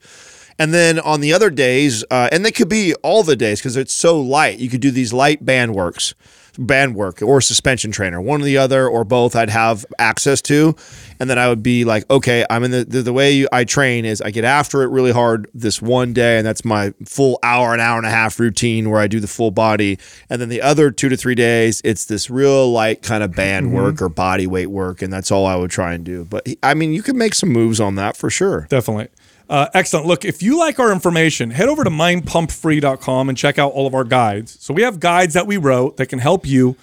And 0.58 0.72
then 0.72 1.00
on 1.00 1.20
the 1.20 1.32
other 1.32 1.50
days, 1.50 2.04
uh, 2.10 2.28
and 2.30 2.44
they 2.44 2.52
could 2.52 2.68
be 2.68 2.94
all 3.02 3.22
the 3.22 3.36
days 3.36 3.60
because 3.60 3.76
it's 3.76 3.92
so 3.92 4.20
light. 4.20 4.58
You 4.58 4.68
could 4.68 4.80
do 4.80 4.90
these 4.90 5.12
light 5.12 5.44
band 5.44 5.74
works, 5.74 6.14
band 6.56 6.94
work, 6.94 7.20
or 7.22 7.40
suspension 7.40 7.90
trainer, 7.90 8.20
one 8.20 8.40
or 8.40 8.44
the 8.44 8.56
other, 8.56 8.86
or 8.86 9.02
both. 9.02 9.34
I'd 9.34 9.50
have 9.50 9.84
access 9.98 10.40
to, 10.42 10.76
and 11.18 11.28
then 11.28 11.40
I 11.40 11.48
would 11.48 11.62
be 11.62 11.84
like, 11.84 12.08
okay, 12.08 12.46
I'm 12.48 12.62
in 12.62 12.70
the 12.70 12.84
the, 12.84 13.02
the 13.02 13.12
way 13.12 13.32
you, 13.32 13.48
I 13.50 13.64
train 13.64 14.04
is 14.04 14.20
I 14.20 14.30
get 14.30 14.44
after 14.44 14.82
it 14.82 14.90
really 14.90 15.10
hard 15.10 15.50
this 15.52 15.82
one 15.82 16.12
day, 16.12 16.38
and 16.38 16.46
that's 16.46 16.64
my 16.64 16.94
full 17.04 17.40
hour, 17.42 17.74
an 17.74 17.80
hour 17.80 17.98
and 17.98 18.06
a 18.06 18.10
half 18.10 18.38
routine 18.38 18.90
where 18.90 19.00
I 19.00 19.08
do 19.08 19.18
the 19.18 19.26
full 19.26 19.50
body, 19.50 19.98
and 20.30 20.40
then 20.40 20.50
the 20.50 20.62
other 20.62 20.92
two 20.92 21.08
to 21.08 21.16
three 21.16 21.34
days, 21.34 21.80
it's 21.84 22.04
this 22.04 22.30
real 22.30 22.70
light 22.70 23.02
kind 23.02 23.24
of 23.24 23.34
band 23.34 23.72
work 23.72 24.00
or 24.00 24.08
body 24.08 24.46
weight 24.46 24.70
work, 24.70 25.02
and 25.02 25.12
that's 25.12 25.32
all 25.32 25.46
I 25.46 25.56
would 25.56 25.72
try 25.72 25.94
and 25.94 26.04
do. 26.04 26.24
But 26.24 26.46
I 26.62 26.74
mean, 26.74 26.92
you 26.92 27.02
can 27.02 27.18
make 27.18 27.34
some 27.34 27.48
moves 27.48 27.80
on 27.80 27.96
that 27.96 28.16
for 28.16 28.30
sure. 28.30 28.68
Definitely. 28.70 29.08
Uh, 29.48 29.68
excellent. 29.74 30.06
Look, 30.06 30.24
if 30.24 30.42
you 30.42 30.58
like 30.58 30.78
our 30.78 30.90
information, 30.90 31.50
head 31.50 31.68
over 31.68 31.84
to 31.84 31.90
mindpumpfree.com 31.90 33.28
and 33.28 33.36
check 33.36 33.58
out 33.58 33.72
all 33.72 33.86
of 33.86 33.94
our 33.94 34.04
guides. 34.04 34.56
So 34.60 34.72
we 34.72 34.82
have 34.82 35.00
guides 35.00 35.34
that 35.34 35.46
we 35.46 35.56
wrote 35.56 35.98
that 35.98 36.06
can 36.06 36.18
help 36.18 36.46
you 36.46 36.76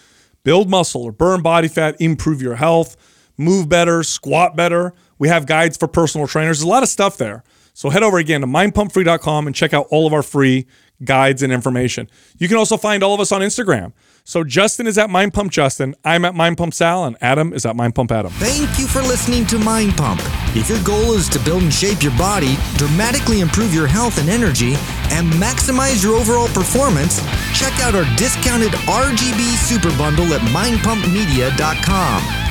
build 0.44 0.70
muscle 0.70 1.04
or 1.04 1.12
burn 1.12 1.42
body 1.42 1.68
fat, 1.68 2.00
improve 2.00 2.42
your 2.42 2.56
health, 2.56 2.96
move 3.38 3.68
better, 3.68 4.04
squat 4.04 4.56
better. 4.56 4.94
We 5.18 5.28
have 5.28 5.46
guides 5.46 5.78
for 5.78 5.88
personal 5.88 6.28
trainers. 6.28 6.60
There's 6.60 6.68
a 6.68 6.70
lot 6.70 6.84
of 6.84 6.90
stuff 6.90 7.18
there. 7.18 7.44
So 7.74 7.90
head 7.90 8.04
over 8.04 8.18
again 8.18 8.42
to 8.42 8.48
mindpumpfree.com 8.48 9.48
and 9.48 9.56
check 9.56 9.74
out 9.74 9.88
all 9.90 10.06
of 10.06 10.14
our 10.14 10.24
free 10.24 10.68
guides 11.04 11.42
and 11.42 11.52
information. 11.52 12.10
You 12.38 12.48
can 12.48 12.58
also 12.58 12.78
find 12.78 13.04
all 13.04 13.14
of 13.14 13.20
us 13.20 13.32
on 13.32 13.42
Instagram. 13.42 13.94
So 14.32 14.46
Justin 14.46 14.88
is 14.88 14.98
at 14.98 15.10
Mind 15.10 15.34
Pump 15.34 15.52
Justin, 15.52 15.94
I'm 16.06 16.24
at 16.24 16.34
Mind 16.34 16.58
Pump 16.58 16.74
Sal, 16.74 17.04
and 17.04 17.18
Adam 17.20 17.52
is 17.52 17.66
at 17.66 17.76
Mind 17.76 17.96
Pump 17.96 18.14
Adam. 18.14 18.32
Thank 18.36 18.80
you 18.80 18.88
for 18.88 19.02
listening 19.02 19.46
to 19.48 19.60
Mind 19.60 19.98
Pump. 19.98 20.22
If 20.56 20.70
your 20.70 20.82
goal 20.86 21.12
is 21.16 21.28
to 21.32 21.40
build 21.40 21.64
and 21.64 21.74
shape 21.74 22.02
your 22.02 22.18
body, 22.18 22.56
dramatically 22.78 23.42
improve 23.42 23.74
your 23.74 23.88
health 23.88 24.20
and 24.20 24.30
energy, 24.30 24.76
and 25.12 25.30
maximize 25.34 26.02
your 26.02 26.16
overall 26.16 26.48
performance, 26.48 27.20
check 27.54 27.78
out 27.82 27.94
our 27.94 28.06
discounted 28.16 28.72
RGB 28.88 29.58
Super 29.58 29.92
Bundle 29.98 30.34
at 30.34 30.40
mindpumpmedia.com. 30.54 32.51